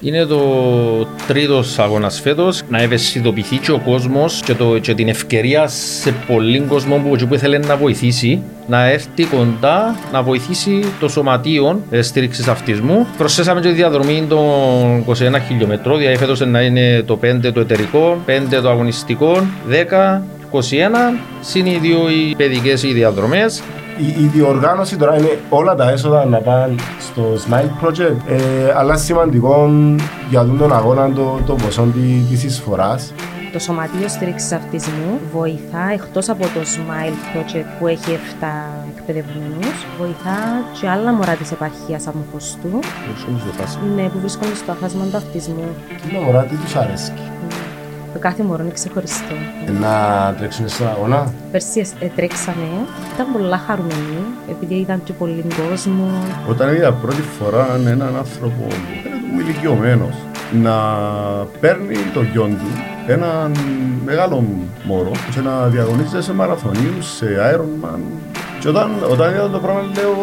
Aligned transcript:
Είναι 0.00 0.24
το 0.24 0.40
τρίτος 1.26 1.78
αγώνας 1.78 2.20
φέτος 2.20 2.62
να 2.68 2.82
ευαισθητοποιηθεί 2.82 3.56
και 3.56 3.70
ο 3.70 3.78
κόσμος 3.78 4.42
και, 4.44 4.54
και 4.80 4.94
την 4.94 5.08
ευκαιρία 5.08 5.66
σε 5.66 6.14
πολλοί 6.26 6.60
κόσμο 6.60 6.96
που, 6.96 7.26
που 7.26 7.34
ήθελε 7.34 7.58
να 7.58 7.76
βοηθήσει 7.76 8.42
να 8.66 8.84
έρθει 8.90 9.24
κοντά 9.24 9.96
να 10.12 10.22
βοηθήσει 10.22 10.84
το 11.00 11.08
σωματείο 11.08 11.82
ε, 11.90 12.02
στήριξης 12.02 12.48
αυτισμού. 12.48 13.06
Προσθέσαμε 13.16 13.60
και 13.60 13.68
τη 13.68 13.74
διαδρομή 13.74 14.26
των 14.28 15.04
21 15.06 15.14
χιλιόμετρων, 15.46 15.98
δηλαδή 15.98 16.16
φέτος 16.16 16.40
να 16.40 16.60
είναι 16.60 17.02
το 17.02 17.18
5 17.22 17.52
το 17.54 17.60
εταιρικό, 17.60 18.18
5 18.26 18.30
το 18.62 18.70
αγωνιστικό, 18.70 19.46
10 19.70 20.20
21, 20.52 20.60
συν 21.40 21.66
οι 21.66 21.78
δύο 21.80 22.10
οι 22.10 22.34
παιδικές 22.36 22.82
οι 22.82 22.92
διαδρομές 22.92 23.62
η, 23.98 24.24
η 24.24 24.26
διοργάνωση 24.26 24.96
τώρα 24.96 25.18
είναι 25.18 25.38
όλα 25.48 25.74
τα 25.74 25.90
έσοδα 25.90 26.24
να 26.24 26.38
πάνε 26.38 26.74
στο 27.00 27.22
Smile 27.22 27.84
Project, 27.84 28.16
ε, 28.26 28.72
αλλά 28.76 28.96
σημαντικό 28.96 29.70
για 30.30 30.44
τον 30.58 30.72
αγώνα 30.72 31.12
το, 31.12 31.38
το 31.46 31.54
ποσό 31.54 31.86
τη 31.94 32.46
εισφοράς. 32.46 33.12
Το 33.52 33.58
Σωματείο 33.58 34.08
Στήριξη 34.08 34.54
Αυτισμού 34.54 35.20
βοηθά 35.32 35.90
εκτός 35.92 36.28
από 36.28 36.42
το 36.42 36.60
Smile 36.60 37.36
Project 37.36 37.64
που 37.78 37.86
έχει 37.86 38.18
7 38.40 38.44
εκπαιδευμένους, 38.96 39.86
βοηθά 39.98 40.38
και 40.80 40.88
άλλα 40.88 41.12
μωρά 41.12 41.34
της 41.34 41.52
επαρχίας 41.52 42.06
από 42.06 42.18
του. 42.62 42.78
Ναι, 43.96 44.08
που 44.08 44.18
βρίσκονται 44.18 44.54
στο 44.54 44.72
αφάσμα 44.72 45.04
του 45.04 45.16
αυτισμού. 45.16 45.74
Τι 46.02 46.16
μωρά, 46.16 46.42
τι 46.44 46.54
τους 46.54 46.74
αρέσει. 46.76 47.12
Το 48.12 48.18
κάθε 48.18 48.42
μωρό 48.42 48.62
είναι 48.62 48.72
ξεχωριστό. 48.72 49.34
Να 49.80 50.34
τρέξουμε 50.38 50.68
στον 50.68 50.88
αγώνα; 50.88 51.32
Πέρσι 51.52 51.86
ε, 51.98 52.06
τρέξαμε, 52.06 52.68
ήταν 53.14 53.26
πολλά 53.32 53.58
χαρούμενοι, 53.58 54.18
επειδή 54.50 54.74
ήταν 54.74 55.02
και 55.04 55.12
πολύ 55.12 55.44
κόσμο. 55.68 56.08
Όταν 56.48 56.74
είδα 56.74 56.92
πρώτη 56.92 57.22
φορά 57.22 57.66
έναν 57.86 58.16
άνθρωπο 58.16 58.66
που 58.66 58.74
ήταν 59.00 59.38
ηλικιωμένος 59.38 60.14
να 60.52 60.74
παίρνει 61.60 61.96
το 62.14 62.22
γιο 62.22 62.44
του 62.44 62.70
έναν 63.06 63.52
μεγάλο 64.04 64.44
μωρό 64.84 65.10
και 65.34 65.40
να 65.40 65.66
διαγωνίζεται 65.66 66.22
σε 66.22 66.32
μαραθωνίους, 66.32 67.16
σε 67.16 67.26
Ironman 67.54 68.00
και 68.60 68.68
όταν, 68.68 68.90
όταν 69.10 69.34
είδα 69.34 69.50
το 69.50 69.58
πράγμα 69.58 69.80
λέω 69.94 70.14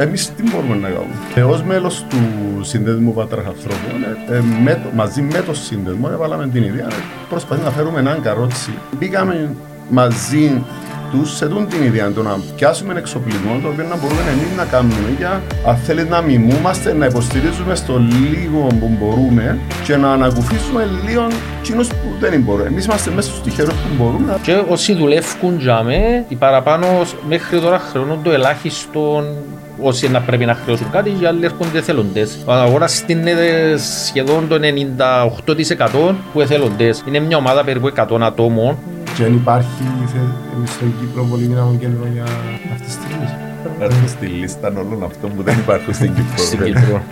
Εμείς 0.00 0.32
τι 0.36 0.42
μπορούμε 0.42 0.76
να 0.76 0.88
κάνουμε; 0.88 1.14
Ε, 1.34 1.42
Ω 1.42 1.62
μέλος 1.66 2.04
του 2.08 2.18
Συνδέσμου 2.64 3.12
Πατραχαθρώπων, 3.12 3.96
ε, 4.28 4.36
ε, 4.36 4.40
με, 4.62 4.80
μαζί 4.94 5.22
με 5.22 5.42
το 5.46 5.54
Σύνδεσμο, 5.54 6.08
έβαλαμε 6.12 6.48
την 6.48 6.62
ιδέα 6.62 6.86
ε, 6.86 6.94
προσπαθούμε 7.28 7.66
να 7.66 7.72
φέρουμε 7.72 7.98
έναν 7.98 8.22
καρότσι. 8.22 8.74
Μπήκαμε 8.98 9.54
μαζί 9.90 10.62
τους 11.10 11.36
σε 11.36 11.48
τούν 11.48 11.68
την 11.68 11.82
ιδέα 11.82 12.12
το 12.12 12.22
να 12.22 12.38
πιάσουμε 12.56 12.94
εξοπλισμό 12.98 13.58
το 13.62 13.68
οποίο 13.68 13.84
να 13.84 13.96
μπορούμε 13.96 14.20
εμείς 14.30 14.56
να 14.56 14.64
κάνουμε 14.64 15.14
για 15.18 15.42
αν 15.66 15.76
θέλεις 15.76 16.08
να 16.08 16.20
μιμούμαστε, 16.20 16.92
να 16.94 17.06
υποστηρίζουμε 17.06 17.74
στο 17.74 17.98
λίγο 17.98 18.66
που 18.80 18.90
μπορούμε 18.98 19.58
και 19.84 19.96
να 19.96 20.12
ανακουφίσουμε 20.12 20.88
λίγο 21.06 21.26
εκείνου 21.60 21.82
που 21.82 22.08
δεν 22.20 22.40
μπορούν. 22.40 22.66
Εμείς 22.66 22.84
είμαστε 22.84 23.10
μέσα 23.10 23.28
στους 23.28 23.42
τυχερούς 23.42 23.74
που 23.74 23.88
μπορούμε. 23.98 24.38
Και 24.42 24.62
όσοι 24.68 24.94
δουλεύουν 24.94 25.58
για 25.58 25.82
με, 25.82 26.24
οι 26.28 26.34
παραπάνω 26.34 26.86
μέχρι 27.28 27.60
τώρα 27.60 27.78
χρεώνουν 27.78 28.22
το 28.22 28.30
ελάχιστο 28.30 29.24
όσοι 29.82 30.08
να 30.08 30.20
πρέπει 30.20 30.44
να 30.44 30.54
χρεώσουν 30.54 30.90
κάτι, 30.90 31.10
οι 31.20 31.26
άλλοι 31.26 31.44
έρχονται 31.44 31.78
εθελοντέ. 31.78 32.26
Ο 32.44 32.52
αγορά 32.52 32.86
είναι 33.06 33.32
σχεδόν 34.04 34.48
το 34.48 34.56
98% 36.08 36.14
που 36.32 36.40
εθελοντέ. 36.40 36.94
Είναι 37.08 37.18
μια 37.18 37.36
ομάδα 37.36 37.64
περίπου 37.64 37.92
100 37.96 38.20
ατόμων. 38.20 38.76
Και 39.16 39.24
αν 39.24 39.34
υπάρχει 39.34 39.68
στον 40.64 40.94
Κύπρο 41.00 41.24
πολύ 41.30 41.42
δυναμό 41.42 41.76
κέντρο 41.80 42.06
για 42.12 42.24
αυτή 42.72 42.86
τη 42.86 42.90
στιγμή. 42.90 43.28
Έρχομαι 43.80 44.06
στη 44.06 44.26
λίστα 44.26 44.68
όλων 44.68 45.04
αυτών 45.04 45.30
που 45.36 45.42
δεν 45.42 45.58
υπάρχουν 45.58 45.94
στην 45.94 46.14
Κύπρο. 46.14 46.44
Στην 46.44 46.64
Κύπρο. 46.64 47.02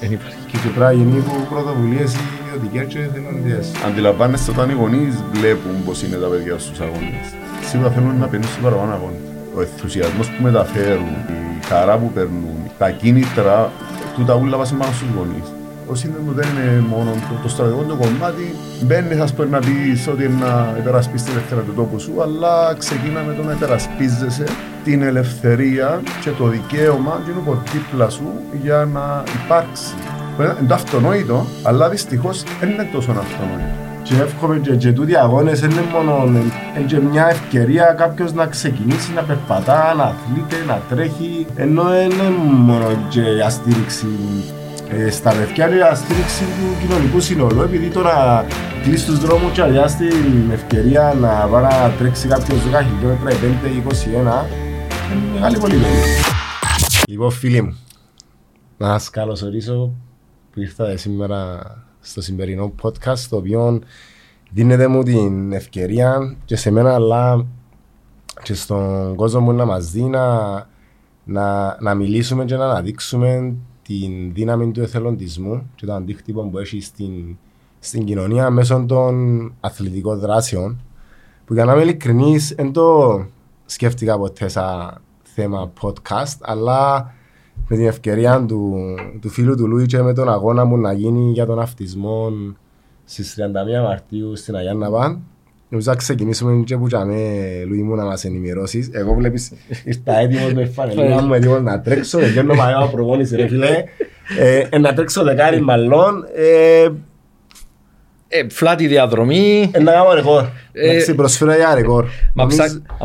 Δεν 0.00 0.12
υπάρχει. 0.12 0.38
Και 0.50 0.56
και 0.62 0.68
πράγμα 0.74 0.92
γεννή 0.92 1.20
που 1.20 1.46
πρωτοβουλίες 1.50 2.14
οι 2.14 2.18
ιδιωτικές 2.46 2.86
και 2.92 2.98
εθελοντές. 2.98 3.70
Αντιλαμβάνεστε 3.86 4.50
όταν 4.50 4.70
οι 4.70 4.72
γονείς 4.72 5.14
βλέπουν 5.32 5.84
πώς 5.84 6.02
είναι 6.02 6.16
τα 6.16 6.26
παιδιά 6.26 6.58
στους 6.58 6.80
αγώνες. 6.80 7.26
Σίγουρα 7.68 7.90
θέλουν 7.90 8.16
να 8.18 8.26
παινούν 8.26 8.46
στους 8.46 8.62
παραπάνω 8.62 8.92
αγώνες. 8.92 9.23
Ο 9.56 9.60
ενθουσιασμός 9.60 10.30
που 10.30 10.42
μεταφέρουν, 10.42 11.14
η 11.28 11.64
χαρά 11.66 11.98
που 11.98 12.10
περνούν, 12.14 12.70
τα 12.78 12.90
κίνητρα, 12.90 13.70
τούτα 14.16 14.34
ούλα 14.34 14.56
βάζουν 14.56 14.78
πάνω 14.78 14.92
στους 14.92 15.08
γονείς. 15.16 15.48
Ο 15.90 15.94
σύνδεσμος 15.94 16.34
δεν 16.34 16.48
είναι 16.48 16.84
μόνο 16.88 17.10
το, 17.10 17.34
το 17.42 17.48
στρατηγικό 17.48 17.84
το 17.84 17.94
κομμάτι. 17.94 18.54
Μπαίνεις, 18.82 19.20
ας 19.20 19.32
πούμε, 19.34 19.48
να 19.48 19.58
πεις 19.58 20.08
ότι 20.08 20.24
είναι 20.24 20.44
να 20.44 20.74
υπερασπίσεις 20.78 21.26
την 21.26 21.32
ελευθερία 21.36 21.64
του 21.64 21.74
τόπου 21.74 21.98
σου, 22.00 22.22
αλλά 22.22 22.74
ξεκίνα 22.78 23.22
με 23.22 23.34
το 23.34 23.42
να 23.42 23.52
υπερασπίζεσαι 23.52 24.44
την 24.84 25.02
ελευθερία 25.02 26.00
και 26.20 26.30
το 26.30 26.46
δικαίωμα 26.46 27.20
του 27.26 27.32
από 27.38 27.62
δίπλα 27.72 28.08
σου 28.10 28.26
για 28.62 28.88
να 28.92 29.22
υπάρξει. 29.44 29.94
Είναι 30.38 30.68
το 30.68 30.74
αυτονόητο, 30.74 31.46
αλλά 31.62 31.88
δυστυχώς 31.88 32.42
δεν 32.60 32.70
είναι 32.70 32.88
τόσο 32.92 33.10
αυτονόητο. 33.10 33.93
Και 34.04 34.14
εύχομαι 34.14 34.58
και, 34.58 34.76
και 34.76 34.92
τούτοι 34.92 35.16
αγώνες 35.16 35.60
είναι 35.60 35.82
μόνο 35.92 36.24
είναι 36.26 36.86
και 36.86 37.00
μια 37.00 37.28
ευκαιρία 37.28 37.84
κάποιος 37.84 38.32
να 38.32 38.46
ξεκινήσει 38.46 39.12
να 39.12 39.22
περπατά, 39.22 39.94
να 39.94 40.04
αθλείται, 40.04 40.56
να 40.66 40.82
τρέχει. 40.88 41.46
Ενώ 41.56 42.00
είναι 42.02 42.30
μόνο 42.40 42.86
και 43.08 43.20
αστήριξη 43.44 44.06
ε, 44.88 45.10
στα 45.10 45.30
παιδιά 45.30 45.68
είναι 45.68 45.76
η 45.76 45.94
στήριξη 45.94 46.44
του 46.44 46.86
κοινωνικού 46.86 47.20
συνολού 47.20 47.62
επειδή 47.62 47.88
τώρα 47.88 48.46
κλείσει 48.82 49.06
τους 49.06 49.18
δρόμους 49.18 49.52
και 49.52 49.62
αδειάσει 49.62 49.96
την 49.96 50.50
ευκαιρία 50.52 51.14
να 51.20 51.28
πάει 51.28 51.62
να 51.62 51.92
τρέξει 51.98 52.28
κάποιος 52.28 52.58
10 52.58 52.62
χιλιόμετρα 52.62 53.30
ή 53.30 53.56
5 53.64 53.66
ή 53.66 53.82
21 53.88 54.64
είναι 55.12 55.32
μεγάλη 55.34 55.58
πολύ 55.58 55.74
Λοιπόν 57.08 57.30
φίλοι 57.30 57.62
μου, 57.62 57.78
να 58.76 58.98
σας 58.98 59.10
καλωσορίσω 59.10 59.92
που 60.52 60.60
ήρθατε 60.60 60.96
σήμερα 60.96 61.60
στο 62.04 62.22
σημερινό 62.22 62.72
podcast 62.82 63.18
το 63.30 63.36
οποίο 63.36 63.80
δίνετε 64.50 64.86
μου 64.86 65.02
την 65.02 65.52
ευκαιρία 65.52 66.36
και 66.44 66.56
σε 66.56 66.70
μένα 66.70 66.94
αλλά 66.94 67.46
και 68.42 68.54
στον 68.54 69.14
κόσμο 69.14 69.40
μου 69.40 69.52
να 69.52 69.64
μας 69.64 69.90
δει 69.90 70.02
να, 70.02 70.52
να, 71.24 71.76
να 71.80 71.94
μιλήσουμε 71.94 72.44
και 72.44 72.56
να 72.56 72.64
αναδείξουμε 72.64 73.54
την 73.82 74.34
δύναμη 74.34 74.70
του 74.70 74.80
εθελοντισμού 74.80 75.70
και 75.74 75.86
το 75.86 75.94
αντίκτυπο 75.94 76.42
που 76.42 76.58
έχει 76.58 76.80
στην, 76.80 77.36
στην 77.78 78.04
κοινωνία 78.04 78.50
μέσω 78.50 78.84
των 78.88 79.52
αθλητικών 79.60 80.18
δράσεων 80.18 80.80
που 81.44 81.54
για 81.54 81.64
να 81.64 81.72
είμαι 81.72 81.82
ειλικρινής 81.82 82.54
δεν 82.56 82.72
το 82.72 83.24
σκέφτηκα 83.66 84.18
ποτέ 84.18 84.48
σαν 84.48 85.00
θέμα 85.22 85.72
podcast 85.80 86.36
αλλά 86.40 87.12
με 87.68 87.76
την 87.76 87.86
ευκαιρία 87.86 88.44
του, 88.48 88.74
του 89.20 89.28
φίλου 89.28 89.56
του 89.56 89.66
Λούι 89.66 89.86
και 89.86 90.02
με 90.02 90.12
τον 90.12 90.28
αγώνα 90.28 90.64
μου 90.64 90.76
να 90.76 90.92
γίνει 90.92 91.32
για 91.32 91.46
τον 91.46 91.60
αυτισμό 91.60 92.32
στις 93.04 93.36
31 93.80 93.82
Μαρτίου 93.82 94.36
στην 94.36 94.56
Αγιάννα 94.56 94.90
Παν 94.90 95.22
Νομίζω 95.74 95.90
να 95.90 95.96
ξεκινήσουμε 95.96 96.62
και 96.64 96.76
που 96.76 96.86
τζαμε 96.86 97.14
Λουί 97.66 97.82
μου 97.82 97.94
να 97.94 98.04
μας 98.04 98.24
ενημερώσεις. 98.24 98.90
Εγώ 98.92 99.14
βλέπεις 99.14 99.52
ήρθα 99.84 100.18
έτοιμος 100.18 100.52
με 100.52 100.64
φανελίνα 100.64 101.22
μου 101.22 101.34
έτοιμος 101.34 101.62
να 101.62 101.80
τρέξω. 101.80 102.18
Δεν 102.18 102.44
με 102.46 102.54
πάει 102.56 102.88
προπόνηση 102.90 103.36
ρε 103.36 103.46
φίλε. 103.46 103.84
Ε, 104.38 104.78
να 104.78 104.94
τρέξω 104.94 105.22
δεκάρι 105.22 105.60
μαλλών. 105.60 106.24
Ε, 108.34 108.38
ε, 108.38 108.46
φλάτη 108.50 108.86
διαδρομή. 108.86 109.70
Ε, 109.72 109.82
να 109.82 109.92
κάνω 109.92 110.14
ρεκόρ. 110.14 110.44
Ε, 110.72 111.12
προσφέρω 111.16 111.54
για 111.54 111.74
ρεκόρ. 111.74 112.04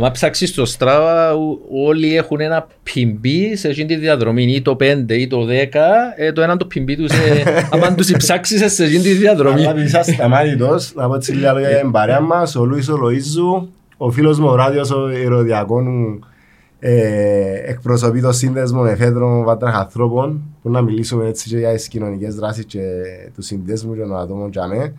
Αν 0.03 0.11
ψάξεις 0.11 0.49
στο 0.49 0.65
Στράβα 0.65 1.33
όλοι 1.85 2.15
έχουν 2.15 2.39
ένα 2.39 2.67
πιμπί 2.83 3.55
σε 3.55 3.67
εκείνη 3.67 3.87
τη 3.87 3.95
διαδρομή 3.95 4.43
ή 4.43 4.61
το 4.61 4.77
5 4.79 5.11
ή 5.11 5.27
το 5.27 5.47
10 5.47 5.49
ε, 6.15 6.31
το 6.31 6.41
ένα 6.41 6.57
το 6.57 6.65
πιμπί 6.65 6.95
τους 6.95 7.11
αν 7.85 7.95
τους 7.95 8.11
ψάξεις 8.17 8.73
σε 8.73 8.83
εκείνη 8.83 9.01
τη 9.01 9.13
διαδρομή. 9.13 9.61
Αλλά 9.61 9.71
επειδή 9.71 9.87
σας 9.87 10.05
σταμάτητος 10.05 10.93
να 10.95 11.07
πω 11.07 11.15
έτσι 11.15 11.31
λίγα 11.31 11.53
λόγια 11.53 11.69
για 11.69 11.79
την 11.79 11.91
παρέα 11.91 12.19
μας 12.19 12.55
ο 12.55 12.65
Λούις 12.65 12.89
ο 12.89 12.99
Λοΐζου 13.03 13.67
ο 13.97 14.11
φίλος 14.11 14.39
μου 14.39 14.47
ο 14.47 14.55
Ράδιος 14.55 14.91
ο 14.91 15.09
Ηρωδιακόνου 15.09 16.19
ε, 16.79 17.69
εκπροσωπεί 17.69 18.21
το 18.21 18.31
σύνδεσμο 18.31 18.81
με 18.81 18.95
φέτρο 18.95 19.43
βάτραχ 19.43 19.75
ανθρώπων 19.75 20.41
που 20.61 20.69
να 20.69 20.81
μιλήσουμε 20.81 21.27
έτσι 21.27 21.49
και 21.49 21.57
για 21.57 21.73
τις 21.73 21.87
κοινωνικές 21.87 22.35
δράσεις 22.35 22.65
και 22.65 22.81
τους 23.35 23.45
συνδέσμους 23.45 23.97
και 23.97 24.01
των 24.01 24.17
ατόμων 24.17 24.49
και 24.49 24.59
και, 24.59 24.91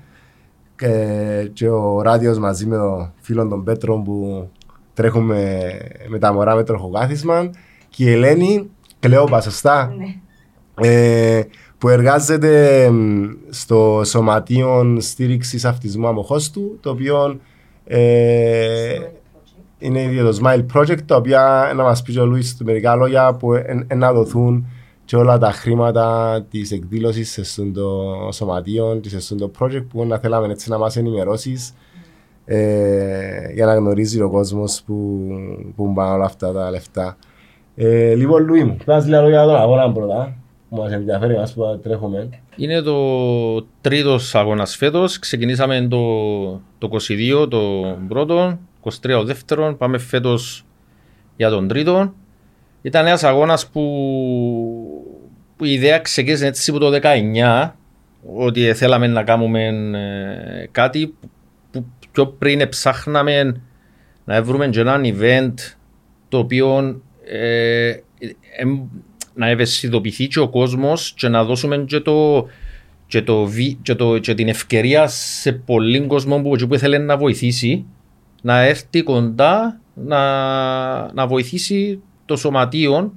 και 1.52 1.68
ο 1.68 2.02
ράδιος 2.02 2.38
μαζί 2.38 2.66
με 2.66 2.76
τον 2.76 3.12
φίλο 3.20 3.48
των 3.48 3.64
Πέτρων 3.64 4.04
που 4.04 4.48
τρέχουμε 4.94 5.70
με 6.08 6.18
τα 6.18 6.32
μωρά 6.32 6.54
με 6.54 6.64
τροχοκάθισμα 6.64 7.50
και 7.88 8.04
η 8.04 8.12
Ελένη 8.12 8.70
Κλεόπα, 9.00 9.40
σωστά, 9.40 9.94
ναι. 9.96 10.88
ε, 10.88 11.42
που 11.78 11.88
εργάζεται 11.88 12.90
στο 13.50 14.02
Σωματείο 14.04 14.96
Στήριξης 15.00 15.64
Αυτισμού 15.64 16.06
Αμοχώστου, 16.06 16.78
το 16.80 16.90
οποίο 16.90 17.40
ε, 17.84 18.98
είναι 19.78 20.22
το 20.22 20.38
Smile 20.42 20.64
Project, 20.74 21.02
το 21.04 21.14
οποίο 21.16 21.38
να 21.76 21.82
μας 21.82 22.02
πεις 22.02 22.18
ο 22.18 22.24
Λουίς 22.24 22.56
μερικά 22.64 22.94
λόγια 22.94 23.34
που 23.34 23.50
να 23.94 24.12
δοθούν 24.12 24.66
και 25.10 25.16
όλα 25.16 25.38
τα 25.38 25.50
χρήματα 25.50 26.40
της 26.50 26.70
εκδήλωσης 26.70 27.38
σε 27.40 27.62
το 27.74 27.88
σωματείο, 28.32 29.00
σε 29.04 29.34
το 29.34 29.50
project 29.58 29.84
που 29.88 30.06
να 30.06 30.18
θέλαμε 30.18 30.46
έτσι 30.52 30.70
να 30.70 30.78
μας 30.78 30.96
ενημερώσεις 30.96 31.74
ε, 32.44 33.52
για 33.54 33.66
να 33.66 33.74
γνωρίζει 33.74 34.20
ο 34.20 34.30
κόσμος 34.30 34.82
που, 34.86 35.26
που 35.76 35.92
πάνε 35.92 36.14
όλα 36.14 36.24
αυτά 36.24 36.52
τα 36.52 36.70
λεφτά. 36.70 37.16
Ε, 37.74 38.14
λοιπόν, 38.14 38.44
Λουί 38.44 38.64
μου, 38.64 38.76
θα 38.84 38.98
λίγα 38.98 39.22
λόγια 39.22 39.44
τον 39.44 39.56
αγώνα 39.56 39.92
πρώτα. 39.92 40.36
που 40.68 40.76
μας 40.76 40.92
ενδιαφέρει 40.92 41.34
εμάς 41.34 41.52
που 41.52 41.80
τρέχουμε. 41.82 42.28
Είναι 42.56 42.80
το 42.80 42.96
τρίτος 43.80 44.34
αγώνας 44.34 44.76
φέτος. 44.76 45.18
Ξεκινήσαμε 45.18 45.86
το, 45.90 45.98
το 46.78 46.88
22, 47.42 47.50
το 47.50 47.60
πρώτο, 48.08 48.58
23 48.82 48.90
ο 49.18 49.24
δεύτερο. 49.24 49.74
Πάμε 49.78 49.98
φέτος 49.98 50.64
για 51.36 51.50
τον 51.50 51.68
τρίτο. 51.68 52.12
Ήταν 52.82 53.06
ένας 53.06 53.24
αγώνας 53.24 53.68
που, 53.68 53.82
που 55.56 55.64
η 55.64 55.72
ιδέα 55.72 55.98
ξεκίνησε 55.98 56.46
έτσι 56.46 56.70
από 56.70 56.78
το 56.80 56.98
19 57.02 57.70
ότι 58.36 58.74
θέλαμε 58.74 59.06
να 59.06 59.22
κάνουμε 59.22 59.64
ε, 59.64 60.66
κάτι 60.70 61.14
που 61.70 61.84
πιο 62.12 62.26
πριν 62.26 62.68
ψάχναμε 62.68 63.62
να 64.24 64.42
βρούμε 64.42 64.68
και 64.68 64.80
ένα 64.80 65.00
event 65.04 65.54
το 66.28 66.38
οποίο 66.38 67.00
ε, 67.24 67.88
ε, 67.88 68.02
να 69.34 69.48
ευαισθητοποιηθεί 69.48 70.26
και 70.26 70.40
ο 70.40 70.48
κόσμος 70.48 71.12
και 71.16 71.28
να 71.28 71.44
δώσουμε 71.44 71.78
και, 71.78 72.00
το, 72.00 72.46
και, 73.06 73.22
το, 73.22 73.48
και, 73.82 73.94
το, 73.94 74.18
και 74.18 74.34
την 74.34 74.48
ευκαιρία 74.48 75.06
σε 75.06 75.52
πολλοί 75.52 76.06
κόσμο 76.06 76.42
που, 76.42 76.66
που 76.68 76.74
ήθελε 76.74 76.98
να 76.98 77.16
βοηθήσει 77.16 77.84
να 78.42 78.60
έρθει 78.60 79.02
κοντά 79.02 79.80
να, 79.94 81.12
να 81.12 81.26
βοηθήσει 81.26 82.02
το 82.30 82.36
σωματείο 82.36 83.12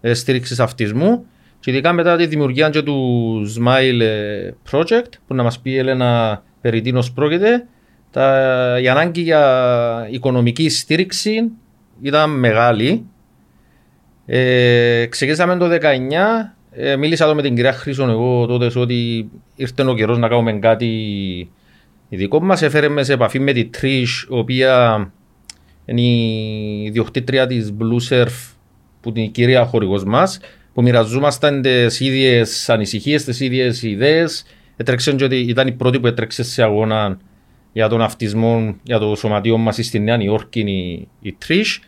ε, 0.00 0.14
στήριξης 0.14 0.60
αυτισμού 0.60 1.26
και 1.60 1.70
ειδικά 1.70 1.92
μετά 1.92 2.16
τη 2.16 2.26
δημιουργία 2.26 2.70
και 2.70 2.82
του 2.82 3.42
Smile 3.58 4.00
ε, 4.00 4.50
Project 4.70 5.12
που 5.26 5.34
να 5.34 5.42
μας 5.42 5.60
πει 5.60 5.70
η 5.70 5.78
Έλενα 5.78 6.42
περί 6.60 6.80
τίνος 6.80 7.12
πρόκειται 7.12 7.66
τα, 8.10 8.78
η 8.82 8.88
ανάγκη 8.88 9.20
για 9.20 10.08
οικονομική 10.10 10.68
στήριξη 10.68 11.50
ήταν 12.02 12.30
μεγάλη. 12.30 13.04
Ε, 14.26 15.06
ξεκίνησαμε 15.06 15.56
το 15.56 15.66
19, 15.66 15.78
ε, 16.70 16.96
μίλησα 16.96 17.24
εδώ 17.24 17.34
με 17.34 17.42
την 17.42 17.54
κυρία 17.54 17.72
Χρήσον 17.72 18.10
εγώ 18.10 18.46
τότε 18.46 18.78
ότι 18.78 19.30
ήρθε 19.56 19.82
ο 19.82 19.94
καιρός 19.94 20.18
να 20.18 20.28
κάνουμε 20.28 20.52
κάτι 20.52 20.90
ειδικό 22.08 22.42
μας. 22.42 22.62
Έφερε 22.62 22.88
με 22.88 23.02
σε 23.02 23.12
επαφή 23.12 23.38
με 23.38 23.52
τη 23.52 23.70
Trish, 23.80 24.30
η 24.30 24.34
οποία 24.34 25.12
είναι 25.92 26.86
η 26.86 26.90
διοκτήτρια 26.92 27.46
της 27.46 27.74
Blue 27.78 28.12
Surf 28.12 28.54
που 29.00 29.08
είναι 29.08 29.22
η 29.22 29.28
κυρία 29.28 29.64
χορηγός 29.64 30.04
μας 30.04 30.40
που 30.74 30.82
μοιραζόμασταν 30.82 31.62
τις 31.62 32.00
ίδιες 32.00 32.70
ανησυχίες, 32.70 33.24
τις 33.24 33.40
ίδιες 33.40 33.82
ιδέες. 33.82 34.44
Έτρεξε 34.76 35.10
ότι 35.10 35.36
ήταν 35.36 35.66
η 35.66 35.72
πρώτη 35.72 36.00
που 36.00 36.06
έτρεξε 36.06 36.42
σε 36.42 36.62
αγώνα 36.62 37.18
για 37.72 37.88
τον 37.88 38.02
αυτισμό, 38.02 38.76
για 38.82 38.98
το 38.98 39.14
σωματείο 39.14 39.58
μας 39.58 39.76
στη 39.76 39.98
Νέα 39.98 40.16
Νιόρκη 40.16 40.60
η, 40.60 41.08
η 41.20 41.36
Trish. 41.46 41.78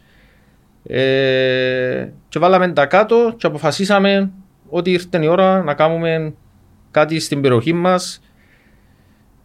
Ε, 0.86 2.08
και 2.28 2.38
βάλαμε 2.38 2.72
τα 2.72 2.86
κάτω 2.86 3.34
και 3.36 3.46
αποφασίσαμε 3.46 4.30
ότι 4.68 4.90
ήρθε 4.90 5.24
η 5.24 5.26
ώρα 5.26 5.62
να 5.62 5.74
κάνουμε 5.74 6.34
κάτι 6.90 7.20
στην 7.20 7.40
περιοχή 7.40 7.72
μας. 7.72 8.20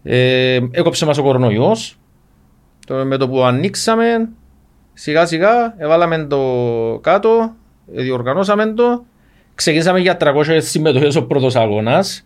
Ε, 0.03 0.59
έκοψε 0.71 1.05
μας 1.05 1.17
ο 1.17 1.23
κορονοϊός. 1.23 1.97
με 3.03 3.17
το 3.17 3.29
που 3.29 3.43
ανοίξαμε, 3.43 4.29
σιγά 4.99 5.25
σιγά 5.25 5.75
έβαλαμε 5.77 6.25
το 6.29 6.39
κάτω, 7.01 7.53
διοργανώσαμε 7.85 8.73
το. 8.73 9.05
Ξεκίνησαμε 9.55 9.99
για 9.99 10.17
300 10.19 10.57
συμμετοχές 10.59 11.15
ο 11.15 11.25
πρώτος 11.25 11.55
αγώνας. 11.55 12.23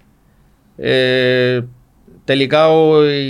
Ε, 0.77 1.59
τελικά 2.23 2.67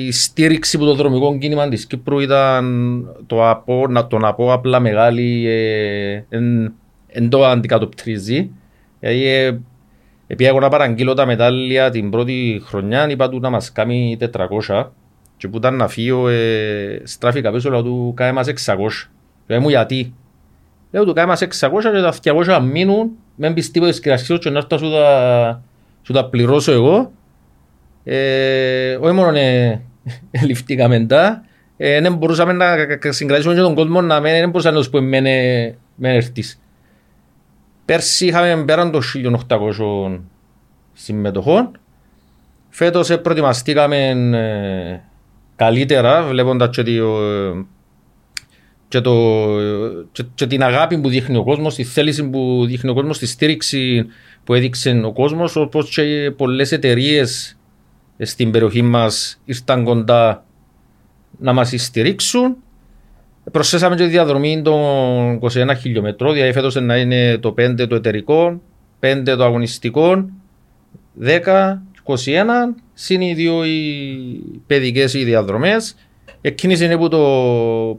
η 0.06 0.12
στήριξη 0.12 0.78
που 0.78 0.86
το 0.86 0.96
δρομικό 0.96 1.38
κίνημα 1.38 1.70
της 1.70 1.86
Κύπρου 1.86 2.20
ήταν 2.20 3.06
το, 3.28 3.50
απο, 3.50 3.88
να, 3.88 4.08
το 4.08 4.18
να 4.18 4.34
πω 4.34 4.54
απλά 4.54 4.80
μεγάλη 4.80 5.48
ε, 5.48 6.24
εν, 6.30 6.74
εν 7.08 7.30
το 7.30 7.46
αντικατοπτρίζει. 7.46 8.50
Δηλαδή, 9.00 9.28
ε, 9.28 9.60
επειδή 10.28 10.50
εγώ 10.50 10.60
να 10.60 10.70
παραγγείλω 10.70 11.14
τα 11.14 11.26
μετάλλια 11.26 11.90
την 11.90 12.10
πρώτη 12.10 12.62
χρονιά, 12.66 13.10
είπα 13.10 13.30
του 13.30 13.40
να 13.40 13.50
μας 13.50 13.72
κάνει 13.72 14.18
400 14.68 14.88
και 15.38 15.48
που 15.48 15.58
ήταν 15.58 15.76
να 15.76 15.88
φύγω, 15.88 16.28
ε, 16.28 17.02
στράφηκα 17.04 17.52
πίσω, 17.52 17.70
λέω 17.70 17.84
του 17.84 18.14
κάνε 18.16 18.32
μας 18.32 18.48
600. 18.48 19.13
Λέω 19.48 19.62
μου 19.62 19.70
γιατί; 19.70 20.14
Λέω 20.92 21.06
του 21.06 21.14
κάνε 21.14 21.28
μας 21.28 21.42
600 21.42 21.48
και 21.82 22.02
τα 22.02 22.14
200 22.58 22.62
μείνουν, 22.72 23.12
με 23.36 23.54
πιστεύω 23.54 23.86
τις 23.86 24.00
κυριαρχίες 24.00 24.40
και 24.40 24.50
να 24.50 24.58
έρθω 24.58 24.78
σου 24.78 24.92
τα, 24.92 25.62
σου 26.02 26.14
τα 26.14 26.26
πληρώσω 26.26 26.72
εγώ 26.72 27.12
ε, 28.04 28.96
όχι 28.96 29.14
μόνο 29.14 29.38
ε, 29.38 29.82
ληφθήκαμε 30.48 31.06
τα, 31.06 31.44
ε, 31.78 32.02
δεν 32.02 32.16
μπορούσαμε 32.16 32.54
να 32.54 32.76
συγκρατήσουμε 33.10 33.54
και 33.54 33.60
τον 33.60 33.76
κόσμο 33.76 34.02
να 34.02 34.20
μην 34.20 34.32
δεν 34.32 34.50
μπορούσαμε 34.50 34.76
να 34.76 34.82
τους 34.82 34.90
πούμε 34.90 35.22
μεν 35.96 36.16
έρθεις. 36.16 36.60
Πέρσι 37.86 38.26
είχαμε 38.26 38.64
πέραν 38.64 38.92
το 38.92 39.00
1800 39.50 40.20
συμμετοχών. 40.94 41.80
Φέτος 42.70 43.22
προετοιμαστήκαμε 43.22 43.98
ε, 44.08 45.00
καλύτερα 45.56 46.24
βλέποντας 46.24 46.70
και, 46.76 46.84
το, 46.84 47.18
και, 48.94 49.02
το, 49.02 49.48
και, 50.12 50.24
και, 50.36 50.48
την 50.48 50.64
αγάπη 50.64 50.98
που 50.98 51.10
δείχνει 51.10 51.38
ο 51.38 51.44
κόσμος, 51.44 51.76
τη 51.76 51.84
θέληση 51.84 52.30
που 52.30 52.66
δείχνει 52.66 52.90
ο 52.90 52.94
κόσμος, 52.94 53.18
τη 53.18 53.26
στήριξη 53.26 54.06
που 54.44 54.54
έδειξε 54.54 55.02
ο 55.06 55.12
κόσμος, 55.12 55.56
όπως 55.56 55.90
και 55.90 56.32
πολλές 56.38 56.72
εταιρείες 56.72 57.58
στην 58.20 58.52
περιοχή 58.52 58.82
μας 58.82 59.42
ήρθαν 59.46 59.84
κοντά 59.84 60.46
να 61.40 61.54
μας 61.54 61.74
στηρίξουν. 61.76 62.56
Προσθέσαμε 63.52 63.96
και 63.96 64.04
τη 64.04 64.10
διαδρομή 64.10 64.62
των 64.62 65.40
21 65.42 65.76
χιλιόμετρων, 65.80 66.34
δηλαδή 66.34 66.54
φέτος 66.54 66.76
να 66.76 66.98
είναι 66.98 67.38
το 67.38 67.54
5 67.58 67.88
το 67.88 67.96
εταιρικό, 67.96 68.62
5 69.00 69.24
το 69.26 69.44
αγωνιστικό, 69.44 70.30
10, 71.22 71.82
21, 72.04 72.16
συν 72.94 73.22
οι 73.22 73.34
δύο 73.34 73.66
οι 73.66 74.62
παιδικές 74.68 75.14
οι 75.14 75.24
διαδρομές. 75.24 75.96
Εκείνη 76.42 76.86
είναι 76.86 76.98
που 76.98 77.08
το 77.08 77.20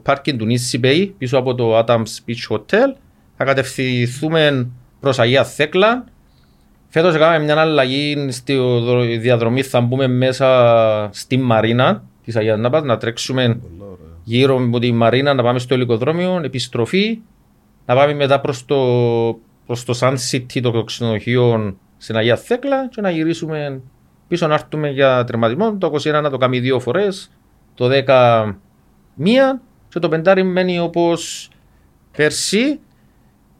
πάρκινγκ 0.03 0.39
του 0.39 0.45
Νίσι 0.45 0.79
Bay, 0.83 1.11
πίσω 1.17 1.37
από 1.37 1.55
το 1.55 1.79
Adams 1.79 2.19
Beach 2.27 2.55
Hotel. 2.55 2.97
Θα 3.37 3.43
κατευθυνθούμε 3.43 4.67
προς 4.99 5.19
Αγία 5.19 5.43
Θέκλα, 5.43 6.05
Φέτος 6.97 7.15
έκαμε 7.15 7.39
μια 7.39 7.59
αλλαγή 7.59 8.27
στη 8.31 8.57
διαδρομή, 9.19 9.61
θα 9.61 9.81
μπούμε 9.81 10.07
μέσα 10.07 11.09
στη 11.13 11.37
Μαρίνα 11.37 12.03
της 12.23 12.35
Αγίας 12.35 12.59
Νάπας, 12.59 12.83
να 12.83 12.97
τρέξουμε 12.97 13.59
γύρω 14.23 14.55
από 14.55 14.79
τη 14.79 14.91
Μαρίνα, 14.91 15.33
να 15.33 15.43
πάμε 15.43 15.59
στο 15.59 15.73
ελικοδρόμιο, 15.73 16.41
επιστροφή, 16.43 17.19
να 17.85 17.95
πάμε 17.95 18.13
μετά 18.13 18.39
προς 18.39 18.65
το, 18.65 18.77
προς 19.65 19.83
το 19.83 19.97
Sun 19.99 20.15
City, 20.31 20.61
το 20.61 20.83
ξενοδοχείο 20.83 21.75
στην 21.97 22.15
Αγία 22.15 22.35
Θέκλα 22.35 22.87
και 22.87 23.01
να 23.01 23.09
γυρίσουμε 23.09 23.81
πίσω 24.27 24.47
να 24.47 24.53
έρθουμε 24.53 24.89
για 24.89 25.23
τερματισμό. 25.23 25.77
Το 25.77 25.91
21 25.95 26.11
να 26.21 26.29
το 26.29 26.37
κάνει 26.37 26.59
δύο 26.59 26.79
φορές, 26.79 27.31
το 27.75 27.89
10 28.07 28.53
μία 29.15 29.61
και 29.89 29.99
το 29.99 30.09
πεντάρι 30.09 30.43
μένει 30.43 30.79
όπως 30.79 31.49
πέρσι. 32.17 32.79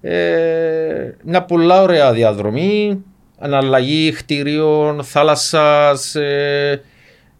Ε, 0.02 1.12
μια 1.24 1.44
πολλά 1.44 1.82
ωραία 1.82 2.14
διαδρομή, 2.14 3.04
αναλλαγή 3.40 4.12
κτηρίων, 4.12 5.04
θάλασσας, 5.04 6.16
ε, 6.16 6.82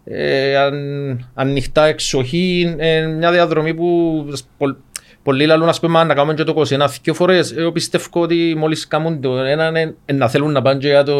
ε, 0.04 0.56
αν, 0.56 1.30
ανοιχτά 1.34 1.84
εξοχή, 1.84 2.74
ε, 2.78 3.06
μια 3.06 3.32
διαδρομή 3.32 3.74
που 3.74 4.24
πο, 4.58 4.76
πολλοί 5.22 5.46
λαλούν 5.46 5.68
ας 5.68 5.80
πούμε 5.80 6.04
να 6.04 6.14
κάνουμε 6.14 6.34
και 6.34 6.44
το 6.44 6.64
21 6.68 6.86
δύο 7.02 7.14
φορές. 7.14 7.52
Εγώ 7.56 7.72
πιστεύω 7.72 8.08
ότι 8.12 8.54
μόλις 8.58 8.86
κάνουν 8.86 9.20
το 9.20 9.38
ένα 9.38 9.78
ε, 10.04 10.12
να 10.12 10.28
θέλουν 10.28 10.52
να 10.52 10.62
πάνε 10.62 10.78
για 10.78 11.02
το, 11.02 11.14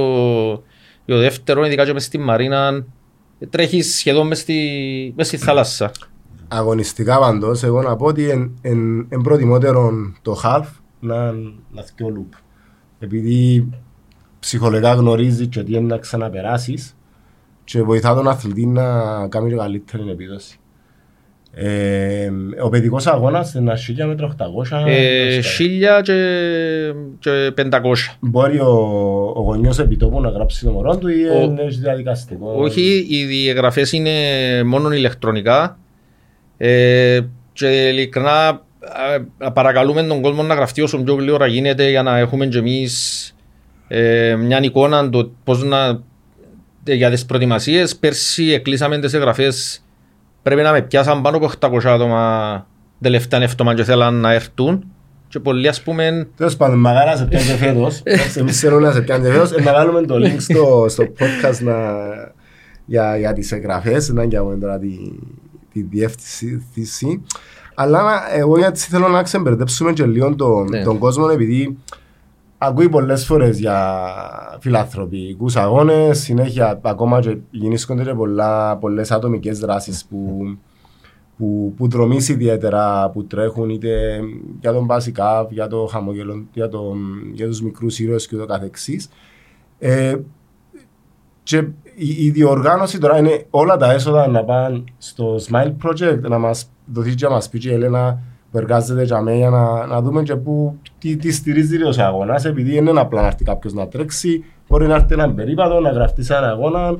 για 1.04 1.14
το 1.14 1.20
δεύτερο, 1.20 1.64
ειδικά 1.66 1.84
και 1.84 1.92
μες 1.92 2.04
στη 2.04 2.18
Μαρίνα, 2.18 2.84
τρέχεις 3.50 3.96
σχεδόν 3.96 4.26
μες 4.26 4.38
στη, 4.38 5.12
μες 5.16 5.26
στη 5.26 5.36
θάλασσα. 5.36 5.90
Αγωνιστικά 6.48 7.18
πάντως, 7.18 7.62
εγώ 7.62 7.82
να 7.82 7.96
πω 7.96 8.06
ότι 8.06 8.30
εν, 8.30 8.58
εν, 8.60 9.06
εν 9.08 9.20
προτιμότερο 9.20 9.92
το 10.22 10.40
half 10.44 10.64
να, 11.00 11.32
να 11.70 11.80
ο 11.80 12.12
loop. 12.16 12.38
Επειδή 12.98 13.68
ψυχολογικά 14.38 14.94
γνωρίζεις 14.94 15.48
και 15.48 15.62
τι 15.62 15.72
είναι 15.72 15.86
να 15.86 15.98
ξαναπεράσεις 15.98 16.96
και 17.64 17.82
βοηθά 17.82 18.14
τον 18.14 18.28
αθλητή 18.28 18.66
να 18.66 19.28
κάνει 19.28 19.56
καλύτερη 19.56 20.10
επίδοση. 20.10 20.58
Ε, 21.58 22.30
ο 22.62 22.68
παιδικός 22.68 23.06
αγώνας 23.06 23.54
είναι 23.54 23.72
1000 23.98 24.04
μέτρα 24.06 24.34
800. 24.70 24.84
Ε, 24.86 25.40
1000 25.40 26.02
και, 26.02 26.92
και 27.18 27.52
500. 27.56 27.72
Μπορεί 28.20 28.58
ο, 28.60 28.66
ο 29.36 29.40
γονιός 29.40 29.78
επιτόπου 29.78 30.20
να 30.20 30.28
γράψει 30.28 30.64
το 30.64 30.70
μωρό 30.70 30.96
του 30.96 31.08
ή 31.08 31.28
ο, 31.28 31.40
είναι 31.40 31.66
διαδικαστικό; 31.68 32.54
Όχι, 32.56 33.06
οι 33.08 33.24
διαγραφές 33.24 33.92
είναι 33.92 34.12
μόνο 34.64 34.90
ηλεκτρονικά. 34.92 35.78
Ε, 36.56 37.20
και 37.52 37.88
ειλικρινά 37.88 38.62
παρακαλούμε 39.52 40.02
τον 40.02 40.20
κόσμο 40.20 40.42
να 40.42 40.54
γραφτεί 40.54 40.82
όσο 40.82 41.02
πιο 41.02 41.14
γλύωρα 41.14 41.46
γίνεται 41.46 41.90
για 41.90 42.02
να 42.02 42.18
έχουμε 42.18 42.46
και 42.46 42.58
εμείς 42.58 43.34
ε, 43.88 44.36
μια 44.38 44.60
εικόνα 44.62 45.10
το 45.10 45.30
πώς 45.44 45.64
να, 45.64 46.00
ε, 46.84 46.94
για 46.94 47.10
τις 47.10 47.26
προετοιμασίες. 47.26 47.96
Πέρσι 47.96 48.44
εκλείσαμε 48.44 48.98
τις 48.98 49.12
εγγραφές, 49.12 49.84
πρέπει 50.46 50.62
να 50.62 50.72
με 50.72 50.82
πιάσαν 50.82 51.22
πάνω 51.22 51.36
από 51.36 51.50
800 51.60 51.84
άτομα 51.84 52.66
τελευταία 53.00 53.38
νεύτωμα 53.40 53.74
και 53.74 53.84
θέλαν 53.84 54.14
να 54.14 54.32
έρθουν. 54.32 54.84
και 55.28 55.40
πολλοί 55.40 55.68
ας 55.68 55.82
πούμε... 55.82 56.28
Τέλος 56.36 56.56
πάντων, 56.56 56.78
μαγάρα 56.78 57.10
να 57.10 57.16
σε 57.16 57.24
πιάνε 57.24 57.44
φέτος. 57.44 58.02
Εμείς 58.40 58.60
θέλουμε 58.60 58.86
να 58.86 58.92
σε 58.92 59.00
πιάνε 59.00 59.30
φέτος. 59.30 59.52
Ε, 59.52 59.62
Να 59.62 59.72
βάλουμε 59.72 60.00
το 60.02 60.14
link 60.14 60.36
στο, 60.38 60.86
στο 60.88 61.04
podcast 61.04 61.58
να, 61.60 61.74
για, 62.84 63.16
για 63.18 63.32
τις 63.32 63.52
εγγραφές, 63.52 64.08
να 64.08 64.26
κάνουμε 64.26 64.56
τώρα 64.56 64.78
τη, 64.78 64.88
τη 65.72 65.82
διεύθυνση. 65.82 67.22
Αλλά 67.74 68.02
να- 68.02 68.34
εγώ 68.38 68.58
γιατί 68.58 68.80
θέλω 68.80 69.08
να 69.08 69.22
ξεμπερδέψουμε 69.22 69.92
και 69.92 70.04
λίγο 70.06 70.34
τον, 70.34 70.66
Ναι. 70.70 70.82
τον 70.82 70.98
κόσμο 70.98 71.28
επειδή 71.32 71.78
ακούει 72.58 72.88
πολλές 72.88 73.24
φορές 73.24 73.58
για 73.58 74.00
φιλανθρωπικούς 74.60 75.56
αγώνες, 75.56 76.18
συνέχεια 76.18 76.80
ακόμα 76.82 77.20
και 77.20 77.36
γίνονται 77.50 78.04
και 78.04 78.14
πολλά, 78.14 78.76
πολλές 78.76 79.10
ατομικές 79.10 79.58
δράσεις 79.58 80.04
που, 80.04 80.40
που, 81.36 81.74
που 81.76 81.88
δρομείς 81.88 82.28
ιδιαίτερα 82.28 83.10
που 83.10 83.24
τρέχουν 83.24 83.68
είτε 83.70 84.20
για 84.60 84.72
τον 84.72 84.86
Basic 84.90 85.46
για 85.50 85.66
το 85.66 85.86
χαμογελό, 85.86 86.46
για, 86.52 86.68
τον, 86.68 86.96
για 87.32 87.46
τους 87.46 87.62
μικρούς 87.62 87.98
ήρωες 87.98 88.26
και 88.26 88.36
το 88.36 88.46
καθεξής. 88.46 89.08
Ε, 89.78 90.16
και 91.42 91.56
η, 91.94 92.24
η 92.24 92.30
διοργάνωση 92.30 92.98
τώρα 92.98 93.18
είναι 93.18 93.46
όλα 93.50 93.76
τα 93.76 93.92
έσοδα 93.92 94.26
να 94.26 94.44
πάνε 94.44 94.84
στο 94.98 95.36
Smile 95.48 95.72
Project 95.84 96.20
να 96.20 96.38
μας 96.38 96.70
δοθεί 96.86 97.14
και 97.14 97.24
να 97.24 97.30
μας 97.30 97.48
πει 97.48 97.58
και 97.58 97.68
η 97.68 97.72
Ελένα 97.72 98.20
που 98.50 98.58
εργάζεται 98.58 99.04
για 99.04 99.20
μένα 99.20 99.36
για 99.36 99.50
να, 99.50 99.86
να 99.86 100.02
δούμε 100.02 100.22
και 100.22 100.36
που, 100.36 100.78
τι, 100.98 101.16
τι 101.16 101.32
στηρίζει 101.32 101.82
ο 101.82 101.92
αγώνας 101.98 102.44
επειδή 102.44 102.74
δεν 102.74 102.86
είναι 102.86 103.00
απλά 103.00 103.20
να 103.20 103.26
έρθει 103.26 103.44
κάποιος 103.44 103.72
να 103.72 103.88
τρέξει 103.88 104.44
μπορεί 104.68 104.86
να 104.86 104.94
έρθει 104.94 105.14
έναν 105.14 105.34
περίπατο, 105.34 105.80
να 105.80 105.90
γραφτεί 105.90 106.22
σε 106.22 106.34
έναν 106.34 106.50
αγώνα 106.50 106.98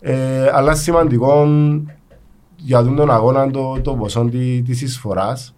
ε, 0.00 0.50
αλλά 0.52 0.74
σημαντικό 0.74 1.46
για 2.56 2.82
τον 2.82 2.96
τον 2.96 3.10
αγώνα 3.10 3.50
το, 3.50 3.80
το 3.82 3.94
ποσό 3.94 4.24
τη, 4.24 4.62
της 4.62 4.82
εισφοράς. 4.82 5.54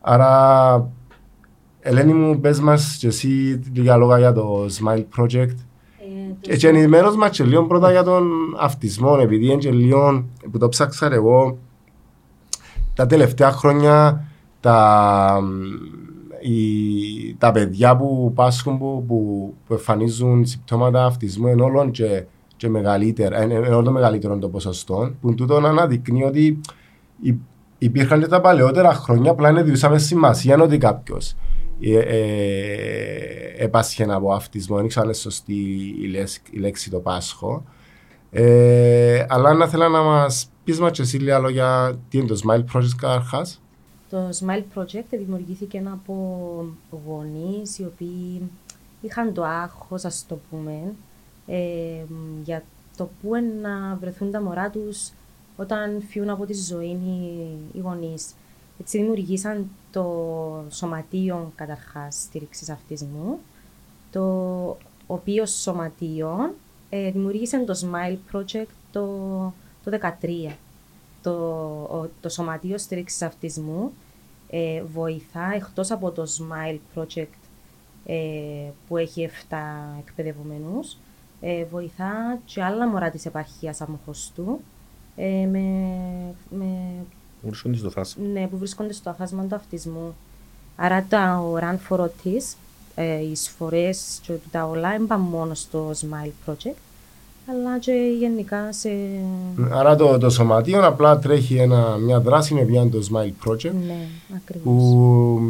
Άρα 0.00 0.88
Ελένη 1.86 2.12
μου 2.12 2.40
πες 2.40 2.60
μας 2.60 2.96
και 3.00 3.06
εσύ 3.06 3.60
λίγα 3.72 3.96
λόγια 3.96 4.18
για 4.18 4.32
το 4.32 4.66
Smile 4.66 5.04
Project. 5.18 5.54
Ε, 6.46 6.56
και 6.56 6.68
ενημέρως 6.68 7.16
μας 7.16 7.30
και 7.30 7.44
λίγο 7.44 7.64
πρώτα 7.64 7.90
για 7.90 8.02
τον 8.02 8.26
αυτισμό, 8.60 9.18
επειδή 9.20 9.46
είναι 9.46 9.56
και 9.56 9.70
λίγο 9.70 10.24
που 10.50 10.58
το 10.58 10.68
ψάξα 10.68 11.12
εγώ 11.12 11.58
τα 12.94 13.06
τελευταία 13.06 13.50
χρόνια 13.50 14.24
τα, 14.64 15.40
οι, 16.40 17.34
τα 17.38 17.52
παιδιά 17.52 17.96
που 17.96 18.32
πάσχουν 18.34 18.78
που, 18.78 19.04
που, 19.06 19.54
που 19.66 19.72
εμφανίζουν 19.74 20.46
συμπτώματα 20.46 21.04
αυτισμού 21.04 21.46
είναι 21.48 21.62
όλων 21.62 21.90
και, 21.90 22.24
και 22.56 22.68
μεγαλύτερα, 22.68 23.42
είναι, 23.44 23.54
είναι 23.54 23.68
όλο 23.68 23.90
μεγαλύτερο 23.90 24.38
το 24.38 24.48
ποσοστό 24.48 25.14
που 25.20 25.34
τούτο 25.34 25.60
να 25.60 25.68
αναδεικνύει 25.68 26.24
ότι 26.24 26.60
υ- 27.20 27.40
υπήρχαν 27.78 28.20
και 28.20 28.26
τα 28.26 28.40
παλαιότερα 28.40 28.94
χρόνια 28.94 29.30
απλά 29.30 29.50
είναι 29.50 29.62
διούσαμε 29.62 29.98
σημασία 29.98 30.62
ότι 30.62 30.78
κάποιος 30.78 31.36
ε, 31.80 31.98
ε, 31.98 33.64
επάσχεν 33.64 34.10
από 34.10 34.32
αυτισμό, 34.32 34.76
δεν 34.76 34.88
ξέρω 34.88 35.04
αν 35.04 35.10
είναι 35.10 35.18
σωστή 35.18 35.54
η, 36.02 36.06
λέξη, 36.06 36.40
η 36.50 36.58
λέξη 36.58 36.90
το 36.90 36.98
Πάσχο. 36.98 37.64
Ε, 38.30 39.24
αλλά 39.28 39.54
να 39.54 39.66
θέλω 39.68 39.88
να 39.88 40.02
μας 40.02 40.50
πεις 40.64 40.80
μας 40.80 40.90
και 40.90 41.02
εσύ 41.02 41.16
λίγα 41.16 41.38
λόγια 41.38 41.98
τι 42.08 42.18
είναι 42.18 42.26
το 42.26 42.40
Smile 42.44 42.76
Project 42.76 42.96
καταρχάς. 42.96 43.63
Το 44.14 44.28
Smile 44.40 44.62
Project 44.74 45.04
δημιουργήθηκε 45.10 45.82
από 45.92 46.14
γονείς 47.06 47.78
οι 47.78 47.84
οποίοι 47.84 48.50
είχαν 49.00 49.34
το 49.34 49.44
άγχος, 49.44 50.04
ας 50.04 50.24
το 50.28 50.38
πούμε, 50.50 50.94
ε, 51.46 52.04
για 52.44 52.62
το 52.96 53.08
πού 53.22 53.34
είναι 53.34 53.52
να 53.68 53.94
βρεθούν 54.00 54.30
τα 54.30 54.42
μωρά 54.42 54.70
τους 54.70 55.10
όταν 55.56 56.02
φύγουν 56.08 56.30
από 56.30 56.46
τη 56.46 56.54
ζωή 56.54 56.86
οι, 56.86 57.48
οι 57.72 57.78
γονείς. 57.78 58.34
Έτσι 58.80 58.98
δημιουργήσαν 58.98 59.66
το 59.92 60.04
Σωματείο 60.70 61.52
καταρχάς 61.54 62.14
στήριξης 62.14 62.68
αυτισμού, 62.70 63.38
το 64.10 64.22
οποίο 65.06 65.46
σωματείο 65.46 66.54
ε, 66.90 67.10
δημιούργησε 67.10 67.58
το 67.64 67.74
Smile 67.82 68.16
Project 68.32 68.66
το, 68.92 69.06
το 69.84 69.98
2013 70.48 70.52
το, 71.22 71.30
ο- 71.90 72.10
το 72.20 72.28
Σωματείο 72.28 72.78
Στήριξης 72.78 73.22
Αυτισμού 73.22 73.92
ε, 74.56 74.82
βοηθά 74.82 75.52
εκτός 75.54 75.90
από 75.90 76.10
το 76.10 76.26
Smile 76.38 76.78
Project 76.94 77.38
ε, 78.06 78.16
που 78.88 78.96
έχει 78.96 79.28
7 79.50 79.56
εκπαιδευομένους 79.98 80.96
ε, 81.40 81.64
βοηθά 81.64 82.38
και 82.44 82.62
άλλα 82.62 82.88
μωρά 82.88 83.10
της 83.10 83.26
επαρχίας 83.26 83.80
Αμοχωστού 83.80 84.60
ε, 85.16 85.46
με, 85.46 85.58
με, 86.50 86.66
Βρίσκονται 87.42 87.76
στο 87.76 87.90
φάσμα. 87.90 88.26
ναι, 88.26 88.46
που 88.46 88.58
βρίσκονται 88.58 88.92
στο 88.92 89.10
αφάσμα 89.10 89.44
του 89.44 89.54
αυτισμού. 89.54 90.16
Άρα 90.76 91.06
τα 91.08 91.38
ο 91.38 91.58
Run 91.60 91.76
for 91.88 92.00
Autism, 92.00 92.56
ε, 92.94 93.16
οι 93.16 93.30
εισφορές 93.30 94.20
και 94.22 94.32
τα 94.50 94.64
όλα 94.66 94.90
δεν 94.90 95.06
πάνε 95.06 95.22
μόνο 95.22 95.54
στο 95.54 95.90
Smile 95.90 96.50
Project 96.50 96.74
αλλά 97.46 97.78
και 97.78 97.92
γενικά 98.18 98.72
σε... 98.72 98.88
Άρα 99.70 99.96
το, 99.96 100.18
το 100.18 100.30
σωματείο 100.30 100.86
απλά 100.86 101.18
τρέχει 101.18 101.56
ένα, 101.56 101.96
μια 101.96 102.20
δράση, 102.20 102.54
είναι 102.54 102.64
πια 102.64 102.88
το 102.88 102.98
Smile 103.12 103.48
Project 103.48 103.72
Ναι, 103.86 104.06
ακριβώς. 104.36 104.62
που 104.64 105.40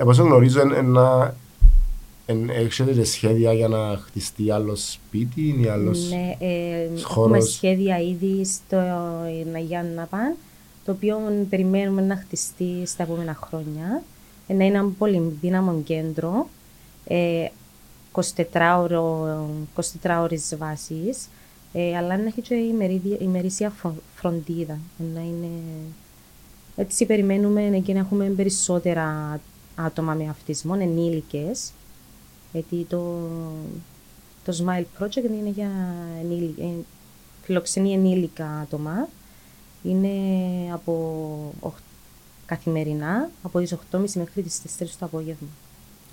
από 0.00 0.10
όσο 0.10 0.22
γνωρίζω 0.22 0.60
εν- 0.60 0.72
ένα, 0.72 1.34
εν, 2.26 2.50
έχετε 2.50 2.92
και 2.92 3.04
σχέδια 3.04 3.52
για 3.52 3.68
να 3.68 4.00
χτιστεί 4.04 4.50
άλλος 4.50 4.92
σπίτι 4.92 5.60
ή 5.62 5.66
άλλος... 5.68 6.08
Ναι, 6.10 6.36
ε, 6.46 6.82
έχουμε 6.82 7.00
χώρος; 7.02 7.52
σχέδια 7.52 7.98
ήδη 7.98 8.44
στο 8.44 8.76
Αγία 9.54 9.82
Ναπάν, 9.96 10.34
το 10.84 10.92
οποίο 10.92 11.18
περιμένουμε 11.50 12.02
να 12.02 12.16
χτιστεί 12.16 12.82
στα 12.84 13.02
επόμενα 13.02 13.38
χρόνια. 13.46 14.02
Ε, 14.46 14.54
Να 14.54 14.64
είναι 14.64 14.78
ένα 14.78 14.88
πολύ 14.98 15.36
δύναμο 15.40 15.80
κέντρο, 15.84 16.48
ε, 17.04 17.44
24 18.12 18.22
ώρες 20.22 20.54
βάσης, 20.58 21.28
ε, 21.76 21.96
αλλά 21.96 22.16
να 22.16 22.24
έχει 22.24 22.40
και 22.40 22.54
ημερίδια- 22.54 23.20
ημερήσια 23.20 23.70
φρο- 23.70 24.02
φροντίδα. 24.14 24.78
Ε, 24.98 25.02
Να 25.14 25.20
είναι... 25.20 25.48
Έτσι 26.76 27.06
περιμένουμε 27.06 27.66
εκεί 27.76 27.92
να 27.92 27.98
έχουμε 27.98 28.24
περισσότερα 28.24 29.40
άτομα 29.74 30.14
με 30.14 30.28
αυτισμό, 30.28 30.74
ενήλικες, 30.80 31.72
γιατί 32.52 32.84
το, 32.88 33.28
το 34.44 34.56
Smile 34.64 34.84
Project 35.02 35.30
είναι 35.40 35.50
για 35.54 35.70
ενήλι, 36.20 36.54
ε, 36.58 36.64
φιλοξενεί 37.42 37.92
ενήλικα 37.92 38.46
άτομα. 38.46 39.08
Είναι 39.82 40.08
από 40.72 40.92
οχ- 41.60 41.78
καθημερινά, 42.46 43.30
από 43.42 43.58
τις 43.60 43.72
8.30 43.92 44.00
μέχρι 44.14 44.42
τις 44.42 44.60
4 44.78 44.96
το 44.98 45.04
απόγευμα. 45.06 45.48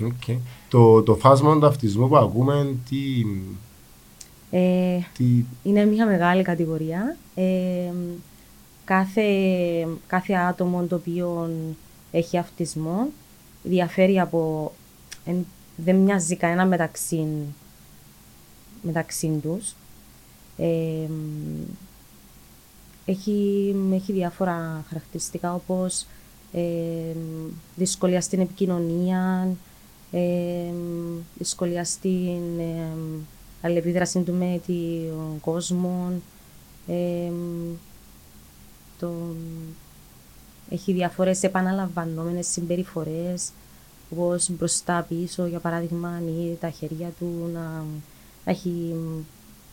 Οκ. 0.04 0.38
Το, 0.70 1.02
το 1.04 1.16
φάσμα 1.16 1.60
του 1.60 1.66
αυτισμού 1.66 2.08
που 2.08 2.18
ακούμε, 2.18 2.76
τι, 2.90 2.98
Ε, 4.52 5.00
τι, 5.18 5.44
είναι 5.64 5.86
μια 5.86 6.06
μεγάλη 6.06 6.44
κατηγορία. 6.44 7.18
Ε, 7.36 7.92
κάθε, 8.86 9.24
κάθε 10.08 10.34
άτομο 10.34 10.84
το 10.84 10.96
οποίο 10.96 11.50
έχει 12.12 12.38
αυτισμό 12.38 13.08
διαφέρει 13.64 14.20
από... 14.20 14.72
εν- 15.26 15.46
δεν 15.76 15.96
μοιάζει 15.96 16.36
κανένα 16.36 16.66
μεταξύ, 16.66 17.26
μεταξύ 18.82 19.40
τους. 19.42 19.76
Ε, 20.58 21.10
έχει, 23.06 23.76
έχει 23.94 24.14
διάφορα 24.14 24.86
χαρακτηριστικά 24.88 25.54
όπως 25.54 26.06
ε, 26.54 27.16
δυσκολία 27.76 28.22
στην 28.22 28.40
επικοινωνία, 28.40 29.48
ε, 30.12 30.72
δυσκολία 31.38 31.84
στην 31.84 32.60
ε, 32.60 32.88
αλληλεπίδραση 33.62 34.20
του 34.20 34.34
με 34.34 34.62
τον 34.66 35.40
κόσμο. 35.40 36.22
Ε, 36.88 37.32
το, 39.00 39.12
έχει 40.70 40.94
διάφορες 40.94 41.44
επαναλαμβανόμενες 41.44 42.48
συμπεριφορές, 42.48 43.50
όπως 44.12 44.50
μπροστά 44.50 45.06
πίσω, 45.10 45.46
για 45.46 45.60
παράδειγμα, 45.60 46.22
ή 46.26 46.58
τα 46.60 46.70
χέρια 46.70 47.12
του 47.20 47.50
να, 47.54 47.84
να 48.46 48.52
έχει 48.52 48.96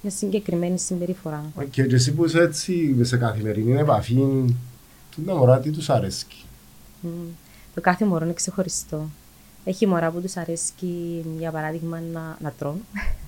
μια 0.03 0.13
συγκεκριμένη 0.13 0.79
συμπεριφορά. 0.79 1.45
Και, 1.71 1.87
και 1.87 1.95
εσύ 1.95 2.13
που 2.13 2.25
είσαι 2.25 2.41
έτσι 2.41 2.97
σε 3.05 3.17
καθημερινή 3.17 3.79
επαφή, 3.79 4.15
τι 5.15 5.23
τα 5.23 5.35
μωρά 5.35 5.59
τι 5.59 5.71
τους 5.71 5.91
αρέσκει; 5.91 6.45
Μμ. 7.01 7.09
Το 7.75 7.81
κάθε 7.81 8.05
μωρό 8.05 8.25
είναι 8.25 8.35
ξεχωριστό. 8.35 9.09
Έχει 9.65 9.87
μωρά 9.87 10.11
που 10.11 10.21
τους 10.21 10.37
αρέσει, 10.37 10.73
για 11.39 11.51
παράδειγμα, 11.51 12.01
να, 12.13 12.37
να 12.41 12.53
τρώνε 12.59 12.81
ε, 12.95 13.28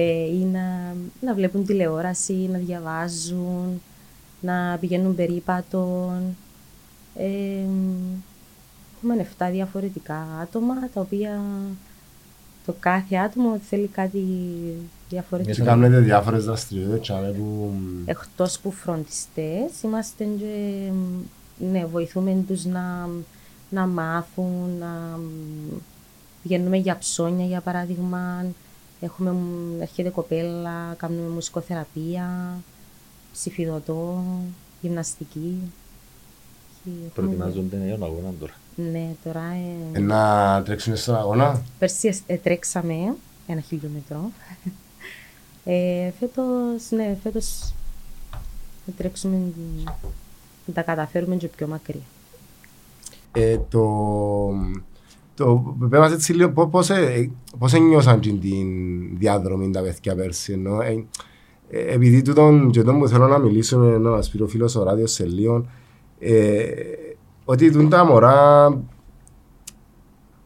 ή 0.00 0.44
να, 0.52 0.94
να 1.20 1.34
βλέπουν 1.34 1.66
τηλεόραση, 1.66 2.32
να 2.32 2.58
διαβάζουν, 2.58 3.82
να 4.40 4.76
πηγαίνουν 4.80 5.14
περίπατον. 5.14 6.36
Ε, 7.16 7.64
έχουμε 8.96 9.26
7 9.38 9.48
διαφορετικά 9.50 10.26
άτομα, 10.42 10.74
τα 10.94 11.00
οποία 11.00 11.40
το 12.66 12.74
κάθε 12.80 13.16
άτομο 13.16 13.58
θέλει 13.68 13.86
κάτι 13.86 14.24
διαφορετικό. 15.08 15.54
Και 15.56 15.62
κάνετε 15.62 15.98
διάφορες 15.98 16.44
δραστηριότητες 16.44 17.00
τσάμε 17.00 17.28
που... 17.28 17.72
Εκτός 18.04 18.58
που 18.58 18.70
φροντιστές, 18.70 19.82
είμαστε 19.82 20.24
και, 20.24 20.90
ναι, 21.72 21.86
βοηθούμε 21.86 22.44
τους 22.46 22.64
να, 22.64 23.08
να 23.70 23.86
μάθουν, 23.86 24.70
να 24.78 25.18
πηγαίνουμε 26.42 26.76
για 26.76 26.98
ψώνια 26.98 27.46
για 27.46 27.60
παράδειγμα. 27.60 28.44
Έχουμε, 29.04 29.36
έρχεται 29.80 30.08
κοπέλα, 30.08 30.94
κάνουμε 30.96 31.28
μουσικοθεραπεία, 31.28 32.58
ψηφιδωτό, 33.32 34.24
γυμναστική. 34.80 35.72
Προετοιμάζονται 37.14 37.76
για 37.76 37.98
τον 37.98 38.02
αγώνα 38.02 38.32
τώρα. 38.40 38.52
Ναι, 38.76 39.14
τώρα. 39.24 39.42
Ε, 39.92 39.98
να 39.98 40.62
τρέξουν 40.64 40.96
στον 40.96 41.16
αγώνα; 41.16 41.62
Πέρσι 41.78 42.22
ε, 42.26 42.36
τρέξαμε 42.36 43.14
ένα 43.46 43.60
χιλιόμετρο. 43.60 44.30
Ε, 45.66 46.10
φέτος, 46.18 46.90
ναι, 46.90 47.16
φέτος 47.22 47.74
θα 48.86 48.92
τρέξουμε 48.96 49.52
να 50.66 50.72
τα 50.72 50.82
καταφέρουμε 50.82 51.36
και 51.36 51.48
πιο 51.48 51.66
μακριά. 51.66 52.00
Ε, 53.32 53.58
το, 53.58 53.80
το, 55.34 55.76
πέμας 55.88 56.12
έτσι 56.12 56.32
λίγο, 56.32 56.66
πώς, 56.66 56.90
ε, 56.90 57.30
πώς 57.58 57.72
ένιωσαν 57.72 58.20
την 58.20 58.40
διάδρομη 59.18 59.70
τα 59.70 59.80
παιδιά 59.80 60.14
πέρσι, 60.14 60.52
ενώ, 60.52 60.80
ε, 60.80 61.04
ε, 61.68 61.94
επειδή 61.94 62.22
τούτον 62.22 62.70
και 62.70 62.82
τον 62.82 62.98
που 62.98 63.08
θέλω 63.08 63.26
να 63.26 63.38
μιλήσουμε, 63.38 63.98
να 63.98 64.10
μας 64.10 64.30
πει 64.30 64.42
ο 64.42 64.46
φίλος 64.46 64.76
ο 64.76 64.82
Ράδιος 64.82 65.12
σε 65.12 65.26
λίγο, 65.26 65.66
ε, 66.18 66.64
ότι 67.44 67.70
τούν 67.70 67.88
τα 67.88 68.04
μωρά 68.04 68.68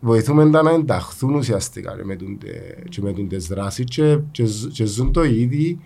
βοηθούμε 0.01 0.51
τα 0.51 0.63
να 0.63 0.71
ενταχθούν 0.71 1.35
ουσιαστικά 1.35 1.97
και 1.97 2.05
με, 2.05 2.17
και 2.89 3.03
με 3.03 3.13
τις 3.13 3.47
δράσεις 3.47 3.85
και, 3.85 4.19
και, 4.31 4.45
και 4.73 4.85
ζουν 4.85 5.13
το 5.13 5.25
ίδιο 5.25 5.79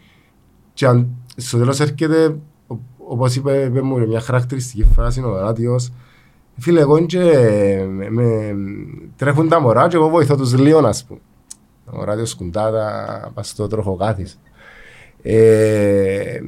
και 0.75 0.87
αν, 0.87 1.09
στο 1.37 1.59
τέλος 1.59 1.81
έρχεται 1.81 2.39
όπως 2.99 3.37
είπε, 3.37 3.65
είπε 3.65 3.83
μου 3.83 4.07
μια 4.07 4.21
χαρακτηριστική 4.21 4.85
φράση 4.85 5.21
ο 5.21 5.39
Ράδιος 5.39 5.93
φίλε 6.59 6.81
εγώ 6.81 7.07
και 7.07 7.19
με, 7.89 8.11
με, 8.11 8.55
τρέχουν 9.17 9.49
τα 9.49 9.61
μωρά 9.61 9.89
και 9.89 9.97
εγώ 9.97 10.09
βοηθώ 10.09 10.37
τους 10.37 10.59
λίγο 10.59 10.81
να 10.81 10.95
πούμε 11.09 11.21
ο 11.91 12.05
Ράδιος 12.05 12.31
σκουντά 12.31 12.71
τα 12.71 13.31
πας 13.35 13.49
στο 13.49 13.67
τροχοκάθις 13.67 14.39
ε, 15.23 16.41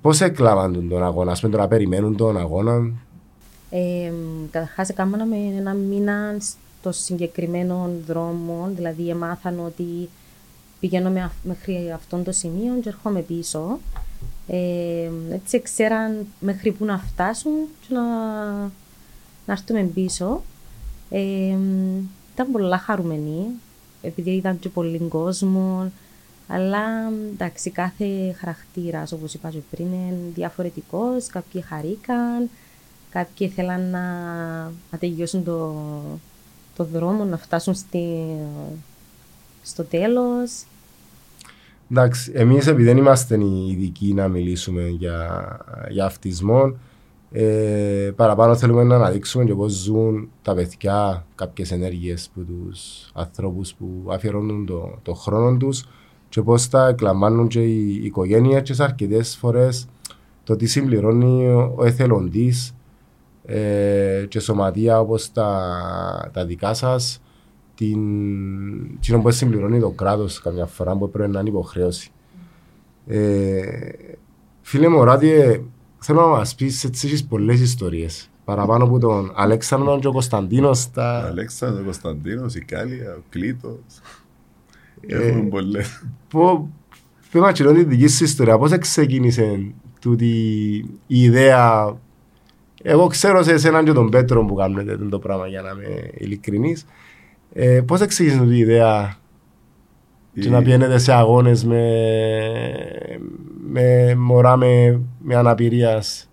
πώς 0.00 0.20
έκλαβαν 0.20 0.88
τον 0.88 1.04
αγώνα, 1.04 1.32
ας 1.32 1.40
πούμε 1.40 1.52
τώρα 1.52 1.68
περιμένουν 1.68 2.16
τον 2.16 2.38
αγώνα; 2.38 2.90
Ε, 3.70 4.12
Καταρχάς 4.50 4.88
έκαναμε 4.88 5.36
ένα 5.58 5.74
μήνα 5.74 6.36
στο 6.80 6.92
συγκεκριμένο 6.92 7.90
δρόμο, 8.06 8.70
δηλαδή 8.74 9.08
έμαθαν 9.08 9.60
ότι 9.66 10.08
πηγαίνω 10.80 11.30
μέχρι 11.42 11.92
αυτόν 11.94 12.24
το 12.24 12.32
σημείο 12.32 12.72
και 12.82 12.88
έρχομαι 12.88 13.20
πίσω. 13.20 13.78
Ε, 14.46 15.10
έτσι 15.32 15.60
ξέραν 15.62 16.26
μέχρι 16.40 16.72
πού 16.72 16.84
να 16.84 16.98
φτάσουν 16.98 17.52
και 17.80 17.94
να, 17.94 18.02
να 19.50 19.56
έρθουμε 19.56 19.82
πίσω. 19.82 20.42
Ε, 21.10 21.56
ήταν 22.32 22.52
πολλά 22.52 22.78
χαρούμενοι, 22.78 23.46
επειδή 24.02 24.30
ήταν 24.30 24.58
και 24.58 24.68
πολύ 24.68 24.98
κόσμο, 24.98 25.92
αλλά 26.48 26.82
εντάξει, 27.32 27.70
κάθε 27.70 28.36
χαρακτήρας, 28.38 29.12
όπως 29.12 29.34
είπα 29.34 29.50
και 29.50 29.58
πριν, 29.70 29.86
είναι 29.86 30.16
διαφορετικός. 30.34 31.26
Κάποιοι 31.26 31.60
χαρήκαν, 31.60 32.50
κάποιοι 33.10 33.48
θέλαν 33.48 33.90
να, 33.90 34.04
να 34.64 34.98
τελειώσουν 34.98 35.44
το, 35.44 35.74
το 36.76 36.84
δρόμο, 36.84 37.24
να 37.24 37.36
φτάσουν 37.36 37.74
στη, 37.74 38.24
στο 39.62 39.82
τέλος. 39.84 40.64
Εντάξει, 41.90 42.32
εμείς 42.34 42.66
επειδή 42.66 42.84
δεν 42.84 42.96
είμαστε 42.96 43.36
οι 43.36 43.70
ειδικοί 43.70 44.14
να 44.14 44.28
μιλήσουμε 44.28 44.88
για, 44.88 45.56
για 45.90 46.04
αυτισμό, 46.04 46.74
ε, 47.32 48.12
παραπάνω 48.16 48.56
θέλουμε 48.56 48.82
να 48.82 48.94
αναδείξουμε 48.94 49.44
και 49.44 49.54
πώς 49.54 49.72
ζουν 49.72 50.28
τα 50.42 50.54
παιδιά 50.54 51.26
κάποιες 51.34 51.70
ενέργειες 51.70 52.30
που 52.34 52.44
τους 52.44 53.10
ανθρώπους 53.14 53.74
που 53.74 53.86
αφιερώνουν 54.08 54.66
το, 54.66 54.98
το 55.02 55.14
χρόνο 55.14 55.56
τους 55.56 55.88
και 56.28 56.42
πώς 56.42 56.68
τα 56.68 56.88
εκλαμβάνουν 56.88 57.48
και 57.48 57.64
οι 57.64 58.04
οικογένειες 58.04 58.62
και 58.62 58.74
σε 58.74 58.82
αρκετές 58.82 59.36
φορές 59.36 59.88
το 60.44 60.56
τι 60.56 60.66
συμπληρώνει 60.66 61.48
ο 61.48 61.78
εθελοντής 61.84 62.74
ε, 63.44 64.24
και 64.28 64.40
σωματεία 64.40 65.00
όπως 65.00 65.32
τα, 65.32 66.30
τα 66.32 66.44
δικά 66.44 66.74
σας 66.74 67.22
την, 67.74 69.00
την 69.00 69.22
που 69.22 69.30
συμπληρώνει 69.30 69.80
το 69.80 69.90
κράτος 69.90 70.40
καμιά 70.40 70.66
φορά 70.66 70.96
που 70.96 71.10
πρέπει 71.10 71.30
να 71.30 71.40
είναι 71.40 71.48
υποχρέωση. 71.48 72.10
Ε, 73.06 73.62
φίλε 74.60 74.88
μου, 74.88 75.04
Ράδιε, 75.04 75.62
θέλω 76.00 76.20
να 76.20 76.26
μας 76.26 76.54
πεις 76.54 76.84
έτσι 76.84 77.06
έχεις 77.06 77.24
πολλές 77.24 77.60
ιστορίες. 77.60 78.30
Παραπάνω 78.44 78.84
από 78.84 78.98
τον 78.98 79.32
Αλέξανδρο 79.34 79.98
και 79.98 80.06
ο 80.06 80.12
Κωνσταντίνος. 80.12 80.90
Τα... 80.90 81.26
Αλέξανδρο, 81.26 81.80
ο 81.80 81.84
Κωνσταντίνος, 81.84 82.54
η 82.54 82.64
Κάλια, 82.64 83.14
ο 83.14 83.22
Κλήτος. 83.28 83.80
Ε, 85.06 85.28
Έχουμε 85.28 85.48
πολλές. 85.48 86.02
Πες 87.30 87.40
μας 87.40 87.52
την 87.52 87.88
δική 87.88 88.08
σου 88.08 88.24
ιστορία, 88.24 88.58
πώς 88.58 88.78
ξεκίνησε 88.78 89.72
τούτη 90.00 90.34
η 91.06 91.22
ιδέα; 91.22 91.96
Εγώ 92.82 93.06
ξέρω 93.06 93.42
σε 93.42 93.52
εσέναν 93.52 93.84
και 93.84 93.92
τον 93.92 94.10
Πέτρο 94.10 94.44
που 94.44 94.54
κάνετε 94.54 94.96
το 94.96 95.18
πράγμα 95.18 95.46
για 95.46 95.62
να 95.62 95.70
είμαι 95.70 96.10
ειλικρινής. 96.14 96.86
Ε, 97.52 97.80
πώς 97.80 98.00
εξηγείς 98.00 98.32
την 98.32 98.50
ιδέα; 98.50 99.02
η... 99.02 99.19
και 100.34 100.50
να 100.50 100.62
πιένετε 100.62 100.98
σε 100.98 101.12
αγώνες 101.12 101.64
με, 101.64 101.82
με 103.60 104.14
μωρά 104.14 104.56
με, 104.56 105.00
με 105.18 105.36
αναπηρίας. 105.36 106.30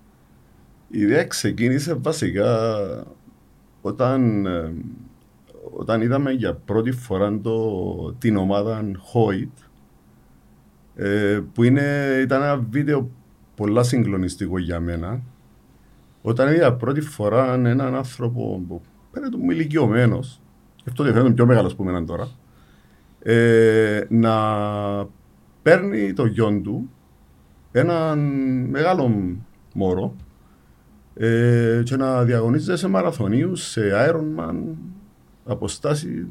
Η 0.90 1.00
ιδέα 1.00 1.24
ξεκίνησε 1.24 1.94
βασικά 1.94 2.56
όταν, 3.82 4.46
ε, 4.46 4.74
όταν 5.78 6.02
είδαμε 6.02 6.32
για 6.32 6.54
πρώτη 6.54 6.92
φορά 6.92 7.40
το, 7.42 8.14
την 8.18 8.38
ομάδα 8.38 8.82
Hoyt 9.14 9.68
ε, 10.96 11.40
που 11.54 11.64
είναι, 11.64 12.20
ήταν 12.22 12.42
ένα 12.42 12.66
βίντεο 12.70 13.10
πολλά 13.56 13.84
συγκλονιστικό 13.84 14.58
για 14.58 14.80
μένα 14.80 15.22
όταν 16.22 16.54
είδα 16.54 16.74
πρώτη 16.74 17.02
φορά 17.02 17.54
έναν 17.54 17.96
άνθρωπο 17.96 18.64
που 18.68 18.82
φαίνεται 19.12 19.38
μου 19.38 19.52
ηλικιωμένος, 19.52 20.42
αυτό 20.88 21.04
ότι 21.04 21.12
φαίνεται 21.12 21.34
πιο 21.34 21.46
μεγάλος 21.46 21.76
που 21.76 21.84
μέναν 21.84 22.06
τώρα, 22.06 22.28
ε, 23.20 24.02
να 24.10 24.36
παίρνει 25.62 26.14
το 26.14 26.26
γιον 26.26 26.64
του 26.64 26.90
έναν 27.72 28.20
μεγάλο 28.70 29.36
μόρο 29.74 30.16
ε, 31.14 31.82
και 31.84 31.96
να 31.96 32.24
διαγωνίζεται 32.24 32.78
σε 32.78 32.88
μαραθωνίους, 32.88 33.70
σε 33.70 33.82
Ironman, 33.94 34.56
αποστάσεις 35.46 36.26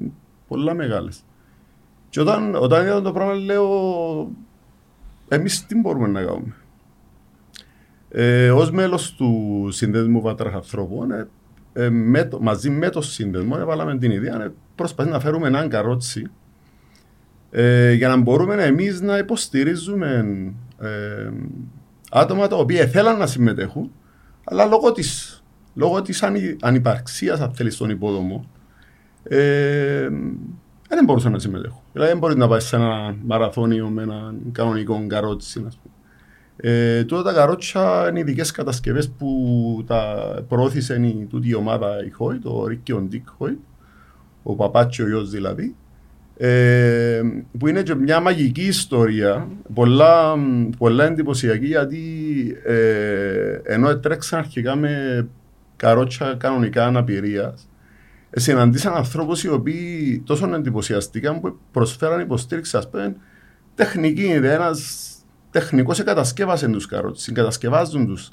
πολλά 0.49 0.75
μεγάλες. 0.75 1.25
Και 2.09 2.21
όταν, 2.21 2.55
όταν 2.55 2.87
είδα 2.87 3.03
το 3.03 3.13
πράγμα 3.13 3.35
λέω, 3.35 3.69
εμείς 5.29 5.67
τι 5.67 5.75
μπορούμε 5.81 6.07
να 6.07 6.23
κάνουμε. 6.23 6.55
Ε, 8.09 8.51
Ω 8.51 8.69
μέλος 8.73 9.15
του 9.15 9.69
Συνδέσμου 9.71 10.21
Βατραχαθρώπων, 10.21 11.11
ε, 11.11 11.29
ε, 11.73 11.91
με 11.91 12.25
το, 12.25 12.41
μαζί 12.41 12.71
με 12.71 12.89
το 12.89 13.01
Σύνδεσμο, 13.01 13.57
έβαλαμε 13.59 13.99
την 13.99 14.11
ιδέα 14.11 14.37
να 14.37 14.53
προσπαθεί 14.75 15.11
να 15.11 15.21
φέρουμε 15.21 15.47
έναν 15.47 15.69
καρότσι 15.69 16.31
ε, 17.51 17.93
για 17.93 18.09
να 18.09 18.17
μπορούμε 18.17 18.55
εμείς 18.55 19.01
να 19.01 19.19
υποστηρίζουμε 19.19 20.25
ε, 20.81 21.31
άτομα 22.11 22.47
τα 22.49 22.57
οποία 22.57 22.87
θέλαν 22.87 23.19
να 23.19 23.27
συμμετέχουν, 23.27 23.93
αλλά 24.45 24.65
λόγω 24.65 24.93
της 24.93 25.41
λόγω 25.77 26.03
της 26.03 26.23
ανυπαρξίας, 26.61 27.41
αν 27.41 27.55
θέλεις, 27.55 27.75
στον 27.75 27.91
υπόδομο, 27.91 28.45
ε, 29.23 30.09
δεν 30.89 31.05
μπορούσαν 31.05 31.33
να 31.33 31.39
συμμετέχουν. 31.39 31.81
Δηλαδή, 31.93 32.11
δεν 32.11 32.21
μπορείς 32.21 32.37
να 32.37 32.49
πάεις 32.49 32.65
σε 32.65 32.77
ένα 32.77 33.17
μαραθώνιο 33.23 33.89
με 33.89 34.03
έναν 34.03 34.41
κανονικό 34.53 35.07
καρότσι, 35.07 35.65
ας 35.67 35.79
πούμε. 35.83 35.95
Ε, 36.57 37.05
τώρα 37.05 37.23
τα 37.23 37.33
καρότσια 37.33 38.07
είναι 38.09 38.19
ειδικές 38.19 38.51
κατασκευές 38.51 39.11
που 39.11 39.85
τα 39.87 40.17
προώθησε 40.49 40.95
η 40.95 41.27
τούτη 41.31 41.55
ομάδα 41.55 42.05
η 42.07 42.11
Χόιτ, 42.11 42.47
ο 42.47 42.67
Ρίκιο 42.67 43.01
Ντίκ 43.01 43.29
Χόιτ, 43.29 43.59
ο 44.43 44.55
παπάτσιο 44.55 45.07
γιος 45.07 45.31
δηλαδή. 45.31 45.77
Ε, 46.39 47.21
που 47.59 47.69
είναι 47.69 47.83
και 47.83 47.95
μια 47.95 48.21
μαγική 48.21 48.63
ιστορία, 48.63 49.49
πολλά, 49.75 50.35
πολλά 50.79 51.05
εντυπωσιακή 51.05 51.67
γιατί 51.67 52.03
ε, 52.65 53.61
ενώ 53.63 53.99
τρέξαν 53.99 54.39
αρχικά 54.39 54.77
με 54.77 55.27
καρότσια 55.77 56.35
κανονικά 56.39 56.87
αναπηρίας, 56.87 57.69
ε, 58.31 58.41
συναντήσαν 58.41 58.95
ανθρώπους 58.95 59.45
οι 59.45 59.49
οποίοι 59.49 60.23
τόσο 60.27 60.55
εντυπωσιαστήκαν 60.55 61.41
που 61.41 61.59
προσφέραν 61.71 62.21
υποστήριξη, 62.21 62.77
ας 62.77 62.91
πούμε, 62.91 63.17
τεχνική 63.75 64.27
ιδέα. 64.27 64.55
Ένας 64.55 65.11
τεχνικός 65.51 66.03
κατασκεύασε 66.03 66.69
τους 66.69 66.87
καρότσου, 66.87 67.23
συγκατασκευάζουν 67.23 68.07
τους 68.07 68.33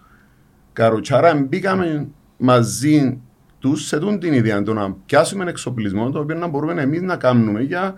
καρότσου. 0.74 1.16
Άρα 1.16 1.36
μπήκαμε 1.36 2.08
μαζί 2.38 3.22
τους 3.64 3.88
σε 3.88 4.00
τούν 4.00 4.20
την 4.20 4.34
ιδέα 4.34 4.64
το 4.64 4.74
να 4.74 4.92
πιάσουμε 5.06 5.50
εξοπλισμό 5.50 6.10
το 6.10 6.20
οποίο 6.20 6.36
να 6.36 6.48
μπορούμε 6.48 6.82
εμείς 6.82 7.02
να 7.02 7.16
κάνουμε 7.16 7.62
για 7.62 7.96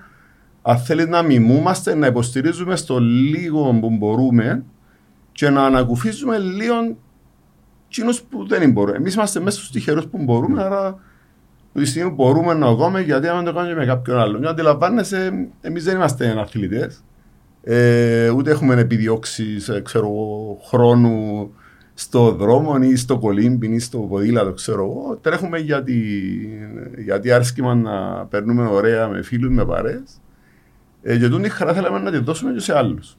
αν 0.62 0.78
θέλεις 0.78 1.08
να 1.08 1.22
μιμούμαστε, 1.22 1.96
να 1.96 2.08
υποστηρίζουμε 2.08 2.76
στο 2.76 3.00
λίγο 3.00 3.78
που 3.82 3.90
μπορούμε 3.90 4.64
και 5.32 5.50
να 5.50 5.66
ανακουφίζουμε 5.66 6.38
λίγο 6.38 6.98
εκείνους 7.88 8.22
που 8.22 8.48
δεν 8.48 8.72
μπορούμε. 8.72 8.98
Εμείς 8.98 9.14
είμαστε 9.14 9.40
μέσα 9.40 9.58
στους 9.58 9.72
τυχερούς 9.72 10.08
που 10.08 10.24
μπορούμε, 10.24 10.64
άρα 10.64 11.00
που 11.74 11.80
τη 11.80 11.86
στιγμή 11.86 12.10
μπορούμε 12.10 12.54
να 12.54 12.68
το 12.68 12.76
κάνουμε 12.76 13.02
γιατί 13.02 13.28
αν 13.28 13.46
το 13.46 13.54
κάνουμε 13.54 13.76
με 13.76 13.86
κάποιον 13.86 14.18
άλλον. 14.18 14.42
Και 14.42 14.48
αντιλαμβάνεσαι, 14.48 15.48
εμείς 15.62 15.84
δεν 15.84 15.96
είμαστε 15.96 16.40
αθλητές. 16.40 17.04
Ε, 17.64 18.30
ούτε 18.30 18.52
έχουμε 18.52 18.76
επιδιώξεις 18.76 19.72
ξέρω, 19.84 20.12
χρόνου 20.68 21.50
στο 21.98 22.32
δρόμο 22.32 22.78
ή 22.82 22.96
στο 22.96 23.20
κολύμπι 23.20 23.68
ή 23.68 23.80
στο 23.80 23.98
ποδήλατο, 23.98 24.52
ξέρω 24.54 24.84
εγώ. 24.84 25.20
Τρέχουμε 25.22 25.58
γιατί, 25.58 26.02
γιατί 26.98 27.32
άρεσκημα 27.32 27.76
να 27.76 28.26
περνούμε 28.26 28.68
ωραία 28.68 29.08
με 29.08 29.22
φίλους, 29.22 29.50
με 29.50 29.66
παρέ. 29.66 30.04
Ε, 31.02 31.18
και 31.18 31.30
τούτη 31.30 31.50
χαρά 31.50 31.74
θέλαμε 31.74 32.00
να 32.00 32.12
τη 32.12 32.18
δώσουμε 32.18 32.52
και 32.52 32.60
σε 32.60 32.78
άλλους. 32.78 33.18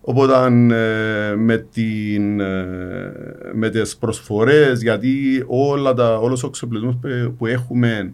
Οπότε 0.00 0.32
ε, 0.44 1.34
με, 1.36 1.56
την, 1.72 2.40
ε, 2.40 3.12
με 3.52 3.70
τις 3.70 3.96
προσφορές, 3.96 4.82
γιατί 4.82 5.44
όλα 5.46 5.94
τα, 5.94 6.18
όλος 6.18 6.44
ο 6.44 6.46
εξοπλισμός 6.46 6.96
που 7.38 7.46
έχουμε 7.46 8.12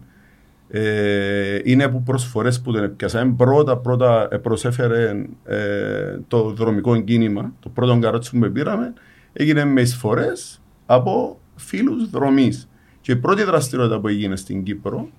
ε, 0.69 1.59
είναι 1.63 1.83
από 1.83 2.01
προσφορές 2.05 2.61
που 2.61 2.71
δεν 2.71 2.95
πιάσαμε. 2.95 3.33
Πρώτα, 3.37 3.77
πρώτα 3.77 4.27
προσέφερε 4.41 5.25
ε, 5.45 6.19
το 6.27 6.49
δρομικό 6.49 7.01
κίνημα, 7.01 7.53
το 7.59 7.69
πρώτο 7.69 7.99
καρότσι 8.01 8.37
που 8.37 8.51
πήραμε, 8.51 8.93
έγινε 9.37 9.65
με 9.65 9.81
εισφορές 9.81 10.61
από 10.85 11.39
φίλους 11.55 12.09
δρομής. 12.09 12.69
Και 13.01 13.11
η 13.11 13.15
πρώτη 13.15 13.43
δραστηριότητα 13.43 13.99
που 13.99 14.07
έγινε 14.07 14.35
στην 14.35 14.63
Κύπρο 14.63 15.09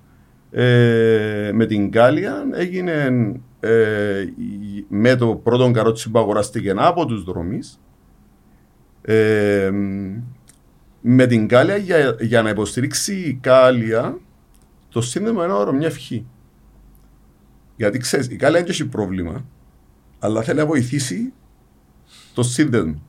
ε, 0.51 1.51
με 1.53 1.65
την 1.65 1.91
Κάλια 1.91 2.43
έγινε 2.53 3.15
ε, 3.59 4.25
με 4.87 5.15
το 5.15 5.35
πρώτο 5.35 5.71
καρότσι 5.71 6.11
που 6.11 6.19
αγοράστηκε 6.19 6.73
από 6.75 7.05
τους 7.05 7.23
δρομείς 7.23 7.79
ε, 9.01 9.71
με 11.01 11.25
την 11.25 11.47
Κάλια 11.47 11.75
για, 11.75 12.15
για 12.19 12.41
να 12.41 12.49
υποστηρίξει 12.49 13.13
η 13.13 13.39
Κάλια 13.41 14.17
το 14.89 15.01
σύνδεσμο 15.01 15.43
είναι 15.43 15.53
όρο, 15.53 15.71
μια 15.71 15.87
ευχή. 15.87 16.25
Γιατί 17.75 17.97
ξέρεις, 17.97 18.27
η 18.27 18.35
Κάλια 18.35 18.59
δεν 18.59 18.69
έχει 18.69 18.85
πρόβλημα, 18.85 19.45
αλλά 20.19 20.41
θέλει 20.41 20.57
να 20.57 20.65
βοηθήσει 20.65 21.33
το 22.33 22.43
σύνδεσμο. 22.43 23.01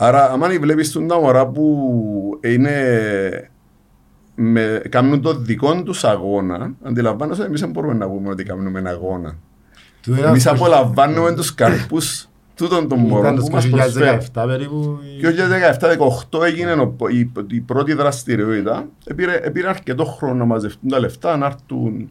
Άρα, 0.00 0.30
αν 0.30 0.60
βλέπεις 0.60 0.92
τον 0.92 1.04
μωρά 1.04 1.46
που 1.46 1.90
είναι 2.44 3.50
με, 4.34 4.82
κάνουν 4.88 5.22
το 5.22 5.34
δικό 5.34 5.82
τους 5.82 6.04
αγώνα, 6.04 6.72
αντιλαμβάνεσαι 6.82 7.44
εμείς 7.44 7.60
δεν 7.60 7.70
μπορούμε 7.70 7.94
να 7.94 8.08
πούμε 8.08 8.28
ότι 8.28 8.44
κάνουμε 8.44 8.78
ένα 8.78 8.90
αγώνα. 8.90 9.36
Εμείς 10.26 10.46
απολαμβάνουμε 10.46 11.34
τους 11.34 11.54
καρπούς 11.54 12.28
τούτων 12.54 12.88
των 12.88 12.98
μωρών 12.98 13.36
που 13.36 13.48
μας 13.52 13.68
προσφέρουν. 13.68 14.20
Και 15.20 15.30
το 15.30 15.32
2017-2018 16.40 16.42
έγινε 16.44 16.72
η, 17.10 17.30
η 17.50 17.60
πρώτη 17.60 17.92
δραστηριότητα. 17.92 18.88
Επήρε 19.42 19.68
αρκετό 19.68 20.04
χρόνο 20.04 20.34
να 20.34 20.44
μαζευτούν 20.44 20.90
τα 20.90 21.00
λεφτά, 21.00 21.36
να 21.36 21.46
έρθουν, 21.46 22.10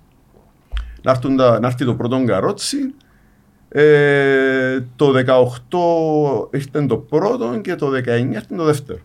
να, 1.02 1.12
έρθουν 1.12 1.36
τα, 1.36 1.60
να 1.60 1.68
έρθει 1.68 1.86
το 1.86 1.96
πρώτο 1.96 2.24
καρότσι. 2.26 2.78
Ε, 3.70 4.80
το 4.96 5.14
18 6.50 6.56
ήρθε 6.56 6.86
το 6.86 6.98
πρώτο 6.98 7.60
και 7.62 7.76
το 7.76 7.88
19 7.88 7.96
ήρθε 8.34 8.56
το 8.56 8.64
δεύτερο. 8.64 9.00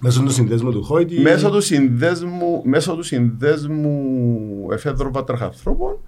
Μέσω 0.00 0.22
του 0.22 0.30
συνδέσμου 0.30 0.70
του 0.70 0.82
Χόιτι. 0.82 1.20
Μέσω 1.20 1.50
του 1.50 1.60
συνδέσμου, 1.60 2.62
μέσω 2.64 2.94
του 2.94 3.02
συνδέσμου 3.02 4.68
εφέδρων 4.72 5.12
πατραχανθρώπων 5.12 5.98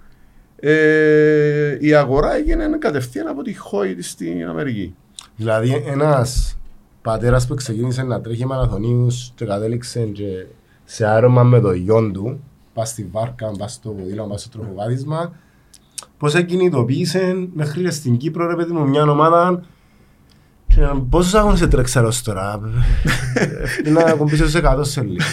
ε, 0.55 1.77
η 1.79 1.93
αγορά 1.93 2.35
έγινε 2.35 2.77
κατευθείαν 2.77 3.27
από 3.27 3.41
τη 3.41 3.57
Χόιτι 3.57 4.01
στην 4.03 4.47
Αμερική. 4.47 4.95
Δηλαδή 5.35 5.83
ένας 5.85 6.57
πατέρας 7.01 7.47
που 7.47 7.55
ξεκίνησε 7.55 8.03
να 8.03 8.21
τρέχει 8.21 8.45
μαραθωνίους 8.45 9.31
και 9.35 9.45
κατέληξε 9.45 9.99
και 9.99 10.45
σε 10.83 11.05
άρωμα 11.05 11.43
με 11.43 11.59
το 11.59 11.71
γιον 11.71 12.13
του, 12.13 12.43
πας 12.73 12.89
στη 12.89 13.09
βάρκα, 13.11 13.51
πας 13.57 13.73
στο 13.73 13.89
ποδήλα, 13.89 14.23
πας 14.23 14.41
στο 14.41 14.57
τροχοβάδισμα, 14.57 15.33
πώς 16.19 16.35
εκκινητοποίησε 16.35 17.47
μέχρι 17.53 17.91
στην 17.91 18.17
Κύπρο 18.17 18.47
ρε 18.47 18.55
παιδί 18.55 18.71
μου 18.71 18.87
μια 18.87 19.03
ομάδα 19.03 19.63
Πόσους 21.09 21.33
αγώνες 21.33 21.61
έτρεξα 21.61 22.03
ως 22.03 22.21
τώρα, 22.21 22.59
είναι 23.85 24.03
να 24.03 24.11
ακουμπήσω 24.11 24.47
σε 24.47 24.61
100 24.63 24.79
σελίδες. 24.81 25.25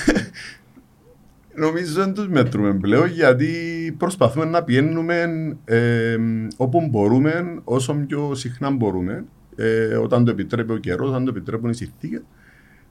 Νομίζω 1.54 1.92
δεν 1.92 2.14
τους 2.14 2.28
μετρούμε 2.28 2.74
πλέον 2.74 3.08
γιατί 3.08 3.50
προσπαθούμε 3.98 4.44
να 4.44 4.62
πιένουμε 4.62 5.24
ε, 5.64 6.16
όπου 6.56 6.88
μπορούμε, 6.90 7.60
όσο 7.64 7.94
πιο 7.94 8.34
συχνά 8.34 8.70
μπορούμε, 8.70 9.24
ε, 9.56 9.94
όταν 9.94 10.24
το 10.24 10.30
επιτρέπει 10.30 10.72
ο 10.72 10.76
καιρός, 10.76 11.08
όταν 11.08 11.24
το 11.24 11.30
επιτρέπουν 11.30 11.70
οι 11.70 11.74
συνθήκες. 11.74 12.22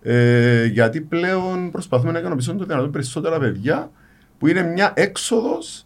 Ε, 0.02 0.66
γιατί 0.66 1.02
πλέον 1.02 1.72
προσπαθούμε 1.72 2.12
να 2.12 2.20
ικανοποιήσουμε 2.20 2.58
το 2.58 2.66
δυνατόν 2.66 2.92
περισσότερα 2.92 3.40
παιδιά 3.40 3.92
που 4.38 4.48
είναι 4.48 4.64
μια 4.64 4.94
έξοδος 4.96 5.85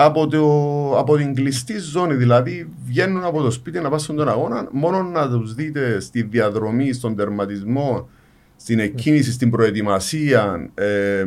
από, 0.00 0.26
το, 0.26 0.98
από 0.98 1.16
την 1.16 1.34
κλειστή 1.34 1.78
ζώνη. 1.78 2.14
Δηλαδή 2.14 2.68
βγαίνουν 2.84 3.24
από 3.24 3.42
το 3.42 3.50
σπίτι 3.50 3.80
να 3.80 3.88
πάνε 3.88 4.00
στον 4.00 4.28
αγώνα, 4.28 4.68
μόνο 4.70 5.02
να 5.02 5.28
τους 5.28 5.54
δείτε 5.54 6.00
στη 6.00 6.22
διαδρομή, 6.22 6.92
στον 6.92 7.16
τερματισμό, 7.16 8.08
στην 8.56 8.78
εκκίνηση, 8.78 9.32
στην 9.32 9.50
προετοιμασία, 9.50 10.70
ε, 10.74 11.24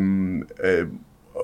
ε, 0.55 0.87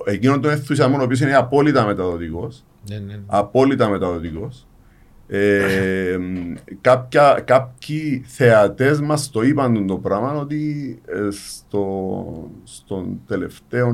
εκείνον 0.04 0.40
τον 0.40 0.50
ενθουσιασμό 0.50 0.98
ο 1.00 1.02
οποίος 1.02 1.20
είναι 1.20 1.34
απόλυτα 1.34 1.86
μεταδοτικός. 1.86 2.64
Ναι, 2.88 2.96
ναι, 2.98 3.04
ναι. 3.04 3.20
Απόλυτα 3.26 3.88
μεταδοτικός. 3.88 4.66
Ε, 5.28 6.18
κάποια, 6.80 7.42
κάποιοι 7.44 8.24
θεατές 8.26 9.00
μας 9.00 9.30
το 9.30 9.42
είπαν 9.42 9.86
το 9.86 9.96
πράγμα 9.96 10.34
ότι 10.34 10.98
ε, 11.06 11.28
στο, 11.30 12.50
στον 12.64 13.20
τελευταίο, 13.26 13.92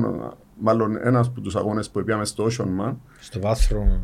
μάλλον 0.57 0.97
ένας 0.97 1.27
από 1.27 1.41
τους 1.41 1.55
αγώνες 1.55 1.89
που 1.89 2.03
πήγαμε 2.03 2.25
στο 2.25 2.47
Ocean 2.49 2.81
Man. 2.81 2.95
Στο 3.19 3.39
βάθρο. 3.39 4.01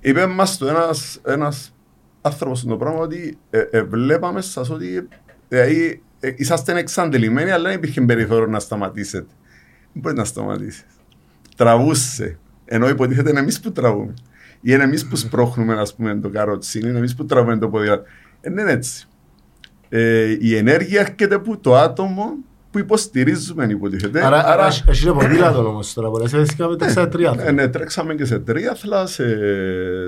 Είπε 0.00 0.26
μας 0.26 0.60
ένας 0.60 1.20
ένας 1.24 1.74
άνθρωπος 2.20 2.64
το 2.64 2.76
πράγμα 2.76 3.00
ότι 3.00 3.38
ε, 3.50 3.60
ε, 3.70 3.82
βλέπαμε 3.82 4.40
σας 4.40 4.70
ότι 4.70 5.08
δηλαδή, 5.48 6.02
ε, 6.20 6.32
είσαστε 6.36 6.78
εξαντλημένοι, 6.78 7.50
αλλά 7.50 7.68
δεν 7.68 7.76
υπήρχε 7.76 8.00
περιθώριο 8.00 8.46
να 8.46 8.58
σταματήσετε. 8.58 9.26
Δεν 9.92 10.02
μπορεί 10.02 10.16
να 10.16 10.24
σταματήσεις. 10.24 10.84
Τραβούσε. 11.56 12.38
Ενώ 12.64 12.88
υποτίθεται 12.88 13.30
είναι 13.30 13.40
εμείς 13.40 13.60
που 13.60 13.72
τραβούμε. 13.72 14.14
Ή 14.60 14.60
είναι 14.60 14.82
εμείς 14.82 15.06
που 15.06 15.16
σπρώχνουμε, 15.16 15.74
ας 15.80 15.94
πούμε, 15.94 16.14
το 16.14 16.28
καρότσι, 16.28 16.78
είναι 16.78 16.98
εμείς 16.98 17.14
που 17.14 17.24
τραβούμε 17.24 17.58
το 17.58 17.68
πόδι. 17.68 17.88
Δεν 18.40 18.58
είναι 18.58 18.72
έτσι. 18.72 19.08
Ε, 19.88 20.36
η 20.40 20.56
ενέργεια 20.56 21.00
έρχεται 21.00 21.34
από 21.34 21.58
το 21.58 21.76
άτομο 21.76 22.36
που 22.70 22.78
υποστηρίζουμε, 22.78 23.64
υποτίθεται. 23.64 24.24
Άρα, 24.26 24.46
άρα... 24.46 24.66
έχει 24.66 25.04
και 25.04 25.12
ποδήλατο 25.12 25.68
όμως 25.68 25.92
τώρα, 25.92 26.10
πολλές 26.10 26.30
φορές 26.30 26.50
είχαμε 26.50 26.88
σε 26.88 27.06
τρίαθλα. 27.06 27.46
Ε, 27.46 27.52
ναι, 27.52 27.68
τρέξαμε 27.68 28.14
και 28.14 28.24
σε 28.24 28.38
τρίαθλα, 28.38 29.06
σε, 29.06 29.24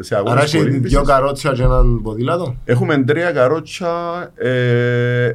σε 0.03 0.16
αγώνες 0.16 0.33
Άρα 0.33 0.42
έχει 0.42 0.79
δύο 0.79 1.03
καρότσια 1.03 1.53
και 1.53 1.62
έναν 1.62 2.03
ποδήλατο. 2.03 2.57
Έχουμε 2.64 3.05
τρία 3.05 3.33
καρότσια, 3.33 4.31
ε, 4.35 5.33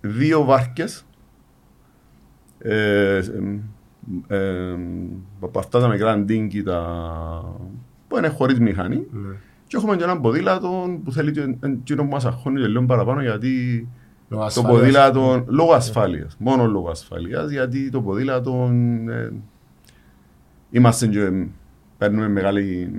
δύο 0.00 0.44
βάρκες, 0.44 1.06
ε, 2.58 3.20
ε, 4.26 4.76
από 5.40 5.58
αυτά 5.58 5.80
τα 5.80 5.88
μικρά 5.88 6.10
αντίγκη 6.10 6.62
τα... 6.62 6.82
που 8.08 8.16
είναι 8.16 8.28
χωρίς 8.28 8.60
μηχανή 8.60 8.96
ναι. 8.96 9.34
και 9.66 9.76
έχουμε 9.76 9.96
και 9.96 10.04
έναν 10.04 10.20
ποδήλατο 10.20 11.00
που 11.04 11.12
θέλει 11.12 11.32
και 11.84 11.94
που 11.94 12.04
μας 12.04 12.24
αχώνει 12.24 12.60
και 12.60 12.66
λίγο 12.66 12.84
παραπάνω 12.84 13.20
γιατί 13.20 13.88
το 14.28 14.62
ποδήλατο 14.62 15.44
λόγω 15.46 15.72
ασφάλειας, 15.72 16.36
μόνο 16.38 16.66
λόγω 16.66 16.90
ασφάλειας 16.90 17.50
γιατί 17.50 17.90
το 17.90 18.00
ποδήλατο 18.00 18.70
ε, 19.08 19.30
είμαστε 20.70 21.06
και 21.06 21.46
παίρνουμε 21.98 22.28
μεγάλη 22.28 22.90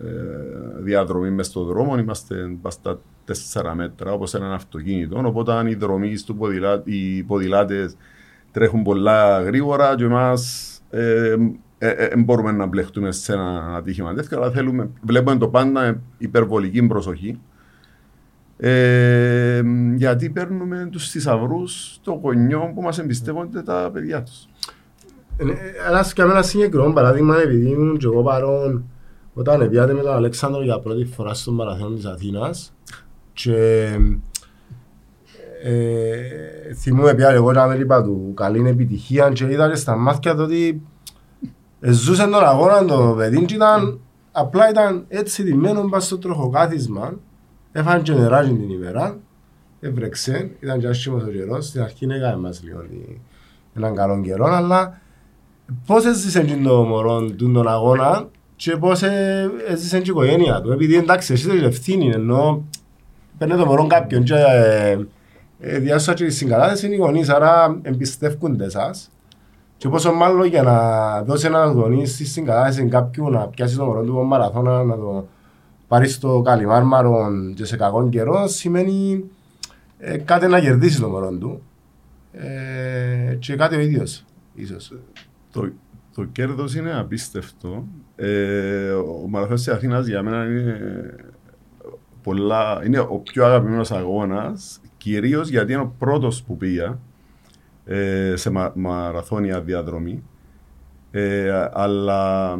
ε, 0.00 0.82
διαδρομή 0.82 1.30
μες 1.30 1.46
στον 1.46 1.66
δρόμο, 1.66 1.98
είμαστε 1.98 2.56
στα 2.68 3.00
τέσσερα 3.24 3.74
μέτρα 3.74 4.12
όπως 4.12 4.34
έναν 4.34 4.52
αυτοκίνητο. 4.52 5.22
Οπότε 5.24 5.52
αν 5.52 5.66
οι 5.66 5.74
δρομείς 5.74 6.24
του 6.24 6.36
ποδηλά, 6.36 6.82
οι 6.84 7.22
ποδηλάτες 7.22 7.96
τρέχουν 8.50 8.82
πολλά 8.82 9.42
γρήγορα 9.42 9.94
και 9.94 10.04
εμάς 10.04 10.72
ε, 10.90 11.36
ε, 11.78 11.88
ε, 11.88 12.16
μπορούμε 12.16 12.52
να 12.52 12.66
μπλεχτούμε 12.66 13.12
σε 13.12 13.32
ένα 13.32 13.74
ατύχημα 13.76 14.14
τέτοιο, 14.14 14.36
αλλά 14.36 14.50
θέλουμε, 14.50 14.90
βλέπουμε 15.02 15.36
το 15.36 15.48
πάντα 15.48 16.00
υπερβολική 16.18 16.86
προσοχή. 16.86 17.40
Ε, 18.60 19.62
γιατί 19.96 20.30
παίρνουμε 20.30 20.88
τους 20.92 21.10
θησαυρούς 21.10 21.98
των 22.02 22.18
γονιών 22.22 22.74
που 22.74 22.82
μας 22.82 22.98
εμπιστεύονται 22.98 23.62
τα 23.62 23.90
παιδιά 23.92 24.22
τους. 24.22 24.48
Αλλά 25.88 26.10
και 26.14 26.22
ένα 26.22 26.42
συγκεκριμένο 26.42 26.92
παράδειγμα, 26.92 27.40
επειδή 27.40 27.70
ήμουν 27.70 27.98
και 27.98 28.06
εγώ 28.06 28.22
παρόν 28.22 28.84
όταν 29.34 29.68
πιάτε 29.68 29.92
με 29.92 30.02
τον 30.02 30.12
Αλέξανδρο 30.12 30.62
για 30.62 30.78
πρώτη 30.78 31.04
φορά 31.04 31.34
στον 31.34 31.54
Μαραθώνιο 31.54 31.96
της 31.96 32.04
Αθήνας 32.04 32.72
και 33.32 33.88
ε, 35.62 36.74
θυμούμαι 36.74 37.14
πια 37.14 37.30
εγώ 37.30 37.52
να 37.52 37.66
με 37.66 37.74
είπα 37.74 38.02
του 38.02 38.32
καλή 38.36 38.68
επιτυχία 38.68 39.30
και 39.30 39.44
είδα 39.50 39.68
και 39.68 39.76
στα 39.76 39.96
μάτια 39.96 40.34
του 40.34 40.42
ότι 40.42 40.82
ζούσε 41.80 42.22
τον 42.22 42.44
αγώνα 42.44 42.84
το 42.84 43.14
παιδί 43.16 43.44
και 43.44 43.54
ήταν, 43.54 44.00
απλά 44.32 44.70
ήταν 44.70 45.04
έτσι 45.08 45.44
τιμένο 45.44 45.88
πας 45.88 46.04
στο 46.04 46.18
τροχοκάθισμα 46.18 47.18
έφανε 47.78 48.02
και 48.02 48.12
νεράκι 48.12 48.52
την 48.52 48.70
ημέρα 48.70 49.18
έβρεξε, 49.80 50.50
ήταν 50.60 50.80
και 50.80 50.86
άσχημος 50.86 51.22
ο 51.22 51.26
καιρός 51.26 51.66
στην 51.66 51.82
αρχή 51.82 52.06
έκαμε 52.10 52.36
μας 52.36 52.62
λίγο 52.62 52.84
έναν 53.74 53.94
καλό 53.94 54.20
καιρό 54.20 54.46
αλλά 54.46 55.00
πώς 55.86 56.04
έζησε 56.04 56.42
και 56.44 56.56
το 56.64 56.82
μωρό 56.82 57.30
του 57.30 57.52
τον 57.52 57.68
αγώνα 57.68 58.28
και 58.56 58.76
πώς 58.76 59.02
ε, 59.02 59.50
έζησε 59.68 59.96
και 60.00 60.10
η 60.10 60.12
οικογένεια 60.12 60.60
του. 60.60 60.72
Επειδή 60.72 60.96
εντάξει, 60.96 61.32
εσύ 61.32 61.48
έχεις 61.50 61.62
ευθύνη, 61.62 62.10
ενώ 62.10 62.62
παίρνει 63.38 63.56
το 63.56 63.66
μωρό 63.66 63.86
κάποιον 63.86 64.22
και 64.22 64.34
ε, 64.34 64.98
ε, 65.60 65.78
διάσωσα 65.78 66.14
και 66.14 66.24
τη 66.24 66.30
συγκατάθεση 66.30 66.86
είναι 66.86 66.94
οι 66.94 66.98
γονείς, 66.98 67.28
άρα 67.28 67.78
εμπιστεύκονται 67.82 68.64
εσάς. 68.64 69.10
Και 69.76 69.88
πόσο 69.88 70.12
μάλλον 70.12 70.46
για 70.46 70.62
να 70.62 70.78
δώσει 71.22 71.46
ένα 71.46 71.64
γονείς 71.64 72.12
στη 72.12 72.24
συγκατάθεση 72.24 72.88
κάποιου 72.88 73.30
να 73.30 73.48
πιάσει 73.48 73.76
το 73.76 73.84
μωρό 73.84 74.02
του 74.02 74.12
από 74.12 74.24
μαραθώνα, 74.24 74.84
να 74.84 74.96
το 74.96 75.26
πάρεις 75.88 76.14
στο 76.14 76.42
καλυμάρμαρο 76.44 77.28
και 77.54 77.64
σε 77.64 77.76
κακόν 77.76 78.10
καιρό, 78.10 78.46
σημαίνει 78.48 79.24
ε, 79.98 80.18
κάτι 80.18 80.46
να 80.46 80.60
κερδίσεις 80.60 81.00
το 81.00 81.08
μωρό 81.08 81.30
του. 81.30 81.62
Ε, 82.32 83.34
και 83.34 83.56
κάτι 83.56 83.76
ο 83.76 83.80
ίδιος, 83.80 84.24
ίσως. 84.54 84.92
Το, 85.52 85.70
το 86.14 86.24
κέρδος 86.24 86.74
είναι 86.74 86.98
απίστευτο. 86.98 87.84
Ε, 88.16 88.90
ο 88.90 89.26
μαραθώνιος 89.28 89.64
της 89.64 89.74
Αθήνας 89.74 90.06
για 90.06 90.22
μένα 90.22 90.44
είναι, 90.44 91.14
πολλά, 92.22 92.82
είναι 92.84 92.98
ο 92.98 93.22
πιο 93.24 93.44
αγαπημένος 93.44 93.90
αγώνας, 93.90 94.80
κυρίως 94.96 95.48
γιατί 95.48 95.72
είναι 95.72 95.82
ο 95.82 95.94
πρώτος 95.98 96.42
που 96.42 96.56
πήγα 96.56 96.98
ε, 97.84 98.32
σε 98.36 98.50
μα, 98.50 98.72
μαραθώνια 98.74 99.60
διαδρομή. 99.60 100.22
Ε, 101.10 101.68
αλλά 101.72 102.58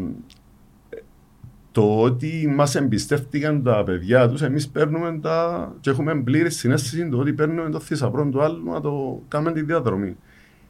το 1.79 2.01
ότι 2.01 2.53
μας 2.55 2.75
εμπιστεύτηκαν 2.75 3.63
τα 3.63 3.83
παιδιά 3.83 4.29
τους, 4.29 4.43
εμείς 4.43 4.69
παίρνουμε 4.69 5.19
τα. 5.23 5.73
και 5.81 5.91
έχουμε 5.91 6.23
πλήρη 6.23 6.51
συνέστηση 6.51 7.09
το 7.09 7.19
ότι 7.19 7.33
παίρνουμε 7.33 7.71
το 7.71 7.81
θησαυρό 7.81 8.29
του 8.29 8.43
άλλου 8.43 8.71
να 8.71 8.81
το 8.81 9.23
κάνουμε 9.29 9.53
τη 9.53 9.63
διαδρομή. 9.63 10.17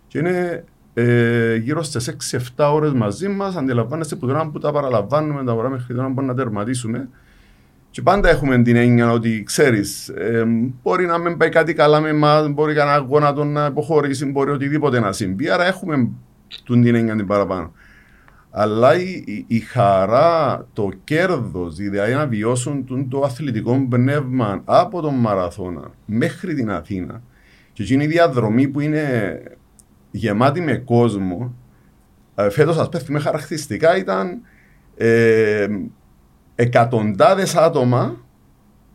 Και 0.06 0.18
είναι 0.18 0.64
ε, 0.94 1.56
γύρω 1.56 1.82
στις 1.82 2.14
6-7 2.56 2.70
ώρες 2.72 2.92
μαζί 2.92 3.28
μας. 3.28 3.56
Αντιλαμβάνεστε 3.56 4.16
που 4.16 4.26
τώρα 4.26 4.50
που 4.50 4.58
τα 4.58 4.72
παραλαμβάνουμε 4.72 5.44
τα 5.44 5.52
ώρα 5.52 5.68
μέχρι 5.68 5.94
τώρα 5.94 6.08
μπορούμε 6.08 6.32
να 6.32 6.38
τερματίσουμε. 6.38 7.08
Και 7.90 8.02
πάντα 8.02 8.28
έχουμε 8.28 8.62
την 8.62 8.76
έννοια 8.76 9.12
ότι 9.12 9.42
ξέρεις, 9.42 10.08
ε, 10.08 10.44
μπορεί 10.82 11.06
να 11.06 11.18
μην 11.18 11.36
πάει 11.36 11.48
κάτι 11.48 11.74
καλά 11.74 12.00
με 12.00 12.08
εμάς, 12.08 12.48
μπορεί 12.48 12.74
κανένα 12.74 12.96
αγώνα 12.96 13.44
να 13.44 13.66
υποχωρήσει, 13.66 14.26
μπορεί 14.26 14.50
οτιδήποτε 14.50 15.00
να 15.00 15.12
συμβεί. 15.12 15.50
Άρα 15.50 15.66
έχουμε 15.66 16.10
την 16.64 16.94
έννοια 16.94 17.16
την 17.16 17.26
παραπάνω. 17.26 17.72
Αλλά 18.60 19.00
η, 19.00 19.22
η, 19.26 19.44
η 19.46 19.58
χαρά, 19.58 20.66
το 20.72 20.90
κέρδος, 21.04 21.74
δηλαδή 21.74 22.14
να 22.14 22.26
βιώσουν 22.26 23.08
το 23.08 23.20
αθλητικό 23.20 23.86
πνεύμα 23.88 24.62
από 24.64 25.00
τον 25.00 25.14
μαραθώνα 25.14 25.90
μέχρι 26.04 26.54
την 26.54 26.70
Αθήνα. 26.70 27.22
Και 27.72 27.82
εκείνη 27.82 28.04
η 28.04 28.06
διαδρομή 28.06 28.68
που 28.68 28.80
είναι 28.80 29.42
γεμάτη 30.10 30.60
με 30.60 30.76
κόσμο, 30.76 31.54
ε, 32.34 32.50
φέτος 32.50 32.74
σα 32.74 32.88
πέφτει 32.88 33.12
με 33.12 33.18
χαρακτηριστικά 33.18 33.96
ήταν 33.96 34.40
ε, 34.96 35.66
εκατοντάδες 36.54 37.56
άτομα, 37.56 38.24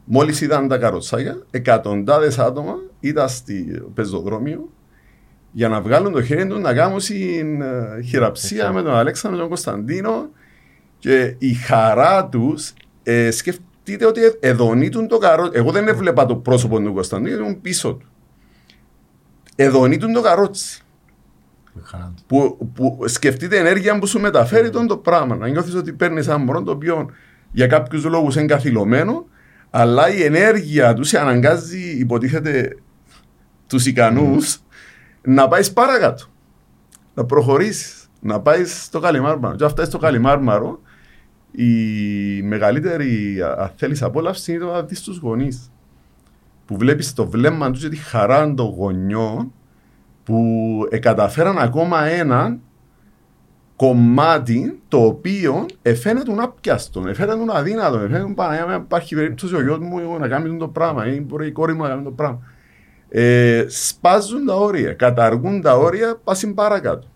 μόλις 0.03 0.41
είδαν 0.41 0.67
τα 0.67 0.77
καροτσάκια, 0.77 1.37
εκατοντάδες 1.51 2.39
άτομα 2.39 2.75
ήταν 2.99 3.29
στο 3.29 3.53
πεζοδρόμιο 3.93 4.69
για 5.55 5.67
να 5.67 5.81
βγάλουν 5.81 6.11
το 6.11 6.23
χέρι 6.23 6.47
του 6.47 6.59
να 6.59 6.73
κάνουν 6.73 6.99
ε, 7.61 8.01
χειραψία 8.01 8.71
με 8.71 8.81
τον 8.81 8.95
Αλέξανδρο 8.95 9.39
τον 9.39 9.47
Κωνσταντίνο 9.47 10.29
και 10.99 11.35
η 11.37 11.53
χαρά 11.53 12.25
τους 12.25 12.73
ε, 13.03 13.31
σκεφτείτε 13.31 14.05
ότι 14.05 14.21
εδονίτουν 14.39 15.07
το 15.07 15.17
καρότσι. 15.17 15.59
Εγώ 15.59 15.71
δεν 15.71 15.87
έβλεπα 15.87 16.25
το 16.25 16.35
πρόσωπο 16.35 16.79
του 16.79 16.93
Κωνσταντίνου, 16.93 17.39
ήμουν 17.39 17.61
πίσω 17.61 17.93
του. 17.93 18.07
Εδονίτουν 19.55 20.13
το 20.13 20.21
καρότσι. 20.21 20.81
Που, 22.27 22.71
που 22.73 23.03
σκεφτείτε 23.05 23.57
ενέργεια 23.57 23.99
που 23.99 24.07
σου 24.07 24.19
μεταφέρει 24.19 24.69
τον 24.69 24.87
το 24.87 24.97
πράγμα. 24.97 25.35
Να 25.35 25.47
νιώθεις 25.47 25.75
ότι 25.75 25.93
παίρνεις 25.93 26.27
ένα 26.27 26.37
μωρό 26.37 26.63
το 26.63 26.71
οποίο 26.71 27.09
για 27.51 27.67
κάποιους 27.67 28.03
λόγους 28.03 28.35
είναι 28.35 28.45
καθυλωμένο, 28.45 29.25
αλλά 29.69 30.09
η 30.09 30.23
ενέργεια 30.23 30.93
τους 30.93 31.07
σε 31.07 31.19
αναγκάζει, 31.19 31.97
υποτίθεται, 31.99 32.77
τους 33.67 33.85
ικανούς 33.85 34.63
να 35.25 35.47
πάεις 35.47 35.73
παρακάτω. 35.73 36.25
Να 37.13 37.25
προχωρήσεις. 37.25 38.07
Να 38.19 38.39
πάεις 38.39 38.83
στο 38.83 38.99
Καλιμάρμαρο. 38.99 39.55
Και 39.55 39.65
αυτά 39.65 39.85
στο 39.85 39.97
Καλιμάρμαρο, 39.97 40.79
η 41.51 41.71
μεγαλύτερη 42.41 43.37
θέλεις 43.75 44.01
απόλαυση 44.01 44.51
είναι 44.53 44.65
το 44.65 44.71
να 44.71 44.83
δεις 44.83 45.01
τους 45.01 45.17
γονείς. 45.17 45.71
Που 46.65 46.77
βλέπεις 46.77 47.13
το 47.13 47.29
βλέμμα 47.29 47.71
τους 47.71 47.81
και 47.81 47.89
τη 47.89 47.95
χαρά 47.95 48.53
των 48.53 48.65
γονιών 48.65 49.51
που 50.23 50.47
εκαταφέραν 50.89 51.57
ακόμα 51.57 52.05
ένα 52.05 52.57
κομμάτι 53.75 54.79
το 54.87 54.97
οποίο 55.05 55.65
εφαίνεται 55.81 56.33
άπιαστο, 56.37 57.03
εφαίνεται 57.07 57.43
αδύνατο, 57.53 57.97
εφαίνεται 57.97 58.65
να 58.67 58.73
υπάρχει 58.73 59.15
περίπτωση 59.15 59.55
ο 59.55 59.61
γιος 59.61 59.79
μου 59.79 60.17
να 60.19 60.27
κάνει 60.27 60.57
το 60.57 60.67
πράγμα 60.67 61.07
ή 61.07 61.21
μπορεί 61.21 61.47
η 61.47 61.51
κόρη 61.51 61.73
μου 61.73 61.81
να 61.81 61.87
κάνει 61.87 62.03
το 62.03 62.11
πράγμα 62.11 62.41
ε, 63.15 63.65
σπάζουν 63.67 64.45
τα 64.45 64.55
όρια, 64.55 64.93
καταργούν 64.93 65.61
τα 65.61 65.77
όρια, 65.77 66.19
πάσουν 66.23 66.53
παρακάτω. 66.53 67.07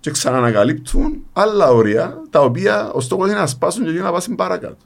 Και 0.00 0.10
ξανανακαλύπτουν 0.10 1.22
άλλα 1.32 1.70
όρια, 1.70 2.22
τα 2.30 2.40
οποία 2.40 2.90
ο 2.92 3.00
στόχος 3.00 3.28
είναι 3.28 3.38
να 3.38 3.46
σπάσουν 3.46 3.84
και 3.84 4.00
να 4.00 4.12
πάσουν 4.12 4.34
παρακάτω. 4.34 4.76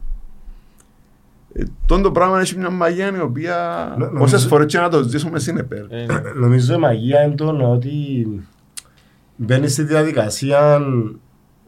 Ε, 1.52 1.62
το 1.86 2.10
πράγμα 2.10 2.40
έχει 2.40 2.58
μια 2.58 2.70
μαγεία 2.70 3.16
η 3.16 3.20
οποία 3.20 3.96
όσες 4.18 4.46
φορές 4.46 4.66
και 4.66 4.78
να 4.78 4.88
το 4.88 5.02
ζήσουμε 5.02 5.38
συνεπέρ. 5.38 5.84
Ε, 5.90 6.06
νομίζω 6.36 6.74
η 6.74 6.78
μαγεία 6.78 7.22
είναι 7.22 7.34
το 7.34 7.70
ότι 7.72 8.26
μπαίνει 9.36 9.68
στη 9.68 9.82
διαδικασία 9.82 10.80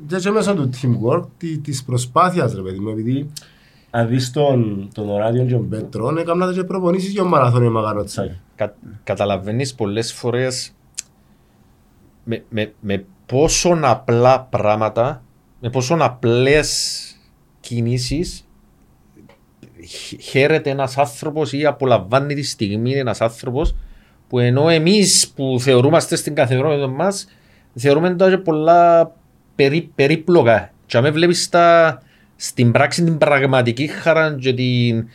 και 0.06 0.30
μέσα 0.30 0.54
του 0.54 0.70
teamwork 0.72 1.24
της 1.62 1.84
προσπάθειας, 1.84 2.54
ρε 2.54 2.62
παιδί 2.62 2.78
μου, 2.78 2.88
επειδή 2.88 3.30
αν 3.94 4.08
δεις 4.08 4.30
τον, 4.30 4.88
τον 4.94 5.10
Οράδιο 5.10 5.44
και 5.44 5.52
τον 5.52 5.68
Πέτρο, 5.68 6.18
έκαναν 6.18 6.54
και 6.54 6.64
προπονήσεις 6.64 7.12
για 7.12 7.24
μαραθώνιο 7.24 7.70
μαγαροτσάκι. 7.70 8.40
Κα, 8.54 8.74
καταλαβαίνεις 9.04 9.74
πολλές 9.74 10.12
φορές 10.12 10.72
με, 12.24 12.44
με, 12.48 12.72
με 12.80 13.04
πόσο 13.26 13.78
απλά 13.82 14.40
πράγματα, 14.40 15.22
με 15.60 15.70
πόσο 15.70 15.96
απλές 16.00 17.00
κινήσεις 17.60 18.46
χαίρεται 20.20 20.70
ένας 20.70 20.98
άνθρωπος 20.98 21.52
ή 21.52 21.66
απολαμβάνει 21.66 22.34
τη 22.34 22.42
στιγμή 22.42 22.92
ένας 22.92 23.20
άνθρωπος 23.20 23.74
που 24.28 24.38
ενώ 24.38 24.68
εμείς 24.68 25.28
που 25.28 25.56
θεωρούμαστε 25.60 26.16
στην 26.16 26.34
καθημερινότητα 26.34 26.86
μας 26.86 27.26
θεωρούμε 27.74 28.14
τα 28.14 28.38
πολλά 28.44 29.12
περί, 29.54 29.90
περίπλοκα. 29.94 30.72
Και 30.86 30.96
αν 30.96 31.12
βλέπεις 31.12 31.48
τα, 31.48 31.98
στην 32.42 32.72
πράξη 32.72 33.04
την 33.04 33.18
πραγματική 33.18 33.86
χαρά 33.86 34.36
και 34.40 34.54
την, 34.54 35.08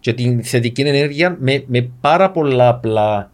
και 0.00 0.12
την 0.12 0.44
θετική 0.44 0.82
ενέργεια 0.82 1.36
με, 1.40 1.64
με 1.66 1.90
πάρα 2.00 2.30
πολλά 2.30 2.68
απλά, 2.68 3.30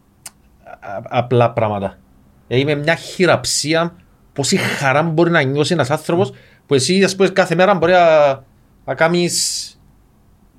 απλά 1.02 1.52
πράγματα. 1.52 1.98
Δηλαδή 2.46 2.74
με 2.74 2.82
μια 2.82 2.94
χειραψία 2.94 3.96
πόση 4.32 4.56
χαρά 4.56 5.02
μπορεί 5.02 5.30
να 5.30 5.42
νιώσει 5.42 5.72
ένας 5.72 5.90
άνθρωπος 5.90 6.32
που 6.66 6.74
εσύ 6.74 7.04
ας 7.04 7.16
πούμε, 7.16 7.28
κάθε 7.28 7.54
μέρα 7.54 7.74
μπορεί 7.74 7.92
να, 7.92 8.30
να 8.84 8.94
κάνεις 8.94 9.78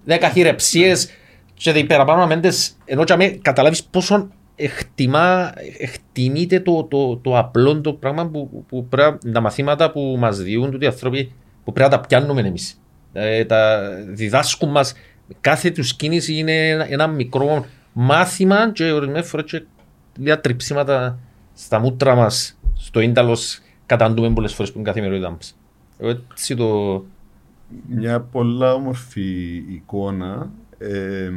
δέκα 0.04 0.30
χειραψίες 0.30 1.10
και 1.54 1.72
δεν 1.72 1.88
παραπάνω 1.88 2.22
αμέντες 2.22 2.78
ενώ 2.86 3.04
και 3.04 3.16
με 3.16 3.28
καταλάβεις 3.28 3.84
πόσο 3.84 4.28
εκτιμά, 4.56 5.54
εκτιμείται 5.78 6.60
το, 6.60 6.84
το, 6.84 7.18
το 7.18 7.38
απλό 7.38 7.82
το 7.82 7.94
πράγμα 7.94 8.28
που, 8.28 8.66
που 8.68 8.88
πρέπει, 8.88 9.32
τα 9.32 9.42
μαθήματα 9.42 9.92
που 9.92 10.16
μας 10.20 10.38
διούν 10.38 10.78
οι 10.82 10.86
άνθρωποι 10.86 11.32
που 11.64 11.74
πρέπει 11.74 11.90
να 11.90 11.98
τα 11.98 12.08
πιάνουμε 12.08 12.42
εμείς. 12.42 12.81
Ε, 13.14 13.46
τα 13.46 13.90
διδάσκουν 14.08 14.70
μας 14.70 14.94
κάθε 15.42 15.72
τους 15.72 15.94
κίνηση 15.94 16.34
είναι 16.34 16.70
ένα, 16.70 16.92
ένα 16.92 17.08
μικρό 17.08 17.66
μάθημα 17.94 18.72
και 18.72 18.92
ορισμένες 18.92 19.28
φορές 19.28 19.52
και 19.52 19.64
λίγα 20.18 20.42
τριψίματα 20.42 21.20
στα 21.54 21.80
μούτρα 21.80 22.16
μας 22.16 22.60
στο 22.76 23.00
ίνταλος 23.00 23.60
καταντούμε 23.86 24.34
πολλές 24.34 24.54
φορές 24.54 24.72
που 24.72 24.78
είναι 24.78 24.88
καθημερινότητα 24.88 25.30
μας. 25.30 25.58
Έτσι 26.32 26.56
το... 26.56 27.04
Μια 27.88 28.22
πολλά 28.22 28.74
όμορφη 28.74 29.64
εικόνα 29.70 30.52
ε, 30.78 31.32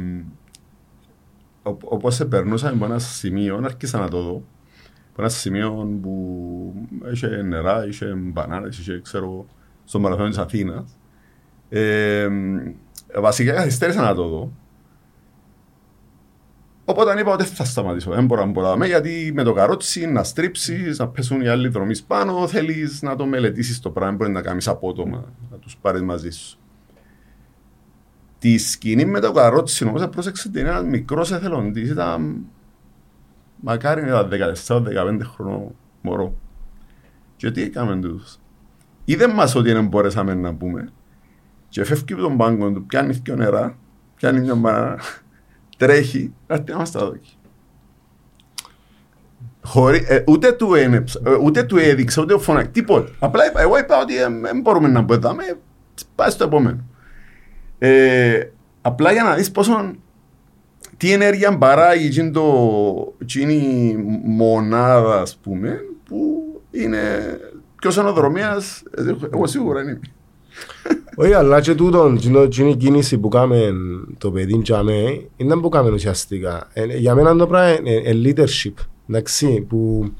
όπως 1.63 2.15
σε 2.15 2.25
περνούσαμε 2.25 2.75
από 2.75 2.85
ένα 2.85 2.99
σημείο, 2.99 3.61
άρχισα 3.63 3.99
να 3.99 4.09
το 4.09 4.21
δω 4.21 4.43
από 5.11 5.21
ένα 5.21 5.29
σημείο 5.29 5.99
που 6.01 6.87
είχε 7.13 7.27
νερά, 7.27 7.87
είχε 7.87 8.05
μπανάνες, 8.05 8.77
είχε 8.77 8.99
ξέρω 9.03 9.45
στο 9.85 9.99
μαραθώνιο 9.99 10.29
της 10.29 10.39
Αθήνας 10.39 10.97
ε, 11.69 12.27
βασικά 13.19 13.53
καθυστέρησα 13.53 14.01
να 14.01 14.15
το 14.15 14.27
δω. 14.27 14.51
Οπότε 16.85 17.19
είπα 17.19 17.33
ότι 17.33 17.43
θα 17.43 17.63
σταματήσω. 17.63 18.11
Δεν 18.11 18.25
μπορώ 18.25 18.45
να 18.45 18.51
μπορώ 18.51 18.85
γιατί 18.85 19.31
με 19.33 19.43
το 19.43 19.53
καρότσι 19.53 20.05
να 20.05 20.23
στρίψεις, 20.23 20.99
να 20.99 21.07
πέσουν 21.07 21.41
οι 21.41 21.47
άλλοι 21.47 21.67
δρομείς 21.67 22.03
πάνω, 22.03 22.47
θέλεις 22.47 23.01
να 23.01 23.15
το 23.15 23.25
μελετήσεις 23.25 23.79
το 23.79 23.89
πράγμα. 23.89 24.15
Μπορεί 24.15 24.31
να 24.31 24.41
κάνεις 24.41 24.67
απότομα, 24.67 25.33
να 25.51 25.57
τους 25.57 25.77
πάρεις 25.77 26.01
μαζί 26.01 26.29
σου. 26.29 26.57
Τη 28.39 28.57
σκηνή 28.57 29.05
με 29.05 29.19
το 29.19 29.31
καρότσι 29.31 29.85
όμω, 29.85 30.07
πρόσεξε 30.07 30.47
ότι 30.47 30.59
είναι 30.59 30.69
ένας 30.69 30.83
μικρός 30.83 31.31
εθελοντής. 31.31 31.89
Ήταν 31.89 32.45
μακάρι 33.55 34.01
να 34.01 34.07
ήταν 34.07 34.55
14-15 34.67 35.19
χρονών 35.23 35.75
μωρό. 36.01 36.37
Και 37.35 37.51
τι 37.51 37.61
έκαμε 37.61 37.99
τους. 37.99 38.39
Είδε 39.05 39.27
μας 39.27 39.55
ότι 39.55 39.71
δεν 39.71 39.87
μπορέσαμε 39.87 40.33
να 40.33 40.53
πούμε. 40.53 40.89
Και 41.75 41.83
φεύγει 41.83 42.13
από 42.13 42.21
τον 42.21 42.37
πάγκο 42.37 42.71
του, 42.71 42.85
πιάνει 42.85 43.13
δυο 43.23 43.35
νερά, 43.35 43.77
πιάνει 44.15 44.39
μια 44.39 44.55
μπανάνα, 44.55 44.99
τρέχει, 45.77 46.33
έρθει 46.47 46.71
να 46.71 46.77
μας 46.77 46.91
τα 46.91 46.99
δώσει. 46.99 47.37
Χωρί, 49.63 50.05
ε, 50.07 50.23
ούτε, 50.27 50.51
του 50.51 50.73
ένεψα, 50.73 51.21
ε, 51.25 51.33
ούτε 51.33 51.63
του 51.63 51.77
έδειξα, 51.77 52.21
ούτε 52.21 52.37
φωνάκι, 52.37 52.69
τίποτα. 52.69 53.11
Απλά 53.19 53.47
είπα, 53.47 53.61
εγώ 53.61 53.77
είπα 53.77 54.01
ότι 54.01 54.13
δεν 54.41 54.61
μπορούμε 54.61 54.87
να 54.87 55.05
πετάμε, 55.05 55.43
πάει 56.15 56.29
στο 56.29 56.43
επόμενο. 56.43 56.83
Ε, 57.77 58.39
απλά 58.81 59.11
για 59.11 59.23
να 59.23 59.35
δεις 59.35 59.51
πόσο 59.51 59.95
τι 60.97 61.11
ενέργεια 61.11 61.57
παράγει 61.57 62.05
εκείνη, 62.05 62.31
το, 62.31 63.15
εκείνη 63.21 63.53
η 63.53 63.95
μονάδα, 64.23 65.21
ας 65.21 65.35
πούμε, 65.35 65.79
που 66.05 66.43
είναι 66.71 66.99
ποιος 67.75 67.97
αναδρομίας, 67.97 68.83
εγώ 69.33 69.47
σίγουρα 69.47 69.81
είναι. 69.81 69.99
Όχι, 71.15 71.33
αλλά 71.33 71.61
και 71.61 71.75
τούτο, 71.75 72.15
εκείνη 72.43 72.69
η 72.69 72.75
κίνηση 72.75 73.17
που 73.17 73.27
κάμε 73.27 73.73
το 74.17 74.31
παιδί 74.31 74.61
τζαμέ, 74.61 75.25
είναι 75.37 75.55
που 75.55 75.69
κάμε 75.69 75.91
ουσιαστικά. 75.91 76.67
Ε, 76.73 76.85
για 76.97 77.15
μένα 77.15 77.35
το 77.35 77.47
πράγμα 77.47 77.79
είναι 77.79 78.11
leadership, 78.25 78.73
εντάξει, 79.09 79.61
που 79.61 80.11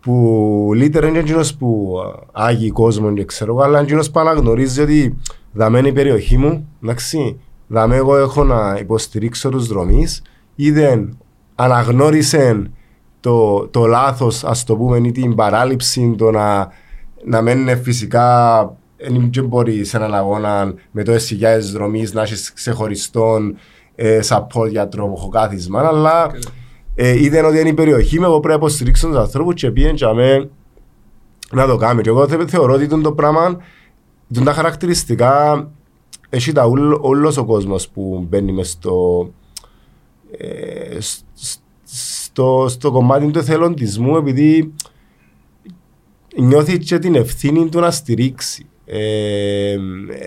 που 0.00 0.70
leader 0.74 1.02
είναι 1.02 1.18
εκείνος 1.18 1.54
που 1.54 1.94
άγει 2.32 2.70
κόσμο 2.70 3.12
και 3.12 3.24
ξέρω, 3.24 3.58
αλλά 3.58 3.80
εκείνος 3.80 4.10
που 4.10 4.20
αναγνωρίζει 4.20 4.80
ότι 4.80 5.18
δαμένη 5.52 5.88
η 5.88 5.92
περιοχή 5.92 6.36
μου, 6.36 6.68
εντάξει, 6.82 7.40
δαμέ 7.66 7.96
εγώ 7.96 8.16
έχω 8.16 8.44
να 8.44 8.76
υποστηρίξω 8.80 9.48
τους 9.48 9.66
δρομείς, 9.66 10.22
ή 10.54 10.70
δεν 10.70 11.18
αναγνώρισε 11.54 12.70
το, 13.20 13.66
το 13.68 13.86
λάθος, 13.86 14.44
ας 14.44 14.64
το 14.64 14.76
πούμε, 14.76 14.96
ή 14.96 15.12
την 15.12 15.34
παράληψη, 15.34 16.14
το 16.18 16.30
να, 16.30 16.68
να 17.24 17.42
μένει 17.42 17.76
φυσικά 17.76 18.76
δεν 19.32 19.46
μπορεί 19.46 19.84
σε 19.84 19.96
έναν 19.96 20.14
αγώνα 20.14 20.74
με 20.90 21.02
το 21.02 21.12
εσυγιάες 21.12 21.72
δρομής 21.72 22.12
να 22.12 22.22
έχεις 22.22 22.52
ξεχωριστόν 22.52 23.56
ε, 23.94 24.20
support 24.28 24.68
για 24.70 24.88
τρομοχοκάθισμα, 24.88 25.86
αλλά 25.86 26.30
okay. 26.30 26.38
ε, 26.94 27.22
είδαν 27.22 27.44
ότι 27.44 27.58
είναι 27.58 27.68
η 27.68 27.74
περιοχή 27.74 28.18
μου, 28.18 28.24
εγώ 28.24 28.40
πρέπει 28.40 28.60
να 28.60 28.66
υποστηρίξω 28.66 29.08
τους 29.08 29.16
ανθρώπους 29.16 29.54
και 29.54 29.70
πήγαινε 29.70 29.92
και 29.92 30.04
αμέ 30.04 30.50
να 31.50 31.66
το 31.66 31.76
κάνει. 31.76 32.02
Και 32.02 32.08
εγώ 32.08 32.28
θεωρώ 32.28 32.74
ότι 32.74 32.86
το 32.86 33.12
πράγμα, 33.12 33.56
τα 34.44 34.52
χαρακτηριστικά, 34.52 35.68
έχει 36.28 36.52
τα 36.52 36.64
όλος 37.00 37.36
ο 37.36 37.44
κόσμος 37.44 37.88
που 37.88 38.26
μπαίνει 38.28 38.52
μες 38.52 38.70
στο, 38.70 39.30
ε, 40.38 40.98
στο, 41.84 42.66
στο 42.68 42.90
κομμάτι 42.90 43.30
του 43.30 43.38
εθελοντισμού 43.38 44.16
επειδή 44.16 44.72
νιώθεις 46.36 46.78
και 46.78 46.98
την 46.98 47.14
ευθύνη 47.14 47.68
του 47.68 47.80
να 47.80 47.90
στηρίξει. 47.90 48.66
Ε, 48.86 49.76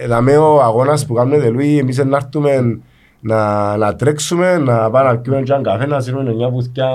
δαμε 0.08 0.38
ο 0.38 0.62
αγώνας 0.62 1.06
που 1.06 1.14
κάνουμε 1.14 1.38
τελούι, 1.38 1.78
εμείς 1.78 1.98
να 1.98 2.18
έρθουμε 2.18 2.80
να, 3.20 3.78
να 3.78 3.96
τρέξουμε, 3.96 4.58
να 4.58 4.90
πάμε 4.90 5.10
να 5.10 5.18
πιούμε 5.18 5.38
έναν 5.38 5.64
καφέ, 5.64 5.86
να 5.86 6.00
σύρουμε 6.00 6.34
μια 6.34 6.50
πουθκιά 6.50 6.90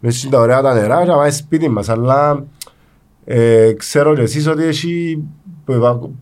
μέσα 0.00 0.26
στα 0.26 0.38
ωραία 0.38 0.62
τα 0.62 0.74
νερά 0.74 1.02
και 1.02 1.10
να 1.10 1.16
πάμε 1.16 1.30
σπίτι 1.30 1.68
μας. 1.68 1.88
Αλλά 1.88 2.44
ε, 3.24 3.72
ξέρω 3.72 4.14
και 4.14 4.20
εσείς 4.20 4.46
ότι 4.46 4.64
έχει, 4.64 5.22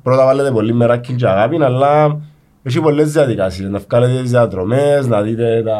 πρώτα 0.02 0.24
βάλετε 0.24 0.50
πολύ 0.50 0.74
μεράκι 0.74 1.14
και 1.14 1.26
αγάπη, 1.26 1.62
αλλά 1.62 2.20
έχει 2.62 2.80
πολλές 2.80 3.12
διαδικασίες. 3.12 3.70
Να 3.70 3.78
βγάλετε 3.78 4.20
τις 4.20 4.30
διαδρομές, 4.30 5.06
να 5.06 5.22
δείτε 5.22 5.62
τα, 5.64 5.78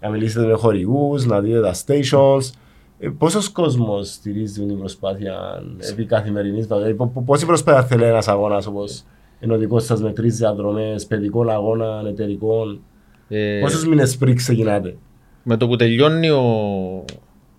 να 0.00 0.08
μιλήσετε 0.08 0.46
με 0.46 0.52
χορηγούς, 0.52 1.26
να 1.26 1.40
δείτε 1.40 1.60
τα 1.60 1.74
stations. 1.74 2.50
Ε, 2.98 3.08
πόσος 3.08 3.48
κόσμος 3.48 4.12
στηρίζει 4.12 4.66
την 4.66 4.78
προσπάθεια 4.78 5.62
επί 5.90 6.04
καθημερινής, 6.04 6.66
δηλαδή 6.66 6.96
πόση 7.24 7.46
προσπάθεια 7.46 7.84
θέλει 7.84 8.04
ένας 8.04 8.28
αγώνας 8.28 8.66
όπως 8.66 9.04
είναι 9.40 9.54
ο 9.54 9.58
δικός 9.58 9.84
σας 9.84 10.02
με 10.02 10.12
τρεις 10.12 10.36
διαδρομές, 10.36 11.06
παιδικών 11.06 11.50
αγώνα, 11.50 12.02
εταιρικών. 12.08 12.80
Ε, 13.28 13.60
Πόσους 13.60 13.86
μήνες 13.86 14.16
πριν 14.16 14.36
ξεκινάτε; 14.36 14.96
Με 15.42 15.56
το 15.56 15.68
που 15.68 15.76
τελειώνει 15.76 16.28
ο, 16.28 16.44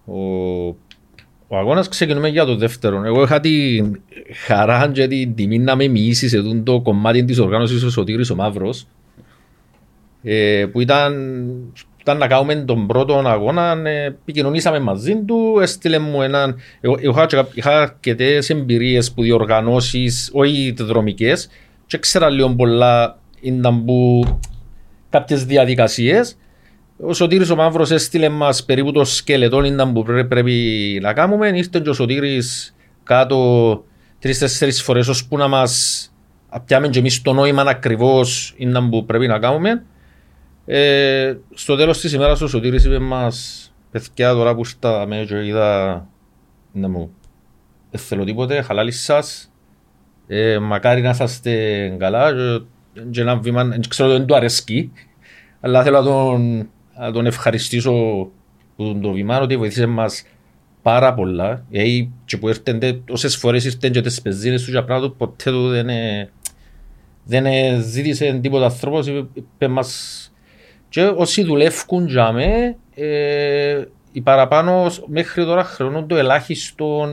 ο, 0.06 0.20
ο 1.48 1.58
αγώνας 1.58 1.88
ξεκινούμε 1.88 2.28
για 2.28 2.46
το 2.46 2.56
δεύτερο. 2.56 3.04
Εγώ 3.04 3.24
είχα 3.24 3.40
τη 3.40 3.82
χαρά 4.46 4.92
και 4.94 5.08
την 5.08 5.36
τιμή 5.36 5.60
να 5.60 5.76
με 5.76 5.88
μοιήσει 5.88 6.28
σε 6.30 6.42
το 6.64 6.82
κομμάτι 6.82 7.24
της 7.24 7.40
οργάνωσης 7.40 7.84
ο 7.84 7.90
Σωτήρης 7.90 8.30
ο 8.30 8.36
Μαύρος 8.36 8.88
ε, 10.24 10.66
που 10.72 10.82
ήταν 10.82 11.14
ήταν 12.10 12.22
να 12.22 12.28
κάνουμε 12.28 12.56
τον 12.56 12.88
πρώτο 12.88 13.22
αγώνα, 13.26 13.82
ε, 13.84 14.06
επικοινωνήσαμε 14.06 14.80
μαζί 14.80 15.16
του, 15.16 15.60
έστειλε 15.62 16.00
μου 16.00 16.22
έναν... 16.22 16.60
Εγώ 16.82 16.98
είχα, 17.00 17.48
είχα 17.54 17.82
αρκετές 17.82 18.50
εμπειρίες 18.50 19.12
που 19.12 19.22
διοργανώσεις, 19.22 20.30
όχι 20.34 20.76
δρομικές, 20.78 21.50
και 21.86 21.98
ξέρα 21.98 22.30
λίγο 22.30 22.56
πολλά 22.56 23.20
ήταν 23.42 23.86
που 23.86 24.24
κάποιες 25.10 25.46
διαδικασίες. 25.46 26.38
Ο 27.02 27.14
Σωτήρης 27.14 27.50
ο 27.50 27.56
Μαύρος 27.56 27.92
έστειλε 27.92 28.30
μας 28.30 28.66
περίπου 28.66 28.92
το 28.92 29.04
σκελετό 29.04 29.64
ήταν 29.64 29.94
που 29.94 30.04
πρέπει 30.04 31.00
να 31.02 31.14
κάνουμε. 31.14 31.48
Ήρθε 31.48 31.80
και 31.84 31.90
ο 31.90 31.94
Σωτήρης 31.94 32.76
κάτω 33.04 33.84
τρεις-τέσσερις 34.20 34.82
φορές 34.82 35.08
ώσπου 35.08 35.38
να 35.38 35.48
μας 35.48 36.04
πιάμε 36.66 36.88
και 36.88 37.00
εμείς 37.00 37.22
το 37.22 37.34
νόημα 37.34 37.62
ακριβώς 37.62 38.54
ήταν 38.58 38.90
που 38.90 39.06
πρέπει 39.06 39.28
να 39.28 39.40
κάνουμε. 39.40 39.84
Ε, 40.72 41.38
στο 41.54 41.76
τέλος 41.76 42.00
της 42.00 42.14
ημέρας 42.14 42.42
ο 42.42 42.48
Σωτήρης 42.48 42.86
είπε 42.86 43.00
μας 43.00 43.72
παιδιά 43.92 44.34
τώρα 44.34 44.56
που 44.56 44.66
στα 44.66 45.06
μέτια 45.08 45.44
είδα 45.44 46.08
να 46.72 46.90
μου 46.90 47.12
δεν 47.92 48.02
θέλω 48.02 48.24
τίποτε, 48.24 48.62
χαλάλη 48.62 48.92
σας. 48.92 49.52
Ε, 50.28 50.60
μακάρι 50.60 51.02
να 51.02 51.10
είσαστε 51.10 51.96
καλά 52.00 52.34
και 53.10 53.22
ένα 53.22 53.38
βήμα, 53.38 53.66
δεν 53.66 53.82
ξέρω 53.88 54.10
δεν 54.10 54.26
του 54.26 54.36
αρέσκει 54.36 54.92
αλλά 55.60 55.84
θέλω 55.84 55.98
να 55.98 56.04
τον, 56.04 56.70
να 56.98 57.12
τον 57.12 57.26
ευχαριστήσω 57.26 57.92
που 58.76 59.00
το 59.02 59.12
βήμα 59.12 59.40
ότι 59.40 59.58
βοηθήσε 59.58 59.86
μας 59.86 60.24
πάρα 60.82 61.14
πολλά. 61.14 61.66
Γιατί 61.70 62.12
και 62.26 62.38
που 62.38 62.48
έρθετε 62.48 63.02
όσες 63.10 63.38
φορές 63.38 63.66
ήρθαν 63.66 63.92
και 63.92 64.02
τις 64.02 64.22
πεζίνες 64.22 64.62
τους 64.62 64.72
και 64.72 64.78
απλά 64.78 65.00
του 65.00 65.16
ποτέ 65.16 65.52
του 65.52 65.70
δεν, 65.70 65.88
δεν 67.24 67.46
ζήτησε 67.82 68.40
τίποτα 68.42 68.66
ανθρώπος 68.66 69.08
είπε 69.34 69.68
μας 69.68 70.29
και 70.90 71.04
όσοι 71.04 71.44
δουλεύουν 71.44 72.08
για 72.08 72.32
με, 72.32 72.76
ε, 72.96 73.82
οι 74.12 74.22
παραπάνω 74.22 74.92
μέχρι 75.08 75.46
τώρα 75.46 75.64
χρεώνουν 75.64 76.08
το 76.08 76.18
ελάχιστο 76.18 77.08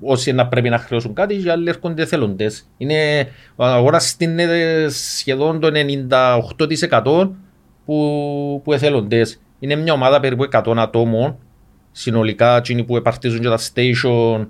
όσοι 0.00 0.32
να 0.32 0.46
πρέπει 0.46 0.68
να 0.68 0.78
χρεώσουν 0.78 1.14
κάτι 1.14 1.36
και 1.36 1.50
άλλοι 1.50 1.68
έρχονται 1.68 2.06
θελοντές. 2.06 2.68
Είναι, 2.76 3.28
ο 3.56 3.64
αγοράς 3.64 4.08
στείνεται 4.08 4.88
σχεδόν 4.88 5.60
το 5.60 5.70
98% 6.88 7.30
που, 7.84 8.60
που 8.64 8.72
εθελοντές. 8.72 9.40
Είναι 9.58 9.74
μια 9.74 9.92
ομάδα 9.92 10.20
περίπου 10.20 10.48
100 10.52 10.74
ατόμων 10.76 11.36
συνολικά 11.92 12.56
εκείνοι 12.56 12.84
που 12.84 12.96
επαρτίζουν 12.96 13.40
και 13.40 13.48
τα 13.48 13.58
station 13.58 14.46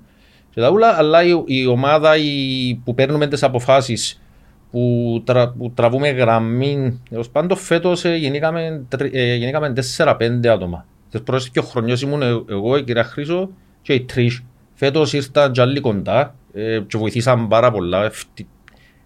και 0.49 0.61
τα 0.61 0.69
ούλα, 0.69 0.97
αλλά 0.97 1.23
η, 1.23 1.43
η 1.45 1.65
ομάδα 1.65 2.17
η, 2.17 2.81
που 2.83 2.93
παίρνουμε 2.93 3.27
τις 3.27 3.43
αποφάσεις 3.43 4.21
που, 4.71 5.21
τρα, 5.25 5.49
που 5.49 5.71
τραβούμε 5.71 6.09
γραμμή. 6.09 7.01
Ω 7.11 7.29
πάντων 7.31 7.57
φέτος 7.57 8.05
ε, 8.05 8.15
γεννήκαμε, 8.15 8.85
ε, 9.11 9.35
γεννήκαμε 9.35 9.73
4-5 9.97 10.47
άτομα. 10.47 10.85
Τις 11.09 11.21
πρώτες 11.21 11.49
δύο 11.53 11.61
χρονιές 11.61 12.01
ήμουν 12.01 12.21
ε, 12.21 12.43
εγώ, 12.49 12.77
η 12.77 12.83
κυρία 12.83 13.03
Χρήσο 13.03 13.49
και 13.81 13.93
η 13.93 14.01
Τρεις. 14.01 14.43
Φέτος 14.73 15.13
ήρθαν 15.13 15.51
και 15.51 15.61
άλλοι 15.61 15.79
κοντά 15.79 16.35
ε, 16.53 16.79
και 16.87 16.97
βοηθήσαν 16.97 17.47
πάρα 17.47 17.71
πολλά. 17.71 18.11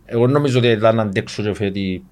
Εγώ 0.06 0.28
νομίζω 0.28 0.58
ότι 0.58 0.67
ήταν 0.67 0.99
αντέξω 0.99 1.43
και 1.43 1.54
φέτη 1.54 2.04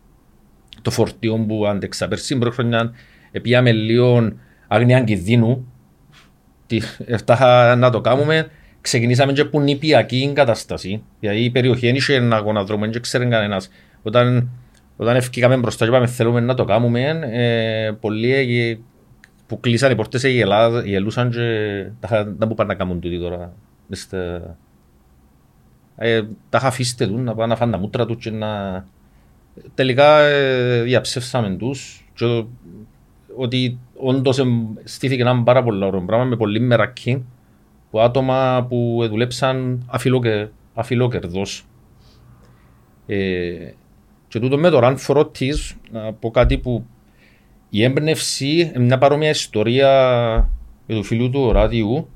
το 0.81 0.91
φορτίο 0.91 1.45
που 1.47 1.67
αντέξα. 1.67 2.07
Περσί 2.07 2.37
πρώτη 2.37 2.55
χρονιά 2.55 2.93
πήγαμε 3.41 3.71
λίγο 3.71 4.31
άγνοια 4.67 5.01
κινδύνου. 5.01 5.67
Έφταχα 7.05 7.75
να 7.75 7.89
το 7.89 8.01
κάνουμε 8.01 8.49
ξεκινήσαμε 8.81 9.33
και 9.33 9.45
που 9.45 9.59
νηπιακή 9.59 10.31
κατάσταση. 10.35 11.03
Γιατί 11.19 11.43
η 11.43 11.49
περιοχή 11.49 11.85
δεν 11.85 11.95
είχε 11.95 12.13
ένα 12.13 12.35
αγωναδρόμο, 12.35 12.87
δεν 12.87 13.01
ξέρει 13.01 13.27
κανένας. 13.27 13.69
Όταν, 14.03 14.49
όταν 14.97 15.15
ευκήκαμε 15.15 15.57
μπροστά 15.57 15.85
και 15.85 15.91
είπαμε 15.91 16.07
θέλουμε 16.07 16.39
να 16.39 16.53
το 16.53 16.65
κάνουμε, 16.65 17.19
ε, 17.31 17.91
πολλοί 17.99 18.83
που 19.47 19.59
κλείσαν 19.59 19.91
οι 19.91 19.95
πορτές 19.95 20.23
γελούσαν 20.83 21.29
και 21.29 21.87
τα 22.37 22.47
που 22.47 22.53
πάνε 22.53 22.73
να 22.73 22.75
κάνουν 22.75 22.99
τούτοι 22.99 23.19
τώρα. 23.19 23.53
Ε, 25.95 26.21
τα 26.49 26.57
είχα 26.57 26.67
αφήσει 26.67 26.97
τους 26.97 27.09
να 27.09 27.35
πάνε 27.35 27.47
να 27.47 27.55
φάνε 27.55 27.71
τα 27.71 27.77
μούτρα 27.77 28.05
τους 28.05 28.23
και 28.23 28.31
να... 28.31 28.85
Τελικά 29.73 30.19
ε, 30.19 30.81
διαψεύσαμε 30.81 31.55
τους 31.55 32.07
και 32.13 32.43
ότι 33.35 33.79
όντως 33.95 34.41
στήθηκε 34.83 35.21
ένα 35.21 35.43
πάρα 35.43 35.63
πολύ 35.63 35.83
ωραίο 35.83 36.01
πράγμα 36.01 36.25
με 36.25 36.35
πολύ 36.35 36.59
μερακή 36.59 37.25
που 37.91 37.99
άτομα 37.99 38.65
που 38.69 39.05
δουλέψαν 39.09 39.85
αφιλόκερδος. 40.73 41.65
Ε, 43.07 43.73
και 44.27 44.39
τούτο 44.39 44.57
με 44.57 44.69
το 44.69 44.79
Run 44.83 44.95
for 45.07 45.15
Otis, 45.15 45.75
να 45.91 46.13
πω 46.13 46.31
κάτι 46.31 46.57
που 46.57 46.85
η 47.69 47.83
έμπνευση 47.83 48.71
είναι 48.75 48.83
μια 48.83 48.97
παρόμοια 48.97 49.29
ιστορία 49.29 49.89
με 50.87 50.95
του 50.95 51.03
φίλου 51.03 51.29
του 51.29 51.51
Ράδιου 51.51 52.07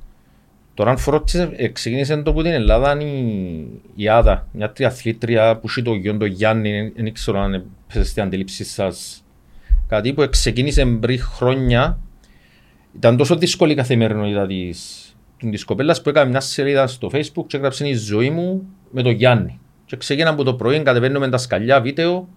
Τώρα 0.76 0.90
αν 0.90 0.98
φορώτησε, 0.98 1.50
ε, 1.56 1.68
ξεκίνησε 1.68 2.18
το 2.18 2.34
που 2.34 2.42
την 2.42 2.52
Ελλάδα 2.52 3.02
η, 3.02 3.66
η 3.96 4.10
Άδα, 4.10 4.48
μια 4.52 4.72
τριαθλήτρια 4.72 5.58
που 5.58 5.68
έχει 5.68 5.82
το 5.82 5.94
γιο 5.94 6.18
του 6.18 6.26
Γιάννη, 6.26 6.92
δεν 6.96 7.14
ξέρω 7.14 7.40
αν 7.40 7.54
έπαιζε 7.54 8.06
στην 8.10 8.24
αντίληψη 8.24 8.64
σας. 8.64 9.24
Κάτι 9.88 10.14
που 10.14 10.28
ξεκίνησε 10.30 10.86
πριν 10.86 11.20
χρόνια, 11.20 12.00
ήταν 12.96 13.18
τόσο 13.18 13.36
δύσκολη 13.36 13.72
η 13.72 13.76
καθημερινότητα 13.76 14.48
της, 14.48 15.05
της 15.38 15.64
κοπέλας 15.64 16.02
που 16.02 16.10
έκανε 16.10 16.30
μια 16.30 16.40
σελίδα 16.40 16.88
στο 16.88 17.10
facebook 17.14 17.46
και 17.48 17.58
έγραψε 17.58 17.88
η 17.88 17.94
ζωή 17.94 18.30
μου 18.30 18.68
με 18.92 19.02
τον 19.02 19.12
Γιάννη. 19.12 19.60
Και 19.86 19.98
ξεκίνα 19.98 20.30
από 20.30 20.44
το 20.44 20.54
πρωί, 20.54 20.82
κατεβαίνουμε 20.82 21.30
τα 21.30 21.38
σκαλιά 21.38 21.82
βίντεο, 21.82 22.28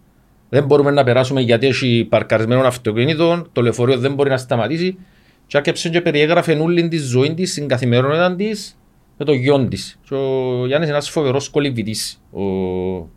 δεν 0.48 0.64
μπορούμε 0.64 0.90
να 0.90 1.04
περάσουμε 1.04 1.40
γιατί 1.40 1.66
έχει 1.66 2.06
παρκαρισμένο 2.08 2.66
αυτοκίνητο, 2.66 3.46
το 3.52 3.62
λεωφορείο 3.62 3.98
δεν 3.98 4.14
μπορεί 4.14 4.30
να 4.30 4.36
σταματήσει. 4.36 4.98
Και 5.46 5.58
άκεψε 5.58 5.88
και 5.88 6.00
περιέγραφε 6.00 6.52
όλη 6.52 6.88
τη 6.88 6.98
ζωή 6.98 7.34
της, 7.34 7.50
στην 7.50 7.68
καθημερινότητα 7.68 8.34
της 8.34 8.78
με 9.16 9.24
το 9.24 9.32
γιο 9.32 9.68
της. 9.68 9.98
Και 10.08 10.14
ο 10.14 10.66
Γιάννης 10.66 10.88
είναι 10.88 10.96
ένας 10.96 11.10
φοβερός 11.10 11.48
κολυβητή, 11.48 11.96
ο, 12.30 12.42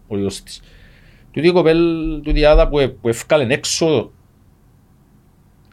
ο 0.08 0.18
γιος 0.18 0.44
της. 0.44 0.62
Τούτη 1.32 1.48
η 1.48 1.52
κοπέλ, 1.52 1.82
τούτη 2.24 2.46
άδα 2.46 2.68
που, 2.68 2.98
που 3.02 3.08
ευκάλεν 3.10 3.52
έξω, 3.52 4.12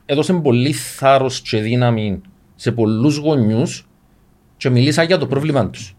έδωσε 0.06 0.32
πολύ 0.32 0.72
θάρρος 0.72 1.40
και 1.40 1.60
δύναμη 1.60 2.20
σε 2.54 2.72
πολλούς 2.72 3.16
γονιούς 3.16 3.87
και 4.58 4.70
μιλήσα 4.70 5.02
για 5.02 5.18
το 5.18 5.26
πρόβλημα 5.26 5.70
τους. 5.70 5.96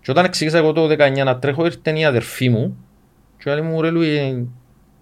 Και 0.00 0.10
όταν 0.10 0.24
εξήγησα 0.24 0.58
εγώ 0.58 0.72
το 0.72 0.86
19 0.86 1.22
να 1.24 1.38
τρέχω, 1.38 1.64
ήρθε 1.64 1.98
η 1.98 2.04
αδερφή 2.04 2.48
μου 2.48 2.76
και 3.38 3.54
λέει 3.54 3.60
μου 3.60 3.80
ρε 3.80 3.90
Λουί, 3.90 4.48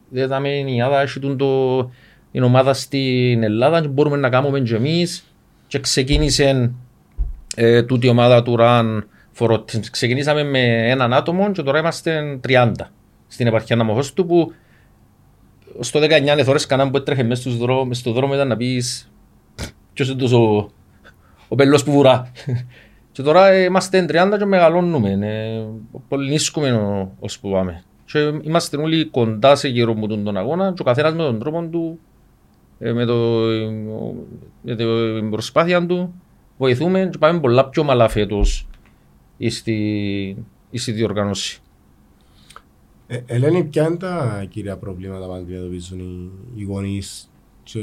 δεν 0.09 0.28
θα 0.28 0.40
με 0.40 0.48
η 0.48 0.82
Άδα, 0.82 1.01
έχει 1.01 1.20
το, 1.36 1.90
την 2.32 2.42
ομάδα 2.42 2.74
στην 2.74 3.42
Ελλάδα 3.42 3.80
και 3.80 3.88
μπορούμε 3.88 4.16
να 4.16 4.28
κάνουμε 4.28 4.61
και 4.61 4.74
εμείς 4.74 5.24
και 5.66 5.80
ξεκίνησε 5.80 6.72
ε, 7.57 7.82
τούτη 7.82 8.07
η 8.07 8.11
ομάδα 8.11 8.42
του 8.42 8.57
ΡΑΝ 8.57 9.05
Ξεκινήσαμε 9.90 10.42
με 10.44 10.90
έναν 10.90 11.12
άτομο 11.12 11.53
και 11.53 11.62
τώρα 11.62 11.78
είμαστε 11.78 12.40
30 12.48 12.72
στην 13.26 13.46
επαρχία 13.46 13.76
Ναμοχώς 13.76 14.12
του 14.12 14.26
που 14.26 14.53
στο 15.80 16.01
19 16.03 16.42
θωρές 16.44 16.66
κανέναν 16.66 16.90
που 16.90 16.96
έτρεχε 16.96 17.22
μέσα 17.22 17.51
στο 17.90 18.12
δρόμο 18.12 18.34
ήταν 18.34 18.48
να 18.48 18.57
πεις 18.57 19.11
ποιος 19.92 20.09
είναι 20.09 20.18
τόσο 20.18 20.70
ο 21.51 21.55
πελός 21.55 21.84
που 21.84 21.92
βουρά. 21.92 22.32
Και 23.12 23.22
τώρα 23.22 23.64
είμαστε 23.64 24.07
30 24.09 24.36
και 24.38 24.44
μεγαλώνουμε, 24.44 25.11
ε, 25.11 25.66
πολυνίσκουμε 26.09 27.09
ώσπου 27.18 27.51
πάμε. 27.51 27.82
Και 28.05 28.18
είμαστε 28.42 28.76
όλοι 28.76 29.05
κοντά 29.05 29.55
σε 29.55 29.68
γύρω 29.68 29.94
μου 29.94 30.07
τον 30.07 30.36
αγώνα 30.36 30.72
και 30.72 30.82
ο 30.82 30.84
καθένας 30.84 31.12
με 31.12 31.22
τον 31.22 31.38
τρόπο 31.38 31.62
του, 31.66 31.98
ε, 32.78 32.92
με, 32.92 33.05
το, 33.05 33.14
με 34.62 34.76
την 34.76 35.30
προσπάθεια 35.30 35.86
του, 35.86 36.14
βοηθούμε 36.59 37.09
και 37.12 37.18
πάμε 37.18 37.40
πολλά 37.40 37.68
πιο 37.68 37.84
μαλά 37.84 38.09
φέτος 38.09 38.68
στη, 39.48 40.36
στη 40.72 40.92
διοργάνωση. 40.92 41.61
Ε, 43.07 43.20
Ελένη, 43.26 43.64
ποια 43.64 43.86
είναι 43.86 43.96
τα 43.96 44.44
κύρια 44.48 44.76
προβλήματα 44.76 45.26
που 45.26 45.32
αντιμετωπίζουν 45.32 45.98
οι, 45.98 46.30
οι 46.55 46.62
γονείς 46.62 47.30
και, 47.62 47.80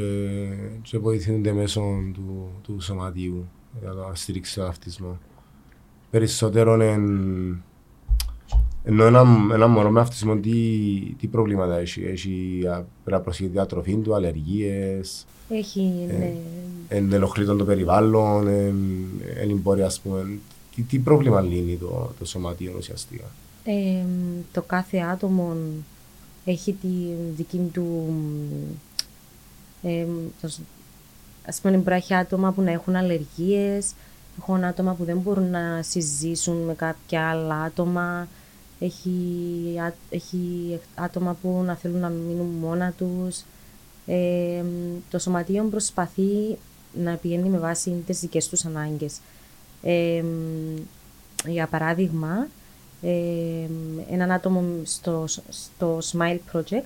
και 0.81 0.97
βοηθούνται 0.97 1.51
μέσω 1.51 1.81
του, 2.13 2.51
του 2.61 2.81
σωματίου 2.81 3.47
για 3.81 3.91
να 3.91 4.15
στηρίξει 4.15 4.55
τον 4.55 4.65
αυτισμό. 4.65 5.17
Περισσότερο 6.09 6.81
εν, 6.81 7.63
ενώ 8.83 9.03
ένα, 9.03 9.25
ένα 9.53 9.67
μωρό 9.67 9.89
με 9.89 9.99
αυτισμό 9.99 10.35
τι, 10.35 10.59
τι 11.19 11.27
προβλήματα 11.27 11.77
έχει. 11.77 12.01
Έχει 12.03 12.61
πρέπει 13.03 13.27
να 13.27 13.33
τη 13.33 13.47
διατροφή 13.47 13.95
του, 13.95 14.15
αλλεργίες. 14.15 15.25
Έχει, 15.49 16.07
ε, 16.09 16.13
ναι. 16.13 16.33
Εν 16.87 17.13
ενοχλεί 17.13 17.45
το 17.45 17.55
περιβάλλον, 17.55 18.47
εν, 18.47 18.75
εν 19.35 19.57
μπορεί 19.57 19.81
ας 19.81 19.99
πούμε. 19.99 20.37
Τι, 20.75 20.81
τι 20.81 20.99
πρόβλημα 20.99 21.41
λύνει 21.41 21.77
το, 21.77 22.11
το 22.19 22.25
σωματείο 22.25 22.73
ουσιαστικά; 22.77 23.25
Ε, 23.63 24.05
το 24.51 24.61
κάθε 24.61 24.97
άτομο 24.97 25.55
έχει 26.45 26.73
τη 26.73 26.87
δική 27.35 27.69
του 27.73 28.13
ε, 29.81 30.05
ας 31.47 31.59
πούμε 31.59 31.77
υπάρχει 31.77 32.13
άτομα 32.13 32.51
που 32.51 32.61
να 32.61 32.71
έχουν 32.71 32.95
αλλεργίες, 32.95 33.93
έχουν 34.39 34.63
άτομα 34.63 34.93
που 34.93 35.03
δεν 35.03 35.17
μπορούν 35.17 35.49
να 35.49 35.81
συζήσουν 35.81 36.55
με 36.55 36.73
κάποια 36.73 37.29
άλλα 37.29 37.55
άτομα, 37.55 38.27
έχει, 38.79 39.11
έχει 40.09 40.79
άτομα 40.95 41.37
που 41.41 41.61
να 41.65 41.75
θέλουν 41.75 41.99
να 41.99 42.09
μείνουν 42.09 42.47
μόνα 42.47 42.93
τους. 42.97 43.43
Ε, 44.05 44.63
το 45.09 45.19
σωματείο 45.19 45.63
προσπαθεί 45.63 46.57
να 46.93 47.15
πηγαίνει 47.15 47.49
με 47.49 47.57
βάση 47.57 48.03
τις 48.05 48.19
δικές 48.19 48.47
τους 48.47 48.65
ανάγκες. 48.65 49.19
Ε, 49.81 50.23
για 51.45 51.67
παράδειγμα, 51.67 52.47
ε, 53.01 53.67
έναν 54.11 54.31
άτομο 54.31 54.63
στο, 54.83 55.25
στο 55.49 55.99
Smile 56.11 56.39
Project 56.53 56.85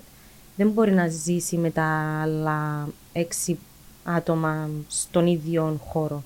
δεν 0.56 0.70
μπορεί 0.70 0.92
να 0.92 1.08
ζήσει 1.08 1.58
με 1.58 1.70
τα 1.70 2.20
άλλα 2.22 2.88
έξι 3.14 3.60
άτομα 4.04 4.70
στον 4.88 5.28
ίδιο 5.28 5.80
χώρο. 5.88 6.24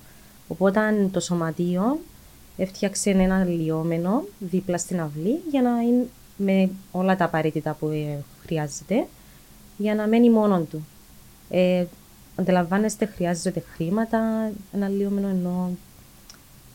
Οπότε 0.48 1.08
το 1.12 1.20
σωματείο 1.20 1.98
έφτιαξε 2.56 3.10
ένα 3.10 3.44
λιόμενο 3.44 4.24
δίπλα 4.38 4.78
στην 4.78 5.00
αυλή 5.00 5.40
για 5.50 5.62
να 5.62 5.80
είναι 5.80 6.06
με 6.36 6.70
όλα 6.92 7.16
τα 7.16 7.24
απαραίτητα 7.24 7.76
που 7.78 7.88
ε, 7.88 8.18
χρειάζεται 8.42 9.06
για 9.76 9.94
να 9.94 10.06
μένει 10.06 10.30
μόνο 10.30 10.60
του. 10.60 10.86
Ε, 11.50 11.84
αντιλαμβάνεστε, 12.36 13.06
χρειάζεται 13.06 13.64
χρήματα, 13.74 14.50
ένα 14.72 14.88
λιόμενο 14.88 15.28
εννοώ. 15.28 15.68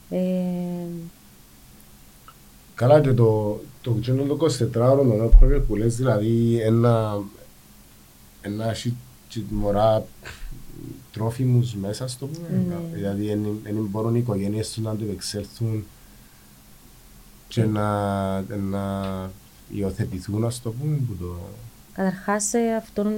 Ε, 0.10 0.88
Καλά 2.76 3.02
και 3.02 3.14
το, 3.14 3.60
το, 3.82 3.91
το, 3.91 4.36
το 4.36 4.47
24ωρο 4.74 5.62
που 5.68 5.76
λες 5.76 5.95
δηλαδή 5.95 6.60
ένα, 6.62 7.22
ένα 8.41 8.76
μωρά 9.49 10.06
τρόφιμους 11.12 11.76
μέσα 11.76 12.07
στο 12.07 12.28
πούμε. 12.28 12.47
Mm. 12.51 12.93
Δηλαδή 12.93 13.26
δεν 13.64 13.88
μπορούν 13.89 14.16
οι 14.16 14.20
οικογένειες 14.20 14.72
τους 14.72 14.84
να 14.84 14.91
αντιπεξέλθουν 14.91 15.86
και 17.47 17.64
να, 17.64 18.41
να 18.41 19.30
υιοθετηθούν, 19.70 20.45
ας 20.45 20.62
το 20.62 20.72
πούμε. 20.72 20.95
Που 20.95 21.16
το... 21.20 21.36
Καταρχάς, 21.93 22.43
σε 22.43 22.57
αυτόν 22.78 23.14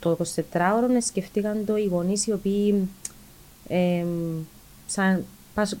το 0.00 0.16
24ωρο 0.52 0.98
σκεφτήκαν 1.06 1.64
το 1.66 1.76
οι 1.76 1.84
γονείς 1.84 2.26
οι 2.26 2.32
οποίοι 2.32 2.88
ε, 3.68 4.04
σαν, 4.86 5.24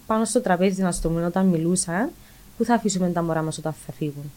πάνω 0.06 0.24
στο 0.24 0.40
τραπέζι, 0.40 0.82
να 0.82 0.92
το 0.92 1.08
πούμε, 1.08 1.26
όταν 1.26 1.46
μιλούσαν, 1.46 2.10
πού 2.56 2.64
θα 2.64 2.74
αφήσουμε 2.74 3.10
τα 3.10 3.22
μωρά 3.22 3.42
μας 3.42 3.58
όταν 3.58 3.74
θα 3.86 3.92
φύγουν; 3.92 4.32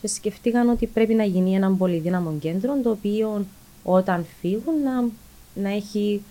Και 0.00 0.08
σκεφτήκαν 0.08 0.68
ότι 0.68 0.86
πρέπει 0.86 1.14
να 1.14 1.24
γίνει 1.24 1.54
ένα 1.54 1.70
πολύ 1.70 1.98
δύναμο 1.98 2.36
κέντρο, 2.40 2.80
το 2.82 2.90
οποίο 2.90 3.46
όταν 3.82 4.26
φύγουν 4.40 4.82
να 4.82 5.04
να, 5.54 5.68
έχει, 5.68 6.22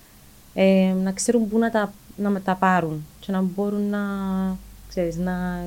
ε, 0.54 0.94
να 1.04 1.12
ξέρουν 1.12 1.50
πού 1.50 1.58
να 1.58 1.72
τα, 1.72 1.94
να 2.16 2.42
τα 2.42 2.56
πάρουν 2.56 3.06
και 3.20 3.32
να 3.32 3.42
μπορούν 3.42 3.90
να, 3.90 4.00
ξέρεις, 4.90 5.18
να 5.18 5.64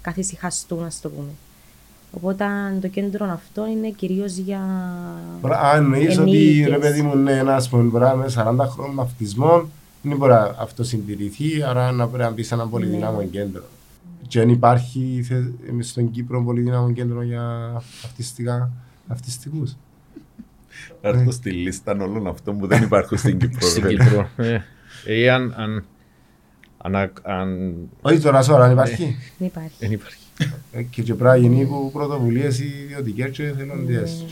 καθησυχαστούν, 0.00 0.80
να 0.80 0.90
το 1.02 1.08
πούμε. 1.08 1.30
Οπότε 2.12 2.44
το 2.80 2.88
κέντρο 2.88 3.26
αυτό 3.26 3.66
είναι 3.66 3.88
κυρίως 3.88 4.36
για. 4.36 4.60
Αν 5.42 5.82
εννοείς 5.82 6.18
ότι 6.18 6.66
ρε 6.68 6.78
παιδί 6.78 7.02
μου 7.02 7.12
είναι 7.12 7.32
ένα 7.32 7.62
πούμε 7.70 8.14
με 8.14 8.26
40 8.36 8.56
χρόνων 8.68 9.00
αυτισμό, 9.00 9.68
δεν 10.02 10.16
μπορεί 10.16 10.32
να 10.32 10.54
αυτό 10.58 10.84
συντηρηθεί, 10.84 11.62
άρα 11.62 11.92
να 11.92 12.06
πρέπει 12.08 12.22
να 12.22 12.30
μπεις 12.30 12.46
σε 12.46 12.54
ένα 12.54 12.66
πολύ 12.66 12.86
ναι. 12.86 13.24
κέντρο. 13.24 13.62
Και 14.28 14.40
αν 14.40 14.48
υπάρχει 14.48 15.26
στον 15.80 16.10
Κύπρο 16.10 16.44
πολύ 16.44 16.60
δυνάμο 16.60 16.92
κέντρο 16.92 17.22
για 17.22 17.72
αυτιστικά, 18.04 18.70
αυτιστικούς. 20.80 21.18
έρθω 21.18 21.30
στη 21.30 21.50
λίστα 21.50 21.92
όλων 21.92 22.26
αυτών 22.26 22.58
που 22.58 22.66
δεν 22.66 22.82
υπάρχουν 22.82 23.18
στην 23.18 23.38
Κύπρο. 23.38 23.68
Στην 23.68 23.86
Κύπρο. 23.86 24.28
Ε, 25.04 25.30
αν, 25.30 25.54
αν, 25.56 25.84
αν, 26.78 27.12
αν... 27.22 27.74
Όχι 28.00 28.18
τώρα, 28.18 28.42
σώρα, 28.42 28.64
αν 28.64 28.72
υπάρχει. 28.72 29.16
Δεν 29.38 29.46
υπάρχει. 29.46 29.76
Δεν 29.78 29.92
υπάρχει. 29.92 30.24
Ε, 30.72 30.82
και 30.82 31.02
και 31.02 31.14
πρέπει 31.14 31.30
να 31.30 31.36
γίνει 31.36 31.64
που 31.64 31.90
πρωτοβουλίες 31.92 32.60
ιδιωτικές 32.60 33.30
και 33.30 33.42
θελοντές. 33.58 34.24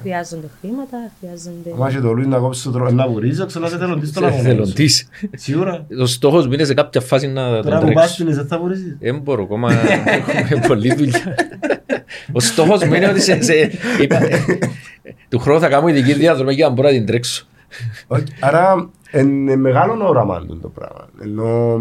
Χρειάζονται 0.00 0.46
χρήματα, 0.60 1.10
χρειάζονται... 1.20 1.70
Μα 1.76 1.90
και 1.90 1.98
το 1.98 2.12
Λουίν 2.12 2.28
να 2.28 2.38
κόψεις 2.38 2.62
το 2.62 2.70
τρόπο, 2.70 2.90
να 2.90 3.08
βουρίζει, 3.08 3.46
ξανά 3.46 3.68
σε 3.68 3.78
θελοντής 3.78 4.12
τον 4.12 4.24
αγώνα. 4.24 4.42
Θελοντής. 4.42 5.08
Σίγουρα. 5.34 5.86
Ο 6.00 6.06
στόχος 6.06 6.46
μου 6.46 6.52
είναι 6.52 6.64
σε 6.64 6.74
κάποια 6.74 7.00
φάση 7.00 7.26
να 7.26 7.50
τον 7.50 7.62
Τώρα 7.62 7.78
που 7.78 7.92
πας 7.92 8.16
πίνεις, 8.16 8.36
δεν 8.36 8.46
θα 8.46 8.58
βουρίζεις. 8.58 8.96
Δεν 9.00 9.18
μπορώ, 9.18 9.42
ακόμα 9.42 9.72
έχουμε 10.36 10.66
πολλή 10.66 10.94
δουλειά. 10.94 11.34
Ο 12.32 12.40
στόχος 12.40 12.84
μου 12.84 12.94
είναι 12.94 13.08
ότι 13.08 13.20
σε... 13.20 13.38
Του 15.28 15.38
χρόνου 15.38 15.60
θα 15.60 15.68
κάνω 15.68 15.88
ειδική 15.88 16.12
διαδρομή 16.12 16.54
για 16.54 16.68
να 16.68 16.72
μπορώ 16.72 16.88
να 16.88 16.94
την 16.94 17.06
τρέξω. 17.06 17.46
Άρα 18.40 18.90
είναι 19.12 19.56
μεγάλο 19.56 20.08
όραμα 20.08 20.46
το 20.46 20.68
πράγμα. 20.68 21.08
Ενώ 21.20 21.78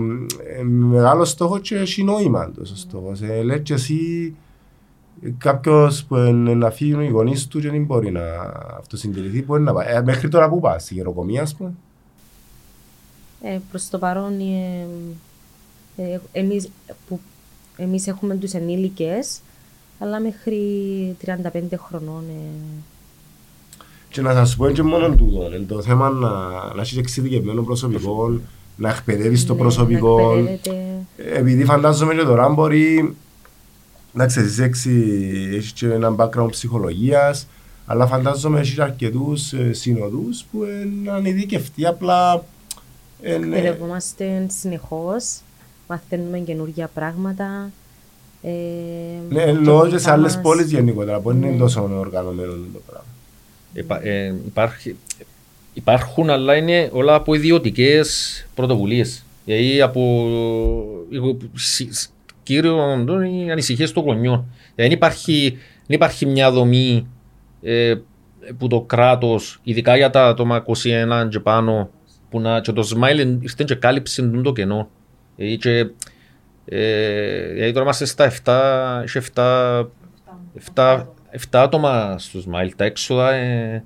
μεγάλος 0.64 1.30
στόχος 1.30 1.60
και 1.62 1.76
έχει 1.76 2.04
νόημα 2.04 2.52
το 2.52 2.66
στόχος. 2.66 3.22
Ε, 3.22 3.44
λέει 3.44 3.62
και 3.62 3.74
εσύ 3.74 4.36
κάποιος 5.38 6.04
που 6.04 6.16
να 6.16 6.70
φύγουν 6.70 7.02
οι 7.02 7.10
γονείς 7.10 7.48
του 7.48 7.60
και 7.60 7.70
δεν 7.70 7.84
μπορεί 7.84 8.12
να 8.12 8.22
αυτοσυντηρηθεί, 8.78 9.44
μπορεί 9.44 9.62
να 9.62 9.74
πάει. 9.74 9.88
Ε, 9.96 10.02
μέχρι 10.02 10.28
τώρα 10.30 10.50
που 10.50 10.60
πας, 10.60 10.84
στη 10.84 10.94
γεροκομεία 10.94 11.42
ας 11.42 11.56
πούμε; 11.56 11.74
Ε, 13.42 13.60
προς 13.72 13.90
το 13.90 13.98
παρόν 13.98 14.40
ε, 14.40 14.88
Ε, 15.98 16.20
εμείς, 16.32 16.70
που, 17.08 17.20
εμείς 17.78 18.08
έχουμε 18.08 18.36
τους 18.36 18.54
ενήλικες, 18.54 19.40
αλλά 20.00 20.20
μέχρι 20.20 20.62
35 21.26 21.78
χρονών. 21.78 22.24
Ε... 24.18 24.22
Και 24.22 24.28
να 24.28 24.34
σας 24.34 24.56
πω 24.56 24.70
και 24.70 24.84
μόνο 24.84 25.10
τούτο, 25.16 25.48
ρε, 25.50 25.60
το 25.60 25.82
θέμα 25.82 26.10
να, 26.10 26.30
να 26.76 26.82
έχεις 26.82 26.98
εξειδικευμένο 26.98 27.62
προσωπικό, 27.62 28.40
να 28.76 28.90
εκπαιδεύεις 28.90 29.46
το 29.46 29.54
ναι, 29.54 29.60
προσωπικό. 29.60 30.34
να 30.36 30.40
εκπαιδεύεται. 30.40 31.06
Επειδή 31.40 31.64
φαντάζομαι 31.66 32.14
και 32.16 32.24
τώρα 32.24 32.50
μπορεί, 32.50 33.16
εντάξει 34.16 34.40
εσύ 34.40 34.64
έξι, 34.64 34.92
έχεις 35.56 35.72
και 35.72 35.88
ένα 35.88 36.16
background 36.18 36.50
ψυχολογίας, 36.50 37.48
αλλά 37.86 38.08
φαντάζομαι 38.08 38.60
έχεις 38.60 38.80
αρκετούς 38.80 39.54
ε, 39.54 39.74
συνοδούς 39.74 40.44
που 40.52 40.64
είναι 40.64 41.12
ανειδικευτοί 41.12 41.86
απλά. 41.86 42.44
ε, 43.22 43.38
ναι. 43.38 43.58
Εκπαιδευόμαστε 43.58 44.46
συνεχώς, 44.60 45.40
μαθαίνουμε 45.88 46.38
καινούργια 46.40 46.90
πράγματα. 46.94 47.72
Ε, 48.42 48.50
Ναι, 49.30 49.44
και 49.44 49.50
εννοώ 49.50 49.82
και 49.82 49.86
σε 49.90 49.92
βοηθά 49.94 50.12
άλλες 50.12 50.34
μας. 50.34 50.42
πόλεις 50.44 50.72
γενικότερα, 50.72 51.20
που 51.20 51.32
είναι 51.32 51.50
Ναι. 51.50 51.58
τόσο 51.58 51.90
οργανωμένο 52.00 52.52
το 52.52 52.80
πράγμα. 52.88 53.06
Υπά- 53.74 54.06
ε, 54.06 54.34
υπάρχει, 54.46 54.96
υπάρχουν, 55.74 56.30
αλλά 56.30 56.56
είναι 56.56 56.90
όλα 56.92 57.14
από 57.14 57.34
ιδιωτικές 57.34 58.46
πρωτοβουλίες. 58.56 59.26
Δηλαδή 59.46 59.82
από 59.82 60.28
εγώ, 61.14 61.38
σι- 61.54 61.94
σ- 61.94 62.10
κύριο 62.44 63.06
οι 63.46 63.52
ανησυχίες 63.52 63.92
των 63.92 64.04
γονιών. 64.04 64.46
Δεν 64.76 64.92
υπάρχει, 64.92 65.50
δεν 65.88 65.96
υπάρχει 65.96 66.26
μια 66.26 66.52
δομή 66.52 67.08
ε, 67.62 67.96
που 68.58 68.68
το 68.68 68.82
κράτος, 68.82 69.60
ειδικά 69.64 69.98
για 69.98 70.10
τα 70.10 70.28
άτομα 70.28 70.64
21 70.68 71.28
και 71.30 71.40
πάνω, 71.40 71.90
που 72.30 72.40
να, 72.40 72.62
και 72.62 72.72
το 72.72 72.90
Smile 72.96 73.38
ήρθε 73.42 73.64
και 73.64 73.76
κάλυψε 73.76 74.22
τούτο 74.22 74.42
το 74.42 74.52
κενό. 74.52 74.90
Δηλαδή, 75.36 75.58
και, 75.58 75.88
ε, 76.66 77.48
δηλαδή 77.54 77.72
τώρα 77.72 77.82
είμαστε 77.84 78.06
στα 78.06 78.32
7, 78.46 79.04
είχε 79.06 79.22
7, 79.36 79.86
7, 80.76 81.06
7 81.32 81.40
άτομα 81.52 82.16
στο 82.18 82.40
Smile. 82.40 82.70
Τα 82.76 82.86
έξοδα 82.86 83.38
είναι 83.38 83.84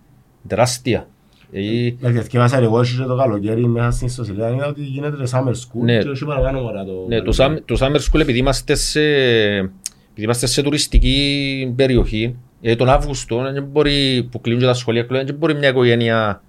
τεράστια. 0.47 1.07
Δηλαδή, 1.51 1.95
Δηλαδή, 1.99 2.17
ευκαιρία 2.17 2.59
εγώ 2.61 2.83
και 2.83 3.03
το 3.07 3.15
καλοκαίρι 3.15 3.65
μέσα 3.67 3.91
στην 3.91 4.07
ιστοσελίδα 4.07 4.49
είναι 4.49 4.65
ότι 4.65 4.81
γίνεται 4.83 5.15
το 5.17 5.29
summer 5.33 5.51
school 5.51 5.81
Ναι. 5.83 5.97
και 5.97 6.09
όχι 6.09 6.25
παραπάνω 6.25 6.63
ώρα 6.65 6.83
το 6.85 7.05
Ναι, 7.07 7.21
το, 7.21 7.31
καλοκαίρι. 7.37 7.63
Sam- 7.63 7.63
το 7.65 7.77
Summer 7.79 7.99
School 7.99 8.19
επειδή 8.19 8.37
είμαστε 8.37 8.75
σε, 8.75 9.01
επειδή 9.01 10.23
είμαστε 10.23 10.45
σε 10.47 10.61
τουριστική 10.61 11.73
περιοχή, 11.75 12.35
ε, 12.61 12.75
τον 12.75 12.89
Αύγουστο 12.89 13.51
δεν 13.53 13.63
μπορεί, 13.63 14.27
που 14.31 14.41
κλείνουν 14.41 14.61
και 14.61 14.67
τα 14.67 14.73
σχολεία, 14.73 15.03
κλείνουν, 15.03 15.25
δεν 15.25 15.35
μπορεί 15.35 15.55
μια 15.55 15.69
οικογένεια, 15.69 16.43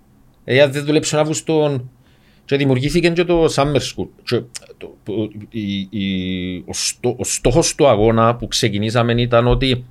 ε, 0.45 0.61
αν 0.61 0.73
δεν 0.73 0.85
δουλέψει 0.85 1.11
τον 1.11 1.21
Αύγουστο 1.21 1.87
και 2.45 2.57
δημιουργήθηκε 2.57 3.09
και 3.11 3.25
το 3.25 3.45
Summer 3.55 3.77
School. 3.77 4.09
Και, 4.23 4.41
το, 4.79 4.97
που- 5.03 5.31
η, 5.51 5.79
η, 5.91 6.65
ο, 6.67 6.73
στό, 6.73 7.15
ο 7.19 7.25
στόχος 7.25 7.75
του 7.75 7.87
αγώνα 7.87 8.37
που 8.37 8.49
ξεκινήσαμε 8.49 9.13
ήταν 9.21 9.47
ότι 9.47 9.85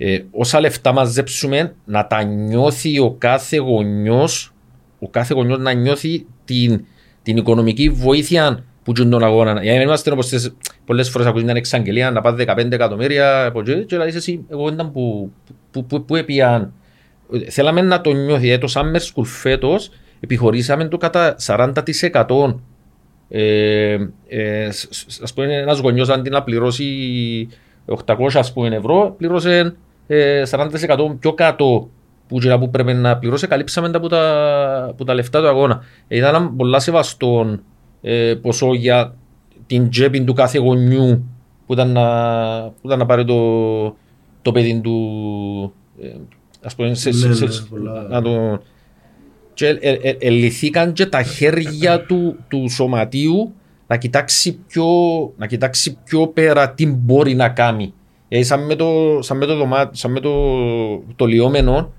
ε, 0.00 0.18
όσα 0.30 0.60
λεφτά 0.60 0.92
μαζέψουμε 0.92 1.74
να 1.84 2.06
τα 2.06 2.22
νιώθει 2.22 2.98
ο 2.98 3.14
κάθε 3.18 3.56
γονιός 3.56 4.52
ο 4.98 5.08
κάθε 5.08 5.34
γονιός 5.34 5.58
να 5.58 5.72
νιώθει 5.72 6.26
την, 6.44 6.84
την 7.22 7.36
οικονομική 7.36 7.90
βοήθεια 7.90 8.64
που 8.82 8.92
τζουν 8.92 9.10
τον 9.10 9.24
αγώνα. 9.24 9.62
Για 9.62 9.72
να 9.72 9.78
μην 9.78 9.86
είμαστε 9.86 10.10
όπως 10.10 10.28
τις, 10.28 10.56
πολλές 10.84 11.10
φορές 11.10 11.26
ακούς 11.26 11.42
μια 11.42 11.54
εξαγγελία 11.56 12.10
να 12.10 12.20
πάτε 12.20 12.44
15 12.48 12.72
εκατομμύρια 12.72 13.44
από 13.44 13.60
εκεί 13.60 13.84
και 13.84 13.96
λέει 13.96 14.12
εσύ 14.14 14.44
εγώ 14.48 14.68
ήταν 14.68 14.92
που, 14.92 15.32
που, 15.70 15.84
που, 15.84 16.04
που 16.04 16.16
έπιαν. 16.16 16.72
Θέλαμε 17.48 17.82
να 17.82 18.00
το 18.00 18.12
νιώθει. 18.12 18.50
Ε, 18.50 18.58
το 18.58 18.72
Summer 18.74 18.96
School 18.96 19.24
φέτος 19.24 19.90
επιχωρήσαμε 20.20 20.88
το 20.88 20.96
κατά 20.96 21.36
40% 21.46 22.54
ε, 23.28 23.96
ε, 24.28 24.70
σ- 24.70 24.94
σ- 24.94 25.22
ας 25.22 25.34
πούμε 25.34 25.54
ένας 25.54 25.78
γονιός 25.78 26.08
αντί 26.08 26.30
να 26.30 26.42
πληρώσει 26.42 26.86
800 28.06 28.16
ας 28.34 28.52
πούμε, 28.52 28.76
ευρώ 28.76 29.14
πλήρωσε 29.18 29.58
ε, 29.58 29.72
40% 30.50 31.16
πιο 31.18 31.32
κάτω 31.32 31.88
που, 32.28 32.38
και 32.38 32.58
που 32.58 32.70
πρέπει 32.70 32.92
να 32.94 33.18
πληρώσει 33.18 33.46
καλύψαμε 33.46 33.90
τα 33.90 34.00
που 34.00 34.08
τα, 34.08 34.94
που 34.96 35.04
τα 35.04 35.14
λεφτά 35.14 35.40
του 35.40 35.48
αγώνα. 35.48 35.80
Ε, 36.08 36.16
Ήταν 36.16 36.34
ένα 36.34 36.50
πολλά 36.56 36.78
σεβαστό 36.78 37.58
ε, 38.00 38.34
ποσό 38.42 38.74
για 38.74 39.14
την 39.66 39.90
τσέπη 39.90 40.24
του 40.24 40.32
κάθε 40.32 40.58
γονιού 40.58 41.24
που 41.66 41.72
ήταν 41.72 41.90
να, 41.92 42.04
που 42.62 42.86
ήταν 42.86 42.98
να 42.98 43.06
πάρει 43.06 43.24
το, 43.24 43.96
το 44.42 44.52
παιδί 44.52 44.80
του 44.80 45.72
ε, 46.02 46.08
ας 46.62 46.74
πούμε 46.74 46.94
σε, 46.94 47.08
Ναι, 47.08 47.14
σε, 47.16 47.28
ναι, 47.28 47.34
σε- 47.34 47.66
πολλά. 47.70 48.06
να 48.10 48.22
το, 48.22 48.60
και 49.54 49.66
ε, 49.66 49.76
ε, 49.80 49.92
ε, 50.02 50.16
ελυθήκαν 50.20 50.92
και 50.92 51.06
τα 51.06 51.22
χέρια 51.22 52.00
του, 52.06 52.36
του 52.48 52.68
σωματείου 52.70 53.52
να 53.86 53.96
κοιτάξει, 53.96 54.58
πιο, 54.66 54.86
να 55.36 55.46
κοιτάξει 55.46 55.98
πιο 56.04 56.26
πέρα 56.28 56.70
τι 56.70 56.86
μπορεί 56.86 57.34
να 57.34 57.48
κάνει. 57.48 57.92
Ε, 58.28 58.42
σαν 58.42 58.66
με 58.66 58.74
το, 58.74 59.18
σαν 59.22 59.36
με 59.36 59.46
το, 59.46 59.56
δωμά, 59.56 59.90
σαν 59.92 60.10
με 60.12 60.20
το, 60.20 60.32
το 61.16 61.26
λιόμενο, 61.26 61.92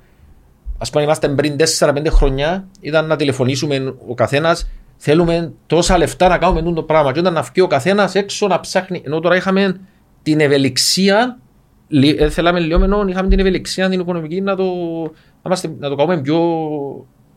ας 0.78 0.90
πούμε 0.90 1.04
είμαστε 1.04 1.30
πριν 1.30 1.56
4-5 1.80 2.06
χρονιά, 2.10 2.68
ήταν 2.80 3.06
να 3.06 3.16
τηλεφωνήσουμε 3.16 3.96
ο 4.08 4.14
καθένας 4.14 4.70
θέλουμε 4.98 5.54
τόσα 5.68 5.98
λεφτά 5.98 6.28
να 6.28 6.38
κάνουμε 6.38 6.62
τούτο 6.62 6.74
το 6.74 6.84
πράγμα 6.84 7.12
και 7.12 7.20
όταν 7.20 7.34
να 7.34 7.42
βγει 7.42 7.62
ο 7.62 7.68
καθένας 7.68 8.16
έξω 8.16 8.48
να 8.48 8.60
ψάχνει, 8.60 9.02
ενώ 9.06 9.20
τώρα 9.20 9.36
είχαμε 9.36 9.80
την 10.24 10.40
ευελιξία 10.40 11.40
λι- 11.88 12.20
ε, 12.22 12.30
θέλαμε 12.30 12.60
λιόμενο, 12.60 13.06
είχαμε 13.08 13.30
την 13.30 13.40
ευελιξία 13.40 13.90
την 13.90 14.00
οικονομική 14.00 14.42
να 14.42 14.56
το, 14.56 14.64
να, 14.64 15.46
είμαστε, 15.46 15.76
να 15.80 15.90
το 15.90 15.96
κάνουμε 15.96 16.22
πιο, 16.22 16.40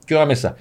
πιο 0.06 0.20
άμεσα. 0.20 0.56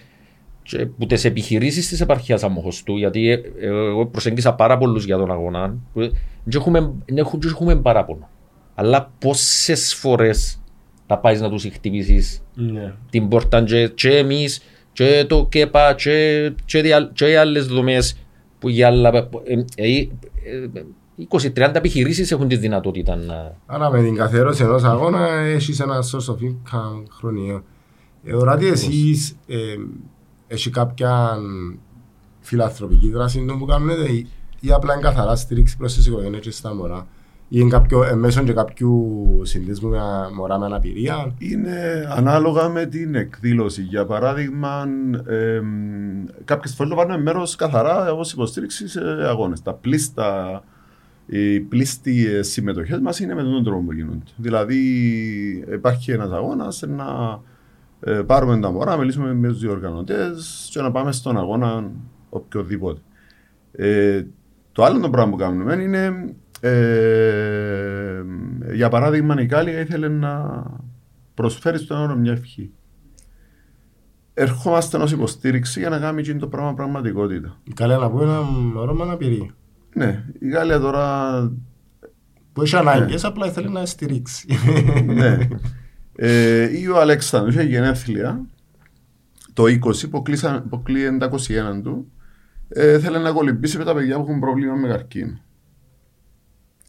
Και 0.64 0.86
που 0.86 1.06
τις 1.06 1.26
επιχειρήσεις 1.26 1.88
της 1.88 2.02
επαρχίας 2.02 2.44
Αμμοχωστού, 2.44 2.98
γιατί 2.98 3.30
ε, 3.30 3.34
ε, 3.60 3.68
εγώ 3.68 4.06
προσέγγισα 4.06 4.54
πάρα 4.54 4.78
πολλούς 4.78 5.06
για 5.06 5.18
τον 5.18 5.32
αγώνα, 5.32 5.76
που 5.94 6.00
δεν 6.00 6.12
έχουμε, 6.54 6.80
δεν 7.06 7.18
έχουν- 7.18 7.42
δεν 7.42 7.52
έχουμε 7.52 7.76
παράπονο. 7.76 8.30
Αλλά 8.76 9.12
πόσες 9.20 9.94
φορές 9.94 10.62
να 11.08 11.18
πάεις 11.18 11.42
να 11.42 11.50
τους 11.50 11.64
χτυπήσεις 11.74 12.44
Ναι. 12.56 12.94
την 13.10 13.28
πόρτα 13.28 13.64
και, 13.64 13.88
και 13.88 14.18
εμείς 14.18 14.62
και 14.94 15.26
το 15.30 15.46
ΚΕΠΑ 15.50 15.94
και, 15.94 16.52
και, 16.66 16.82
δια- 16.82 17.12
και 17.14 17.26
οι 17.30 17.36
άλλες 17.36 17.66
δομές 17.68 18.18
που 18.60 18.70
για 18.70 18.88
άλλα... 18.88 19.10
ε, 19.10 19.54
ε, 19.76 19.98
ε, 19.98 19.98
ε, 19.98 20.84
20-30 21.30 21.76
επιχειρήσεις 21.76 22.32
έχουν 22.32 22.48
τη 22.48 22.56
δυνατότητα 22.56 23.16
να... 23.16 23.56
Άρα 23.66 23.92
με 23.92 24.02
την 24.04 24.16
καθιέρωση 24.16 24.64
ενός 24.64 24.84
αγώνα 24.84 25.30
έχεις 25.30 25.80
ένα 25.80 26.00
source 26.12 26.34
of 26.34 26.38
income 26.38 27.04
χρονιαίο. 27.12 27.64
Ε, 28.24 28.34
Οράτε 28.34 28.68
εσείς 28.68 29.36
ε, 29.48 29.56
έχει 30.52 30.70
κάποια 30.70 31.38
φιλανθρωπική 32.40 33.10
δράση 33.10 33.46
που 33.60 33.66
κάνετε 33.66 34.12
ή, 34.12 34.28
ή 34.60 34.72
απλά 34.72 34.94
είναι 34.94 35.02
καθαρά 35.02 35.36
στήριξη 35.36 35.78
προς 35.78 35.94
τις 35.94 36.06
οικογένειες 36.06 36.42
και 36.42 36.52
στα 36.52 36.76
μωρά 36.76 37.08
ή 37.54 37.58
είναι 37.60 37.70
κάποιο, 37.70 38.04
ε, 38.04 38.16
μέσω 38.16 38.44
και 38.44 38.54
κάποιου 38.54 39.20
συνδέσμου 39.44 39.90
με 39.90 40.00
μωρά 40.36 40.60
με 40.60 40.66
αναπηρία. 40.66 41.34
Είναι 41.38 42.08
ανάλογα 42.10 42.70
με 42.70 42.86
την 42.86 43.16
εκδήλωση. 43.16 43.82
Για 43.82 44.06
παράδειγμα, 44.06 44.88
ε, 45.28 45.62
κάποιες 46.46 46.76
φορές 46.76 46.94
λαμβάνουμε 46.94 47.24
μέρος 47.24 47.56
καθαρά 47.56 48.14
ως 48.14 48.32
υποστήριξη 48.32 48.88
σε 48.88 49.00
αγώνες. 49.28 49.62
Τα 49.62 49.74
πλήστα, 49.74 50.64
οι 51.26 51.60
πλήστοι 51.60 52.44
συμμετοχές 52.44 53.00
μας 53.00 53.20
είναι 53.20 53.34
με 53.34 53.44
τον 53.44 53.64
τρόπο 53.64 53.82
που 53.82 53.94
γίνονται. 53.94 54.24
Δηλαδή, 54.36 54.80
υπάρχει 55.74 56.12
ένας 56.12 56.32
αγώνας 56.32 56.84
να 56.88 57.04
ε, 57.04 57.51
πάρουμε 58.26 58.60
τα 58.60 58.72
μωρά, 58.72 58.92
να 58.92 58.98
μιλήσουμε 58.98 59.34
με 59.34 59.48
τους 59.48 59.60
διοργανωτές 59.60 60.68
και 60.72 60.82
να 60.82 60.92
πάμε 60.92 61.12
στον 61.12 61.38
αγώνα 61.38 61.92
οποιοδήποτε. 62.30 63.00
Ε, 63.72 64.24
το 64.72 64.84
άλλο 64.84 65.00
το 65.00 65.10
πράγμα 65.10 65.32
που 65.32 65.38
κάνουμε 65.38 65.74
είναι, 65.76 66.34
ε, 66.60 68.22
για 68.74 68.90
παράδειγμα, 68.90 69.42
η 69.42 69.46
Κάλια 69.46 69.80
ήθελε 69.80 70.08
να 70.08 70.64
προσφέρει 71.34 71.78
στον 71.78 71.98
όρο 71.98 72.16
μια 72.16 72.32
ευχή. 72.32 72.72
Ερχόμαστε 74.34 74.98
ως 74.98 75.12
υποστήριξη 75.12 75.80
για 75.80 75.90
να 75.90 76.00
κάνουμε 76.00 76.20
εκείνο 76.22 76.40
το 76.40 76.48
πράγμα 76.48 76.74
πραγματικότητα. 76.74 77.58
Καλά 77.74 77.98
να 77.98 78.10
πω 78.10 78.22
ένα 78.24 78.42
μωρό 78.42 78.94
με 78.94 79.04
αναπηρία 79.04 79.56
Ναι, 79.96 80.24
η 80.40 80.50
Γάλλια 80.50 80.80
τώρα. 80.80 81.32
που 82.54 82.62
έχει 82.62 82.76
ανάγκες 82.76 83.24
απλά 83.26 83.46
ήθελε 83.48 83.70
να 83.70 83.86
στηρίξει. 83.86 84.48
ναι. 85.06 85.38
Ε, 86.16 86.80
ή 86.80 86.88
ο 86.88 87.00
Αλέξανδρος 87.00 87.54
είχε 87.54 87.64
γενέθλια 87.64 88.42
το 89.54 89.64
20 89.64 90.10
που, 90.10 90.22
κλείσαν, 90.22 90.70
που 90.70 90.82
κλείαν 90.84 91.20
τα 91.20 91.30
21 91.78 91.82
του. 91.84 92.12
Ε, 92.70 93.00
θέλει 93.00 93.18
να 93.20 93.32
κολυμπήσει 93.32 93.78
με 93.78 93.84
τα 93.84 93.94
παιδιά 93.94 94.16
που 94.16 94.22
έχουν 94.22 94.40
πρόβλημα 94.40 94.76
με 94.76 94.88
καρκίνο. 94.88 95.40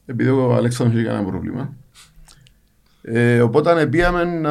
Επειδή 0.07 0.29
ο 0.31 0.55
Αλέξανδρος 0.55 0.99
είχε 1.01 1.09
κανένα 1.09 1.29
πρόβλημα. 1.29 1.75
Ε, 3.03 3.41
οπότε 3.41 3.87
πήγαμε 3.87 4.25
να 4.25 4.51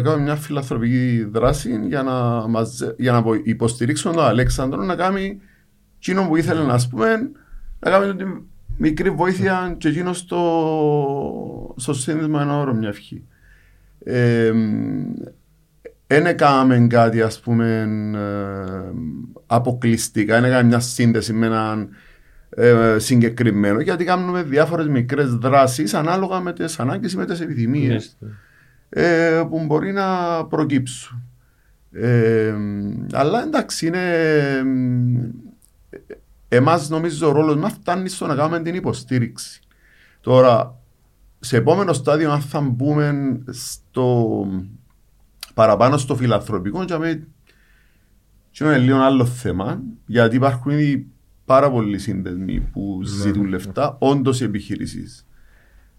κάνουμε 0.00 0.22
μια 0.22 0.36
φιλανθρωπική 0.36 1.24
δράση 1.30 1.80
για 1.86 2.02
να, 2.02 2.48
μαζε... 2.48 2.94
για 2.98 3.12
να 3.12 3.22
βο- 3.22 3.40
υποστηρίξουμε 3.44 4.14
τον 4.14 4.24
Αλέξανδρο 4.24 4.82
να 4.82 4.94
κάνει 4.96 5.40
εκείνο 5.98 6.26
που 6.26 6.36
ήθελε 6.36 6.62
να 6.62 6.72
ας 6.72 6.88
πούμε 6.88 7.30
να 7.78 7.90
κάνει 7.90 8.14
την 8.14 8.42
μικρή 8.76 9.10
βοήθεια 9.10 9.74
και 9.78 9.88
εκείνος 9.88 10.18
στο, 10.18 11.74
στο 11.76 11.92
σύνδεσμο 11.92 12.38
ένα 12.40 12.58
όρο 12.58 12.74
μια 12.74 12.88
ευχή. 12.88 13.24
Ε, 14.10 14.52
δεν 16.06 16.26
έκαναμε 16.26 16.86
κάτι 16.86 17.22
ας 17.22 17.40
πούμε 17.40 17.88
ε, 18.14 18.92
αποκλειστικά, 19.46 20.34
δεν 20.34 20.44
έκαναμε 20.44 20.68
μια 20.68 20.80
σύνδεση 20.80 21.32
με 21.32 21.46
έναν 21.46 21.88
ε, 22.50 22.96
συγκεκριμένο 22.98 23.80
γιατί 23.80 24.04
κάνουμε 24.04 24.42
διάφορες 24.42 24.88
μικρές 24.88 25.34
δράσεις 25.34 25.94
ανάλογα 25.94 26.40
με 26.40 26.52
τις 26.52 26.78
ανάγκες 26.78 27.12
ή 27.12 27.16
με 27.16 27.26
τις 27.26 27.40
επιθυμίες 27.40 28.16
ε, 28.88 29.42
που 29.50 29.64
μπορεί 29.64 29.92
να 29.92 30.44
προκύψουν. 30.44 31.22
Ε, 31.92 32.54
αλλά 33.12 33.42
εντάξει, 33.42 33.86
είναι. 33.86 34.02
Εμάς 36.48 36.88
νομίζω 36.88 37.28
ο 37.28 37.32
ρόλος 37.32 37.56
μας 37.56 37.72
φτάνει 37.72 38.08
στο 38.08 38.26
να 38.26 38.34
κάνουμε 38.34 38.60
την 38.60 38.74
υποστήριξη. 38.74 39.60
Τώρα, 40.20 40.77
σε 41.40 41.56
επόμενο 41.56 41.92
στάδιο, 41.92 42.30
αν 42.32 42.40
θα 42.40 42.60
μπούμε 42.60 43.38
στο 43.48 44.46
παραπάνω 45.54 45.96
στο 45.96 46.16
φιλανθρωπικό, 46.16 46.84
και 48.50 48.64
είναι 48.64 48.78
λίγο 48.78 48.98
άλλο 48.98 49.24
θέμα, 49.24 49.82
γιατί 50.06 50.36
υπάρχουν 50.36 50.70
ήδη 50.70 51.06
πάρα 51.44 51.70
πολλοί 51.70 51.98
σύνδεσμοι 51.98 52.60
που 52.60 52.98
ναι, 53.00 53.08
ζητούν 53.08 53.42
ναι. 53.42 53.48
λεφτά, 53.48 53.96
όντως 53.98 54.40
οι 54.40 54.44
επιχειρήσεις 54.44 55.26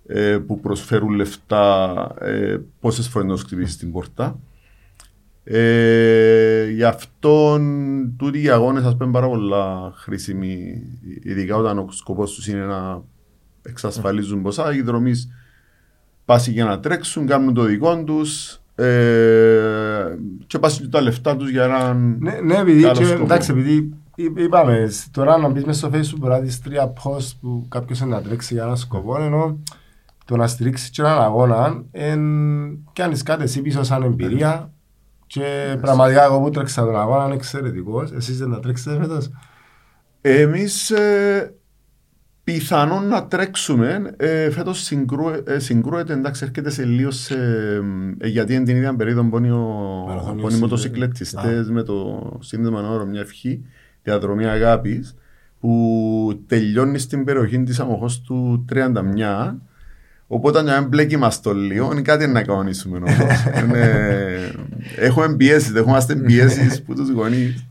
ε, 0.05 0.37
που 0.37 0.59
προσφέρουν 0.59 1.09
λεφτά, 1.09 2.13
ε, 2.19 2.57
πόσες 2.79 3.07
φορές 3.07 3.27
να 3.27 3.37
χτυπήσεις 3.37 3.77
την 3.77 3.91
πόρτα. 3.91 4.39
Ε, 5.43 6.69
γι' 6.69 6.83
αυτό 6.83 7.59
τούτοι 8.17 8.41
οι 8.41 8.49
αγώνες 8.49 8.83
ας 8.83 8.97
πούμε 8.97 9.11
πάρα 9.11 9.27
πολλά 9.27 9.91
χρήσιμοι, 9.95 10.83
ειδικά 11.23 11.55
όταν 11.55 11.77
ο 11.77 11.87
σκοπός 11.91 12.33
τους 12.33 12.47
είναι 12.47 12.65
να 12.65 13.03
εξασφαλίζουν 13.69 14.41
ποσά. 14.41 14.73
Οι 14.73 14.81
δρομείς 14.81 15.29
πάσει 16.25 16.51
για 16.51 16.65
να 16.65 16.79
τρέξουν, 16.79 17.27
κάνουν 17.27 17.53
το 17.53 17.63
δικό 17.63 18.03
τους 18.03 18.61
ε, 18.75 20.17
και 20.47 20.59
πάσουν 20.59 20.89
τα 20.89 21.01
λεφτά 21.01 21.35
τους 21.35 21.49
για 21.49 21.67
να. 21.67 21.93
Ναι, 21.93 22.39
ναι 22.43 22.55
επειδή, 22.55 22.91
και, 22.91 23.03
εντάξει, 23.03 23.51
επειδή 23.51 23.93
είπαμε, 24.15 24.89
τώρα 25.11 25.37
να 25.37 25.49
μπεις 25.49 25.63
μέσα 25.63 25.79
στο 25.79 25.89
facebook 25.97 26.19
μπορεί 26.19 26.33
να 26.33 26.39
δεις 26.39 26.61
τρία 26.61 26.93
post 27.03 27.31
που 27.41 27.65
κάποιος 27.69 28.01
να 28.01 28.21
τρέξει 28.21 28.53
για 28.53 28.63
ένα 28.63 28.75
σκοπό, 28.75 29.21
ενώ 29.21 29.59
το 30.25 30.35
να 30.35 30.47
στηρίξεις 30.47 30.89
και 30.89 31.01
έναν 31.01 31.21
αγώνα, 31.21 31.83
εν, 31.91 32.21
κάνει 32.93 33.17
κάτι 33.17 33.43
εσύ 33.43 33.61
πίσω 33.61 33.83
σαν 33.83 34.03
εμπειρία. 34.03 34.71
Και 35.27 35.77
πραγματικά 35.81 36.23
εγώ 36.23 36.39
που 36.39 36.49
τρέξα 36.49 36.85
τον 36.85 36.99
αγώνα 36.99 37.25
είναι 37.25 37.33
εξαιρετικός. 37.33 38.11
Εσείς 38.11 38.37
δεν 38.37 38.51
θα 38.51 38.59
τρέξετε 38.59 38.97
φέτος; 38.99 39.29
Εμείς 40.21 40.91
ε, 40.91 41.53
πιθανόν 42.43 43.07
να 43.07 43.25
τρέξουμε. 43.25 44.13
Ε, 44.17 44.49
Φέτος 44.49 44.91
ε, 45.45 45.59
συγκρούεται, 45.59 46.13
εντάξει, 46.13 46.43
έρχεται 46.43 46.69
σε 46.69 46.85
λίγο 46.85 47.11
σε, 47.11 47.35
ε, 48.17 48.27
γιατί 48.27 48.53
είναι 48.53 48.63
την 48.63 48.75
ίδια 48.75 48.95
περίοδο 48.95 49.23
που 49.23 49.37
είναι 49.37 50.55
οι 50.55 50.59
μοτοσυκλετιστές 50.59 51.69
με 51.69 51.83
το 51.83 52.29
σύνδεμα 52.39 52.89
όρο 52.89 53.05
μια 53.05 53.21
ευχή, 53.21 53.65
διαδρομή 54.03 54.45
αγάπης, 54.45 55.15
που 55.59 56.43
τελειώνει 56.47 56.97
στην 56.97 57.23
περιοχή 57.23 57.63
της 57.63 57.79
αμοχώ 57.79 58.09
του 58.25 58.65
31 58.73 59.55
Οπότε 60.31 60.61
να 60.61 60.81
μπλέκει 60.81 61.17
μας 61.17 61.41
το 61.41 61.53
λίγο, 61.53 61.91
είναι 61.91 62.01
κάτι 62.01 62.27
να 62.27 62.43
κανονίσουμε 62.43 62.97
όμως. 62.97 63.11
Έχουμε 65.07 65.35
πιέσεις, 65.35 65.69
είμαστε 65.69 66.15
πιέσεις 66.15 66.81
που 66.81 66.95
τους 66.95 67.09
γονείς. 67.09 67.68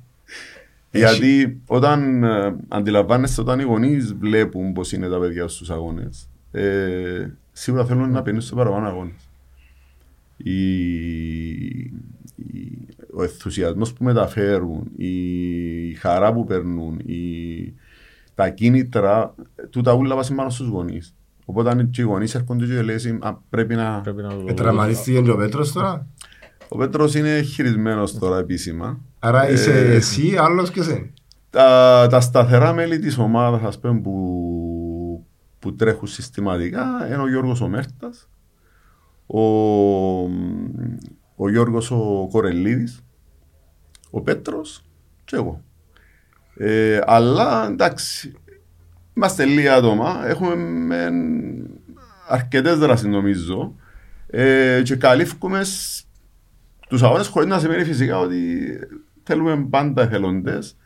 Γιατί 0.91 1.61
όταν 1.67 2.25
ε, 2.25 2.57
αντιλαμβάνεσαι 2.69 3.41
όταν 3.41 3.59
οι 3.59 3.63
γονείς 3.63 4.15
βλέπουν 4.15 4.73
πώς 4.73 4.93
είναι 4.93 5.09
τα 5.09 5.19
παιδιά 5.19 5.49
στους 5.49 5.71
αγώνες, 5.71 6.29
ε, 6.51 7.27
σίγουρα 7.53 7.85
θέλουν 7.85 8.11
να 8.11 8.23
παινούν 8.23 8.41
σε 8.41 8.55
παραπάνω 8.55 8.87
αγώνες. 8.87 9.29
Η, 10.37 10.73
η, 11.67 11.99
ο 13.13 13.23
ενθουσιασμός 13.23 13.93
που 13.93 14.05
μεταφέρουν, 14.05 14.91
η 14.97 15.95
χαρά 15.95 16.33
που 16.33 16.45
περνούν, 16.45 16.99
η, 16.99 17.75
τα 18.35 18.49
κίνητρα, 18.49 19.35
τούτα 19.71 19.93
ούλα 19.93 20.15
βάσει 20.15 20.35
πάνω 20.35 20.51
στους 20.51 20.69
γονείς. 20.69 21.15
Οπότε 21.45 21.71
αν 21.71 21.91
οι 21.97 22.03
γονείς 22.03 22.35
έρχονται 22.35 22.67
και 22.67 22.83
λέει 22.83 23.19
πρέπει 23.51 23.75
να... 23.75 24.03
Ετραυματίστηκε 24.47 25.21
και 25.21 25.31
ο 25.31 25.37
Πέτρος 25.37 25.73
τώρα; 25.73 26.07
Ο 26.69 26.77
Πέτρος 26.77 27.15
είναι 27.15 27.41
χειρισμένος 27.41 28.19
τώρα 28.19 28.39
επίσημα. 28.39 29.01
Άρα 29.19 29.51
είσαι 29.51 29.79
ε, 29.79 29.95
εσύ, 29.95 30.37
άλλος 30.39 30.71
και 30.71 30.81
εσύ. 30.81 31.13
Τα, 31.51 32.07
τα 32.11 32.21
σταθερά 32.21 32.73
μέλη 32.73 32.99
της 32.99 33.19
ομάδας 33.19 33.63
ας 33.63 33.79
πούμε, 33.79 34.01
που, 34.01 35.27
που 35.59 35.75
τρέχουν 35.75 36.09
συστηματικά 36.09 37.07
είναι 37.07 37.23
ο 37.23 37.29
Γιώργος 37.29 37.61
ο 37.61 37.69
Μέρτας, 37.69 38.29
ο, 39.27 39.41
ο 41.37 41.49
Γιώργος 41.51 41.91
ο 41.91 42.29
Κορελίδης, 42.31 43.01
ο 44.11 44.21
Πέτρος 44.21 44.85
και 45.25 45.37
εγώ. 45.37 45.63
Ε, 46.55 47.01
αλλά 47.05 47.67
εντάξει, 47.71 48.39
Είμαστε 49.19 49.45
λίγα 49.45 49.75
άτομα, 49.75 50.23
έχουμε 50.27 50.55
αρκετές 52.29 52.79
δράσεις 52.79 53.07
νομίζω 53.07 53.75
ε, 54.27 54.81
και 54.85 54.97
καλύφουμε 54.97 55.65
τους 56.89 57.03
αγώνες 57.03 57.27
χωρίς 57.27 57.49
να 57.49 57.59
σημαίνει 57.59 57.85
φυσικά 57.85 58.19
ότι 58.19 58.37
θέλουμε 59.23 59.67
πάντα 59.71 60.03
εθελοντές. 60.03 60.77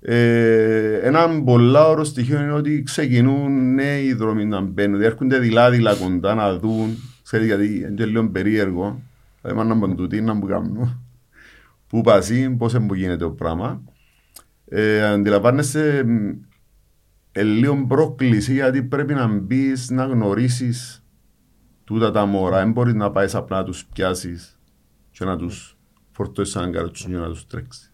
Ε, 0.00 0.94
ένα 0.94 1.42
πολλά 1.44 1.88
όρο 1.88 2.04
στοιχείο 2.04 2.40
είναι 2.40 2.52
ότι 2.52 2.82
ξεκινούν 2.82 3.74
νέοι 3.74 4.12
δρόμοι 4.12 4.44
να 4.44 4.60
μπαίνουν, 4.60 5.02
έρχονται 5.02 5.38
δειλά-δειλά 5.38 5.94
κοντά 5.94 6.34
να 6.34 6.58
δουν. 6.58 6.96
Ξέρετε 7.22 7.48
γιατί 7.48 7.76
είναι 7.76 8.04
λίγο 8.04 8.28
περίεργο. 8.28 9.02
Δηλαδή, 9.42 9.68
να 9.68 9.74
μπουν 9.74 9.96
τούτοι, 9.96 10.20
να 10.20 10.34
μπουν 10.34 10.48
κάνουν. 10.48 11.02
Πού 11.86 12.00
πασί, 12.00 12.50
πώς 12.50 12.74
γίνεται 12.74 13.16
το 13.16 13.30
πράγμα. 13.30 13.82
Ε, 14.68 15.02
αντιλαμβάνεσαι 15.04 16.04
ε, 17.32 17.42
λίγο 17.42 17.84
πρόκληση 17.88 18.52
γιατί 18.52 18.82
πρέπει 18.82 19.14
να 19.14 19.26
μπεις 19.26 19.90
να 19.90 20.04
γνωρίσεις 20.04 21.04
τούτα 21.84 22.10
τα 22.10 22.26
μωρά. 22.26 22.58
Δεν 22.58 22.72
μπορείς 22.72 22.94
να 22.94 23.10
πάεις 23.10 23.34
απλά 23.34 23.56
να 23.56 23.64
τους 23.64 23.84
πιάσεις 23.84 24.58
και 25.12 25.24
να 25.24 25.36
τους 25.36 25.76
φορτώσει 26.10 26.50
σαν 26.52 26.72
καρτσούνιο 26.72 27.20
να 27.20 27.28
τους 27.28 27.46
τρέξει. 27.46 27.90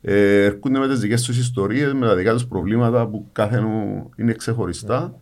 Ε, 0.00 0.44
έρχονται 0.44 0.78
με 0.78 0.88
τις 0.88 1.00
δικές 1.00 1.22
τους 1.22 1.38
ιστορίες, 1.38 1.92
με 1.92 2.06
τα 2.06 2.14
δικά 2.16 2.32
τους 2.32 2.46
προβλήματα 2.46 3.06
που 3.06 3.28
κάθε 3.32 3.62
είναι 4.16 4.32
ξεχωριστά. 4.32 5.18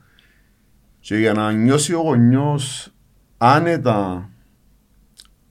Και 1.00 1.16
για 1.16 1.32
να 1.32 1.52
νιώσει 1.52 1.94
ο 1.94 2.00
γονιός 2.00 2.92
άνετα 3.38 4.30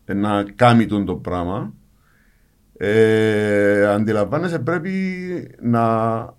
να 0.05 0.43
κάνει 0.43 0.85
τον 0.85 1.05
το 1.05 1.15
πράγμα, 1.15 1.73
ε, 2.77 3.85
αντιλαμβάνεσαι 3.85 4.59
πρέπει 4.59 4.91
να 5.61 6.35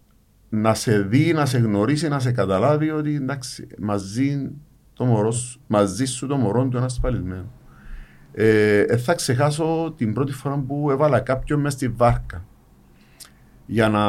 να 0.54 0.74
σε 0.74 1.02
δει, 1.02 1.32
να 1.32 1.46
σε 1.46 1.58
γνωρίσει, 1.58 2.08
να 2.08 2.18
σε 2.18 2.32
καταλάβει 2.32 2.90
ότι 2.90 3.14
εντάξει, 3.14 3.66
μαζί, 3.78 4.50
το 4.94 5.04
μωρό, 5.04 5.32
μαζί 5.66 6.04
σου 6.04 6.26
το 6.26 6.36
μωρό 6.36 6.66
του 6.68 6.76
είναι 6.76 6.86
ασφαλισμένο. 6.86 7.52
Ε, 8.34 8.80
ε, 8.80 8.96
θα 8.96 9.14
ξεχάσω 9.14 9.94
την 9.96 10.12
πρώτη 10.12 10.32
φορά 10.32 10.56
που 10.56 10.90
έβαλα 10.90 11.20
κάποιον 11.20 11.60
μέσα 11.60 11.76
στη 11.76 11.88
βάρκα. 11.88 12.44
Για 13.66 13.88
να 13.88 14.04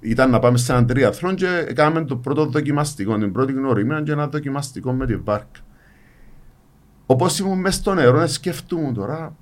ήταν 0.00 0.30
να 0.30 0.38
πάμε 0.38 0.58
σε 0.58 0.72
έναν 0.72 0.86
τριαθρόν 0.86 1.34
και 1.34 1.72
κάναμε 1.74 2.04
το 2.04 2.16
πρώτο 2.16 2.46
δοκιμαστικό, 2.46 3.18
την 3.18 3.32
πρώτη 3.32 3.52
γνωριμία 3.52 4.02
και 4.02 4.12
ένα 4.12 4.28
δοκιμαστικό 4.28 4.92
με 4.92 5.06
τη 5.06 5.16
βάρκα. 5.16 5.60
Όπως 7.06 7.38
ήμουν 7.38 7.60
μέσα 7.60 7.78
στο 7.78 7.94
νερό, 7.94 8.26
σκεφτούμε 8.26 8.92
τώρα 8.92 9.36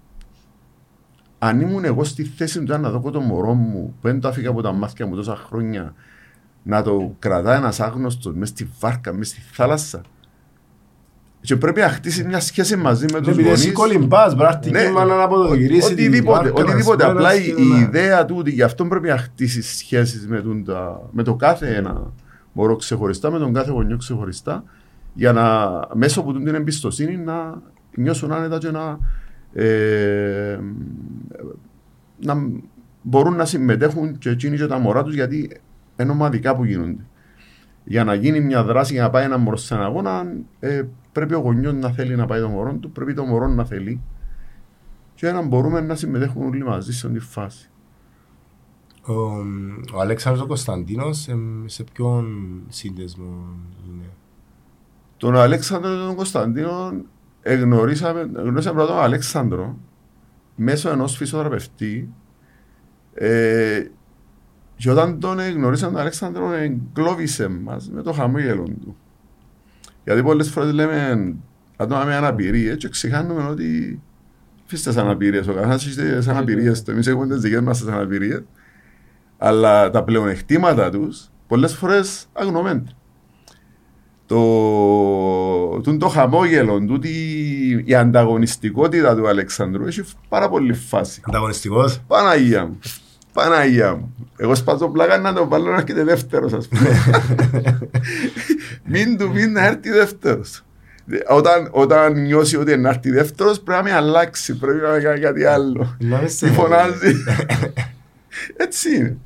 αν 1.38 1.60
ήμουν 1.60 1.84
εγώ 1.84 2.04
στη 2.04 2.24
θέση 2.24 2.64
του 2.64 2.78
να 2.78 2.90
δω 2.90 3.10
το 3.10 3.20
μωρό 3.20 3.54
μου 3.54 3.94
που 4.00 4.08
δεν 4.08 4.20
το 4.20 4.28
άφηγα 4.28 4.48
από 4.48 4.62
τα 4.62 4.72
μάτια 4.72 5.06
μου 5.06 5.14
τόσα 5.14 5.36
χρόνια 5.36 5.94
να 6.62 6.82
το 6.82 7.14
κρατάει 7.18 7.56
ένας 7.56 7.80
άγνωστος 7.80 8.34
μέσα 8.34 8.52
στη 8.52 8.68
βάρκα, 8.80 9.12
μέσα 9.12 9.32
στη 9.32 9.40
θάλασσα. 9.52 10.00
Και 11.40 11.56
πρέπει 11.56 11.80
να 11.80 11.88
χτίσει 11.88 12.24
μια 12.24 12.40
σχέση 12.40 12.76
μαζί 12.76 13.06
με 13.12 13.20
τους 13.20 13.36
γονείς. 13.36 13.52
Επειδή 13.52 13.72
κολυμπάς, 13.72 14.34
μπράχτη 14.34 14.70
ναι, 14.70 14.88
να 14.88 15.22
αποδογυρίσει 15.22 15.92
οτιδήποτε, 15.92 16.52
οτιδήποτε. 16.54 17.04
Απλά 17.04 17.34
η, 17.34 17.54
η 17.58 17.80
ιδέα 17.80 18.24
του 18.24 18.36
ότι 18.38 18.50
γι' 18.50 18.62
αυτό 18.62 18.84
πρέπει 18.84 19.08
να 19.08 19.16
χτίσει 19.16 19.62
σχέσεις 19.62 20.26
με, 20.26 20.42
με 21.10 21.22
το 21.22 21.34
κάθε 21.34 21.74
ένα 21.74 22.12
μωρό 22.52 22.76
ξεχωριστά, 22.76 23.30
με 23.30 23.38
τον 23.38 23.52
κάθε 23.52 23.70
γονιό 23.70 23.96
ξεχωριστά, 23.96 24.64
για 25.14 25.32
να 25.32 25.70
μέσω 25.94 26.20
από 26.20 26.32
την 26.32 26.54
εμπιστοσύνη 26.54 27.16
να 27.16 27.62
νιώσουν 27.94 28.32
άνετα 28.32 28.58
και 28.58 28.70
να 28.70 28.98
ε, 29.52 30.58
να 32.20 32.34
μπορούν 33.02 33.36
να 33.36 33.44
συμμετέχουν 33.44 34.18
και 34.18 34.30
εκείνοι 34.30 34.56
και 34.56 34.66
τα 34.66 34.78
μωρά 34.78 35.02
τους 35.02 35.14
γιατί 35.14 35.60
είναι 36.00 36.10
ομαδικά 36.10 36.56
που 36.56 36.64
γίνονται. 36.64 37.04
Για 37.84 38.04
να 38.04 38.14
γίνει 38.14 38.40
μια 38.40 38.64
δράση, 38.64 38.92
για 38.92 39.02
να 39.02 39.10
πάει 39.10 39.24
ένα 39.24 39.38
μωρό 39.38 39.56
σε 39.56 39.74
ένα 39.74 39.84
αγώνα, 39.84 40.32
ε, 40.60 40.82
πρέπει 41.12 41.34
ο 41.34 41.38
γονιός 41.38 41.74
να 41.74 41.90
θέλει 41.90 42.16
να 42.16 42.26
πάει 42.26 42.40
το 42.40 42.48
μωρό 42.48 42.74
του, 42.74 42.90
πρέπει 42.90 43.14
το 43.14 43.24
μωρό 43.24 43.46
να 43.46 43.64
θέλει. 43.64 44.00
Και 45.14 45.30
να 45.30 45.42
μπορούμε 45.42 45.80
να 45.80 45.94
συμμετέχουν 45.94 46.46
όλοι 46.46 46.64
μαζί 46.64 46.92
σε 46.92 47.06
αυτή 47.06 47.18
τη 47.18 47.24
φάση. 47.24 47.70
Ο, 49.02 49.12
ο 49.94 50.00
Αλέξανδρος 50.00 50.46
Κωνσταντίνος 50.46 51.28
σε 51.64 51.84
ποιον 51.92 52.62
σύνδεσμο 52.68 53.56
είναι; 53.88 54.10
Τον 55.16 55.36
Αλέξανδρο 55.36 55.96
τον 55.96 56.14
Κωνσταντίνο 56.14 57.02
εγνωρίσαμε, 57.42 58.20
γνωρίσαμε 58.20 58.76
πρώτα 58.76 58.92
τον 58.92 59.02
Αλέξανδρο 59.02 59.78
μέσω 60.56 60.90
ενός 60.90 61.16
φυσιοθεραπευτή 61.16 62.12
ε, 63.14 63.84
Και 64.76 64.90
όταν 64.90 65.20
τον 65.20 65.40
γνωρίσαμε 65.40 65.92
τον 65.92 66.00
Αλέξανδρο, 66.00 66.52
εγκλώβησε 66.52 67.48
μας 67.48 67.90
με 67.90 68.02
το 68.02 68.12
χαμόγελο 68.12 68.62
του. 68.62 68.96
Γιατί 70.04 70.22
πολλές 70.22 70.50
φορές 70.50 70.72
λέμε 70.72 71.34
άτομα 71.76 72.04
με 72.04 72.14
αναπηρίες 72.14 72.76
και 72.76 72.88
ξεχάνουμε 72.88 73.42
ότι 73.42 74.00
φύστες 74.66 74.96
αναπηρίες, 74.96 75.48
ο 75.48 75.52
καθένας 75.52 75.86
έχει 75.86 75.94
τις 75.94 76.28
αναπηρίες 76.28 76.82
του, 76.82 76.90
εμείς 76.90 77.06
έχουμε 77.06 77.26
τις 77.26 77.40
δικές 77.40 77.60
μας 77.60 77.78
τις 77.78 77.88
αναπηρίες, 77.88 78.42
αλλά 79.38 79.90
τα 79.90 80.04
πλεονεκτήματα 80.04 80.90
τους 80.90 81.30
πολλές 81.46 81.74
φορές 81.74 82.26
αγνωμένται. 82.32 82.90
Το, 84.26 85.80
το, 85.80 85.96
το 85.96 86.08
χαμόγελο, 86.08 86.84
τούτη, 86.84 87.10
η 87.86 87.94
ανταγωνιστικότητα 87.94 89.16
του 89.16 89.28
Αλεξανδρού 89.28 89.86
έχει 89.86 90.02
πάρα 90.28 90.48
πολύ 90.48 90.72
φάση. 90.72 91.20
Ανταγωνιστικός. 91.24 92.00
Παναγία 92.06 92.66
μου. 92.66 92.78
Παναγία 93.32 93.94
μου. 93.94 94.14
Εγώ 94.36 94.54
σπάζω 94.54 94.88
πλάκα 94.88 95.18
να 95.18 95.32
το 95.32 95.48
βάλω 95.48 95.70
να 95.70 95.76
έρχεται 95.76 96.04
δεύτερος 96.04 96.52
ας 96.52 96.68
πούμε. 96.68 96.90
μην 98.92 99.18
του 99.18 99.30
πεις 99.30 99.46
να 99.46 99.66
έρθει 99.66 99.90
δεύτερος. 99.90 100.64
Όταν, 101.28 101.68
όταν 101.70 102.20
νιώσει 102.20 102.56
ότι 102.56 102.76
να 102.76 102.88
έρθει 102.88 103.10
δεύτερος 103.10 103.60
πρέπει 103.60 103.82
να 103.82 103.90
με 103.90 103.96
αλλάξει, 103.96 104.56
πρέπει 104.56 104.80
να 104.80 105.00
κάνει 105.00 105.20
κάτι 105.20 105.44
άλλο. 105.44 105.96
Τι 106.38 106.46
φωνάζει. 106.46 107.14
Έτσι 108.64 108.96
είναι. 108.96 109.16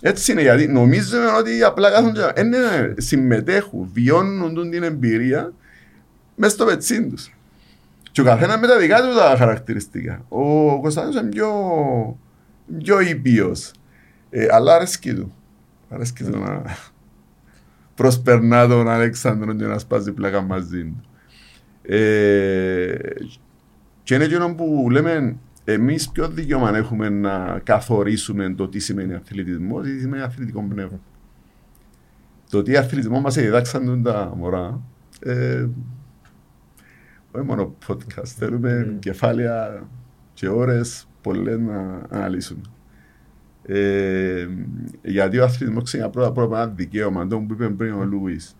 Έτσι 0.00 0.32
είναι 0.32 0.40
γιατί 0.40 0.66
νομίζουμε 0.66 1.26
ότι 1.38 1.62
απλά 1.62 1.90
κάθονται, 1.90 2.32
ε, 2.34 2.42
ναι, 2.42 2.58
ναι, 2.58 2.94
συμμετέχουν, 2.96 3.90
βιώνουν 3.92 4.70
την 4.70 4.82
εμπειρία 4.82 5.52
μέσα 6.34 6.54
στο 6.54 6.64
πετσίν 6.64 7.10
τους. 7.10 7.34
Και 8.12 8.20
ο 8.20 8.24
καθένας 8.24 8.60
με 8.60 8.66
τα 8.66 8.78
δικά 8.78 9.00
του 9.00 9.16
τα 9.16 9.34
χαρακτηριστικά. 9.38 10.24
Ο 10.28 10.80
Κωνσταντίνος 10.80 11.20
είναι 11.20 11.30
πιο, 11.30 11.48
πιο 12.78 13.00
ήπιος. 13.00 13.72
Ε, 14.30 14.46
αλλά 14.50 14.74
αρέσκει 14.74 15.14
του. 15.14 15.34
Αρέσκει 15.88 16.24
του 16.24 16.38
να 16.38 16.62
προσπερνά 17.94 18.66
τον 18.68 18.88
Αλέξανδρο 18.88 19.54
και 19.54 19.64
να 19.64 19.78
σπάζει 19.78 20.12
πλάκα 20.12 20.40
μαζί 20.40 20.84
του. 20.84 21.04
Ε, 21.82 22.96
και 24.02 24.14
είναι 24.14 24.24
εκείνο 24.24 24.54
που 24.54 24.88
λέμε 24.90 25.36
Εμεί 25.68 25.96
ποιο 26.12 26.28
δικαίωμα 26.28 26.76
έχουμε 26.76 27.08
να 27.08 27.60
καθορίσουμε 27.64 28.54
το 28.54 28.68
τι 28.68 28.78
σημαίνει 28.78 29.14
αθλητισμό, 29.14 29.80
τι 29.80 29.98
σημαίνει 29.98 30.22
αθλητικό 30.22 30.62
πνεύμα. 30.68 31.00
Το 32.50 32.62
τι 32.62 32.76
αθλητισμό 32.76 33.20
μα 33.20 33.30
διδάξαν 33.30 34.02
τα 34.02 34.32
μωρά. 34.36 34.80
Ε, 35.20 35.66
όχι 37.30 37.44
μόνο 37.46 37.74
podcast. 37.86 38.26
Θέλουμε 38.26 38.86
mm. 38.88 38.98
κεφάλαια 38.98 39.88
και 40.34 40.48
ώρε 40.48 40.80
πολλές 41.26 41.58
να 41.58 42.06
αναλύσουμε. 42.08 42.60
Ε, 43.62 44.48
γιατί 45.02 45.38
ο 45.38 45.44
αθλητισμός 45.44 45.84
ξέρει 45.84 46.10
πρώτα 46.10 46.28
απ' 46.28 46.38
όλα 46.38 46.62
ένα 46.62 46.72
δικαίωμα, 46.72 47.26
το 47.26 47.38
που 47.38 47.52
είπε 47.52 47.68
πριν 47.68 47.92
ο 47.92 48.04
Λούις. 48.04 48.56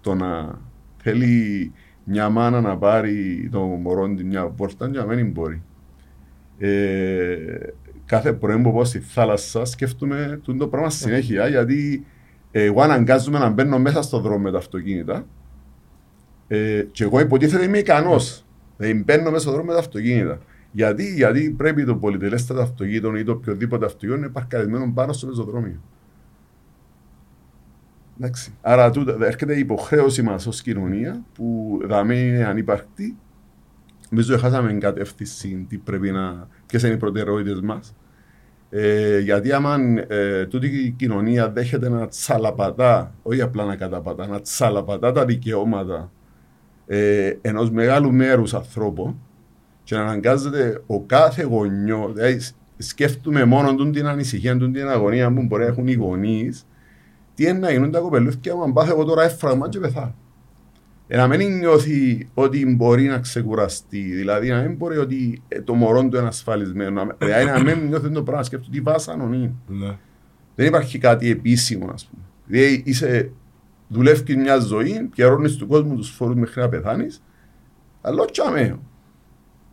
Το 0.00 0.14
να 0.14 0.58
θέλει 1.02 1.72
μια 2.04 2.28
μάνα 2.28 2.60
να 2.60 2.76
πάρει 2.76 3.48
το 3.52 3.60
μωρό 3.60 4.14
την 4.14 4.26
μια 4.26 4.44
πόρτα 4.44 4.90
και 4.90 4.98
να 4.98 5.04
μην 5.04 5.30
μπορεί. 5.30 5.62
Ε, 6.58 7.36
κάθε 8.04 8.32
πρωί 8.32 8.58
που 8.58 8.72
πάω 8.72 8.84
στη 8.84 8.98
θάλασσα 8.98 9.64
σκέφτομαι 9.64 10.40
το 10.58 10.68
πράγμα 10.68 10.90
συνέχεια 10.90 11.48
γιατί 11.48 12.06
ε, 12.50 12.62
εγώ 12.62 12.82
αναγκάζομαι 12.82 13.38
να 13.38 13.48
μπαίνω 13.48 13.78
μέσα 13.78 14.02
στο 14.02 14.20
δρόμο 14.20 14.38
με 14.38 14.50
τα 14.50 14.58
αυτοκίνητα 14.58 15.26
ε, 16.48 16.82
και 16.90 17.04
εγώ 17.04 17.20
υποτίθεται 17.20 17.64
είμαι 17.64 17.78
ικανός. 17.78 18.44
Δηλαδή 18.76 19.02
μπαίνω 19.04 19.30
μέσα 19.30 19.42
στο 19.42 19.50
δρόμο 19.50 19.66
με 19.66 19.72
τα 19.72 19.78
αυτοκίνητα. 19.78 20.38
Γιατί, 20.78 21.14
γιατί 21.14 21.54
πρέπει 21.56 21.84
το 21.84 21.96
πολυτελέστατο 21.96 22.60
αυτοκίνητο 22.60 23.16
ή 23.16 23.24
το 23.24 23.32
οποιοδήποτε 23.32 23.84
αυτοκίνητο 23.84 24.18
να 24.18 24.24
είναι 24.24 24.32
παρκαρισμένο 24.32 24.92
πάνω 24.94 25.12
στο 25.12 25.26
πεζοδρόμιο. 25.26 25.80
Εντάξει. 28.18 28.52
Άρα 28.60 28.90
τούτα, 28.90 29.16
έρχεται 29.20 29.56
η 29.56 29.58
υποχρέωση 29.58 30.22
μας 30.22 30.46
ως 30.46 30.62
κοινωνία 30.62 31.24
που 31.34 31.78
δαμε 31.84 32.14
είναι 32.14 32.44
ανύπαρκτη 32.44 33.16
Νομίζω 34.10 34.38
χάσαμε 34.38 34.72
κατεύθυνση 34.72 35.66
τι 35.68 35.76
πρέπει 35.76 36.10
να, 36.10 36.48
ποιες 36.66 36.82
είναι 36.82 36.92
οι 36.92 36.96
προτεραιότητες 36.96 37.60
μας. 37.60 37.94
Ε, 38.70 39.18
γιατί 39.18 39.52
άμα 39.52 39.76
ε, 40.08 40.46
τούτη 40.46 40.66
η 40.66 40.90
κοινωνία 40.90 41.50
δέχεται 41.50 41.88
να 41.88 42.08
τσαλαπατά, 42.08 43.14
όχι 43.22 43.40
απλά 43.40 43.64
να 43.64 43.76
καταπατά, 43.76 44.26
να 44.26 44.40
τσαλαπατά 44.40 45.12
τα 45.12 45.24
δικαιώματα 45.24 46.12
ε, 46.86 47.32
ενός 47.40 47.70
μεγάλου 47.70 48.12
μέρους 48.12 48.54
ανθρώπων 48.54 49.20
και 49.88 49.94
να 49.94 50.02
αναγκάζεται 50.02 50.82
ο 50.86 51.02
κάθε 51.02 51.42
γονιός, 51.42 52.12
δηλαδή 52.12 52.40
σκέφτομαι 52.78 53.44
μόνο 53.44 53.74
τον 53.74 53.92
την 53.92 54.06
ανησυχία, 54.06 54.56
τον 54.56 54.72
την 54.72 54.88
αγωνία 54.88 55.32
που 55.32 55.42
μπορεί 55.42 55.62
να 55.62 55.68
έχουν 55.68 55.86
οι 55.86 55.94
γονείς, 55.94 56.66
τι 57.34 57.44
είναι 57.44 57.58
να 57.58 57.70
γίνουν 57.70 57.90
τα 57.90 57.98
κοπελούθια 57.98 58.54
μου, 58.54 58.62
αν 58.62 58.72
πάθω 58.72 58.92
εγώ 58.92 59.04
τώρα 59.04 59.22
έφραγμα 59.22 59.68
και 59.68 59.78
πεθάνω. 59.78 60.14
Ε, 61.06 61.16
να 61.16 61.26
μην 61.26 61.58
νιώθει 61.58 62.28
ότι 62.34 62.66
μπορεί 62.66 63.04
να 63.04 63.18
ξεκουραστεί. 63.18 64.00
Δηλαδή 64.00 64.48
να 64.48 64.60
μην 64.60 64.76
μπορεί 64.76 64.96
ότι 64.96 65.42
ε, 65.48 65.60
το 65.60 65.74
μωρό 65.74 66.08
του 66.08 66.16
είναι 66.16 66.26
ασφαλισμένο. 66.26 67.06
Δηλαδή 67.18 67.44
να 67.44 67.62
μην 67.62 67.86
νιώθει 67.86 68.10
το 68.10 68.22
πράγμα. 68.22 68.42
Σκέφτομαι 68.42 68.72
τι 68.76 68.80
βάσανο 68.80 69.24
είναι. 69.24 69.52
Ναι. 69.66 69.96
Δεν 70.54 70.66
υπάρχει 70.66 70.98
κάτι 70.98 71.30
επίσημο, 71.30 71.90
ας 71.92 72.06
πούμε. 72.06 72.22
Δηλαδή 72.46 72.82
είσαι, 72.84 73.30
δουλεύει 73.88 74.36
μια 74.36 74.58
ζωή, 74.58 75.08
πιερώνεις 75.14 75.56
του 75.56 75.66
κόσμου 75.66 75.96
τους 75.96 76.10
φόρους 76.10 76.34
μέχρι 76.34 76.60
να 76.60 76.68
πεθάνεις. 76.68 77.22
Αλλά 78.00 78.22
όχι 78.22 78.48
αμέσως. 78.48 78.78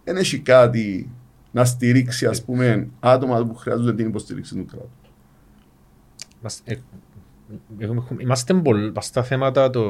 Δεν 0.06 0.18
έχει 0.18 0.40
κάτι 0.40 1.10
να 1.52 1.66
στηρίξει 1.66 2.26
ας 2.26 2.44
πούμε, 2.44 2.88
άτομα 3.00 3.46
που 3.46 3.56
χρειάζονται 3.56 3.94
την 3.94 4.08
υποστήριξη 4.08 4.56
του 4.56 4.66
κράτους. 4.66 5.06
Ε, 6.64 6.76
είμαστε 8.18 8.54
πολλά 8.54 9.02
στα 9.02 9.24
θέματα 9.24 9.70
το, 9.70 9.82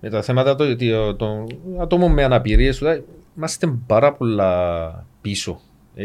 με 0.00 0.10
τα 0.10 0.22
θέματα 0.22 0.54
των 0.54 0.76
το, 1.16 1.46
ατόμων 1.80 2.12
με 2.12 2.24
αναπηρίες, 2.24 2.82
είμαστε 3.36 3.78
πάρα 3.86 4.12
πολλά 4.12 5.06
πίσω. 5.20 5.60
Ε, 5.94 6.04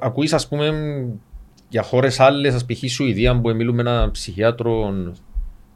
ακούεις 0.00 0.32
ας 0.32 0.48
πούμε 0.48 0.72
για 1.68 1.82
χώρες 1.82 2.20
άλλες, 2.20 2.54
ας 2.54 2.64
π.χ. 2.64 2.90
Σουηδία 2.90 3.40
που 3.40 3.54
μιλούμε 3.54 3.82
με 3.82 3.90
έναν 3.90 4.10
ψυχιάτρο 4.10 4.94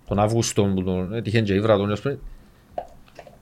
τον 0.08 0.18
Αύγουστο 0.18 0.64
που 0.64 0.82
τον 0.82 1.14
έτυχε 1.14 1.40
και 1.40 1.54
ήβρα 1.54 1.76
τον 1.76 1.90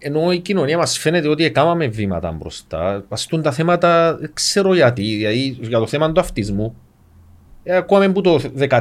ενώ 0.06 0.32
η 0.32 0.38
κοινωνία 0.38 0.78
μας 0.78 0.98
φαίνεται 0.98 1.28
ότι 1.28 1.44
έκαναμε 1.44 1.86
βήματα 1.86 2.32
μπροστά. 2.32 3.04
Παστούν 3.08 3.42
τα 3.42 3.52
θέματα, 3.52 4.16
δεν 4.16 4.30
ξέρω 4.34 4.74
γιατί, 4.74 5.02
δηλαδή 5.02 5.58
για 5.60 5.78
το 5.78 5.86
θέμα 5.86 6.12
του 6.12 6.20
αυτισμού. 6.20 6.76
Ε, 7.62 7.76
ακούμε 7.76 8.12
που 8.12 8.20
το 8.20 8.40
14-15 8.58 8.78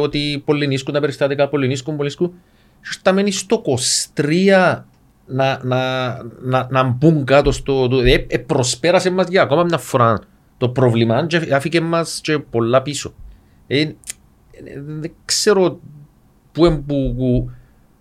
ότι 0.00 0.42
πολυνίσκουν 0.44 0.94
τα 0.94 1.00
περιστατικά, 1.00 1.48
πολυνίσκουν, 1.48 1.96
πολυνίσκουν 1.96 2.32
θα 3.02 3.12
μένει 3.12 3.30
στο 3.30 3.62
23 4.14 4.78
να, 5.26 5.60
να, 5.62 6.06
να, 6.40 6.66
να 6.70 6.82
μπουν 6.84 7.24
κάτω 7.24 7.52
στο... 7.52 7.88
Ε, 8.04 8.24
ε, 8.28 8.38
προσπέρασε 8.38 9.10
μας 9.10 9.26
για 9.28 9.42
ακόμα 9.42 9.64
μια 9.64 9.78
φορά 9.78 10.20
το 10.56 10.68
πρόβλημα 10.68 11.26
και 11.26 11.48
άφηκε 11.52 11.80
μας 11.80 12.20
και 12.22 12.38
πολλά 12.38 12.82
πίσω. 12.82 13.14
Ε, 13.66 13.80
ε, 13.80 13.94
δεν 14.86 15.12
ξέρω 15.24 15.80
πού 16.52 16.64
εμπού... 16.64 17.50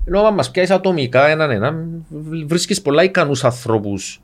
Ενώ 0.10 0.22
αν 0.22 0.34
μας 0.34 0.52
πιάσεις 0.52 0.76
ατομικά 0.76 1.28
έναν 1.28 1.52
έναν, 1.52 2.06
βρίσκεις 2.46 2.82
πολλά 2.82 3.04
ικανούς 3.04 3.44
ανθρώπους 3.44 4.22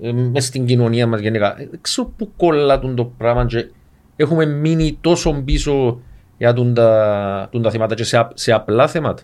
ε, 0.00 0.12
μες 0.12 0.44
στην 0.44 0.66
κοινωνία 0.66 1.06
μας 1.06 1.20
γενικά. 1.20 1.54
Δεν 1.54 1.78
ξέρω 1.80 2.12
πού 2.16 2.32
κολλά 2.36 2.78
το 2.78 3.04
πράγμα 3.04 3.46
και 3.46 3.70
έχουμε 4.16 4.46
μείνει 4.46 4.98
τόσο 5.00 5.42
πίσω 5.44 6.00
για 6.38 6.52
τα, 6.52 7.50
τα 7.62 7.70
θέματα 7.70 7.94
και 7.94 8.04
σε, 8.04 8.28
σε 8.34 8.52
απλά 8.52 8.88
θέματα. 8.88 9.22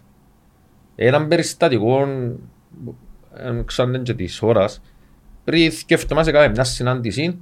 Έναν 0.95 1.29
περιστατικό, 1.29 2.07
ξέρετε 3.65 3.99
και 3.99 4.15
της 4.15 4.43
ώρας, 4.43 4.83
πριν 5.45 5.73
σκέφτομαι 5.73 6.23
σε 6.23 6.31
κάποια 6.31 6.51
μια 6.51 6.65
συνάντηση 6.65 7.39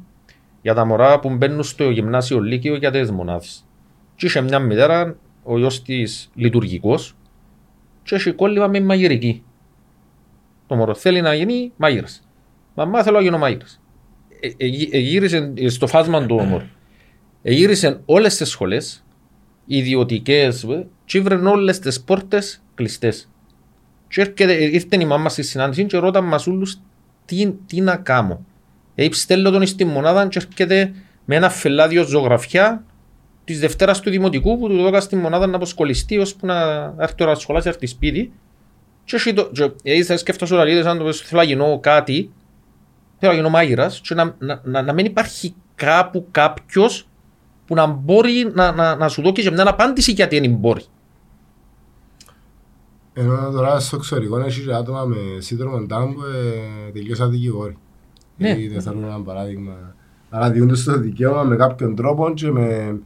για 0.63 0.75
τα 0.75 0.85
μωρά 0.85 1.21
που 1.21 1.31
μπαίνουν 1.31 1.63
στο 1.63 1.91
γυμνάσιο 1.91 2.41
Λύκειο 2.41 2.77
για 2.77 2.91
τις 2.91 3.11
μονάδες. 3.11 3.65
Και 4.17 4.27
είχε 4.27 4.41
μια 4.41 4.59
μητέρα, 4.59 5.17
ο 5.43 5.59
γιος 5.59 5.83
της 5.83 6.31
λειτουργικός, 6.35 7.17
και 8.09 8.15
είχε 8.15 8.33
κόλλημα 8.33 8.67
με 8.67 8.81
μαγειρική. 8.81 9.43
Το 10.67 10.75
μωρό 10.75 10.95
θέλει 10.95 11.21
να 11.21 11.35
γίνει 11.35 11.73
μάγειρας. 11.77 12.29
Μαμά 12.75 13.03
θέλω 13.03 13.17
να 13.17 13.23
γίνω 13.23 13.39
μάγειρας. 13.39 13.81
Εγύρισε 14.91 15.53
στο 15.67 15.87
φάσμα 15.87 16.27
του 16.27 16.37
όμορ. 16.41 16.63
Εγύρισε 17.43 18.01
όλες 18.05 18.37
τις 18.37 18.49
σχολές, 18.49 19.05
ιδιωτικές, 19.67 20.67
και 21.05 21.19
ήβρεν 21.19 21.47
όλες 21.47 21.79
τις 21.79 22.03
πόρτες 22.03 22.63
κλειστές. 22.75 23.29
Και 24.09 24.21
έρχεται, 24.21 24.53
ήρθε 24.53 24.97
η 25.01 25.05
μάμα 25.05 25.29
στη 25.29 25.43
συνάντηση 25.43 25.85
και 25.85 25.97
ρώτα 25.97 26.21
μας 26.21 26.47
όλους 26.47 26.81
τι, 27.25 27.53
τι 27.67 27.81
να 27.81 27.97
κάνω. 27.97 28.45
Έτσι 28.95 29.21
στέλνω 29.21 29.51
τον 29.51 29.67
στη 29.67 29.85
μονάδα 29.85 30.29
και 30.29 30.39
έρχεται 30.39 30.93
με 31.25 31.37
ένα 31.37 31.51
φελάδιο 31.51 32.05
ζωγραφιά 32.05 32.85
της 33.49 33.61
Δευτέρας 33.61 34.01
του 34.01 34.11
Δημοτικού 34.11 34.59
που 34.59 34.69
του 34.69 34.83
δώκας 34.83 35.05
στη 35.05 35.17
μονάδα 35.17 35.47
να 35.47 35.57
αποσκολιστεί 35.57 36.19
ώσπου 36.19 36.47
να 36.47 36.55
έρθει 36.99 37.15
τώρα 37.15 37.35
σχολά 37.35 37.61
και 37.61 37.69
έρθει 37.69 37.87
σπίτι. 37.87 38.33
Και 39.05 39.17
έτσι 39.17 39.35
το, 39.35 39.51
θα 40.05 40.17
σκέφτομαι 40.17 40.61
όλα 40.61 40.91
αν 40.91 40.99
το 40.99 41.13
θέλω 41.13 41.41
να 41.41 41.47
γίνω 41.47 41.79
κάτι, 41.81 42.31
θέλω 43.19 43.33
να 43.33 43.39
γίνω 43.39 43.51
μάγειρας 43.51 44.01
και 44.01 44.15
να, 44.15 44.35
να, 44.39 44.61
να, 44.65 44.83
να 44.83 44.93
μην 44.93 45.05
υπάρχει 45.05 45.55
κάπου 45.75 46.27
κάποιος 46.31 47.09
που 47.67 47.75
να 47.75 47.87
μπορεί 47.87 48.51
να, 48.55 48.73
να, 48.73 48.97
να 48.97 49.09
σου 49.09 49.23
δώσει 49.23 49.43
και 49.43 49.51
μια 49.51 49.69
απάντηση 49.69 50.13
γιατί 50.13 50.41
δεν 50.41 50.51
μπορεί. 50.51 50.83
Ενώ 53.13 53.51
τώρα 53.51 53.81
στο 53.81 53.97
εξωτερικό 53.97 54.39
έχει 54.39 54.65
και 54.65 54.75
άτομα 54.75 55.05
με 55.05 55.17
σύνδρομο 55.39 55.77
Down 55.77 56.13
που 56.15 56.23
ε, 56.23 56.91
τελειώσαν 56.93 57.31
δικηγόροι. 57.31 57.77
Ναι. 58.37 58.57
Ή 58.59 58.69
δεν 58.69 58.83
θέλω 58.83 59.07
ένα 59.07 59.21
παράδειγμα. 59.21 59.95
Άρα 60.31 60.51
διούνται 60.51 60.75
στο 60.75 60.99
δικαίωμα 60.99 61.43
με 61.43 61.57
κάποιον 61.57 61.95
τρόπο 61.95 62.33
και 62.35 62.51
με, 62.51 62.99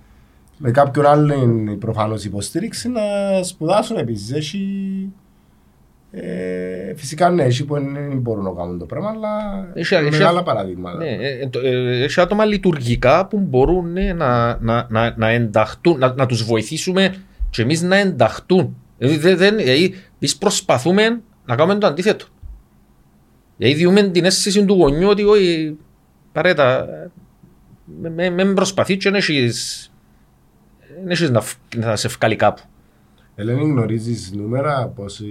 με 0.65 0.71
κάποιον 0.71 1.07
άλλον 1.07 1.79
προφανώς 1.79 2.25
υποστήριξη 2.25 2.89
να 2.89 3.01
σπουδάσουν 3.43 3.97
επίσης. 3.97 4.33
Έχει, 4.33 4.69
ε, 6.11 6.95
φυσικά 6.97 7.31
ναι, 7.31 7.43
έχει 7.43 7.65
που 7.65 7.75
δεν 7.75 8.19
μπορούν 8.19 8.45
να 8.45 8.51
κάνουν 8.51 8.79
το 8.79 8.87
πράγμα, 8.87 9.09
αλλά 9.09 9.29
Έχει- 9.75 9.95
έχει, 9.95 10.05
έχει- 10.07 10.11
μεγάλα 10.19 10.43
παραδείγματα. 10.43 10.97
Ναι, 10.97 11.09
ε, 11.11 11.39
ε, 11.41 11.49
το- 11.49 11.61
ε, 11.61 12.03
έχει 12.03 12.21
άτομα 12.21 12.45
λειτουργικά 12.45 13.27
που 13.27 13.39
μπορούν 13.39 13.93
ναι, 13.93 14.13
να, 14.13 14.59
να, 14.61 14.87
να, 14.91 15.15
να 15.17 15.29
ενταχτούν, 15.29 15.99
να, 15.99 16.15
να 16.15 16.27
τους 16.27 16.45
βοηθήσουμε 16.45 17.15
και 17.51 17.63
εμείς 17.63 17.83
να 17.83 17.97
ενταχτούν. 17.97 18.77
Δηλαδή, 18.99 19.17
δεν, 19.19 19.37
δεν, 19.37 19.57
δηλαδή, 19.57 19.95
εμείς 20.19 20.37
προσπαθούμε 20.37 21.21
να 21.47 21.57
κάνουμε 21.57 21.79
το 21.79 21.87
αντίθετο. 21.87 22.25
Δηλαδή 23.57 23.75
διούμε 23.77 24.03
την 24.03 24.25
αίσθηση 24.25 24.65
του 24.65 24.75
γονιού 24.75 25.09
ότι 25.09 25.23
όχι, 25.25 25.77
παρέτα, 26.33 26.87
με, 28.01 28.11
με, 28.11 28.31
με 28.45 28.53
προσπαθεί 28.53 28.97
και 28.97 29.11
δεν 29.11 29.15
έχεις, 29.19 29.92
δεν 31.01 31.11
έχεις 31.11 31.31
να, 31.31 31.41
φ- 31.41 31.75
να 31.77 31.97
σε 31.97 32.09
βγάλει 32.09 32.37
κάπου. 32.37 32.63
Ελένη, 33.37 33.63
γνωρίζεις 33.63 34.33
νούμερα 34.33 34.87
πόσα 34.87 35.25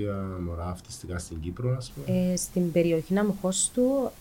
μωρά 0.45 0.67
αυτιστικά 0.69 1.17
στην 1.17 1.39
Κύπρο, 1.41 1.75
ας 1.77 1.91
πούμε; 1.91 2.17
Ε, 2.31 2.35
στην 2.35 2.71
περιοχή 2.71 3.13
Ναμοχώστου 3.13 4.11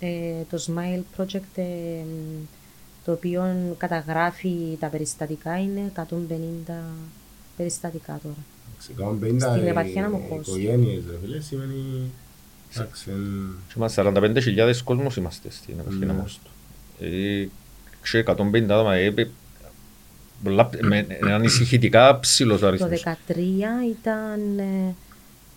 ε, 0.00 0.08
το 0.50 0.64
Smile 0.66 1.02
Project 1.22 1.54
ε, 1.54 1.62
μ, 2.04 2.44
το 3.04 3.12
οποίο 3.12 3.74
καταγράφει 3.78 4.76
τα 4.80 4.86
περιστατικά 4.86 5.58
είναι 5.60 5.92
150 5.96 6.02
περιστατικά 7.56 8.20
τώρα. 8.22 8.34
Ξεκάμουν 8.78 9.20
50 9.24 9.36
Στην 9.40 9.66
ε, 9.66 9.70
επαρχία 9.70 10.02
Ναμοχώστου. 10.02 10.56
οικογένειες, 10.56 11.02
ρε 11.10 11.16
φίλε, 11.22 11.40
σημαίνει... 11.40 12.10
Εντάξει, 12.76 13.10
εν- 13.10 13.54
Και 13.68 13.74
είμαστε 13.76 14.02
45.000 14.14 14.74
κόσμος 14.84 15.16
είμαστε 15.16 15.50
στην 15.50 15.74
επαρχία 15.78 16.06
Ναι. 16.06 16.12
Ναμόστου. 16.12 16.50
Ε, 17.00 17.46
ξέρω 18.00 18.34
150 18.52 18.62
άτομα, 18.62 18.94
ε, 20.44 20.48
ε, 20.48 20.50
πολλά- 20.52 20.70
με 20.82 21.06
με 21.20 21.32
ανησυχητικά 21.32 22.18
ψηλός 22.20 22.60
Το 22.60 22.66
αριθμός. 22.66 22.90
2013 22.90 23.82
ήταν 23.90 24.58
ε, 24.58 24.94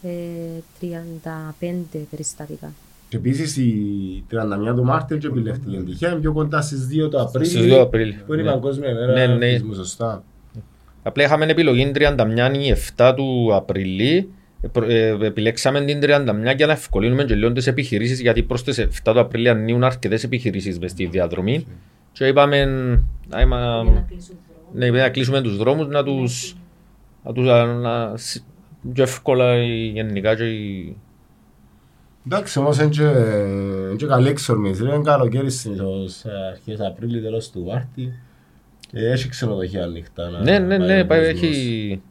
ε, 0.08 0.62
35 0.82 2.00
περιστατικά. 2.10 2.74
Και 3.10 3.18
επίσης 3.18 3.58
η 3.58 3.74
31 4.32 4.76
του 4.76 4.84
Μάρτιου 4.84 5.18
και 5.18 5.28
επιλέχθηκε 5.28 5.78
τυχαία, 5.78 6.16
πιο 6.16 6.34
κοντά 6.34 6.62
στις 6.62 6.88
2 6.88 7.10
του 7.10 7.22
Απρίλη. 7.22 7.46
Στις 7.46 7.62
2 7.62 7.80
Απρίλη, 7.82 8.18
Που 8.26 8.34
είναι 8.34 8.42
η 8.42 8.46
ναι. 8.46 8.52
Παγκόσμια 8.52 8.92
Ναι, 8.92 9.00
ημέρα 9.00 9.36
ναι. 9.36 9.46
αυτισμού, 9.46 9.74
σωστά. 9.74 10.24
Απλά 11.04 11.24
είχαμε 11.24 11.46
επιλογή 11.46 11.92
31 11.96 12.52
ή 12.54 12.72
7 12.98 13.14
του 13.16 13.50
Απριλή. 13.56 14.30
Ε, 14.62 14.68
προ- 14.68 14.90
ε, 14.90 15.18
επιλέξαμε 15.22 15.82
την 15.82 16.00
31 16.02 16.54
για 16.56 16.66
να 16.66 16.72
ευκολύνουμε 16.72 17.24
και 17.24 17.36
λίγο 17.36 17.52
τις 17.52 17.68
επιχειρήσεις 17.68 18.20
γιατί 18.22 18.44
προς 18.44 18.64
τις 18.64 18.78
7 18.78 19.14
του 19.14 19.20
Απριλή 19.20 19.50
ανοίγουν 19.50 19.84
αρκετές 19.84 20.24
επιχειρήσεις 20.24 20.80
μες 20.80 20.92
στη 20.92 21.06
διαδρομή 21.06 21.66
και 22.12 22.26
είπαμε 22.28 22.66
να, 23.30 23.42
είμα- 23.42 24.06
ναι, 24.74 24.90
να 24.90 25.10
κλείσουμε 25.10 25.42
τους 25.42 25.58
δρόμους 25.58 25.88
να 25.88 26.04
τους, 26.04 26.56
να 27.24 27.34
τους 27.34 27.46
να, 27.46 27.66
να, 27.66 28.18
σ- 28.18 28.44
πιο 28.94 29.04
εύκολα 29.04 29.56
η- 29.64 29.92
γενικά 29.94 30.36
και 30.36 30.44
η- 30.50 30.98
Εντάξει, 32.26 32.60
όμως 32.60 32.78
είναι 32.80 32.90
και, 32.90 33.02
είναι 33.02 33.96
και 33.98 34.06
καλή 34.06 34.28
εξορμήση. 34.28 34.84
Είναι 34.84 35.02
καλοκαίρι 35.04 35.52
συνήθως 35.52 36.24
ε, 36.26 36.30
αρχές 36.52 36.80
Απρίλη, 36.80 37.22
τέλος 37.22 37.50
του 37.52 37.64
Μάρτη. 37.64 38.14
Και 38.92 39.00
έχει 39.00 39.30
ξενοδοχεία 39.30 39.84
ανοιχτά. 39.84 40.30
να 40.30 40.40
Ναι, 40.40 40.60
ναι, 40.60 40.78
πάει 40.78 40.88
ναι, 40.88 41.02
ο 41.02 41.06
πάει, 41.06 41.20
κόσμος. 41.34 41.42
έχει... 41.50 42.02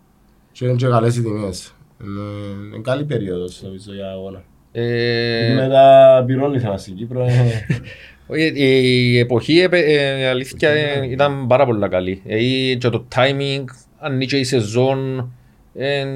Και 0.52 0.64
είναι 0.66 0.74
και 0.76 0.86
καλές 0.86 1.16
οι 1.16 1.22
τιμές. 1.22 1.74
Είναι, 2.02 2.20
είναι 2.66 2.82
καλή 2.82 3.04
περίοδος 3.04 3.62
νομίζω 3.62 3.92
για 3.94 4.10
αγώνα. 4.10 4.42
Ε, 4.72 5.54
Μετά 5.56 6.22
πυρώνει 6.26 6.58
θέμα 6.58 6.76
στην 6.78 6.94
Κύπρο. 6.96 7.26
ε, 8.32 8.46
όχι, 8.46 8.52
η 8.56 9.18
εποχή 9.18 9.58
ε, 9.58 9.68
ε, 9.70 10.26
αλήθεια 10.28 10.68
ε, 10.70 11.06
ήταν 11.10 11.46
πάρα 11.46 11.64
πολύ 11.66 11.88
καλή. 11.88 12.22
Ε, 12.26 12.74
και 12.74 12.88
το 12.88 13.06
timing, 13.14 13.64
ανοίγει 13.98 14.38
η 14.38 14.44
σεζόν, 14.44 15.32
ε, 15.74 16.06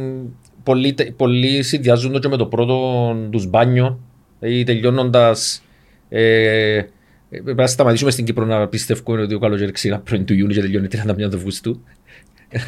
πολλοί, 0.63 0.93
τε- 0.95 1.11
πολλοί 1.13 1.63
συνδυάζονται 1.63 2.19
και 2.19 2.29
με 2.29 2.37
το 2.37 2.47
πρώτο 2.47 3.17
τους 3.31 3.47
μπάνιο. 3.47 4.01
Ε, 4.41 4.65
τελειώνοντας, 4.65 5.63
ε, 6.09 6.77
ε, 6.77 6.87
πρέπει 7.29 7.55
να 7.61 7.67
σταματήσουμε 7.67 8.11
στην 8.11 8.25
Κύπρο 8.25 8.45
να 8.45 8.69
πιστεύουμε 8.69 9.23
ότι 9.23 9.35
ο 9.35 9.39
καλοκαίρι 9.39 9.73
ξεκινά 9.73 10.01
πρώην 10.01 10.25
του 10.25 10.35
Ιούνιου 10.35 10.55
και 10.55 10.61
τελειώνει 10.61 10.89
31 10.91 11.31
του 11.31 11.37
Αυγούστου. 11.37 11.83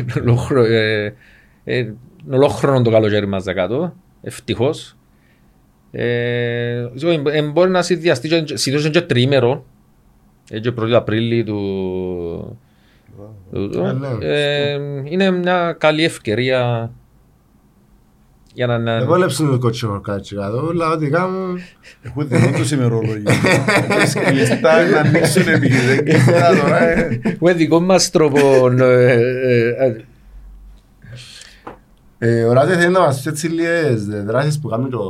Είναι 0.01 0.13
ολόχρο- 0.21 0.67
ε, 0.71 1.15
ε, 1.65 1.77
είναι 1.79 1.95
ολόχρονο 2.31 2.83
το 2.83 2.91
καλοκαίρι 2.91 3.27
μας 3.27 3.45
κάτω, 3.45 3.95
ευτυχώς. 4.23 4.97
Ε, 5.99 6.85
so, 7.03 7.07
ε, 7.33 7.39
ε, 7.39 7.43
μπορεί 7.43 7.71
να 7.71 7.83
συνδυαστεί, 7.83 8.29
και- 8.29 8.57
συνήθως 8.57 8.85
είναι 8.85 8.93
και 9.01 9.07
τριήμερο, 9.07 9.65
ε, 10.51 10.61
και 10.61 10.73
1η 10.81 10.91
Απρίλη 10.93 11.45
του... 11.45 12.59
του- 13.53 13.71
Ε, 13.85 13.93
ναι. 13.93 14.09
ε, 14.21 14.79
είναι 15.05 15.31
μια 15.31 15.77
καλή 15.79 16.05
ευκαιρία 16.05 16.91
για 18.55 18.67
να... 18.67 18.79
να- 18.79 18.93
Εγώ 18.93 19.17
λέψουν 19.17 19.51
το 19.51 19.59
κότσο 19.59 19.87
χορκάτσι 19.89 20.35
κάτω, 20.35 20.69
αλλά 20.71 20.91
ό,τι 20.91 21.09
κάνουν... 21.11 21.59
Έχουν 22.03 22.29
δικό 22.29 22.51
τους 22.59 22.71
ημερολόγιο. 22.71 23.23
Έχουν 23.89 24.07
σκλειστά 24.09 24.85
να 24.89 24.99
ανοίξουν 25.01 25.49
επιχειρήσεις. 25.49 26.25
Και 26.25 26.33
τώρα, 26.63 26.89
ε, 26.89 27.21
Με 27.41 27.53
δικό 27.53 27.81
μας 27.81 28.11
τρόπο... 28.11 28.69
ε, 28.81 29.13
ε, 29.13 29.69
ε, 29.87 30.05
Ε, 32.19 32.43
ο 32.45 32.53
Ράζε 32.53 32.77
θέλει 32.77 32.93
να 32.93 33.01
μας 33.01 33.23
πει 33.23 33.29
έτσι 33.29 33.49
λίγες 33.49 34.05
δράσεις 34.05 34.61
που 34.61 34.69
κάνει 34.69 34.89
το 34.89 35.01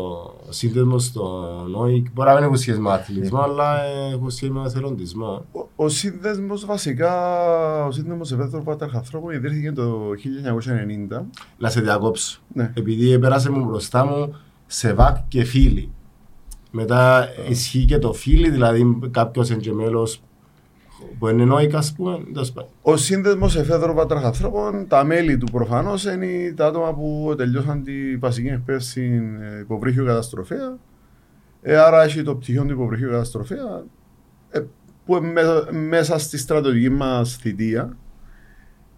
σύνδεσμο 0.48 0.98
στο 0.98 1.46
ΝΟΙΚ. 1.68 2.06
Μπορεί 2.12 2.28
να 2.28 2.34
μην 2.34 2.44
έχουν 2.44 2.56
σχέση 2.56 2.78
με 2.80 2.92
αθλητισμό, 2.92 3.40
αλλά 3.40 3.82
ε, 3.82 4.12
έχουν 4.12 4.30
σχέση 4.30 4.52
με 4.52 4.62
εθελοντισμό. 4.66 5.44
ο- 5.52 5.68
Ο 5.76 5.88
σύνδεσμος 5.88 6.64
βασικά, 6.66 7.12
ο 7.86 7.90
σύνδεσμος 7.90 8.32
Ευέθρου 8.32 8.62
Παταρχαθρώπων 8.62 9.34
ιδρύθηκε 9.34 9.72
το 9.72 10.14
1990. 10.14 11.26
Να 11.58 11.68
σε 11.70 11.80
διακόψω. 11.80 12.40
Ναι. 12.52 12.72
Επειδή 12.74 13.18
πέρασε 13.18 13.50
μου 13.50 13.64
μπροστά 13.64 14.04
μου 14.06 14.34
ΣΕΒΑΚ 14.66 15.16
και 15.28 15.44
φίλοι. 15.44 15.90
Μετά 16.70 17.28
ισχύει 17.48 17.84
και 17.84 17.98
το 17.98 18.12
φίλοι, 18.12 18.50
δηλαδή 18.50 18.98
κάποιος 19.10 19.50
είναι 19.50 19.60
και 19.60 19.72
μέλος 19.72 20.22
που 21.18 21.28
είναι 21.28 21.44
ΝΟΙΚ, 21.44 21.74
ας 21.74 21.92
πούμε. 21.92 22.18
τέλος 22.32 22.52
πάντων. 22.52 22.70
Ο 22.82 22.96
σύνδεσμος 22.96 23.56
Εφέδρου 23.56 23.94
Πατραχαθρώπων, 23.94 24.86
τα 24.88 25.04
μέλη 25.04 25.36
του 25.38 25.46
προφανώς 25.52 26.04
είναι 26.04 26.52
τα 26.56 26.66
άτομα 26.66 26.94
που 26.94 27.34
τελειώσαν 27.36 27.82
τη 27.82 28.16
βασική 28.16 28.48
εκπαίδευση 28.48 29.22
ε, 29.56 29.58
υποβρύχιο 29.60 30.04
καταστροφέα. 30.04 30.78
Ε, 31.62 31.76
άρα 31.76 32.02
έχει 32.02 32.22
το 32.22 32.36
πτυχίο 32.36 32.64
του 32.64 32.72
υποβρύχιου 32.72 33.10
καταστροφέα 33.10 33.84
ε, 34.50 34.60
που 35.04 35.16
είναι 35.16 35.32
μέσα, 35.32 35.68
μέσα 35.72 36.18
στη 36.18 36.38
στρατηγική 36.38 36.88
μας 36.88 37.36
θητεία. 37.36 37.96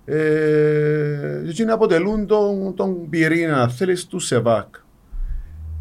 Ε, 0.04 1.40
και 1.44 1.50
εκείνοι 1.50 1.70
αποτελούν 1.70 2.26
τον, 2.26 2.74
τον 2.74 3.08
πυρήνα, 3.08 3.62
αν 3.62 3.70
θέλεις, 3.70 4.06
του 4.06 4.18
ΣΕΒΑΚ. 4.18 4.74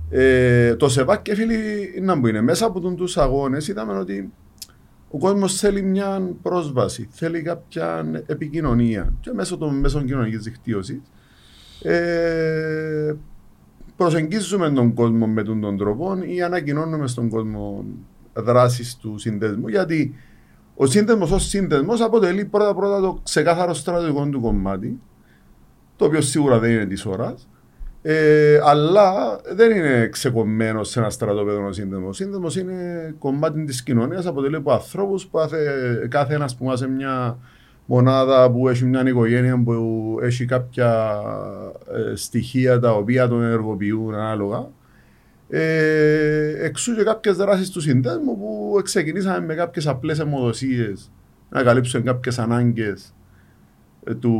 Ε, 0.10 0.76
το 0.76 0.90
ΣΕΒΑΚ 0.90 1.22
και 1.22 1.36
φίλοι 1.36 1.58
να 2.02 2.20
που 2.20 2.28
είναι 2.28 2.42
μέσα 2.42 2.66
από 2.66 2.80
τον, 2.80 2.96
τους 2.96 3.18
αγώνες 3.18 3.68
είδαμε 3.68 3.94
ότι 3.94 4.32
ο 5.10 5.18
κόσμος 5.18 5.56
θέλει 5.56 5.82
μια 5.82 6.36
πρόσβαση, 6.42 7.08
θέλει 7.12 7.42
κάποια 7.42 8.06
επικοινωνία 8.26 9.14
και 9.20 9.32
μέσω 9.34 9.58
των 9.58 9.80
μέσων 9.80 10.06
κοινωνικής 10.06 10.44
δικτύωσης 10.44 11.02
ε, 11.82 13.14
προσεγγίζουμε 13.96 14.70
τον 14.70 14.94
κόσμο 14.94 15.28
με 15.28 15.44
τον, 15.44 15.62
τον 15.62 15.78
τρόπο 15.78 16.18
ή 16.26 16.42
ανακοινώνουμε 16.42 17.08
στον 17.08 17.30
κόσμο 17.30 17.86
δράσεις 18.34 18.96
του 18.96 19.18
συνδέσμου 19.18 19.68
γιατί 19.68 20.16
ο 20.76 20.86
σύνδεσμος 20.86 21.32
ως 21.32 21.48
σύνδεσμος 21.48 22.02
αποτελεί 22.02 22.46
πρώτα 22.46 22.76
πρώτα 22.76 23.02
το 23.02 23.20
ξεκάθαρο 23.24 23.74
στρατηγικό 23.74 24.30
του 24.30 24.42
κομμάτι 24.42 25.00
το 25.96 26.06
οποίο 26.06 26.22
σίγουρα 26.22 26.60
δεν 26.60 26.72
είναι 26.72 26.86
της 26.86 27.06
ώρας 27.06 27.48
ε, 28.10 28.60
αλλά 28.64 29.40
δεν 29.54 29.72
είναι 29.72 30.08
ξεκομμένο 30.08 30.84
σε 30.84 31.00
ένα 31.00 31.10
στρατόπεδο 31.10 31.66
ο 31.66 31.72
σύνδεσμο. 31.72 32.08
Ο 32.08 32.14
σύνδεσμο 32.14 32.62
είναι 32.62 33.16
κομμάτι 33.20 33.64
της 33.64 33.84
κοινωνίας, 33.84 34.26
αποτελεί 34.26 34.56
από 34.56 34.72
ανθρώπους 34.72 35.28
που 35.28 35.38
κάθε, 35.38 35.58
κάθε 36.10 36.34
ένας 36.34 36.56
που 36.56 36.76
σε 36.76 36.90
μια 36.90 37.38
μονάδα 37.86 38.52
που 38.52 38.70
έχει 38.70 38.86
μια 38.86 39.08
οικογένεια 39.08 39.64
που 39.64 40.18
έχει 40.22 40.46
κάποια 40.46 41.22
ε, 42.12 42.16
στοιχεία 42.16 42.80
τα 42.80 42.94
οποία 42.94 43.28
τον 43.28 43.44
ενεργοποιούν 43.44 44.14
ανάλογα. 44.14 44.68
Ε, 45.50 46.66
εξού 46.66 46.96
και 46.96 47.04
κάποιες 47.04 47.36
δράσεις 47.36 47.70
του 47.70 47.82
συνδέσμου 47.82 48.38
που 48.38 48.80
ξεκινήσαμε 48.84 49.46
με 49.46 49.54
κάποιες 49.54 49.88
απλές 49.88 50.20
αιμοδοσίες 50.20 51.12
να 51.50 51.64
καλύψουν 51.64 52.04
κάποιες 52.04 52.40
ανάγκες 52.40 53.14
του, 54.20 54.36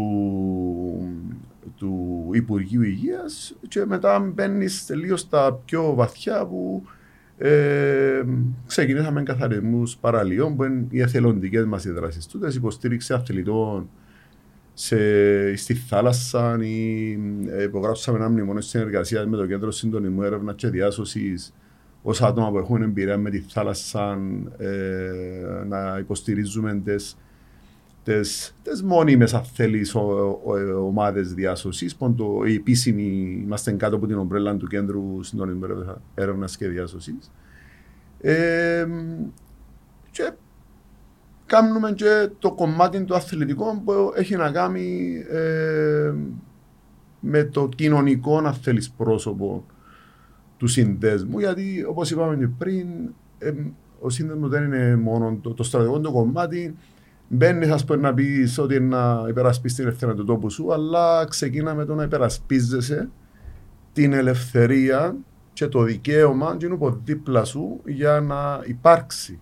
του 1.76 2.30
Υπουργείου 2.34 2.82
Υγείας 2.82 3.56
και 3.68 3.86
μετά 3.86 4.20
μπαίνεις 4.20 4.86
τελείως 4.86 5.20
στα 5.20 5.54
πιο 5.66 5.94
βαθιά 5.94 6.46
που 6.46 6.84
Ε, 7.40 8.24
ξεκινήσαμε 8.68 9.24
καθαρισμούς 9.24 9.98
παραλίων 9.98 10.56
που 10.56 10.64
είναι 10.64 10.86
οι 10.90 11.02
εθελοντικές 11.02 11.66
μας 11.66 11.86
οι 11.86 11.92
δράσει 11.92 12.30
του, 12.30 12.40
υποστήριξη 12.56 13.14
αθλητών 13.14 13.90
σε, 14.74 14.98
στη 15.56 15.74
θάλασσα 15.74 16.58
ή 16.62 17.12
ε, 17.50 17.64
υπογράψαμε 17.64 18.18
ένα 18.18 18.30
μνημόνιο 18.30 18.62
συνεργασίας 18.62 19.26
με 19.26 19.38
το 19.38 19.46
Κέντρο 19.46 19.72
Συντονισμού 19.72 20.22
Έρευνας 20.22 20.56
και 20.56 20.68
Διάσωσης 20.68 21.54
ως 22.02 22.22
άτομα 22.22 22.52
που 22.52 22.58
έχουν 22.58 22.82
εμπειρία 22.82 23.18
με 23.18 23.30
τη 23.30 23.40
θάλασσα 23.40 24.20
ε, 24.58 25.66
να 25.68 25.98
υποστηρίζουμε 26.00 26.82
τις, 26.86 27.18
τις, 28.08 28.56
τις 28.64 28.84
μόνιμες 28.84 29.34
αν 29.34 29.44
θέλεις 29.44 29.96
ομάδες 30.86 31.34
διάσωσης 31.34 31.96
που 31.96 32.16
οι 32.46 32.54
επίσημοι 32.54 33.40
είμαστε 33.44 33.72
κάτω 33.72 33.96
από 33.96 34.08
την 34.08 34.18
ομπρέλα 34.18 34.56
του 34.56 34.68
Κέντρου 34.68 35.24
Συντονισμού 35.24 35.66
Έρευνας 36.16 36.58
και 36.58 36.68
Διάσωσης 36.68 37.32
ε, 38.22 38.88
και 40.12 40.32
κάνουμε 41.46 41.92
και 41.92 42.30
το 42.40 42.52
κομμάτι 42.52 43.04
του 43.04 43.16
αθλητικού 43.16 43.84
που 43.84 44.12
έχει 44.16 44.36
να 44.36 44.52
κάνει 44.52 45.16
ε, 45.30 46.14
με 47.20 47.44
το 47.44 47.70
κοινωνικό, 47.76 48.38
αν 48.38 48.54
θέλεις, 48.54 48.92
πρόσωπο 48.92 49.66
του 50.58 50.68
συνδέσμου. 50.68 51.40
Γιατί, 51.40 51.86
όπως 51.90 52.12
είπαμε 52.12 52.36
και 52.36 52.48
πριν, 52.48 52.88
ε, 53.38 53.54
ο 54.00 54.10
σύνδεσμος 54.10 54.50
δεν 54.50 54.64
είναι 54.64 54.96
μόνο 54.96 55.38
το, 55.42 55.54
το 55.54 55.64
στρατηγικό 55.64 56.00
το 56.00 56.12
κομμάτι. 56.12 56.76
Μπαίνει, 57.28 57.70
α 57.70 57.80
πούμε, 57.86 58.00
να 58.00 58.14
πεις 58.14 58.58
ότι 58.58 58.76
είναι 58.76 58.96
να 58.96 59.26
υπερασπίσει 59.30 59.76
την 59.76 59.86
ελευθερία 59.86 60.16
του 60.16 60.26
τόπου 60.26 60.50
σου, 60.50 60.74
αλλά 60.74 61.26
ξεκίνα 61.30 61.76
με 61.76 61.86
το 61.86 61.96
να 61.96 62.04
υπερασπίζεσαι 62.04 63.10
την 63.94 64.14
ελευθερία 64.14 65.16
και 65.54 65.68
το 65.68 65.84
δικαίωμα 65.84 66.58
του 66.58 67.02
δίπλα 67.04 67.44
σου 67.44 67.82
για 67.86 68.20
να 68.20 68.60
υπάρξει 68.66 69.40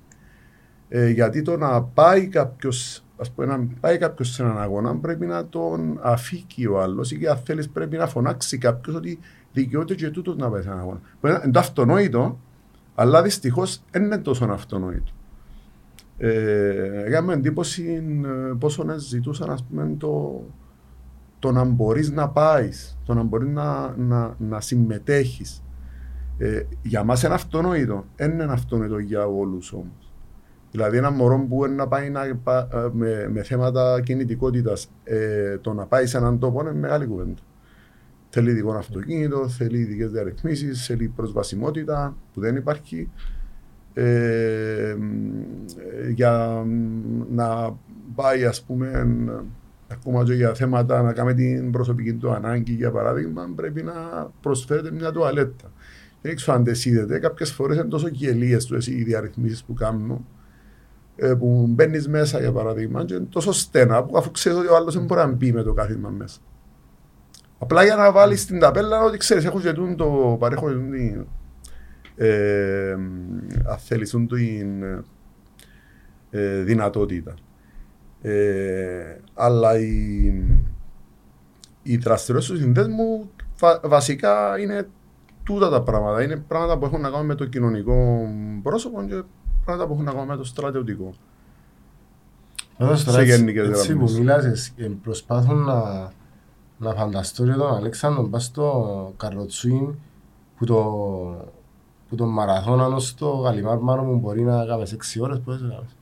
ε, 0.90 1.10
γιατί 1.10 1.42
το 1.42 1.58
να 1.58 1.84
πάει 1.84 2.28
κάποιος 2.28 3.04
ας 3.18 3.32
πούμε, 3.32 3.48
να 3.48 3.68
πάει 3.80 3.98
κάποιος 3.98 4.30
σε 4.30 4.44
έναν 4.44 4.58
αγώνα 4.58 4.96
πρέπει 4.96 5.26
να 5.26 5.48
τον 5.48 6.00
αφήκει 6.02 6.66
ο 6.66 6.82
άλλος 6.82 7.12
ή 7.12 7.28
αν 7.28 7.38
θέλεις 7.38 7.70
πρέπει 7.70 7.98
να 7.98 8.08
φωνάξει 8.08 8.58
κάποιος 8.58 8.96
ότι 8.96 9.20
δικαιούται 9.54 9.96
και 9.96 10.10
τούτος 10.10 10.36
να 10.36 10.50
πάει 10.50 10.62
σε 10.62 10.68
έναν 10.68 10.80
αγώνα. 10.80 11.00
Είναι 11.26 11.52
το 11.52 11.60
αυτονόητο, 11.60 12.40
αλλά 12.96 13.22
δυστυχώς 13.22 13.82
δεν 13.92 14.04
είναι 14.04 14.18
τόσο 14.18 14.46
αυτονόητο. 14.46 15.12
Ε, 16.18 17.04
Έκαμε 17.06 17.34
εντύπωση 17.34 18.04
ε, 18.26 18.54
πόσο 18.60 18.84
να 18.84 18.98
ζητούσαν 18.98 19.50
ας 19.50 19.64
πούμε, 19.64 19.96
το, 19.98 20.44
το 21.40 21.52
να 21.52 21.64
μπορείς 21.64 22.12
να 22.12 22.30
πάεις, 22.30 22.98
το 23.06 23.14
να 23.14 23.24
μπορείς 23.24 23.50
να, 23.50 23.96
να, 23.98 24.36
να 24.38 24.62
συμμετέχεις. 24.62 25.64
Ε, 26.38 26.62
για 26.82 27.04
μας 27.04 27.24
είναι 27.24 27.34
αυτονόητο. 27.34 28.06
Δεν 28.16 28.32
είναι 28.32 28.44
αυτονόητο 28.44 28.98
για 28.98 29.26
όλους 29.26 29.74
όμως. 29.74 30.14
Δηλαδή, 30.72 30.98
ένα 30.98 31.12
μωρό 31.12 31.38
που 31.38 31.46
μπορεί 31.46 31.72
να 31.72 31.88
πάει 31.88 32.10
να, 32.10 32.26
ε, 32.26 32.36
με, 32.92 33.28
με 33.30 33.44
θέματα 33.44 34.02
κινητικότητας, 34.02 34.88
ε, 35.04 35.58
το 35.58 35.74
να 35.74 35.86
πάει 35.86 36.06
σε 36.06 36.18
έναν 36.18 36.40
τόπο 36.40 36.62
είναι 36.62 36.74
μεγάλη 36.74 37.06
κουβέντα. 37.06 37.42
Θέλει 38.30 38.50
ειδικό 38.50 38.74
αυτοκίνητο, 38.74 39.48
θέλει 39.48 39.78
ειδικές 39.78 40.12
διαρρυθμίσεις, 40.12 40.86
θέλει 40.86 41.08
προσβασιμότητα 41.08 42.16
που 42.34 42.40
δεν 42.40 42.56
υπάρχει. 42.56 43.10
Ε, 43.98 44.96
για 46.14 46.64
να 47.32 47.78
πάει, 48.16 48.46
ας 48.46 48.64
πούμε, 48.64 49.08
ακόμα 49.88 50.24
και 50.24 50.34
για 50.34 50.54
θέματα 50.54 51.02
να 51.02 51.14
κάνει 51.14 51.34
την 51.34 51.72
προσωπική 51.72 52.14
του 52.14 52.32
ανάγκη, 52.32 52.74
για 52.74 52.92
παράδειγμα, 52.92 53.50
πρέπει 53.56 53.84
να 53.84 53.94
προσφέρεται 54.42 54.92
μια 54.92 55.12
τουαλέτα. 55.12 55.72
Δεν 56.22 56.36
ξέρω 56.36 56.58
αν 56.58 56.64
τεσίδετε, 56.64 57.20
κάποιες 57.20 57.52
φορές 57.52 57.78
είναι 57.78 57.86
τόσο 57.86 58.08
γελίες 58.08 58.68
οι 58.88 59.04
διαρρυθμίσεις 59.04 59.64
που 59.64 59.74
κάνουν 59.74 60.26
ε, 61.16 61.34
που 61.34 61.66
μπαίνεις 61.70 62.08
μέσα 62.08 62.40
για 62.40 62.52
παράδειγμα 62.52 63.06
και 63.06 63.14
είναι 63.14 63.28
τόσο 63.30 63.52
στενά 63.52 64.04
που 64.04 64.18
αφού 64.18 64.32
ξέρεις 64.32 64.58
ότι 64.58 64.68
ο 64.68 64.76
άλλος 64.76 64.94
δεν 64.94 65.06
μπορεί 65.06 65.20
να 65.20 65.28
μπει 65.28 65.52
με 65.52 65.64
το 65.64 65.74
κάθισμα 65.74 66.10
μέσα. 66.10 66.40
Απλά 67.58 67.84
για 67.84 67.96
να 67.96 68.12
βάλεις 68.12 68.46
την 68.46 68.60
ταπέλα 68.60 69.04
ότι 69.04 69.18
ξέρεις, 69.18 69.46
έχω 69.46 69.60
ζητούν 69.60 69.96
το 69.96 70.36
παρέχω 70.40 70.70
την. 70.70 71.26
Ε, 72.16 72.92
αν 73.66 73.78
θέλεις, 73.78 74.10
την 74.10 74.84
ε, 76.30 76.62
δυνατότητα. 76.62 77.34
Ε, 78.22 79.18
αλλά 79.34 79.80
η, 79.80 80.34
η 81.84 81.98
δραστηριότητα 81.98 82.54
του 82.54 82.60
συνδέσμου 82.60 83.30
βασικά 83.84 84.60
είναι 84.60 84.88
τούτα 85.44 85.70
τα 85.70 85.82
πράγματα. 85.82 86.24
Είναι 86.24 86.38
πράγματα 86.38 86.78
που 86.78 86.86
έχουν 86.86 87.02
να 87.02 87.10
κάνουν 87.10 87.26
με 87.26 87.36
το 87.36 87.46
κοινωνικό 87.46 88.30
πρόσωπο 88.64 89.04
και 89.04 89.22
πράγματα 89.66 89.88
που 89.88 89.94
έχουν 89.94 90.06
να 90.06 90.12
κάνουν 90.12 90.28
με 90.28 90.36
το 90.36 90.44
στρατιωτικό. 90.44 91.14
Εδώ 92.78 92.96
σε 92.96 93.24
γενικές 93.24 93.68
γραμμές. 93.68 93.80
Έτσι 93.80 93.96
που 93.96 94.12
μιλάς, 94.12 94.74
προσπάθουν 95.04 95.58
να, 95.58 96.12
να 96.78 96.94
φανταστώ 96.94 97.46
και 97.46 97.52
τον 97.52 97.76
Αλέξανδρο 97.76 98.24
πας 98.24 98.44
στο 98.44 99.14
καροτσούιν 99.18 99.96
που 100.58 100.66
το, 100.66 101.54
που 102.16 102.24
το 102.24 102.30
μαραθώνανο 102.30 103.00
στο 103.00 103.28
Γαλιμάρ 103.30 103.78
μάρο 103.78 104.04
μου 104.04 104.16
μπορεί 104.16 104.42
να 104.42 104.66
κάνεις 104.66 104.96
6 105.18 105.22
ώρες, 105.22 105.40
πόσες 105.46 105.62
κάνεις. 105.62 105.96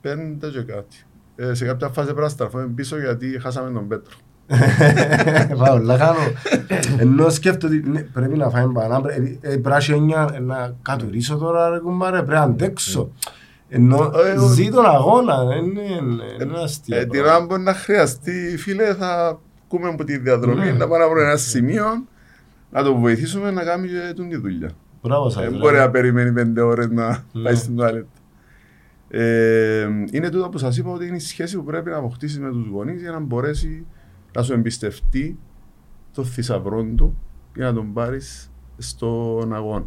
Πέντε 0.00 0.48
και 0.48 0.62
κάτι. 0.62 0.96
Ε, 1.36 1.54
σε 1.54 1.64
κάποια 1.64 1.88
φάση 1.88 2.06
πρέπει 2.06 2.20
να 2.20 2.28
στραφούμε 2.28 2.66
πίσω 2.74 2.98
γιατί 2.98 3.38
χάσαμε 3.42 3.70
τον 3.70 3.88
Πέτρο. 3.88 4.16
Πάω, 5.58 5.78
λαχάνω. 5.78 6.18
Ενώ 6.98 7.30
σκέφτομαι 7.30 7.76
ότι 7.76 7.88
ναι, 7.88 8.00
πρέπει 8.00 8.36
να 8.36 8.50
φάμε 8.50 8.72
πανά, 8.72 9.00
πρέπει 9.00 9.38
να 10.40 10.74
κατουρίσω 10.82 11.36
τώρα, 11.36 11.68
ρε 11.68 11.78
κουμπάρε, 11.78 12.16
πρέπει 12.16 12.32
να 12.32 12.40
αντέξω. 12.40 13.12
Ενώ 13.68 14.12
ε, 14.14 14.38
ζει 14.38 14.68
τον 14.68 14.86
αγώνα, 14.86 15.44
δεν 15.44 15.64
είναι 15.64 16.62
αστείο. 16.62 16.96
Ε, 16.96 17.04
την 17.04 17.20
ώρα 17.20 17.40
μπορεί 17.40 17.62
να 17.62 17.74
χρειαστεί, 17.74 18.56
φίλε, 18.58 18.94
θα 18.94 19.40
κούμε 19.68 19.88
από 19.88 20.04
τη 20.04 20.18
διαδρομή, 20.18 20.64
ναι. 20.64 20.72
να 20.72 20.88
πάμε 20.88 20.98
να 20.98 21.08
βρούμε 21.08 21.22
ένα 21.22 21.36
σημείο, 21.36 21.84
να 22.70 22.82
το 22.82 22.96
βοηθήσουμε 22.96 23.50
να 23.50 23.64
κάνει 23.64 23.88
και 23.88 24.22
τη 24.28 24.36
δουλειά. 24.36 24.70
Μπράβο 25.02 25.28
σας. 25.30 25.42
Δεν 25.42 25.58
μπορεί 25.58 25.76
να 25.76 25.90
περιμένει 25.90 26.32
πέντε 26.32 26.60
ώρες 26.60 26.88
να 26.90 27.24
ναι. 27.32 27.42
πάει 27.42 27.54
στην 27.54 27.76
τουαλέτα. 27.76 28.08
Είναι 30.10 30.28
τούτο 30.30 30.48
που 30.48 30.58
σας 30.58 30.76
είπα 30.76 30.90
ότι 30.90 31.06
είναι 31.06 31.16
η 31.16 31.20
σχέση 31.20 31.56
που 31.56 31.64
πρέπει 31.64 31.90
να 31.90 31.96
αποκτήσεις 31.96 32.38
με 32.38 32.50
τους 32.50 32.66
γονείς 32.66 33.00
για 33.00 33.10
να 33.10 33.18
μπορέσει 33.18 33.86
να 34.34 34.42
σου 34.42 34.52
εμπιστευτεί 34.52 35.38
το 36.12 36.24
θησαυρό 36.24 36.84
του 36.96 37.16
για 37.54 37.64
να 37.64 37.72
τον 37.72 37.92
πάρεις 37.92 38.50
στον 38.78 39.54
αγώνα. 39.54 39.86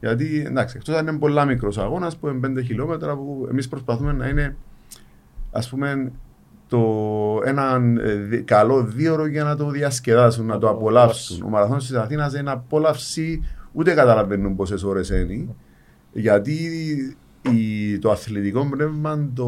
Γιατί 0.00 0.44
εντάξει, 0.46 0.76
εκτός 0.76 0.94
αν 0.94 1.06
είναι 1.06 1.18
πολλά 1.18 1.44
μικρός 1.44 1.78
αγώνας 1.78 2.16
που 2.16 2.28
είναι 2.28 2.60
5 2.60 2.64
χιλιόμετρα 2.64 3.16
που 3.16 3.46
εμείς 3.50 3.68
προσπαθούμε 3.68 4.12
να 4.12 4.28
είναι 4.28 4.56
ας 5.52 5.68
πούμε 5.68 6.12
το, 6.68 6.80
ένα 7.44 7.80
ε, 8.30 8.36
καλό 8.36 8.82
δύο 8.84 9.26
για 9.26 9.44
να 9.44 9.56
το 9.56 9.70
διασκεδάσουν, 9.70 10.46
να 10.46 10.58
το 10.58 10.68
απολαύσουν. 10.68 11.42
Ο 11.42 11.48
μαραθώνιο 11.48 11.80
της 11.80 11.92
Αθήνας 11.92 12.34
είναι 12.34 12.50
απόλαυση, 12.50 13.44
ούτε 13.72 13.94
καταλαβαίνουν 13.94 14.56
πόσες 14.56 14.82
ώρες 14.82 15.08
είναι. 15.08 15.54
Γιατί 16.12 16.56
η, 17.42 17.98
το 17.98 18.10
αθλητικό 18.10 18.68
πνεύμα 18.70 19.28
το, 19.34 19.46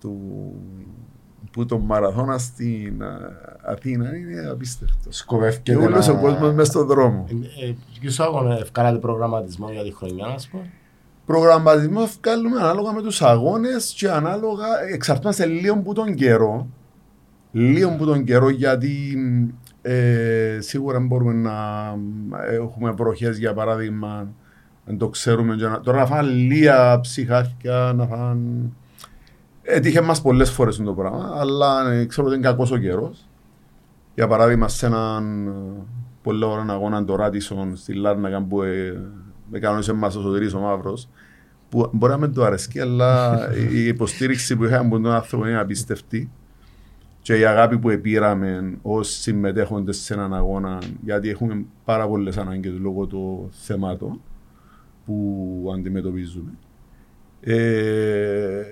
του 0.00 0.18
που 1.52 1.66
το 1.66 1.78
μαραθώνα 1.78 2.38
στην 2.38 3.02
Αθήνα 3.64 4.16
είναι 4.16 4.48
απίστευτο. 4.50 5.12
Σκοπεύκεται 5.12 5.78
και 5.78 5.84
όλος 5.84 6.08
ο 6.08 6.18
κόσμος 6.20 6.54
μέσα 6.54 6.70
στον 6.70 6.86
δρόμο. 6.86 7.26
Ε, 7.60 7.68
ε, 7.68 7.74
ποιος 8.00 8.20
αγώνα 8.20 8.58
ευκάλατε 8.58 8.98
προγραμματισμό 8.98 9.70
για 9.70 9.82
τη 9.82 9.94
χρονιά, 9.94 10.26
ας 10.26 10.48
πούμε; 10.48 10.70
Προγραμματισμό 11.26 12.00
ευκάλουμε 12.04 12.60
ανάλογα 12.60 12.92
με 12.92 13.02
τους 13.02 13.22
αγώνες 13.22 13.94
και 13.96 14.10
ανάλογα 14.10 14.66
εξαρτώμαστε 14.92 15.46
λίγο 15.46 15.78
που 15.78 15.92
τον 15.92 16.14
καιρό. 16.14 16.66
Λίγο 17.52 17.96
που 17.96 18.04
τον 18.04 18.24
καιρό 18.24 18.48
γιατί 18.48 19.16
ε, 19.82 20.58
σίγουρα 20.60 21.00
μπορούμε 21.00 21.32
να 21.32 21.52
έχουμε 22.50 22.90
βροχές 22.90 23.38
για 23.38 23.54
παράδειγμα 23.54 24.32
αν 24.86 24.98
το 24.98 25.08
ξέρουμε. 25.08 25.56
Τώρα 25.82 25.98
να 25.98 26.06
φάνε 26.06 26.30
λίγα 26.30 27.00
ψυχάθηκα, 27.00 27.92
να 27.92 28.06
φάνε 28.06 28.70
Έτυχε 29.62 30.00
μας 30.00 30.22
πολλές 30.22 30.50
φορές 30.50 30.76
το 30.76 30.92
πράγμα, 30.92 31.34
αλλά 31.34 31.92
ε, 31.92 32.04
ξέρω 32.04 32.26
ότι 32.26 32.36
είναι 32.36 32.46
κακός 32.46 32.70
ο 32.70 32.76
καιρός. 32.76 33.28
Για 34.14 34.26
παράδειγμα, 34.26 34.68
σε 34.68 34.86
έναν 34.86 35.46
ε, 35.46 35.52
πολύ 36.22 36.44
ωραίο 36.44 36.72
αγώνα 36.72 37.04
το 37.04 37.16
Ράτισον 37.16 37.76
στη 37.76 37.94
Λάρνακα 37.94 38.42
που 38.42 38.62
ε, 38.62 39.00
με 39.50 39.58
κανόνισε 39.58 39.92
μας 39.92 40.16
ο 40.16 40.20
Σωτηρής 40.20 40.54
ο 40.54 40.58
Μαύρος, 40.58 41.08
που 41.68 41.90
μπορεί 41.92 42.12
να 42.12 42.18
μην 42.18 42.34
το 42.34 42.44
αρέσει, 42.44 42.80
αλλά 42.80 43.38
η 43.72 43.86
υποστήριξη 43.86 44.56
που 44.56 44.64
είχαμε 44.64 44.86
από 44.86 45.00
τον 45.00 45.12
άνθρωπο 45.12 45.48
είναι 45.48 45.58
απίστευτη 45.60 46.30
και 47.22 47.38
η 47.38 47.44
αγάπη 47.44 47.78
που 47.78 47.90
επήραμε 47.90 48.78
ως 48.82 49.08
συμμετέχοντες 49.08 49.96
σε 49.96 50.14
έναν 50.14 50.34
αγώνα, 50.34 50.78
γιατί 51.04 51.28
έχουμε 51.28 51.64
πάρα 51.84 52.08
πολλές 52.08 52.36
ανάγκες 52.36 52.72
λόγω 52.80 53.06
του 53.06 53.48
θεμάτων 53.52 54.20
που 55.04 55.72
αντιμετωπίζουμε. 55.74 56.50
Ε, 57.40 58.62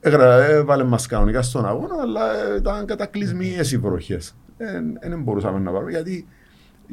Έβαλε 0.00 0.84
μας 0.84 1.06
κανονικά 1.06 1.42
στον 1.42 1.66
αγώνα, 1.66 1.94
αλλά 2.00 2.56
ήταν 2.56 2.86
κατακλυσμίες 2.86 3.72
οι 3.72 3.78
βροχές. 3.78 4.36
Δεν 5.00 5.22
μπορούσαμε 5.22 5.58
να 5.58 5.70
πάρουμε, 5.70 5.90
γιατί 5.90 6.26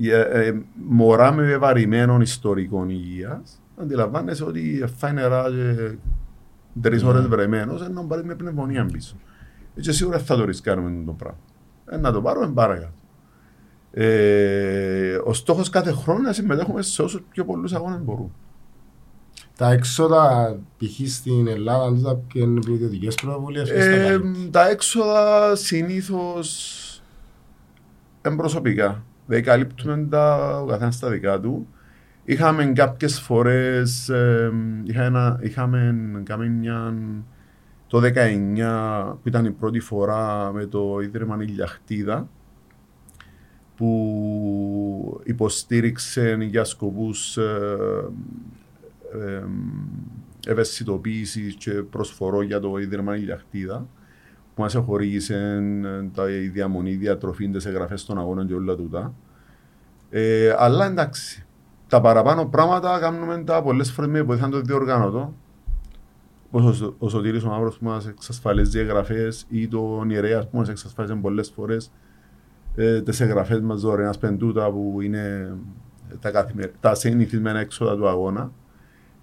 ε, 0.01 0.19
ε, 0.19 0.61
μωρά 0.87 1.33
με 1.33 1.43
βεβαρημένων 1.43 2.21
ιστορικών 2.21 2.89
υγείας, 2.89 3.61
αντιλαμβάνεσαι 3.77 4.43
ότι 4.43 4.85
φάει 4.97 5.13
νερά 5.13 5.45
και 5.49 5.95
τρεις 6.81 7.03
ώρες 7.03 7.27
βρεμένος, 7.27 7.81
ενώ 7.81 8.03
πάρει 8.03 8.25
με 8.25 8.35
πνευμονία 8.35 8.85
πίσω. 8.85 9.15
Έτσι 9.75 9.93
σίγουρα 9.93 10.19
θα 10.19 10.35
το 10.35 10.45
ρισκάρουμε 10.45 11.03
το 11.05 11.11
πράγμα. 11.11 11.39
Ε, 11.85 11.97
να 11.97 12.11
το 12.11 12.21
πάρουμε 12.21 12.51
παρακάτω. 12.53 12.93
Ε, 13.91 15.15
ο 15.23 15.33
στόχος 15.33 15.69
κάθε 15.69 15.91
χρόνο 15.91 16.19
είναι 16.19 16.27
να 16.27 16.33
συμμετέχουμε 16.33 16.81
σε 16.81 17.01
όσους 17.01 17.21
πιο 17.29 17.45
πολλούς 17.45 17.73
αγώνες 17.73 18.01
μπορούμε. 18.01 18.29
Τα 19.57 19.71
έξοδα 19.71 20.55
π.χ. 20.77 21.09
στην 21.09 21.47
Ελλάδα 21.47 21.93
τούτα 21.93 22.19
και 22.27 22.39
είναι 22.39 22.59
από 22.59 22.71
ιδιωτικές 22.73 23.15
πρωτοβουλίες. 23.15 23.71
πώς 23.71 23.79
τα 23.79 23.85
Ε, 23.85 24.07
καλύπτει; 24.07 24.49
τα 24.49 24.69
έξοδα 24.69 25.55
συνήθως 25.55 27.01
εμπροσωπικά. 28.21 29.03
Δεν 29.25 29.43
καλύπτουμε 29.43 30.07
τα, 30.09 30.57
ο 30.61 30.65
καθένας 30.65 30.99
τα 30.99 31.09
δικά 31.09 31.39
του. 31.39 31.67
Είχαμε 32.23 32.65
κάποιες 32.65 33.19
φορές. 33.19 34.11
είχα 34.83 35.39
είχαμε 35.41 35.95
κάνει 36.23 36.49
μια. 36.49 36.93
Το 37.93 38.01
19 38.01 39.15
που 39.21 39.27
ήταν 39.27 39.45
η 39.45 39.51
πρώτη 39.51 39.79
φορά 39.79 40.51
με 40.53 40.65
το 40.65 40.99
Ίδρυμα 40.99 41.37
Ηλιαχτίδα 41.41 42.27
που 43.75 45.21
υποστήριξε 45.23 46.37
για 46.39 46.63
σκοπούς 46.63 47.37
ε, 47.37 48.09
ε, 49.13 49.43
ευαισθητοποίησης 50.47 51.55
και 51.55 51.71
προσφορώ 51.71 52.41
για 52.41 52.59
το 52.59 52.77
Ίδρυμα 52.77 53.15
Ηλιαχτίδα 53.15 53.87
που 54.55 54.61
μας 54.61 54.73
χορήγησε 54.73 55.63
τα, 56.13 56.29
η 56.29 56.47
διαμονή, 56.47 56.91
η 56.91 56.95
διατροφή, 56.95 57.49
τις 57.49 57.65
εγγραφές 57.65 58.05
των 58.05 58.19
αγώνων 58.19 58.47
και 58.47 58.53
όλα 58.53 58.75
τούτα. 58.75 59.13
Ε, 60.09 60.55
αλλά 60.57 60.85
εντάξει, 60.85 61.45
τα 61.87 62.01
παραπάνω 62.01 62.45
πράγματα 62.45 62.99
κάνουμε 62.99 63.43
τα 63.43 63.61
πολλές 63.61 63.91
φορές 63.91 64.11
με 64.11 64.21
βοηθάν 64.21 64.49
το 64.49 64.61
διοργάνωτο. 64.61 65.33
Όπως 66.55 66.81
ο, 66.81 66.95
ο 66.99 67.09
Σωτήρης 67.09 67.43
ο 67.43 67.47
Μαύρος 67.49 67.77
που 67.77 67.85
μας 67.85 68.07
εξασφαλίζει 68.07 68.79
εγγραφές 68.79 69.45
ή 69.49 69.67
το 69.67 70.03
Ιερέας 70.07 70.49
που 70.49 70.57
μας 70.57 70.69
εξασφάλιζε 70.69 71.15
πολλές 71.15 71.51
φορές 71.55 71.91
ε, 72.75 73.01
τις 73.01 73.19
εγγραφές 73.19 73.61
μας 73.61 73.81
δωρεάν 73.81 74.13
σπεντούτα 74.13 74.71
που 74.71 75.01
είναι 75.01 75.55
τα, 76.19 76.31
καθημερι... 76.31 76.71
τα 76.79 76.95
συνηθισμένα 76.95 77.59
έξοδα 77.59 77.95
του 77.95 78.07
αγώνα. 78.07 78.51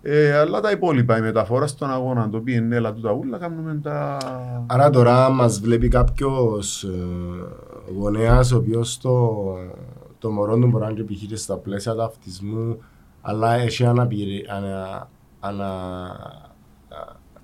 Ε, 0.02 0.32
αλλά 0.32 0.60
τα 0.60 0.70
υπόλοιπα, 0.70 1.18
η 1.18 1.20
μεταφορά 1.20 1.66
στον 1.66 1.90
αγώνα, 1.90 2.28
το 2.28 2.42
PNL, 2.46 2.70
έλα 2.70 2.92
του 2.92 3.00
τα 3.00 3.12
ούλα, 3.12 3.38
κάνουμε 3.38 3.80
τα... 3.82 4.18
Άρα 4.66 4.90
τώρα 4.90 5.30
μας 5.30 5.60
βλέπει 5.60 5.88
κάποιος 5.88 6.84
ε, 6.84 6.88
γονέας 7.98 8.52
ο 8.52 8.56
οποίος 8.56 8.98
το, 8.98 9.44
το 10.18 10.30
μωρό 10.30 10.58
του 10.58 10.66
μπορεί 10.66 10.84
να 10.84 10.90
είναι 10.90 11.00
επιχείρηση 11.00 11.42
στα 11.42 11.56
πλαίσια 11.56 11.94
ταυτισμού 11.94 12.78
αλλά 13.20 13.54
έχει 13.54 13.84
αναπηρία, 13.86 14.54
ανα, 14.54 15.08
ανα, 15.40 16.49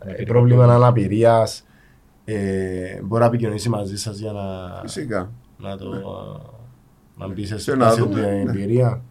ε, 0.07 0.25
πρόβλημα 0.25 0.75
αναπηρίας 0.75 1.67
ε, 2.25 3.03
μπορεί 3.03 3.21
να 3.21 3.27
επικοινωνήσει 3.27 3.69
μαζί 3.69 3.97
σας 3.97 4.19
για 4.19 4.33
να, 4.33 4.79
Φυσικά. 4.81 5.33
να 5.59 5.77
το 5.77 5.87
να 7.17 7.29
μπεις 7.29 7.49
σε 7.49 7.71
Και 7.71 7.77
να 7.77 7.91
σχέση 7.91 8.09
με 8.09 8.15
δούμε, 8.15 8.21
την 8.21 8.45
ναι. 8.45 8.51
εμπειρία. 8.51 9.03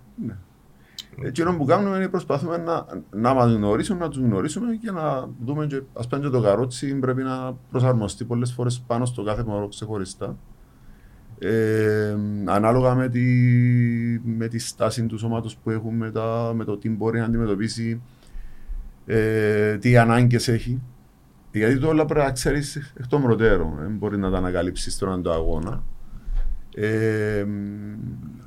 Εκείνο 1.24 1.56
που 1.58 1.66
κάνουμε 1.66 1.96
είναι 1.98 2.08
προσπαθούμε 2.08 2.58
να, 2.58 2.86
να 3.12 3.34
μας 3.34 3.54
γνωρίσουμε, 3.54 4.00
να 4.00 4.10
τους 4.10 4.22
γνωρίσουμε 4.22 4.76
και 4.76 4.92
να 4.92 5.30
δούμε 5.46 5.66
και, 5.66 5.82
ας 5.94 6.08
πούμε 6.08 6.22
και 6.22 6.30
το 6.30 6.42
καρότσι 6.42 6.96
πρέπει 6.96 7.24
να 7.24 7.54
προσαρμοστεί 7.72 8.24
πολλές 8.24 8.52
φορές 8.54 8.84
πάνω 8.88 9.06
στο 9.06 9.24
κάθε 9.24 9.44
μωρό 9.44 9.68
ξεχωριστά. 9.68 10.38
Ε, 11.40 12.18
ανάλογα 12.46 12.96
με 12.96 13.10
τη, 13.10 13.24
με 14.24 14.48
τη 14.48 14.60
στάση 14.60 15.06
του 15.06 15.18
σώματος 15.18 15.58
που 15.58 15.70
έχουμε, 15.70 16.12
τα, 16.12 16.52
με 16.56 16.64
το 16.64 16.78
τι 16.78 16.90
μπορεί 16.90 17.20
να 17.20 17.26
αντιμετωπίσει, 17.26 18.02
ε, 19.06 19.78
τι 19.78 19.98
ανάγκες 19.98 20.48
έχει. 20.48 20.82
Γιατί 21.52 21.80
το 21.80 21.88
όλα 21.88 22.06
πρέπει 22.06 22.26
να 22.26 22.32
ξέρεις 22.32 22.76
εκ 22.76 23.08
των 23.08 23.22
προτέρων. 23.22 23.76
Δεν 23.80 23.92
μπορεί 23.92 24.18
να 24.18 24.32
τα 24.32 24.38
ανακαλύψεις 24.38 24.98
τώρα 24.98 25.22
το 25.22 25.32
αγώνα. 25.32 25.84
Ε, 26.76 27.46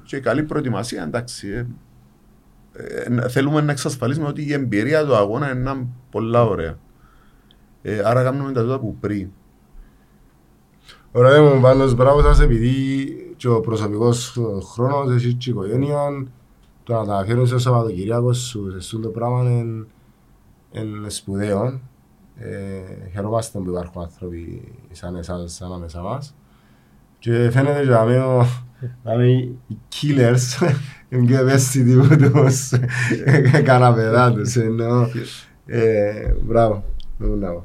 και 0.05 0.21
καλή 0.21 0.43
προετοιμασία, 0.43 1.03
εντάξει. 1.03 1.49
Ε, 1.49 1.67
ε, 2.73 3.29
θέλουμε 3.29 3.61
να 3.61 3.73
εξασφαλίσουμε 3.73 4.27
ότι 4.27 4.43
η 4.43 4.53
εμπειρία 4.53 5.05
του 5.05 5.17
αγώνα 5.17 5.51
είναι 5.51 5.61
ένα 5.61 5.87
πολλά 6.11 6.45
ωραία. 6.45 6.79
Ε, 7.83 8.01
άρα 8.05 8.23
κάνουμε 8.23 8.53
τα 8.53 8.63
τούτα 8.63 8.79
που 8.79 8.97
πριν. 9.01 9.29
Ωραία 11.13 11.43
μου 11.43 11.61
πάντως 11.61 11.95
μπράβο 11.95 12.21
σας 12.21 12.41
επειδή 12.41 13.07
και 13.37 13.49
ο 13.49 13.61
προσωπικός 13.61 14.39
χρόνος 14.73 15.15
εσύ 15.15 15.35
και 15.35 15.51
η 15.51 15.53
οικογένεια 15.53 16.27
το 16.83 16.93
να 16.95 17.07
τα 17.07 17.25
φέρουν 17.27 17.47
στο 17.47 17.59
Σαββατοκυριακός 17.59 18.39
σου 18.39 18.71
σε 18.71 18.77
αυτό 18.77 18.99
το 18.99 19.09
πράγμα 19.09 19.51
είναι, 19.51 19.87
είναι 20.73 21.09
σπουδαίο. 21.09 21.81
Ε, 22.41 23.11
χαιρόμαστε 23.13 23.59
που 23.59 23.71
υπάρχουν 23.71 24.03
άνθρωποι 24.03 24.73
σαν 24.91 25.17
εσάς 25.17 25.63
ανάμεσα 25.63 26.01
μας 26.03 26.35
και 27.19 27.51
φαίνεται 27.51 27.83
και 27.83 27.89
να 27.89 28.05
μην 28.05 28.21
ο- 28.21 28.47
να 29.03 29.15
μην 29.17 29.39
οι 29.67 29.79
killers 29.93 30.71
είναι 31.09 31.27
πιο 31.27 31.39
ευαίσθητοι 31.39 31.95
που 31.95 32.17
τους 32.17 32.71
καναπεδά 33.65 34.33
τους 34.33 34.57
ενώ 34.57 35.09
ε, 35.67 36.33
μπράβο, 36.43 36.85
δεν 37.19 37.29
μπορώ 37.29 37.41
να 37.41 37.51
πω. 37.53 37.65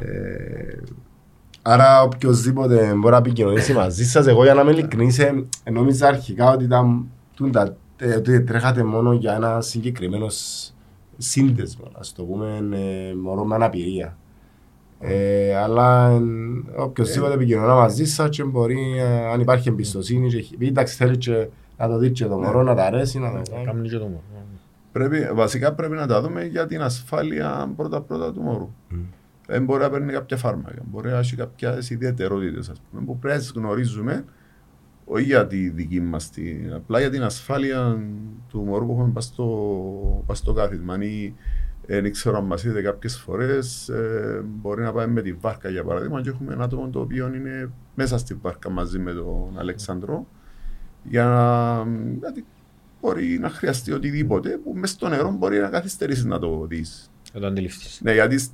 Ε, 0.00 0.78
Άρα 1.62 2.02
οποιοςδήποτε 2.02 2.92
μπορεί 2.94 3.12
να 3.12 3.16
επικοινωνήσει 3.16 3.72
μαζί 3.72 4.04
σας, 4.04 4.26
εγώ 4.26 4.42
για 4.44 4.54
να 4.54 4.60
είμαι 4.60 4.70
ειλικρινής, 4.70 5.18
ε, 5.18 5.44
νόμιζα 5.72 6.06
αρχικά 6.08 6.50
ότι, 6.50 6.64
ήταν, 6.64 7.06
τούν 7.34 7.52
τα- 7.52 7.76
ε, 7.96 8.14
ότι 8.14 8.42
τρέχατε 8.42 8.82
μόνο 8.84 9.12
για 9.12 9.34
ένα 9.34 9.60
συγκεκριμένο 9.60 10.28
σ- 10.28 10.72
σύνδεσμο, 11.16 11.84
ας 11.98 12.12
το 12.12 12.24
πούμε, 12.24 12.68
ε, 12.72 13.14
μωρό 13.14 13.44
με 13.44 13.54
αναπηρία. 13.54 14.16
Ε, 15.00 15.56
αλλά 15.56 16.08
ε, 16.10 16.20
οποιοςδήποτε 16.80 17.34
επικοινωνά 17.34 17.74
μαζί 17.74 18.04
σας 18.04 18.28
και 18.28 18.44
μπορεί, 18.44 18.98
ε, 18.98 19.30
αν 19.32 19.40
υπάρχει 19.40 19.68
εμπιστοσύνη, 19.68 20.28
και, 20.28 20.36
επειδή, 20.54 20.66
εντάξει 20.66 20.96
θέλει 20.96 21.16
και 21.16 21.48
να 21.78 21.88
το 21.88 21.98
δει 21.98 22.10
και 22.10 22.24
το 22.26 22.38
μωρό, 22.38 22.62
να 22.62 22.74
τα 22.74 22.84
αρέσει, 22.84 23.18
να 23.18 23.30
το 23.30 23.42
κάνει. 23.50 23.64
Κάμνει 23.64 23.88
και 23.88 23.96
το 23.96 24.04
μόνο. 24.04 24.22
Πρέπει, 24.92 25.28
βασικά 25.34 25.72
πρέπει 25.72 25.94
να 25.94 26.06
τα 26.06 26.20
δούμε 26.20 26.44
για 26.44 26.66
την 26.66 26.82
ασφάλεια 26.82 27.72
πρώτα-πρώτα 27.76 28.32
του 28.32 28.40
μωρού. 28.40 28.70
Δεν 29.46 29.64
μπορεί 29.64 29.82
να 29.82 29.90
παίρνει 29.90 30.12
κάποια 30.12 30.36
φάρμακα, 30.36 30.82
μπορεί 30.84 31.10
να 31.10 31.18
έχει 31.18 31.36
κάποιες 31.36 31.90
ιδιαιτερότητες 31.90 32.72
που 33.06 33.18
πρέπει 33.18 33.34
να 33.34 33.40
τις 33.40 33.52
γνωρίζουμε, 33.56 34.24
όχι 35.08 35.24
για 35.24 35.46
τη 35.46 35.68
δική 35.68 36.00
μας, 36.00 36.30
απλά 36.74 37.00
για 37.00 37.10
την 37.10 37.22
ασφάλεια 37.22 37.98
του 38.48 38.64
μωρού 38.64 38.86
που 38.86 38.92
έχουμε 38.92 39.12
πάει 39.12 39.22
στο, 39.22 40.24
πάει 40.26 40.36
στο 40.36 40.52
κάθισμα. 40.52 40.94
Αν 40.94 41.00
ή, 41.02 41.34
ε, 41.86 42.00
δεν 42.00 42.12
ξέρω 42.12 42.36
αν 42.38 42.44
μας 42.44 42.64
είδε 42.64 42.82
κάποιες 42.82 43.16
φορές, 43.18 43.88
ε, 43.88 44.44
μπορεί 44.44 44.82
να 44.82 44.92
πάμε 44.92 45.12
με 45.12 45.22
τη 45.22 45.32
βάρκα 45.32 45.68
για 45.68 45.84
παράδειγμα 45.84 46.20
και 46.22 46.28
έχουμε 46.28 46.52
ένα 46.52 46.64
άτομο 46.64 46.88
το 46.88 47.00
οποίο 47.00 47.34
είναι 47.34 47.70
μέσα 47.94 48.18
στη 48.18 48.34
βάρκα 48.34 48.70
μαζί 48.70 48.98
με 48.98 49.12
τον 49.12 49.58
Αλεξάνδρο 49.58 50.26
για 51.02 51.24
να. 51.24 51.84
Γιατί 52.18 52.44
μπορεί 53.00 53.38
να 53.38 53.48
χρειαστεί 53.48 53.92
οτιδήποτε 53.92 54.60
που 54.64 54.72
μέσα 54.74 54.94
στο 54.94 55.08
νερό 55.08 55.30
μπορεί 55.30 55.58
να 55.58 55.68
καθυστερήσεις 55.68 56.24
να 56.24 56.38
το 56.38 56.66
δεις. 56.66 57.10
Θα 57.32 57.40
το 57.40 57.46
αντιληφθείς. 57.46 58.00
Ναι, 58.02 58.12
γιατί 58.12 58.38
σ- 58.38 58.52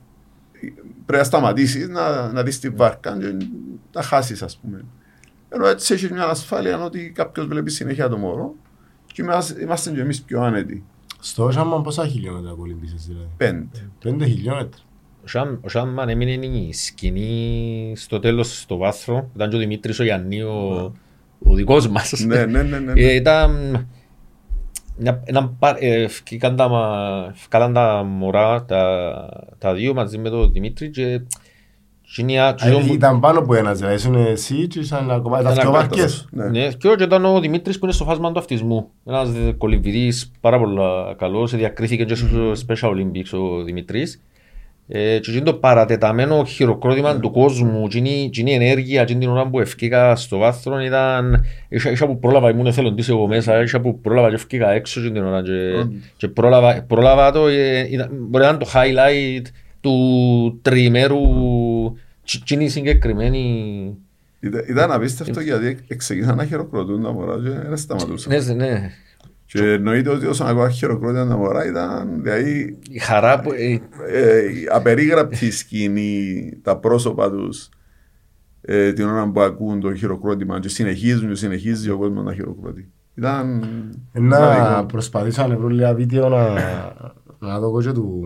πρέπει 1.06 1.18
να 1.18 1.24
σταματήσεις 1.24 1.88
να, 1.88 2.32
να 2.32 2.42
δεις 2.42 2.58
τη 2.58 2.68
βάρκα 2.68 3.18
και 3.18 3.36
να 3.92 4.02
χάσεις, 4.02 4.42
ας 4.42 4.56
πούμε. 4.58 4.84
Ενώ 5.54 5.66
έτσι 5.66 5.94
έχεις 5.94 6.10
μια 6.10 6.24
ασφάλεια 6.24 6.84
ότι 6.84 7.10
κάποιος 7.14 7.46
βλέπει 7.46 7.70
συνέχεια 7.70 8.08
το 8.08 8.16
μωρό 8.18 8.54
και 9.06 9.22
είμαστε, 9.22 9.62
είμαστε 9.62 9.90
και 9.90 10.00
εμείς 10.00 10.22
πιο 10.22 10.40
άνετοι. 10.42 10.84
Στο 11.20 11.44
Όσαμαν 11.44 11.82
πόσα 11.82 12.06
χιλιόμετρα 12.06 12.52
κολυμπήσες 12.52 13.06
δηλαδή; 13.06 13.28
Πέντε. 13.36 13.90
Πέντε 13.98 14.26
χιλιόμετρα. 14.26 14.80
Ο 15.24 15.28
Σαν- 15.28 15.58
Ο 15.62 15.68
Σάμμαν 15.68 16.08
έμεινε 16.08 16.46
η 16.46 16.72
σκηνή 16.72 17.92
στο 17.96 18.18
τέλος 18.18 18.60
στο 18.60 18.76
βάθρο. 18.76 19.30
Ήταν 19.34 19.50
και 19.50 19.56
ο 19.56 19.58
Δημήτρης 19.58 19.98
ο 19.98 20.04
Γιάννη, 20.04 20.42
ο, 20.42 20.92
ο 21.44 21.54
δικός 21.54 21.88
μας. 21.88 22.24
ναι, 22.26 22.44
ναι, 22.46 22.62
ναι. 22.62 22.78
ναι. 22.78 22.92
Ε, 22.96 23.14
Ήταν... 23.14 23.52
μια- 24.96 25.22
Έναν 25.24 25.56
πα- 25.58 25.76
ε, 25.78 26.02
ευκήκαν 26.02 26.56
τα, 26.56 26.68
μα- 26.68 27.28
ευκάλαν 27.34 27.72
τα 27.72 28.02
μωρά, 28.02 28.64
τα, 28.64 29.12
τα 29.58 29.74
δύο 29.74 29.94
μαζί 29.94 30.18
με 30.18 30.30
τον 30.30 30.52
Δημήτρη 30.52 30.90
και 30.90 31.02
εκείνη 31.02 31.10
η 31.12 31.14
α- 31.14 31.18
Ε, 31.18 31.24
Ήταν 32.92 33.20
πάνω 33.20 33.38
από 33.38 33.54
ένας, 33.54 33.78
δηλαδή 33.78 33.94
ήσουν 33.96 34.14
εσύ 34.14 34.66
και 34.66 34.78
ήσαν 34.78 35.10
ακόμα 35.10 35.36
τα 35.36 35.42
Ήταν 35.42 35.54
δυο 35.54 35.62
κάτω. 35.62 35.72
βάρκες. 35.76 36.28
Ναι. 36.30 36.44
Ναι, 36.48 36.68
και 36.78 36.88
όχι, 36.88 37.02
ήταν 37.02 37.24
ο 37.24 37.40
Δημήτρης 37.40 37.78
που 37.78 37.84
είναι 37.84 37.94
στο 37.94 38.04
φάσμα 38.04 38.32
του 38.32 38.38
αυτισμού. 38.38 38.88
Ένας 39.06 39.32
δε- 39.32 39.52
κολυμβητής 39.52 40.30
πάρα 40.40 40.58
πολλά 40.58 41.14
καλός, 41.18 41.54
διακρίθηκε 41.56 42.04
και 42.04 42.14
στο 42.14 42.52
Special 42.66 42.88
Olympics 42.88 43.38
ο 43.38 43.62
Δημήτρης. 43.62 44.22
Ε, 44.88 45.18
και 45.18 45.30
εκείνο 45.30 45.44
το 45.44 45.54
παρατεταμένο 45.54 46.44
χειροκρότημα 46.44 47.18
του 47.20 47.30
κόσμου, 47.30 47.82
εκείνη 47.84 48.22
εκείνη 48.24 48.50
η 48.50 48.54
ενέργεια, 48.54 49.02
εκείνη 49.02 49.18
την 49.20 49.28
ώρα 49.28 49.46
που 49.48 49.60
ευκήκα 49.60 50.16
στο 50.16 50.38
βάθρο 50.38 50.80
ήταν... 50.80 51.44
Είχα, 51.68 51.90
είχα 51.90 52.06
που 52.06 52.18
πρόλαβα, 52.18 52.50
ήμουν 52.50 52.66
εθελοντής 52.66 53.08
εγώ 53.08 53.26
μέσα, 53.26 53.62
είχα 53.62 53.80
που 53.80 54.00
πρόλαβα 54.00 54.28
και 54.28 54.34
ευκήκα 54.34 54.70
έξω 54.70 55.00
εκείνη 55.00 55.14
την 55.14 55.24
ώρα 55.24 55.42
και, 55.42 55.50
Όντως. 55.80 55.86
και 56.16 56.28
πρόλαβα, 56.28 56.82
πρόλαβα 56.88 57.32
το, 57.32 57.46
ε, 57.46 57.86
ήταν, 57.90 58.08
μπορεί 58.12 58.44
να 58.44 58.50
είναι 58.50 58.58
το 58.58 58.68
highlight 58.74 59.46
του 59.80 60.58
τριημέρου, 60.62 61.18
εκείνη 62.40 62.64
η 62.64 62.68
συγκεκριμένη 62.68 63.96
Ήταν, 64.40 64.64
ήταν 64.68 64.92
απίστευτο 64.92 65.40
γιατί 65.40 65.78
ξεκίνησαν 65.96 66.36
να 66.36 66.44
χειροκροτούν 66.44 67.02
τα 67.02 67.12
μωρά 67.12 67.34
και 67.34 67.48
δεν 67.68 67.76
σταματούσαν. 67.76 68.32
Ναι, 68.32 68.54
ναι. 68.54 68.90
Και 69.46 69.72
εννοείται 69.72 70.10
ότι 70.10 70.26
όσον 70.26 70.46
ακόμα 70.46 70.70
χειροκρότησαν 70.70 71.28
τα 71.28 71.36
μωρά 71.36 71.66
ήταν 71.66 72.22
δηλαδή, 72.22 72.78
Η 72.90 72.98
χαρά 72.98 73.40
που... 73.40 73.50
ε, 73.52 73.72
ε, 74.08 74.42
απερίγραπτη 74.72 75.50
σκηνή, 75.50 76.50
τα 76.62 76.76
πρόσωπα 76.76 77.30
τους 77.30 77.68
ε, 78.60 78.92
την 78.92 79.04
ώρα 79.08 79.30
που 79.30 79.40
ακούν 79.40 79.80
το 79.80 79.94
χειροκρότημα 79.94 80.60
και 80.60 80.68
συνεχίζουν 80.68 81.28
και 81.28 81.34
συνεχίζει 81.34 81.90
ο 81.90 81.98
κόσμος 81.98 82.24
να 82.24 82.34
χειροκροτεί. 82.34 82.90
Ήταν 83.14 83.58
Να 84.12 84.20
μοναδικό. 84.40 84.86
προσπαθήσω 84.86 85.46
να 85.46 85.56
βρω 85.56 85.68
λίγα 85.68 85.94
βίντεο 85.94 86.28
να, 86.28 86.54
να 87.46 87.58
δω 87.58 87.66
εγώ 87.66 87.82
και 87.82 87.92
του, 87.92 88.24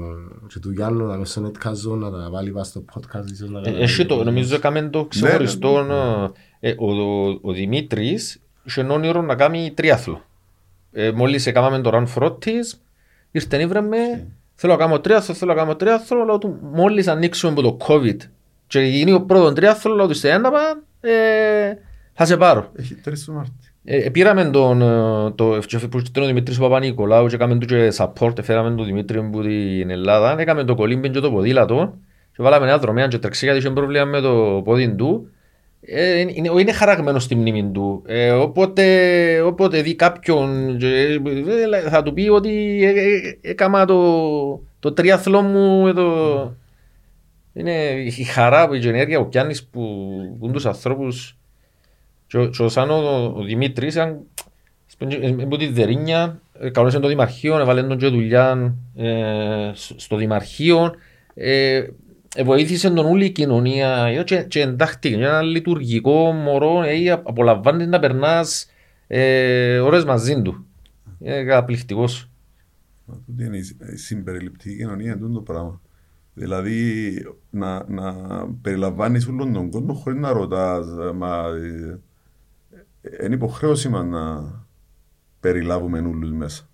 και 0.48 0.58
του 0.58 0.70
Γιάννου 0.70 1.06
να 1.06 1.16
μέσα 1.16 1.40
στο 1.40 1.50
netcast 1.50 1.98
να 1.98 2.10
τα 2.10 2.28
βάλει 2.30 2.50
πάνω 2.50 2.64
στο 2.64 2.84
podcast 2.94 3.30
ίσως 3.32 3.50
να 3.50 3.58
Ε, 3.58 3.62
καταλάβει. 3.62 3.82
Έχει 3.82 4.06
το, 4.06 4.24
νομίζω 4.24 4.54
έκαμε 4.54 4.82
το 4.82 5.04
ξεχωριστό. 5.04 5.86
ε, 6.60 6.74
ο, 6.78 6.90
ο, 6.90 7.38
ο 7.42 7.52
Δημήτρης 7.52 8.40
είχε 8.64 8.80
ένα 8.80 8.94
όνειρο 8.94 9.22
να 9.22 9.34
κάνει 9.34 9.72
τριάθλο. 9.74 10.24
Ε, 10.92 11.10
μόλις 11.10 11.46
έκαναμε 11.46 11.80
το 11.80 11.90
run 11.92 12.06
for 12.14 12.40
της, 12.40 12.82
ήρθε 13.30 13.60
ήβρε 13.60 13.80
με, 13.80 14.26
θέλω 14.54 14.72
να 14.72 14.78
κάνω 14.78 15.00
τριάθλο, 15.00 15.34
θέλω 15.34 15.52
να 15.52 15.58
κάνω 15.58 15.76
τριάθλο, 15.76 16.24
λέω 16.24 16.38
του 16.38 16.58
μόλις 16.62 17.08
ανοίξουμε 17.08 17.52
από 17.52 17.62
το 17.62 17.76
COVID 17.88 18.16
και 18.66 18.80
γίνει 18.80 19.12
ο 19.12 19.22
πρώτος 19.22 19.52
τριάθλος, 19.54 19.96
λέω 19.96 20.06
του 20.06 20.14
σε 20.14 20.30
ένα 20.30 20.50
πα, 20.50 20.82
ε, 21.00 21.78
θα 22.12 22.24
σε 22.24 22.36
πάρω. 22.36 22.70
Έχει 22.76 22.94
τρεις 22.94 23.24
του 23.24 23.32
Μάρτη. 23.32 23.65
Ε, 23.88 24.10
πήραμε 24.10 24.44
τον, 24.44 24.82
ε, 24.82 25.30
το, 25.30 25.58
και 25.58 25.78
που 25.78 25.98
ήταν 25.98 26.22
ο 26.22 26.26
Δημήτρης 26.26 26.58
Παπα-Νικολάου 26.58 27.26
και 27.26 27.34
έκαμε 27.34 27.58
του 27.58 27.66
και 27.66 27.92
support, 27.96 28.42
φέραμε 28.42 28.76
τον 28.76 28.84
Δημήτρη 28.84 29.18
από 29.18 29.40
την 29.40 29.90
Ελλάδα, 29.90 30.40
έκαμε 30.40 30.64
το 30.64 30.74
κολύμπιν 30.74 31.12
και 31.12 31.20
το 31.20 31.30
ποδήλατο 31.30 31.98
και 32.36 32.42
βάλαμε 32.42 32.66
ένα 32.66 32.78
δρομέα 32.78 33.08
και 33.08 33.18
τρεξί 33.18 33.44
γιατί 33.44 33.58
είχε 33.58 33.70
πρόβλημα 33.70 34.04
με 34.04 34.20
το 34.20 34.62
πόδι 34.64 34.94
του. 34.94 35.30
Ε, 35.80 36.20
είναι, 36.20 36.50
είναι 36.60 36.72
χαραγμένος 36.72 37.22
στη 37.22 37.34
μνήμη 37.34 37.70
του. 37.70 38.02
Ε, 38.06 38.30
οπότε, 38.30 39.40
όποτε 39.40 39.82
δει 39.82 39.94
κάποιον 39.94 40.76
και, 40.78 41.20
ε, 41.72 41.88
θα 41.88 42.02
του 42.02 42.12
πει 42.12 42.28
ότι 42.28 42.84
ε, 42.84 42.88
ε, 42.88 43.38
έκανα 43.40 43.84
το, 43.84 44.62
το 44.78 44.92
τριάθλο 44.92 45.42
μου 45.42 45.82
με 45.82 45.92
το... 45.92 46.56
Είναι 47.52 47.72
η 48.16 48.24
χαρά, 48.24 48.68
η 48.72 48.88
ενέργεια 48.88 49.18
που 49.18 49.28
πιάνεις 49.28 49.64
που, 49.64 50.10
που 50.38 50.50
τους 50.50 50.66
ανθρώπους 50.66 51.36
και, 52.36 52.42
ο- 52.42 52.48
και 52.50 52.62
ο 52.62 52.68
σαν 52.68 52.90
ο, 52.90 53.32
ο 53.36 53.42
Δημήτρης 53.42 53.94
ήταν 53.94 54.20
από 55.42 55.56
τη 55.56 55.66
Δερίνια, 55.68 56.40
ε, 56.60 56.70
καλώς 56.70 56.94
το 56.94 57.08
Δημαρχείο, 57.08 57.58
έβαλε 57.58 57.82
τον 57.82 57.98
και 57.98 58.06
δουλειά 58.08 58.74
ε, 58.96 59.70
σ- 59.74 60.00
στο 60.00 60.16
Δημαρχείο. 60.16 60.94
Ε, 61.34 61.84
ε, 62.36 62.42
βοήθησε 62.44 62.90
τον 62.90 63.06
όλη 63.06 63.24
η 63.24 63.30
κοινωνία 63.30 64.04
ε, 64.06 64.22
και, 64.22 64.42
και 64.42 64.60
εντάχθηκε. 64.60 65.08
Είναι 65.08 65.24
ένα 65.26 65.42
λειτουργικό 65.42 66.32
μωρό, 66.32 66.82
ε, 66.82 67.10
απολαμβάνει 67.10 67.86
να 67.86 67.98
περνάς 67.98 68.66
ε, 69.06 69.78
ώρες 69.78 70.04
μαζί 70.04 70.42
του. 70.42 70.66
Είναι 71.18 71.44
καταπληκτικός. 71.44 72.30
Μα 73.04 73.14
τούτη 73.26 73.44
είναι 73.44 73.56
η 73.56 73.64
η 73.92 73.96
συμπεριληπτική 73.96 74.76
κοινωνία 74.76 75.06
είναι 75.12 75.20
τούτο 75.20 75.32
το 75.34 75.40
πράγμα. 75.40 75.80
Δηλαδή 76.34 77.02
να, 77.50 77.84
να 77.88 78.14
περιλαμβάνεις 78.62 79.26
όλον 79.26 79.52
τον 79.52 79.70
κόσμο 79.70 79.92
χωρίς 79.94 80.20
να 80.20 80.32
ρωτάς. 80.32 80.86
Ε, 83.06 83.10
Μα, 83.10 83.16
ε, 83.18 83.22
ε, 83.22 83.24
είναι 83.26 83.34
υποχρέωση 83.34 83.88
μας 83.88 84.04
να 84.06 84.52
περιλάβουμε 85.40 85.98
όλους 85.98 86.30
μέσα. 86.32 86.68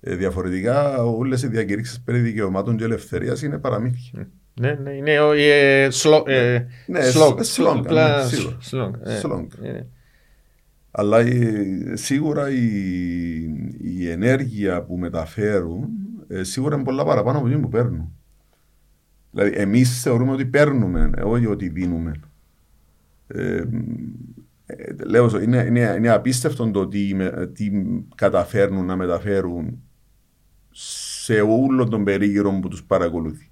Ε, 0.00 0.14
διαφορετικά 0.16 0.96
όλες 1.04 1.42
οι 1.42 1.46
διακηρύξεις 1.48 2.00
περί 2.00 2.18
δικαιωμάτων 2.20 2.76
και 2.76 2.84
ελευθερίας 2.84 3.42
είναι 3.42 3.58
παραμύθια. 3.58 4.28
Ναι, 4.60 4.72
ναι, 4.72 4.90
είναι 4.90 5.20
ο- 5.20 5.32
ε, 5.32 5.88
σλο- 5.90 6.28
ε, 6.28 6.66
Ναι, 6.86 7.00
σλόγ, 7.02 7.40
σ- 7.40 7.44
σλόγκαν, 7.52 7.78
απλά 7.78 8.16
ναι, 8.22 8.28
σίγουρα. 8.28 8.56
σλόγκ, 8.60 8.92
ε, 9.04 9.16
Σλόγκ. 9.18 9.46
ε. 9.62 9.86
Αλλά 10.90 11.18
ε, 11.18 11.64
σίγουρα 11.94 12.50
η, 12.50 12.66
η 13.82 14.08
ενέργεια 14.10 14.82
που 14.82 14.96
μεταφέρουν 14.98 15.88
ε, 16.28 16.42
σίγουρα 16.42 16.74
είναι 16.74 16.84
πολλά 16.84 17.04
παραπάνω 17.04 17.38
από 17.38 17.46
εκείνη 17.46 17.62
που 17.62 17.68
παίρνουν. 17.68 18.12
Δηλαδή 19.30 19.52
εμείς 19.56 20.02
θεωρούμε 20.02 20.32
ότι 20.32 20.46
παίρνουμε, 20.46 21.10
ε, 21.16 21.22
όχι 21.22 21.46
ότι 21.46 21.68
δίνουμε. 21.68 22.12
Ε, 24.76 24.82
ε, 24.82 25.04
λέω, 25.04 25.28
σου, 25.28 25.40
είναι, 25.42 25.64
είναι, 25.68 25.94
είναι 25.96 26.08
απίστευτο 26.08 26.70
το 26.70 26.88
τι, 26.88 27.14
με- 27.14 27.50
τι 27.54 27.70
καταφέρνουν 28.14 28.86
να 28.86 28.96
μεταφέρουν 28.96 29.78
σε 30.70 31.40
όλο 31.40 31.88
τον 31.88 32.04
περίγυρο 32.04 32.58
που 32.62 32.68
τους 32.68 32.84
παρακολουθεί. 32.84 33.50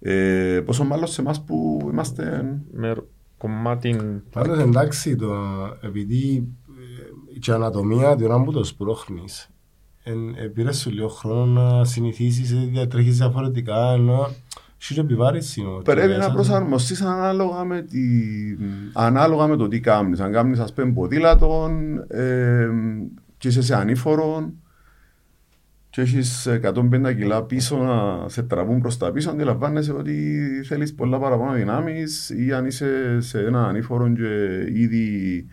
Ε, 0.00 0.60
πόσο 0.64 0.84
μάλλον 0.84 1.06
σε 1.06 1.20
εμάς 1.20 1.44
που 1.44 1.88
είμαστε 1.90 2.56
με 2.72 2.94
κομμάτι 3.38 3.96
Πάντως 4.30 4.58
εντάξει, 4.58 5.16
το, 5.16 5.34
επειδή 5.80 6.48
ε, 7.34 7.38
και 7.38 7.50
η 7.50 7.54
ανατομία 7.54 8.16
την 8.16 8.26
ώρα 8.26 8.42
που 8.42 8.52
το 8.52 8.64
σπρώχνεις, 8.64 9.50
εν, 10.02 10.34
ε, 10.36 10.46
πήρες 10.46 10.78
σου 10.80 10.90
λίγο 10.90 11.08
χρόνο 11.08 11.44
να 11.62 11.84
συνηθίσεις, 11.84 12.52
ε, 12.52 12.68
διατρέχεις 12.70 13.16
διαφορετικά, 13.16 13.92
ενώ 13.92 14.28
έχει 14.82 14.94
και 14.94 15.00
επιβάρηση. 15.00 15.60
ότι 15.60 15.82
Πρέπει 15.90 16.08
μέσα- 16.08 16.28
να 16.28 16.32
προσαρμοστείς 16.34 17.00
ανάλογα 17.02 17.64
με, 17.64 17.82
τη... 17.82 18.00
ανάλογα 18.92 19.46
με 19.46 19.56
το 19.56 19.68
τι 19.68 19.80
κάνεις. 19.80 20.20
Αν 20.20 20.32
κάνεις 20.32 20.58
ας 20.58 20.72
πούμε 20.72 20.92
ποδήλατον 20.92 21.98
ε, 22.08 22.68
και 23.38 23.48
είσαι 23.48 23.62
σε 23.62 23.74
ανήφορο 23.76 24.52
και 25.90 26.00
έχεις 26.00 26.48
150 26.62 27.14
κιλά 27.16 27.42
πίσω 27.42 27.76
να 27.76 28.28
σε 28.28 28.42
τραβούν 28.42 28.80
προς 28.80 28.96
τα 28.96 29.12
πίσω 29.12 29.30
αντιλαμβάνεσαι 29.30 29.92
ότι 29.92 30.40
θέλεις 30.68 30.94
πολλά 30.94 31.18
παραπάνω 31.18 31.52
δυνάμεις 31.52 32.30
ή 32.30 32.52
αν 32.52 32.66
είσαι 32.66 33.20
σε 33.20 33.38
ένα 33.44 33.66
ανήφορο 33.66 34.12
και 34.12 34.64
ήδη 34.72 35.46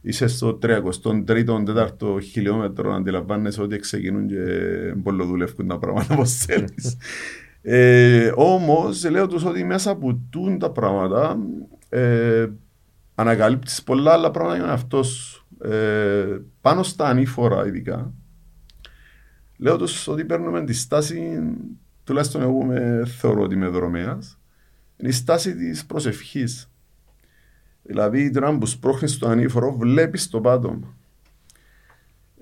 είσαι 0.00 0.26
στο 0.26 0.58
33ο-4ο 0.62 2.22
χιλιόμετρο 2.22 2.94
αντιλαμβάνεσαι 2.94 3.62
ότι 3.62 3.78
ξεκινούν 3.78 4.26
και 4.26 4.36
πολλοδουλεύκουν 5.02 5.66
τα 5.68 5.78
πράγματα 5.78 6.14
όπως 6.14 6.32
θέλεις. 6.36 6.96
Ε, 7.68 8.32
Όμως, 8.34 9.04
λέω 9.10 9.26
τους 9.26 9.44
ότι 9.44 9.64
μέσα 9.64 9.90
από 9.90 10.20
τούν 10.30 10.58
τα 10.58 10.70
πράγματα 10.70 11.38
ε, 11.88 12.46
ανακαλύπτεις 13.14 13.82
πολλά 13.82 14.12
άλλα 14.12 14.30
πράγματα 14.30 14.56
για 14.56 14.64
τον 14.64 14.74
εαυτό 14.74 15.02
σου. 15.02 15.46
Ε, 15.62 16.38
πάνω 16.60 16.82
στα 16.82 17.08
ανήφορα, 17.08 17.66
ειδικά. 17.66 18.12
Λέω 19.56 19.76
τους 19.76 20.08
ότι 20.08 20.24
παίρνουμε 20.24 20.64
τη 20.64 20.72
στάση, 20.72 21.38
τουλάχιστον 22.04 22.42
εγώ 22.42 22.64
με, 22.64 23.02
θεωρώ 23.18 23.42
ότι 23.42 23.54
είμαι 23.54 23.68
δρομέας, 23.68 24.38
είναι 24.96 25.08
η 25.08 25.12
στάση 25.12 25.56
της 25.56 25.86
προσευχής. 25.86 26.70
Δηλαδή, 27.82 28.30
την 28.30 28.42
ώρα 28.42 28.58
που 28.58 28.66
σπρώχνεις 28.66 29.18
το 29.18 29.28
ανήφορο, 29.28 29.76
βλέπεις 29.76 30.28
το 30.28 30.40
πάτωμα. 30.40 30.96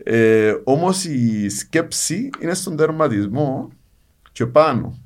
Ε, 0.03 0.55
Όμως 0.65 1.05
η 1.05 1.49
σκέψη 1.49 2.31
είναι 2.41 2.55
στον 2.55 2.77
τερματισμό 2.77 3.69
και 4.33 4.47
πάνω. 4.47 4.99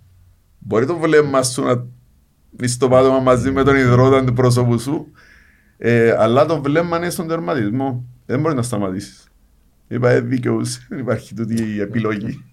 Μπορεί 0.68 0.86
το 0.86 0.96
βλέμμα 0.96 1.42
σου 1.42 1.62
να 1.62 1.70
είναι 1.70 2.66
στο 2.66 2.88
πάτωμα 2.88 3.18
μαζί 3.18 3.50
με 3.50 3.62
τον 3.62 3.76
υδρότα 3.76 4.24
του 4.24 4.32
πρόσωπου 4.32 4.78
σου, 4.78 5.06
ε, 5.78 6.10
αλλά 6.10 6.46
το 6.46 6.62
βλέμμα 6.62 6.96
είναι 6.96 7.10
στον 7.10 7.28
τερματισμό. 7.28 8.04
Δεν 8.26 8.40
μπορεί 8.40 8.54
να 8.54 8.62
σταματήσεις. 8.62 9.28
Είπα, 9.88 10.10
ε, 10.10 10.20
δικαιούσε. 10.20 10.86
Δεν 10.88 10.98
υπάρχει 10.98 11.34
τούτη 11.34 11.62
η 11.74 11.80
επιλογή. 11.80 12.44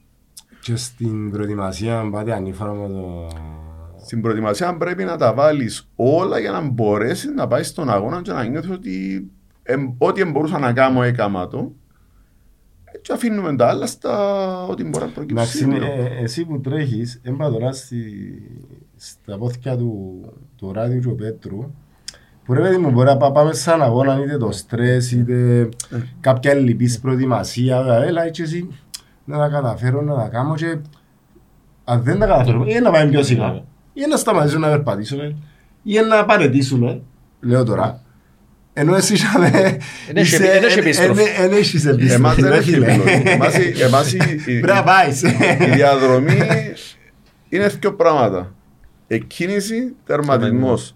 Και 0.60 0.76
στην 0.76 1.32
προετοιμασία 1.32 2.10
πάτε 2.12 2.34
ανήφορα 2.34 2.74
με 2.74 2.88
το... 2.88 3.28
Στην 4.06 4.22
προετοιμασία 4.22 4.78
πρέπει 4.78 5.04
να 5.04 5.18
τα 5.18 5.34
βάλεις 5.34 5.90
όλα 5.96 6.40
για 6.40 6.52
να 6.52 6.62
μπορέσεις 6.62 7.32
να 7.36 7.48
πάεις 7.48 7.68
στον 7.68 7.90
αγώνα 7.90 8.22
και 8.22 8.32
να 8.32 8.44
νιώθεις 8.44 8.70
ότι 8.70 9.26
εμ, 9.64 9.94
ό,τι 9.98 10.26
μπορούσα 10.26 10.60
να 10.60 10.74
κάνω 10.74 11.04
έκαμα 11.04 11.48
το. 11.48 11.76
Ε, 13.06 13.08
Και 13.08 13.14
αφήνουμε 13.14 13.56
τα 13.56 13.68
άλλα 13.68 13.86
στα 13.88 14.66
ό,τι 14.68 14.84
μπορεί 14.84 15.06
να 15.06 15.12
προκύψει. 15.12 15.64
Εντάξει, 15.64 15.68
ε, 16.20 16.24
εσύ 16.24 16.46
που 16.46 16.60
τρέχεις, 16.62 17.20
έμπα 17.24 17.52
τώρα 17.52 17.72
στη, 17.72 17.98
στα 18.96 19.38
πόθηκια 19.38 19.78
του, 19.78 20.22
του 20.56 20.72
ράδιου 20.74 21.00
του 21.00 21.16
Πέτρου, 21.16 21.72
που 22.46 22.54
ρε 22.54 22.62
παιδί 22.62 22.78
μου 22.78 22.92
μπορεί 22.92 23.08
να 23.08 23.18
πά- 23.18 23.32
πάμε 23.32 23.54
σαν 23.54 23.82
αγώνα 23.82 24.20
είτε 24.24 24.38
το 24.38 24.52
στρες 24.52 25.12
είτε 25.12 25.70
κάποια 26.20 26.54
λυπής 26.54 27.00
προετοιμασία, 27.00 28.00
ε, 28.04 28.08
έλα 28.08 28.24
έτσι 28.24 28.42
εσύ 28.42 28.68
να 29.26 29.38
τα 29.38 29.48
καταφέρω 29.50 30.02
να 30.02 30.16
τα 30.16 30.28
κάνω 30.28 30.56
και 30.56 30.78
αν 31.84 32.02
δεν 32.04 32.20
τα 32.20 32.26
καταφέρω, 32.28 32.64
ή 32.68 32.80
να 32.80 32.92
πάμε 32.92 33.10
πιο 33.10 33.24
σιγά, 33.24 33.64
ή 33.94 34.02
να 34.10 34.18
σταματήσουμε 34.18 34.68
να 34.68 34.72
περπατήσουμε, 34.74 35.36
ή 35.84 35.94
να 36.10 36.26
παρετήσουμε, 36.26 37.02
λέω 37.40 37.64
τώρα. 37.64 38.02
Ενώ 38.78 38.96
εσύ 38.96 39.14
είχαμε... 39.14 39.48
Εν 40.08 40.18
έχει- 40.18 40.36
εν 40.36 40.64
έχει 40.64 40.80
επίστροφη. 40.80 41.24
Εν 41.42 41.52
έχεις 41.52 41.86
Εμάς 41.86 41.98
επίστροφη, 41.98 42.42
δεν 42.42 42.52
ρε 42.52 42.58
έχει 42.58 42.72
φίλε. 42.72 42.92
επιλογή. 42.94 43.22
Εμάς 43.30 43.58
η- 43.58 43.82
εμάς 43.82 44.14
η- 44.14 44.18
η- 44.46 44.60
Πρέπει 44.60 44.78
να 44.78 44.84
πάεις. 44.84 45.22
η 45.22 45.70
διαδρομή 45.74 46.38
είναι 47.50 47.68
δύο 47.68 47.94
πράγματα. 47.94 48.54
Εκκίνηση, 49.08 49.96
τερματισμός. 50.06 50.96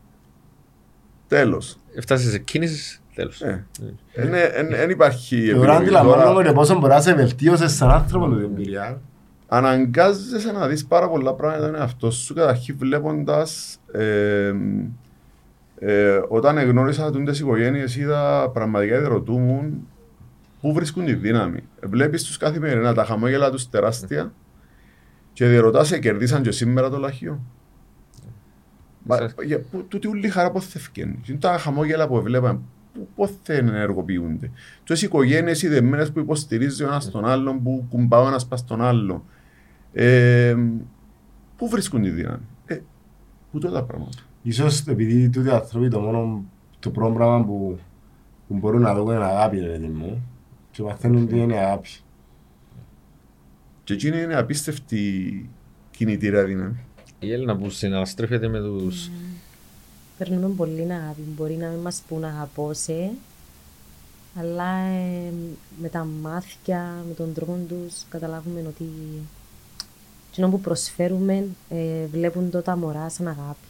Τέλος. 1.27 1.77
Φτάσει 2.01 2.30
σε 2.30 2.38
κίνηση, 2.39 2.99
τέλος. 3.15 3.41
Ε, 3.41 3.65
Δεν 4.69 4.89
υπάρχει 4.89 5.35
Τώρα 5.45 5.57
επιλογή. 5.57 5.77
αντιλαμβάνομαι 5.77 6.23
Τώρα 6.34 6.43
και 6.47 6.51
πόσο 6.53 6.80
μπορεί 6.80 6.93
να 6.93 7.01
σε 7.01 7.14
βελτίωσε 7.14 7.68
σαν 7.68 7.89
άνθρωπο 7.91 8.30
την 8.35 8.43
εμπειρία. 8.43 9.01
αναγκάζεσαι 9.47 10.51
να 10.51 10.68
δεις 10.68 10.85
πάρα 10.85 11.10
πολλά 11.10 11.34
πράγματα 11.34 11.68
είναι 11.68 11.77
αυτό 11.77 12.11
σου 12.11 12.34
καταρχήν 12.34 12.76
βλέποντας 12.80 13.77
ε, 15.80 16.10
Ε, 16.10 16.22
όταν 16.27 16.57
εγνώρισα 16.57 17.11
τις 17.11 17.39
οικογένειες, 17.39 17.95
είδα 17.95 18.49
πραγματικά 18.53 18.99
διερωτούμουν 18.99 19.88
πού 20.61 20.73
βρίσκουν 20.73 21.06
τη 21.06 21.14
δύναμη. 21.14 21.64
Βλέπεις 21.84 22.23
τους 22.23 22.38
καθημερινά 22.38 22.93
τα 22.93 23.06
χαμόγελα 23.06 23.51
τους 23.51 23.69
τεράστια 23.69 24.34
και 25.34 25.45
διερωτάς 25.45 25.88
σε 25.88 25.99
κερδίσαν 25.99 26.41
και 26.41 26.51
σήμερα 26.51 26.89
το 26.89 26.97
λαχείο. 26.97 27.41
Μα, 29.03 29.18
για, 29.43 29.60
που, 29.60 29.85
τούτη 29.88 30.07
ούλη 30.07 30.30
χαρά 30.30 30.51
πώς 30.51 30.65
θα 30.65 30.80
ευκαινείς. 30.80 31.38
Τα 31.39 31.57
χαμόγελα 31.57 32.07
που 32.07 32.22
βλέπαμε, 32.22 32.60
πώς 33.15 33.31
θα 33.43 33.53
ενεργοποιούνται. 33.53 34.51
Τόσες 34.84 35.03
οικογένειες 35.03 35.61
ιδεμένες 35.61 36.11
που 36.11 36.19
υποστηρίζει 36.19 36.84
ο 36.84 36.88
ένας 36.88 37.11
τον 37.11 37.26
άλλον, 37.26 37.64
που 37.64 37.85
κουμπάω 37.89 38.27
ένας 38.27 38.47
πας 38.47 38.65
τον 38.65 38.81
άλλο. 38.81 39.26
Ε, 39.93 40.56
πού 41.57 41.69
βρίσκουν 41.69 42.01
τη 42.01 42.10
δύναμη. 42.10 42.45
Ε, 42.65 42.80
πού 43.51 43.60
τότε 43.60 43.73
τα 43.73 43.84
πράγματα. 43.84 44.28
Ίσως 44.44 44.88
επειδή 44.88 45.30
τούτοι 45.30 45.49
άνθρωποι 45.49 45.88
το 45.88 45.99
μόνο, 45.99 46.44
το 46.80 46.90
πρώτο 46.90 47.14
πράγμα 47.14 47.45
που, 47.45 47.80
που 48.48 48.53
μπορούν 48.53 48.82
να 48.82 48.95
δουν 48.95 49.07
είναι 49.07 49.24
αγάπη, 49.24 49.60
ρε 49.60 49.80
μου, 49.80 50.24
και 50.72 50.84
μαθαίνουν 50.84 51.28
τι 51.28 51.40
είναι 51.40 51.57
αγάπη. 51.57 51.90
Και 53.84 53.94
εκείνη 53.94 54.22
είναι 54.22 54.36
απίστευτη 54.36 55.49
κινητήρα 55.91 56.44
δύναμη. 56.44 56.78
Η 57.20 57.32
Έλληνα 57.32 57.57
που 57.57 57.70
συναστρέφεται 57.70 58.48
με 58.48 58.60
τους... 58.60 59.10
Παίρνουμε 60.18 60.48
πολύ 60.48 60.82
αγάπη. 60.82 61.22
Μπορεί 61.36 61.53
να 61.53 61.68
μην 61.68 61.80
μας 61.80 62.03
πούν 62.07 62.24
αγαπώ 62.24 62.74
σε, 62.74 63.11
αλλά 64.36 64.78
ε, 64.78 65.34
με 65.82 65.90
τα 65.90 66.07
μάτια, 66.22 67.03
με 67.07 67.14
τον 67.14 67.34
τρόπο 67.34 67.57
τους 67.68 68.06
καταλάβουμε 68.10 68.64
ότι 68.68 68.90
εκείνο 70.32 70.49
που 70.49 70.60
προσφέρουμε 70.60 71.48
ε, 71.70 72.06
βλέπουν 72.06 72.49
το 72.49 72.61
τα 72.61 72.78
μωρά 72.78 73.10
σαν 73.10 73.28
αγάπη 73.28 73.69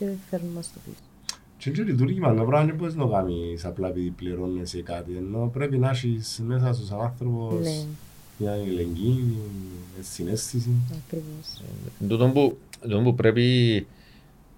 και 0.00 0.06
φέρνουν 0.30 0.52
μας 0.52 0.72
το 0.72 0.78
πίσω. 0.84 0.96
Και 1.58 1.70
είναι 1.70 1.90
λειτουργήμα, 1.90 2.34
το 2.34 2.44
πράγμα 2.44 2.66
δεν 2.66 2.74
μπορείς 2.76 2.94
να 2.94 3.02
το 3.06 3.08
κάνεις 3.10 3.64
απλά 3.64 3.88
επειδή 3.88 4.10
πληρώνεσαι 4.10 4.82
κάτι, 4.82 5.12
ενώ 5.16 5.50
πρέπει 5.52 5.78
να 5.78 5.90
έχεις 5.90 6.40
μέσα 6.46 6.72
στους 6.74 6.90
άνθρωπος 6.90 7.64
Ναι, 7.64 7.84
μια 8.38 8.52
ελεγγύη, 8.52 9.24
μια 9.94 10.02
συνέστηση. 10.02 10.70
ακριβώς. 11.04 11.62
Τούτο 12.08 12.28
που, 12.28 12.58
τούτο 12.80 13.00
που 13.00 13.14
πρέπει 13.14 13.86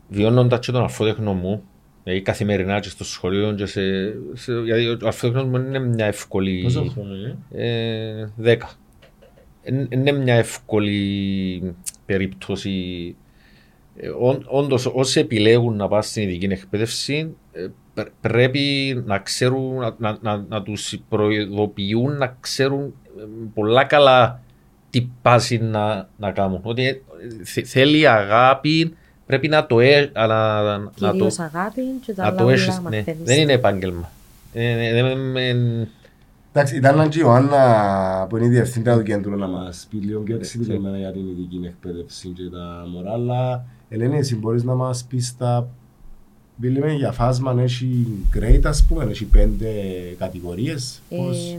βιώνοντας 0.08 0.66
και 0.66 0.72
τον 0.72 0.82
αλφότεχνο 0.82 1.32
μου, 1.34 1.62
δηλαδή 2.04 2.22
καθημερινά 2.22 2.80
και 2.80 2.88
στο 2.88 3.04
σχολείο 3.04 3.52
και 3.54 3.66
σε, 3.66 3.80
σε, 4.32 4.52
γιατί 4.64 4.86
ο 4.86 4.98
αλφότεχνος 5.06 5.44
μου 5.44 5.56
είναι 5.56 5.78
μια 5.78 6.06
εύκολη... 6.06 6.62
Πόσο 6.62 6.84
χρόνο 6.84 7.14
είναι; 7.14 7.36
Ε, 7.50 8.26
δέκα. 8.36 8.70
Ε, 9.62 9.86
Είναι 9.90 10.12
μια 10.12 10.34
εύκολη 10.34 11.74
περίπτωση. 12.06 13.16
Ε, 13.96 14.08
όν- 14.08 14.44
όντως, 14.48 14.86
όσοι 14.94 15.20
επιλέγουν 15.20 15.76
να 15.76 15.88
πάνε 15.88 16.02
στην 16.02 16.22
ειδική 16.22 16.44
εκπαίδευση, 16.46 17.34
ε, 17.52 17.66
πρέ- 17.94 18.10
πρέπει 18.20 19.02
να 19.06 19.18
ξέρουν, 19.18 19.76
να, 19.78 19.94
να, 19.98 20.18
να, 20.20 20.44
να 20.48 20.62
τους 20.62 20.98
προειδοποιούν, 21.08 22.16
να 22.16 22.36
ξέρουν 22.40 22.94
ε, 23.18 23.22
πολλά 23.54 23.84
καλά 23.84 24.40
τι 24.90 25.08
πάση 25.22 25.58
να, 25.58 26.08
να 26.16 26.30
κάνουν. 26.30 26.60
Ότι 26.62 26.86
ε, 26.86 26.94
θε- 27.44 27.66
θέλει 27.66 28.08
αγάπη, 28.08 28.94
πρέπει 29.26 29.48
να 29.48 29.66
το, 29.66 29.80
ε, 29.80 30.10
να, 30.14 30.26
να 30.26 30.90
το, 30.98 31.10
Κυρίως 31.10 31.38
αγάπη 31.38 31.82
και 32.06 32.12
τα 32.12 32.22
να 32.22 32.28
άλλα 32.28 32.36
το 32.36 32.44
όλα 32.44 32.52
έχεις. 32.52 32.66
Ναι. 32.66 32.80
μαθαίνεις. 32.82 33.22
Δεν 33.22 33.38
είναι 33.38 33.52
επάγγελμα. 33.52 34.10
Ε, 34.52 34.86
ε, 34.88 35.02
δεν- 35.02 35.36
ε, 35.36 35.88
Εντάξει, 36.54 36.76
ήταν 36.76 37.08
και 37.08 37.18
η 37.18 37.22
Ιωάννα 37.24 38.26
που 38.28 38.36
είναι 38.36 38.46
η 38.46 38.48
διευθύντρια 38.48 38.96
του 38.96 39.02
κέντρου 39.02 39.36
να 39.36 39.46
μας 39.46 39.86
πει 39.90 39.96
λίγο 39.96 40.20
πιο 40.20 40.36
εξειδικευμένα 40.36 40.98
για 40.98 41.12
την 41.12 41.20
ειδική 41.28 41.60
εκπαίδευση 41.64 42.28
και 42.28 42.42
τα 42.52 42.84
μωρά, 42.92 43.12
αλλά 43.12 43.64
Ελένη, 43.94 44.18
εσύ 44.18 44.36
μπορείς 44.36 44.62
να 44.62 44.74
μας 44.74 45.04
πεις 45.04 45.36
τα... 45.36 45.68
Μιλάμε 46.56 46.92
για 46.92 47.12
φάσμα, 47.12 47.62
έχει 47.62 48.06
grade 48.34 48.60
ας 48.64 48.84
πούμε, 48.88 49.04
έχει 49.04 49.24
πέντε 49.24 49.68
κατηγορίες, 50.18 51.00
πώς, 51.08 51.36
Ε, 51.52 51.58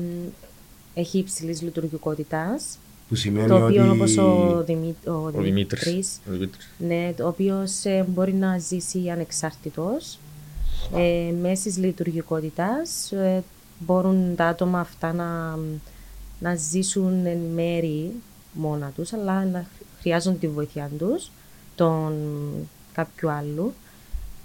έχει 0.93 1.18
υψηλής 1.18 1.61
λειτουργικότητας, 1.61 2.77
που 3.10 3.15
σημαίνει 3.15 3.47
το 3.47 3.65
οποίο 3.65 3.81
ότι... 3.89 3.95
όπως 3.97 4.18
ο, 4.18 4.64
Δημή, 4.65 4.95
ο 5.07 5.11
ο 5.11 5.30
Δημήτρης. 5.31 5.43
Δημήτρης, 5.84 6.19
Ο 6.27 6.31
Δημήτρης. 6.31 6.69
ναι, 6.77 7.14
ο 7.23 7.27
οποίος 7.27 7.85
ε, 7.85 8.05
μπορεί 8.10 8.34
να 8.34 8.57
ζήσει 8.57 9.10
ανεξάρτητος, 9.10 10.19
ε, 10.95 11.31
μέσης 11.41 11.77
λειτουργικότητας, 11.77 13.11
ε, 13.11 13.43
μπορούν 13.80 14.35
τα 14.35 14.45
άτομα 14.45 14.80
αυτά 14.80 15.14
να, 15.14 15.57
να 16.39 16.55
ζήσουν 16.55 17.26
εν 17.26 17.39
μέρη 17.53 18.11
μόνα 18.53 18.91
τους, 18.95 19.14
αλλά 19.14 19.45
να 19.45 19.65
χρειάζονται 19.99 20.38
τη 20.38 20.47
βοήθεια 20.47 20.89
τους, 20.97 21.31
τον 21.76 22.14
κάποιου 22.94 23.30
άλλου. 23.30 23.74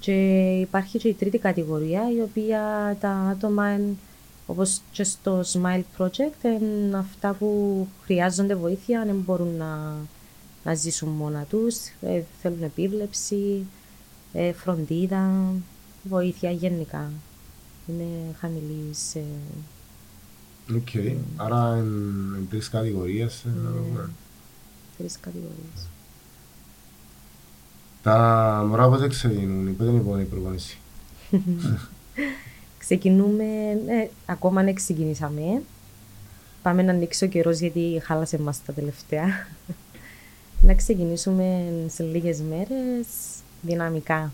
Και 0.00 0.12
υπάρχει 0.60 0.98
και 0.98 1.08
η 1.08 1.14
τρίτη 1.14 1.38
κατηγορία, 1.38 2.02
η 2.16 2.20
οποία 2.20 2.60
τα 3.00 3.10
άτομα, 3.10 3.66
εν- 3.66 3.98
όπως 4.46 4.80
και 4.92 5.04
στο 5.04 5.40
Smile 5.52 5.82
Project, 5.98 6.44
είναι 6.60 6.96
αυτά 6.98 7.32
που 7.32 7.86
χρειάζονται 8.04 8.54
βοήθεια, 8.54 9.02
δεν 9.06 9.16
μπορούν 9.16 9.56
να, 9.56 9.96
να 10.64 10.74
ζήσουν 10.74 11.08
μόνα 11.08 11.44
τους, 11.48 11.76
ε, 12.00 12.22
θέλουν 12.42 12.62
επίβλεψη, 12.62 13.64
ε, 14.32 14.52
φροντίδα, 14.52 15.52
βοήθεια 16.02 16.50
γενικά. 16.50 17.10
Είναι 17.88 18.06
χαμηλής... 18.38 19.14
Ε, 19.14 19.22
Οκ, 20.74 20.88
άρα 21.36 21.74
εν, 21.76 21.86
εν 22.36 22.46
τρεις 22.50 22.68
κατηγορίες. 22.68 23.44
ε, 23.44 23.48
να 23.64 23.70
το 23.70 23.76
πούμε. 23.78 24.10
τρεις 24.98 25.18
κατηγορίες. 25.20 25.88
Τα 28.02 28.64
μωρά 28.68 28.88
πώς 28.88 29.06
ξεκινούν, 29.08 29.76
πότε 29.76 29.90
είναι 29.90 29.98
η 29.98 30.00
επόμενη 30.00 30.24
προπονήση. 30.24 30.78
Ξεκινούμε, 32.78 33.44
ε, 33.86 34.08
ακόμα 34.26 34.62
δεν 34.62 34.74
ξεκινήσαμε. 34.74 35.62
Πάμε 36.62 36.82
να 36.82 36.92
ανοίξει 36.92 37.24
ο 37.24 37.28
καιρός 37.28 37.58
γιατί 37.58 38.00
χάλασε 38.04 38.38
μας 38.38 38.62
τα 38.66 38.72
τελευταία. 38.72 39.26
να 40.66 40.74
ξεκινήσουμε 40.74 41.64
σε 41.88 42.02
λίγες 42.02 42.40
μέρες 42.40 43.06
δυναμικά. 43.62 44.32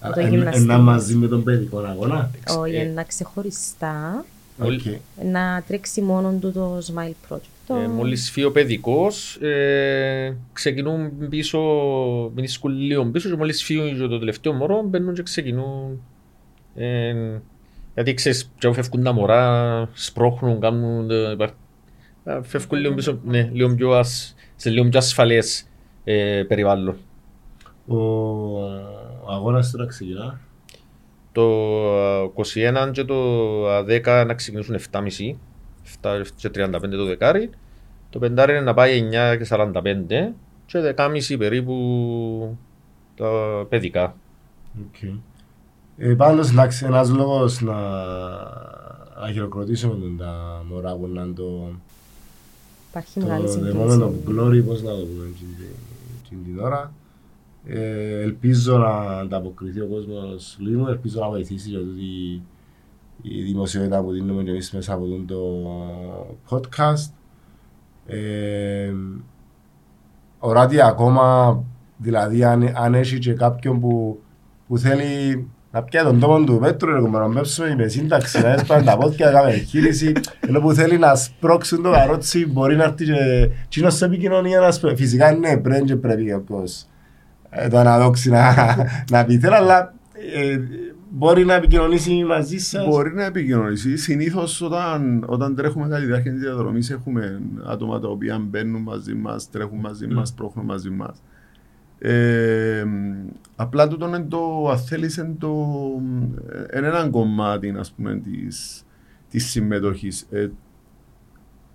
Άρα, 0.00 0.14
το 0.14 0.20
εν- 0.20 0.28
γυμναστήριο. 0.28 0.72
Ένα 0.72 0.82
μαζί 0.82 1.14
με 1.14 1.26
τον 1.28 1.42
παιδικό 1.42 1.78
αγώνα. 1.78 2.30
Όχι, 2.58 2.74
Ε, 2.76 2.84
να 2.84 3.02
ξεχωριστά, 3.02 4.24
Όλοι- 4.58 4.76
Οκ. 4.96 5.24
να 5.24 5.62
τρέξει 5.66 6.00
μόνο 6.00 6.32
του 6.40 6.52
το 6.52 6.78
Smile 6.78 7.12
Project. 7.34 7.57
Το... 7.68 7.76
Ε, 7.76 7.88
μόλις 7.88 8.30
φύγει 8.30 8.46
ο 8.46 8.52
παιδικός, 8.52 9.36
ε, 9.36 10.36
ξεκινούν 10.52 11.28
πίσω, 11.28 11.60
μείνουν 12.34 12.78
λίγο 12.78 13.06
πίσω 13.06 13.28
και 13.28 13.36
μόλις 13.36 13.62
φύγουν 13.64 13.88
και 13.88 14.06
το 14.06 14.18
τελευταίο 14.18 14.52
μωρό, 14.52 14.82
μπαίνουν 14.82 15.14
και 15.14 15.22
ξεκινούν. 15.22 16.00
Ε, 16.74 17.14
γιατί 17.94 18.14
ξέρεις, 18.14 18.52
και 18.58 18.72
φεύγουν 18.72 19.02
τα 19.02 19.12
μωρά, 19.12 19.88
σπρώχνουν, 19.92 20.60
κάνουν... 20.60 21.10
ε, 21.10 21.30
υπά- 21.32 21.56
ε, 22.24 22.42
φεύγουν 22.42 22.78
λίγο 22.78 22.94
πίσω, 22.94 23.20
ναι, 23.24 23.50
λίγο 23.52 23.74
πιο 23.74 23.90
ας, 23.90 24.34
σε 24.56 24.70
λίγο 24.70 24.88
πιο 24.88 24.98
ασφαλές 24.98 25.68
ε, 26.04 26.42
περιβάλλον. 26.48 26.96
Ο 27.86 29.32
αγώνας 29.32 29.70
τώρα 29.70 29.86
ξεκινά. 29.86 30.40
Το 31.32 31.42
ε, 32.54 32.84
21 32.86 32.90
και 32.92 33.04
το 33.04 33.14
ε, 33.88 34.00
10 34.04 34.24
να 34.26 34.34
ξεκινήσουν 34.34 34.76
7.30, 34.92 35.34
7 36.02 36.22
και 36.36 36.48
35 36.54 36.70
το 36.90 37.04
δεκάρι. 37.04 37.50
Το 38.10 38.18
πεντάρι 38.18 38.52
είναι 38.52 38.60
να 38.60 38.74
πάει 38.74 39.08
9 39.12 39.36
και 39.38 39.46
45 39.48 40.32
και 40.66 40.94
10.30 40.96 41.38
περίπου 41.38 42.56
τα 43.16 43.28
παιδικά. 43.68 44.16
Οκ. 44.88 45.02
Ε, 45.96 46.14
πάντως, 46.14 46.50
εντάξει, 46.50 46.84
ένας 46.86 47.10
λόγος 47.10 47.60
να, 47.60 47.74
να 49.20 49.30
χειροκροτήσουμε 49.32 49.94
τον 49.94 50.16
τα 50.18 50.62
μωρά 50.68 50.94
που 50.94 51.06
να 51.06 51.22
είναι 51.22 51.32
το, 51.32 51.70
Υπάρχει 52.90 53.18
μεγάλη 53.20 53.44
το 53.44 53.50
συγκίνηση. 53.50 53.76
δεδομένο 53.76 54.12
glory, 54.28 54.64
πώς 54.66 54.82
να 54.82 54.90
το 54.90 54.96
πούμε 55.04 55.24
εκείνη 55.34 55.52
τη- 55.52 55.64
εκείνη 56.24 56.42
την 56.42 56.58
ώρα. 56.58 56.92
Ε, 57.66 58.20
ελπίζω 58.20 58.78
να 58.78 58.88
ανταποκριθεί 59.18 59.80
ο 59.80 59.86
κόσμος 59.86 60.56
λίγο, 60.60 60.88
ελπίζω 60.88 61.20
να 61.20 61.28
βοηθήσει 61.28 61.68
για 61.68 61.78
τούτη 61.78 62.42
η 63.22 63.42
δημοσιότητα 63.42 64.02
που 64.02 64.12
δίνουμε 64.12 64.42
και 64.42 64.50
εμείς 64.50 64.72
μέσα 64.72 64.92
από 64.94 65.06
τον 65.06 65.26
το 65.26 65.38
podcast. 66.50 67.12
Ε, 68.06 68.92
οράτη 70.38 70.80
ακόμα, 70.80 71.58
δηλαδή 71.96 72.44
αν, 72.44 72.72
αν 72.74 72.94
έχει 72.94 73.18
και 73.18 73.32
κάποιον 73.32 73.80
που, 73.80 74.20
που 74.68 74.78
θέλει 74.78 75.46
να 75.70 75.82
πιάει 75.82 76.04
τον 76.04 76.20
τόπο 76.20 76.44
του 76.44 76.58
Πέτρου, 76.58 76.92
ρε 76.92 77.00
κομμάτι, 77.00 77.28
να 77.28 77.34
πέψουμε 77.34 77.74
με 77.74 77.88
σύνταξη, 77.88 78.40
να 78.40 78.48
έσπανε 78.48 78.84
τα 78.84 78.96
πόδια, 78.96 79.26
να 79.26 79.32
κάνουμε 79.32 79.52
εγχείρηση, 79.52 80.12
ενώ 80.48 80.60
που 80.60 80.72
θέλει 80.72 80.98
να 80.98 81.14
σπρώξουν 81.14 81.82
το 81.82 81.90
καρότσι, 81.90 82.46
μπορεί 82.46 82.76
να 82.76 82.84
έρθει 82.84 83.04
και 83.04 83.50
κοινός 83.68 83.94
σε 83.94 84.04
επικοινωνία 84.04 84.60
να 84.60 84.70
σπρώξει. 84.70 85.02
Φυσικά 85.02 85.32
ναι, 85.32 85.56
πρέπει 85.56 85.84
και 85.84 85.96
πρέπει 85.96 86.24
κάποιος 86.24 86.86
ε, 87.50 87.68
το 87.68 87.78
αναδόξει 87.78 88.30
να, 88.30 88.54
να 89.10 89.24
πει 89.24 89.38
θέλει, 89.38 89.54
αλλά 89.54 89.94
ε, 90.34 90.58
μπορεί 91.10 91.44
να 91.44 91.54
επικοινωνήσει 91.54 92.24
μαζί 92.24 92.58
σας; 92.58 92.86
Μπορεί 92.86 93.14
να 93.14 93.24
επικοινωνήσει. 93.24 93.96
Συνήθως 93.96 94.60
όταν, 94.60 95.24
όταν 95.26 95.54
τρέχουμε 95.54 95.88
κάτι 95.88 96.04
διάρκεια 96.04 96.32
τη 96.32 96.38
διαδρομή, 96.38 96.80
έχουμε 96.90 97.42
άτομα 97.66 98.00
τα 98.00 98.08
οποία 98.08 98.38
μπαίνουν 98.38 98.82
μαζί 98.82 99.14
μας, 99.14 99.50
τρέχουν 99.50 99.78
μαζί 99.78 100.06
μας, 100.06 100.32
πρόχνουν 100.32 100.64
μαζί 100.64 100.90
μας. 100.90 101.22
Ε, 101.98 102.84
απλά 103.56 103.88
τούτο 103.88 104.06
είναι 104.06 104.20
το, 104.20 104.68
αν 104.70 104.78
θέλεις, 104.78 105.16
είναι, 105.16 105.34
το, 105.38 105.56
είναι 106.76 106.86
ένα 106.86 107.08
κομμάτι, 107.08 107.74
ας 107.78 107.92
πούμε, 107.92 108.16
της, 108.16 108.84
της 109.28 109.50
συμμετοχής. 109.50 110.26
Ε, 110.30 110.50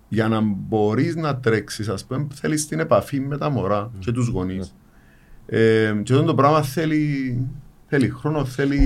για 0.08 0.28
να 0.28 0.40
μπορείς 0.40 1.16
να 1.16 1.36
τρέξεις, 1.36 1.88
ας 1.88 2.04
πούμε, 2.04 2.26
θέλεις 2.32 2.66
την 2.66 2.78
επαφή 2.80 3.20
με 3.20 3.38
τα 3.38 3.50
μωρά 3.50 3.86
mm. 3.86 3.98
και 3.98 4.12
τους 4.12 4.28
γονείς. 4.28 4.74
Ε, 5.46 5.92
και 6.02 6.12
αυτό 6.12 6.24
το 6.24 6.34
πράγμα 6.34 6.62
θέλει, 6.62 7.38
θέλει 7.86 8.08
χρόνο, 8.08 8.44
θέλει... 8.44 8.78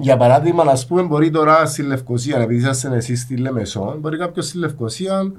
Για 0.00 0.16
παράδειγμα, 0.16 0.64
να 0.64 0.72
πούμε, 0.88 1.02
μπορεί 1.02 1.30
τώρα 1.30 1.66
στη 1.66 1.82
Λευκοσία, 1.82 2.38
επειδή 2.38 2.60
είσαστε 2.60 2.96
εσείς 2.96 3.20
στη 3.20 3.36
Λεμεσό, 3.36 3.96
μπορεί 4.00 4.18
κάποιος 4.18 4.46
στη 4.46 4.58
Λευκοσία 4.58 5.32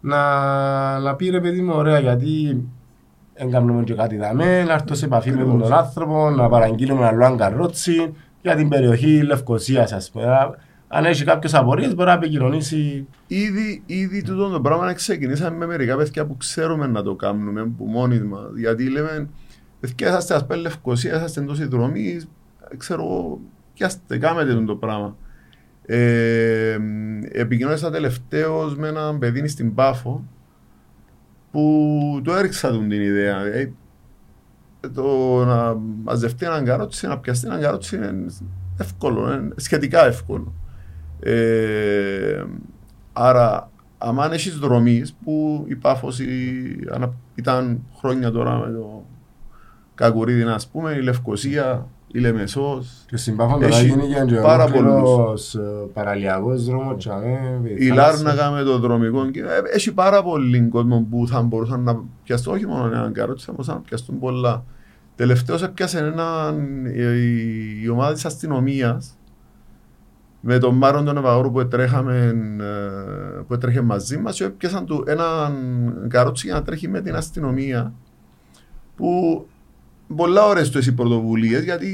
να, 0.00 0.98
να 0.98 1.14
πει 1.14 1.28
ρε 1.28 1.40
παιδί 1.40 1.60
μου, 1.60 1.72
ωραία, 1.76 1.98
γιατί 1.98 2.64
δεν 3.48 3.84
και 3.84 3.94
κάτι 3.94 4.16
δαμέ, 4.16 4.64
να 4.64 4.72
έρθω 4.72 4.94
σε 4.94 5.04
επαφή 5.04 5.30
με 5.30 5.44
τον 5.44 5.72
άνθρωπο, 5.72 6.30
να 6.30 6.48
παραγγείλουμε 6.48 7.08
ένα 7.08 7.26
άλλο 7.26 7.36
καρότσι 7.36 8.14
για 8.42 8.56
την 8.56 8.68
περιοχή 8.68 9.22
Λευκοσίας, 9.22 9.92
ας 9.92 10.10
πούμε. 10.10 10.24
Αν 10.92 11.04
έχει 11.04 11.24
κάποιες 11.24 11.54
απορίες, 11.54 11.94
μπορεί 11.94 12.08
να 12.08 12.14
επικοινωνήσει. 12.14 13.06
Ήδη, 13.26 13.82
ήδη 13.86 14.22
τούτο 14.22 14.48
το 14.48 14.60
πράγμα 14.60 14.84
να 14.84 14.92
ξεκινήσαμε 14.92 15.56
με 15.56 15.66
μερικά 15.66 15.96
παιδιά 15.96 16.26
που 16.26 16.36
ξέρουμε 16.36 16.86
να 16.86 17.02
το 17.02 17.14
κάνουμε 17.14 17.64
που 17.78 17.84
μόνοι 17.84 18.18
μας. 18.18 18.42
Γιατί 18.56 18.90
λέμε, 18.90 19.28
παιδιά, 19.80 20.08
είσαστε 20.08 20.34
ας 20.34 20.46
πούμε 20.46 20.58
Λευκοσία, 20.58 21.16
είσαστε 21.16 21.40
εντό 21.40 21.54
δρομή, 21.54 22.20
ξέρω 22.76 23.02
εγώ, 23.02 23.40
πιάστε, 23.74 24.18
κάμετε 24.18 24.54
το 24.54 24.76
πράγμα. 24.76 25.16
Ε, 25.86 26.78
επικοινώνησα 27.32 27.90
τελευταίο 27.90 28.74
με 28.76 28.88
έναν 28.88 29.18
παιδί 29.18 29.48
στην 29.48 29.74
Πάφο 29.74 30.24
που 31.50 32.20
το 32.24 32.34
έριξα 32.34 32.70
τον 32.70 32.88
την 32.88 33.02
ιδέα. 33.02 33.46
Ε, 33.46 33.72
το 34.94 35.04
να 35.44 35.74
μαζευτεί 36.04 36.46
έναν 36.46 36.64
καρότσι, 36.64 37.06
να 37.06 37.18
πιαστεί 37.18 37.46
έναν 37.46 37.60
καρότσι 37.60 37.96
είναι 37.96 38.26
εύκολο, 38.78 39.32
είναι 39.32 39.54
σχετικά 39.56 40.06
εύκολο. 40.06 40.54
Ε, 41.20 42.44
άρα, 43.12 43.70
αν 43.98 44.32
έχεις 44.32 44.58
δρομείς 44.58 45.16
που 45.24 45.64
η 45.68 45.76
Πάφος 45.76 46.20
ήταν 47.34 47.82
χρόνια 47.98 48.30
τώρα 48.30 48.58
με 48.58 48.72
το 48.72 49.04
Κακουρίδι, 49.94 50.42
ας 50.42 50.68
πούμε, 50.68 50.92
η 50.92 51.02
Λευκοσία, 51.02 51.88
η 52.12 52.18
Λεμεσός. 52.18 53.04
Και 53.06 53.16
στην 53.16 53.36
Πάφο 53.36 53.58
τώρα 53.58 53.80
γίνει 53.80 54.02
και 54.26 54.34
πάρα 54.34 54.66
πολλούς 54.66 55.54
ε, 55.54 55.60
παραλιακός 55.92 56.64
δρόμος. 56.64 57.08
Η 57.78 57.88
Λάρνακα 57.88 58.50
με 58.50 58.62
το 58.62 58.78
δρομικό. 58.78 59.22
Ε, 59.22 59.74
έχει 59.74 59.92
πάρα 59.94 60.22
πολύ 60.22 60.60
κόσμο 60.60 61.06
που 61.10 61.26
θα 61.26 61.42
μπορούσαν 61.42 61.82
να 61.82 62.00
πιαστούν 62.24 62.54
όχι 62.54 62.66
μόνο 62.66 62.86
έναν 62.86 63.12
καρότσι, 63.12 63.44
θα 63.44 63.52
μπορούσαν 63.52 63.74
να 63.74 63.80
πιαστούν 63.80 64.18
πολλά. 64.18 64.64
Τελευταίως 65.14 65.62
έπιασε 65.62 65.98
έναν, 65.98 66.84
η, 66.84 67.82
η 67.82 67.88
ομάδα 67.88 68.12
της 68.12 68.24
αστυνομίας 68.24 69.14
με 70.40 70.58
τον 70.58 70.74
Μάρον 70.74 71.04
τον 71.04 71.16
Ευαγόρου 71.16 71.52
που, 71.52 71.68
τρέχαμε, 71.68 72.34
ε, 72.60 73.42
που 73.46 73.58
τρέχε 73.58 73.80
μαζί 73.80 74.18
μας 74.18 74.36
και 74.36 74.44
έπιασαν 74.44 74.86
του 74.86 75.04
έναν 75.06 75.52
καρότσι 76.08 76.46
για 76.46 76.54
να 76.54 76.62
τρέχει 76.62 76.88
με 76.88 77.00
την 77.00 77.14
αστυνομία 77.14 77.92
που 78.96 79.46
πολλά 80.16 80.46
ωραίες 80.46 80.86
οι 80.86 80.94
πρωτοβουλίες 80.94 81.64
γιατί 81.64 81.88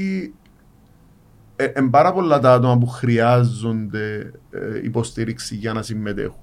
είναι 1.57 1.71
ε, 1.73 1.87
πάρα 1.91 2.13
πολλά 2.13 2.39
τα 2.39 2.53
άτομα 2.53 2.77
που 2.77 2.87
χρειάζονται 2.87 4.31
ε, 4.51 4.79
υποστήριξη 4.83 5.55
για 5.55 5.73
να 5.73 5.81
συμμετέχουν. 5.81 6.41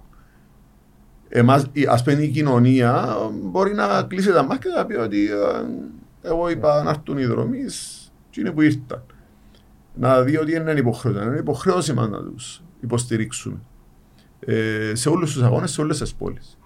Εμάς, 1.29 1.71
ας 1.89 2.03
πούμε 2.03 2.23
η 2.23 2.29
κοινωνία 2.29 3.17
μπορεί 3.43 3.75
να 3.75 4.03
κλείσει 4.03 4.33
τα 4.33 4.43
μάτια 4.43 4.71
και 4.71 4.77
να 4.77 4.87
πει 4.87 4.95
ότι 4.95 5.31
ε, 5.31 5.65
εγώ 6.23 6.49
είπα 6.49 6.83
να 6.83 6.91
έρθουν 6.91 7.19
οι 7.19 7.25
δρομείς 7.25 8.09
και 8.31 8.41
είναι 8.41 8.51
που 8.51 8.61
ήρθαν. 8.61 9.03
Να 9.95 10.23
δει 10.23 10.37
ότι 10.37 10.55
είναι 10.55 10.73
υποχρεωτικό. 10.73 11.25
Είναι 11.25 11.39
υποχρέωση 11.39 11.93
μας 11.93 12.09
να 12.09 12.23
τους 12.23 12.63
υποστηρίξουμε. 12.81 13.59
Ε, 14.41 14.93
σε 14.95 15.09
όλους 15.09 15.33
τους 15.33 15.43
αγώνες, 15.43 15.71
σε 15.71 15.81
όλες 15.81 15.99
τις 15.99 16.15
πόλεις. 16.15 16.59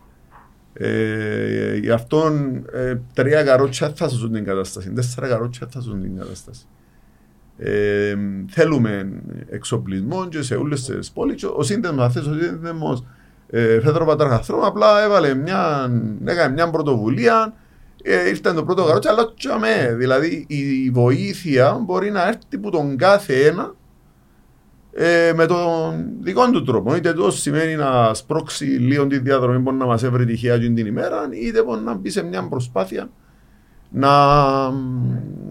Ε, 0.80 1.76
γι' 1.76 1.90
αυτό 1.90 2.32
ε, 2.72 2.96
τρία 3.14 3.42
καρότσια 3.42 3.92
θα 3.94 4.08
ζουν 4.08 4.32
την 4.32 4.44
κατάσταση, 4.44 4.90
τέσσερα 4.90 5.28
καρότσια 5.28 5.66
θα 5.70 5.80
ζουν 5.80 6.02
την 6.02 6.16
κατάσταση. 6.16 6.66
Ε, 7.58 8.14
θέλουμε 8.48 9.12
εξοπλισμό 9.50 10.28
και 10.28 10.42
σε 10.42 10.54
όλες 10.54 10.84
τις 10.84 11.10
πόλεις. 11.10 11.44
Ο 11.44 11.62
σύνδεσμος, 11.62 12.04
αυτές 12.04 12.26
ο 12.26 12.34
σύνδεσμος 12.40 13.04
ε, 13.50 13.80
Φέδρο 13.80 14.04
Πατραχαθρό 14.04 14.66
απλά 14.66 15.02
έβαλε 15.04 15.34
μια, 15.34 15.90
έκανε 16.24 16.52
μια 16.52 16.70
πρωτοβουλία 16.70 17.54
ε, 18.02 18.28
ήρθε 18.28 18.52
το 18.52 18.64
πρώτο 18.64 18.84
καρότσι, 18.84 19.08
αλλά 19.08 19.32
τσαμέ. 19.34 19.94
Δηλαδή 19.98 20.46
η 20.48 20.90
βοήθεια 20.90 21.82
μπορεί 21.84 22.10
να 22.10 22.26
έρθει 22.26 22.56
από 22.56 22.70
τον 22.70 22.96
κάθε 22.96 23.46
ένα 23.46 23.74
ε, 25.00 25.32
με 25.34 25.46
τον 25.46 26.06
δικό 26.20 26.50
του 26.50 26.62
τρόπο. 26.62 26.96
Είτε 26.96 27.12
το 27.12 27.30
σημαίνει 27.30 27.74
να 27.74 28.14
σπρώξει 28.14 28.64
λίγο 28.64 29.06
τη 29.06 29.18
διαδρομή 29.18 29.60
που 29.60 29.72
να 29.72 29.86
μας 29.86 30.02
έβρει 30.02 30.26
τυχαία 30.26 30.58
την 30.58 30.76
ημέρα, 30.76 31.28
είτε 31.30 31.62
μπορεί 31.62 31.80
να 31.80 31.94
μπει 31.94 32.10
σε 32.10 32.22
μια 32.22 32.48
προσπάθεια 32.48 33.10
να 33.90 34.10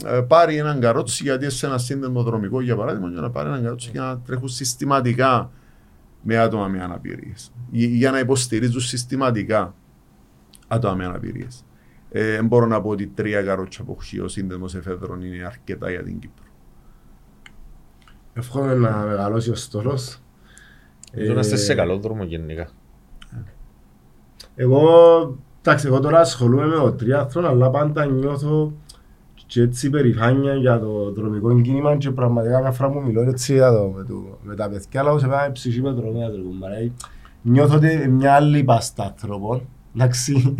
ε, 0.05 0.21
πάρει 0.27 0.57
έναν 0.57 0.79
καρότσι, 0.79 1.23
γιατί 1.23 1.49
σε 1.49 1.65
ένα 1.65 1.77
σύνδεσμο 1.77 2.23
δρομικό 2.23 2.61
για 2.61 2.75
παράδειγμα, 2.75 3.09
για 3.09 3.21
να 3.21 3.29
πάρει 3.29 3.47
έναν 3.47 3.63
καρότσι 3.63 3.89
για 3.91 4.01
να 4.01 4.19
τρέχουν 4.19 4.47
συστηματικά 4.47 5.51
με 6.21 6.37
άτομα 6.37 6.67
με 6.67 6.83
αναπηρίες. 6.83 7.51
Για 7.71 8.11
να 8.11 8.19
υποστηρίζουν 8.19 8.81
συστηματικά 8.81 9.75
άτομα 10.67 10.95
με 10.95 11.05
αναπηρίες. 11.05 11.65
Ε, 12.11 12.41
μπορώ 12.41 12.65
να 12.65 12.81
πω 12.81 12.89
ότι 12.89 13.07
τρία 13.07 13.41
καρότσια 13.41 13.83
που 13.83 13.97
έχει 14.01 14.19
ο 14.19 14.27
σύνδεσμος 14.27 14.75
εφέδρων 14.75 15.21
είναι 15.21 15.45
αρκετά 15.45 15.89
για 15.89 16.03
την 16.03 16.19
Κύπρο. 16.19 16.46
Εύχομαι 18.37 18.73
να 18.73 18.91
μεγαλώσει 18.91 19.51
ο 19.51 19.55
στόλος. 19.55 20.21
Νομίζω 21.13 21.33
να 21.33 21.39
είστε 21.39 21.55
σε 21.55 21.75
καλό 21.75 21.97
δρόμο 21.97 22.23
γενικά. 22.23 22.69
Εγώ, 24.55 24.81
εντάξει, 25.61 25.87
εγώ 25.87 25.99
τώρα 25.99 26.19
ασχολούμαι 26.19 26.65
με 26.65 26.75
το 26.75 26.91
τριάθρο, 26.91 27.47
αλλά 27.47 27.69
πάντα 27.69 28.05
νιώθω 28.05 28.73
και 29.45 29.61
έτσι 29.61 29.89
περηφάνεια 29.89 30.53
για 30.53 30.79
το 30.79 31.11
δρομικό 31.11 31.61
κίνημα 31.61 31.97
και 31.97 32.11
πραγματικά 32.11 32.61
κάθε 32.61 32.75
φορά 32.75 32.89
που 32.89 33.01
μιλώ 33.01 33.21
έτσι 33.21 33.53
για 33.53 33.71
το, 33.71 33.93
με, 33.95 34.03
το, 34.03 34.37
με 34.41 34.55
τα 34.55 34.69
παιδιά, 34.69 34.99
αλλά 34.99 35.19
σε 35.19 35.27
πάει 35.27 35.51
ψυχή 35.51 35.81
με 35.81 35.93
τρομέα 35.93 36.29
Νιώθω 37.41 37.75
ότι 37.75 38.07
μια 38.09 38.33
άλλη 38.33 38.63
πάστα 38.63 39.03
ανθρώπων, 39.03 39.67
εντάξει, 39.95 40.55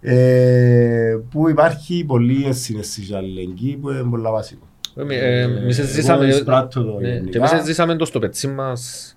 ε, 0.00 1.18
που 1.30 1.48
υπάρχει 1.48 2.04
πολλή 2.04 2.52
συναισθήση 2.52 3.06
για 3.06 3.18
αλληλεγγύη 3.18 3.76
που 3.76 3.90
είναι 3.90 4.02
πολύ 4.02 4.22
βασικό. 4.22 4.67
Εμείς 4.98 5.80
ζήσαμε 7.64 7.96
το 7.96 8.04
στο 8.04 8.18
πετσί 8.18 8.48
μας. 8.48 9.12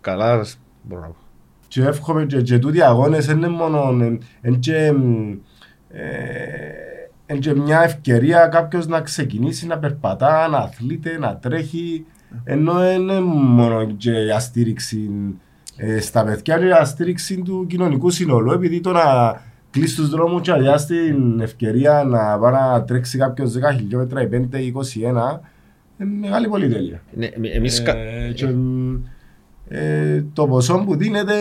Καλά, 0.00 0.44
μπορώ 0.82 1.00
να 1.00 1.06
πω. 1.06 1.16
Και 1.68 1.82
εύχομαι 1.82 2.26
και, 2.26 2.42
και 2.42 2.58
τούτοι 2.58 2.82
αγώνες 2.82 3.26
είναι 3.26 3.48
μόνο 3.48 3.90
είναι 4.42 4.58
και, 7.38 7.54
μια 7.54 7.82
ευκαιρία 7.82 8.46
κάποιος 8.46 8.86
να 8.86 9.00
ξεκινήσει 9.00 9.66
να 9.66 9.78
περπατά, 9.78 10.48
να 10.48 10.58
αθλείται, 10.58 11.18
να 11.18 11.36
τρέχει. 11.36 12.04
Ενώ 12.44 12.92
είναι 12.92 13.20
μόνο 13.20 13.84
και 13.84 14.10
η 14.10 14.30
αστήριξη 14.30 15.10
στα 16.00 16.24
παιδιά 16.24 16.58
και 16.58 16.66
η 16.66 16.70
αστήριξη 16.70 17.42
του 17.42 17.66
κοινωνικού 17.68 18.10
συνόλου 18.10 18.52
επειδή 18.52 18.80
το 18.80 18.92
να 18.92 19.40
κλείσει 19.76 19.96
τους 19.96 20.08
δρόμους 20.08 20.40
και 20.40 20.52
αδειάσει 20.52 20.86
την 20.86 21.40
ευκαιρία 21.40 22.04
να 22.06 22.38
πάει 22.38 22.52
να 22.52 22.84
τρέξει 22.84 23.18
κάποιος 23.18 23.52
10 23.72 23.74
χιλιόμετρα 23.76 24.22
ή 24.22 24.28
5 24.32 24.58
ή 24.58 24.74
21 24.76 25.40
είναι 25.98 26.10
μεγάλη 26.20 26.48
πολυτέλεια. 26.48 27.02
Ναι, 27.14 27.26
εμείς... 27.54 27.78
Ε, 27.78 28.32
και, 28.34 28.54
ε, 29.68 30.24
το 30.32 30.46
ποσό 30.46 30.82
που 30.86 30.96
δίνεται 30.96 31.34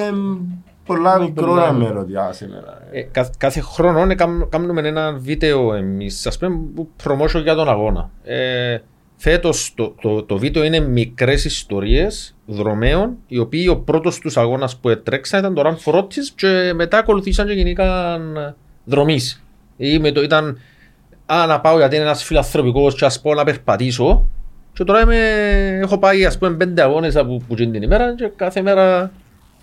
πολλά 0.86 1.20
μικρό 1.20 1.54
να 1.54 1.74
με 1.74 1.90
ρωτιάς 1.90 2.38
σήμερα. 2.38 2.82
Ε, 2.92 3.02
κα, 3.02 3.30
κάθε 3.38 3.60
χρόνο 3.60 4.06
ναι, 4.06 4.16
κάνουμε 4.50 4.88
ένα 4.88 5.12
βίντεο 5.14 5.74
εμείς, 5.74 6.28
ας 6.28 6.38
πούμε, 6.38 6.60
που 6.76 6.90
προμόσιο 7.04 7.40
για 7.40 7.56
τον 7.56 7.70
αγώνα. 7.70 8.10
Ε, 8.24 8.78
Φέτος 9.18 9.74
το, 9.76 9.96
το, 10.02 10.24
το 10.24 10.38
βίντεο 10.38 10.64
είναι 10.64 10.80
μικρές 10.80 11.46
ιστορίες 11.46 12.36
δρομέων, 12.46 13.18
οι 13.28 13.38
οποίοι 13.38 13.68
ο 13.70 13.78
πρώτος 13.78 14.20
τους 14.20 14.38
αγώνας 14.38 14.78
που 14.78 14.90
έτρεξαν 14.90 15.40
ήταν 15.40 15.54
το 15.54 15.62
Run 15.66 15.92
for 15.94 16.04
και 16.36 16.74
μετά 16.76 16.98
ακολουθήσαν 16.98 17.48
και 17.48 17.54
γενικά 17.54 18.20
δρομής. 18.84 19.44
Ήταν 19.78 20.60
α, 21.26 21.46
να 21.48 21.60
πάω 21.60 21.78
γιατί 21.78 21.96
είναι 21.96 22.04
ένας 22.04 22.24
φιλανθρωπικός 22.24 22.96
και 22.96 23.06
ας 23.06 23.22
πω 23.22 23.34
να 23.34 23.44
περπατήσω. 23.44 24.28
Και 24.74 24.84
τώρα 24.84 25.02
είμαι, 25.02 25.18
έχω 25.82 25.98
πάει 25.98 26.26
ας 26.26 26.38
πούμε 26.38 26.52
πέντε 26.52 26.82
αγώνες 26.82 27.16
από 27.16 27.42
που 27.48 27.56
την 27.56 27.74
ημέρα 27.74 28.16
και 28.16 28.32
κάθε 28.36 28.62
μέρα 28.62 29.12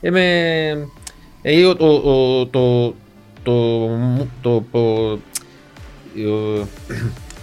είμαι... 0.00 0.88
Ε, 1.42 1.74
το, 1.74 2.46
το, 2.46 2.94
το, 3.42 4.64
το, 4.72 5.18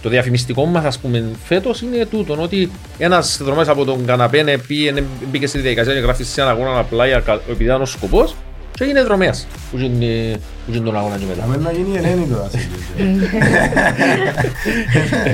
το, 0.02 0.08
το, 0.08 0.08
το 0.08 0.08
διαφημιστικό 0.08 0.66
μας, 0.66 0.84
ας 0.84 0.98
πούμε, 0.98 1.24
φέτος 1.44 1.82
είναι 1.82 2.06
τούτο. 2.06 2.36
Ότι 2.42 2.70
ένας 2.98 3.38
δρομέα 3.42 3.64
από 3.68 3.84
τον 3.84 4.06
καναπέ 4.06 4.58
πήγε, 4.66 5.04
μπήκε 5.30 5.46
στη 5.46 5.58
διαδικασία 5.58 5.94
και 5.94 6.00
γράφει 6.00 6.24
σε 6.24 6.40
ένα 6.40 6.50
αγώνα 6.50 6.78
απλά 6.78 7.04
επειδή 7.06 7.64
ήταν 7.64 7.82
ο 7.82 7.86
σκοπός. 7.86 8.34
Και 8.72 8.84
έγινε 8.84 9.02
δρομέας 9.02 9.46
που 9.70 9.76
γίνει 9.78 10.36
που 10.66 10.72
γίνει 10.72 10.84
τον 10.84 10.96
αγώνα 10.96 11.16
και 11.16 11.24
μετά. 11.28 11.46
Να 11.46 11.52
μην 11.52 11.60
να 11.60 11.72
γίνει 11.72 11.94
η 11.94 11.96
Ελένη 11.96 12.26
τώρα. 12.26 12.50
σε 12.50 12.68
λίγο. 12.98 13.26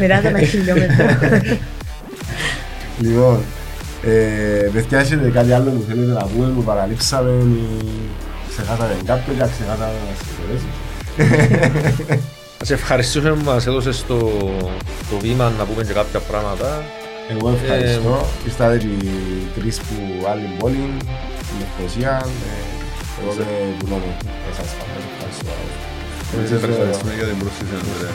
Μετά 0.00 0.20
το 0.20 0.28
ένα 0.28 0.40
χιλιόμετρο. 0.40 1.06
Λοιπόν, 3.00 3.40
ε, 4.04 4.68
παιδιά, 4.72 4.98
έχετε 4.98 5.30
κάτι 5.30 5.52
άλλο 5.52 5.70
που 5.70 5.84
θέλετε 5.88 6.12
να 6.12 6.24
πούμε, 6.24 6.46
που 6.46 6.62
παραλείψαμε 6.62 7.30
ή 7.30 7.64
ξεχάσαμε 8.48 8.96
κάποιο 9.06 9.32
και 9.32 9.44
ξεχάσαμε 9.52 9.92
να 10.08 10.14
σας 10.16 10.26
συγχωρέσει. 10.26 10.66
Να 12.08 12.45
σε 12.62 12.74
ευχαριστήσουμε 12.74 13.30
που 13.30 13.44
μας 13.44 13.66
έδωσες 13.66 14.04
το, 14.06 14.18
το 15.10 15.16
βήμα 15.20 15.52
να 15.58 15.64
πούμε 15.64 15.82
και 15.84 15.92
κάποια 15.92 16.20
πράγματα. 16.20 16.84
Εγώ 17.28 17.48
ευχαριστώ. 17.62 18.26
Είστε 18.46 18.80
οι 18.82 19.60
τρεις 19.60 19.76
που 19.80 20.26
άλλη 20.30 20.48
πόλη, 20.58 20.96
στην 21.42 21.56
Λευκοσία. 21.60 22.26
ε, 22.26 23.22
Εγώ 23.22 23.32
δεν 23.38 23.46
πουλώνω. 23.78 24.10
Εσάς 24.52 24.70
πάντα 24.78 24.98
ευχαριστώ. 25.14 25.50
Εμείς 26.36 26.50
ευχαριστούμε 26.50 27.12
για 27.14 27.24
την 27.30 27.38
πρόσκληση, 27.38 27.72
Ανδρέα. 27.80 28.14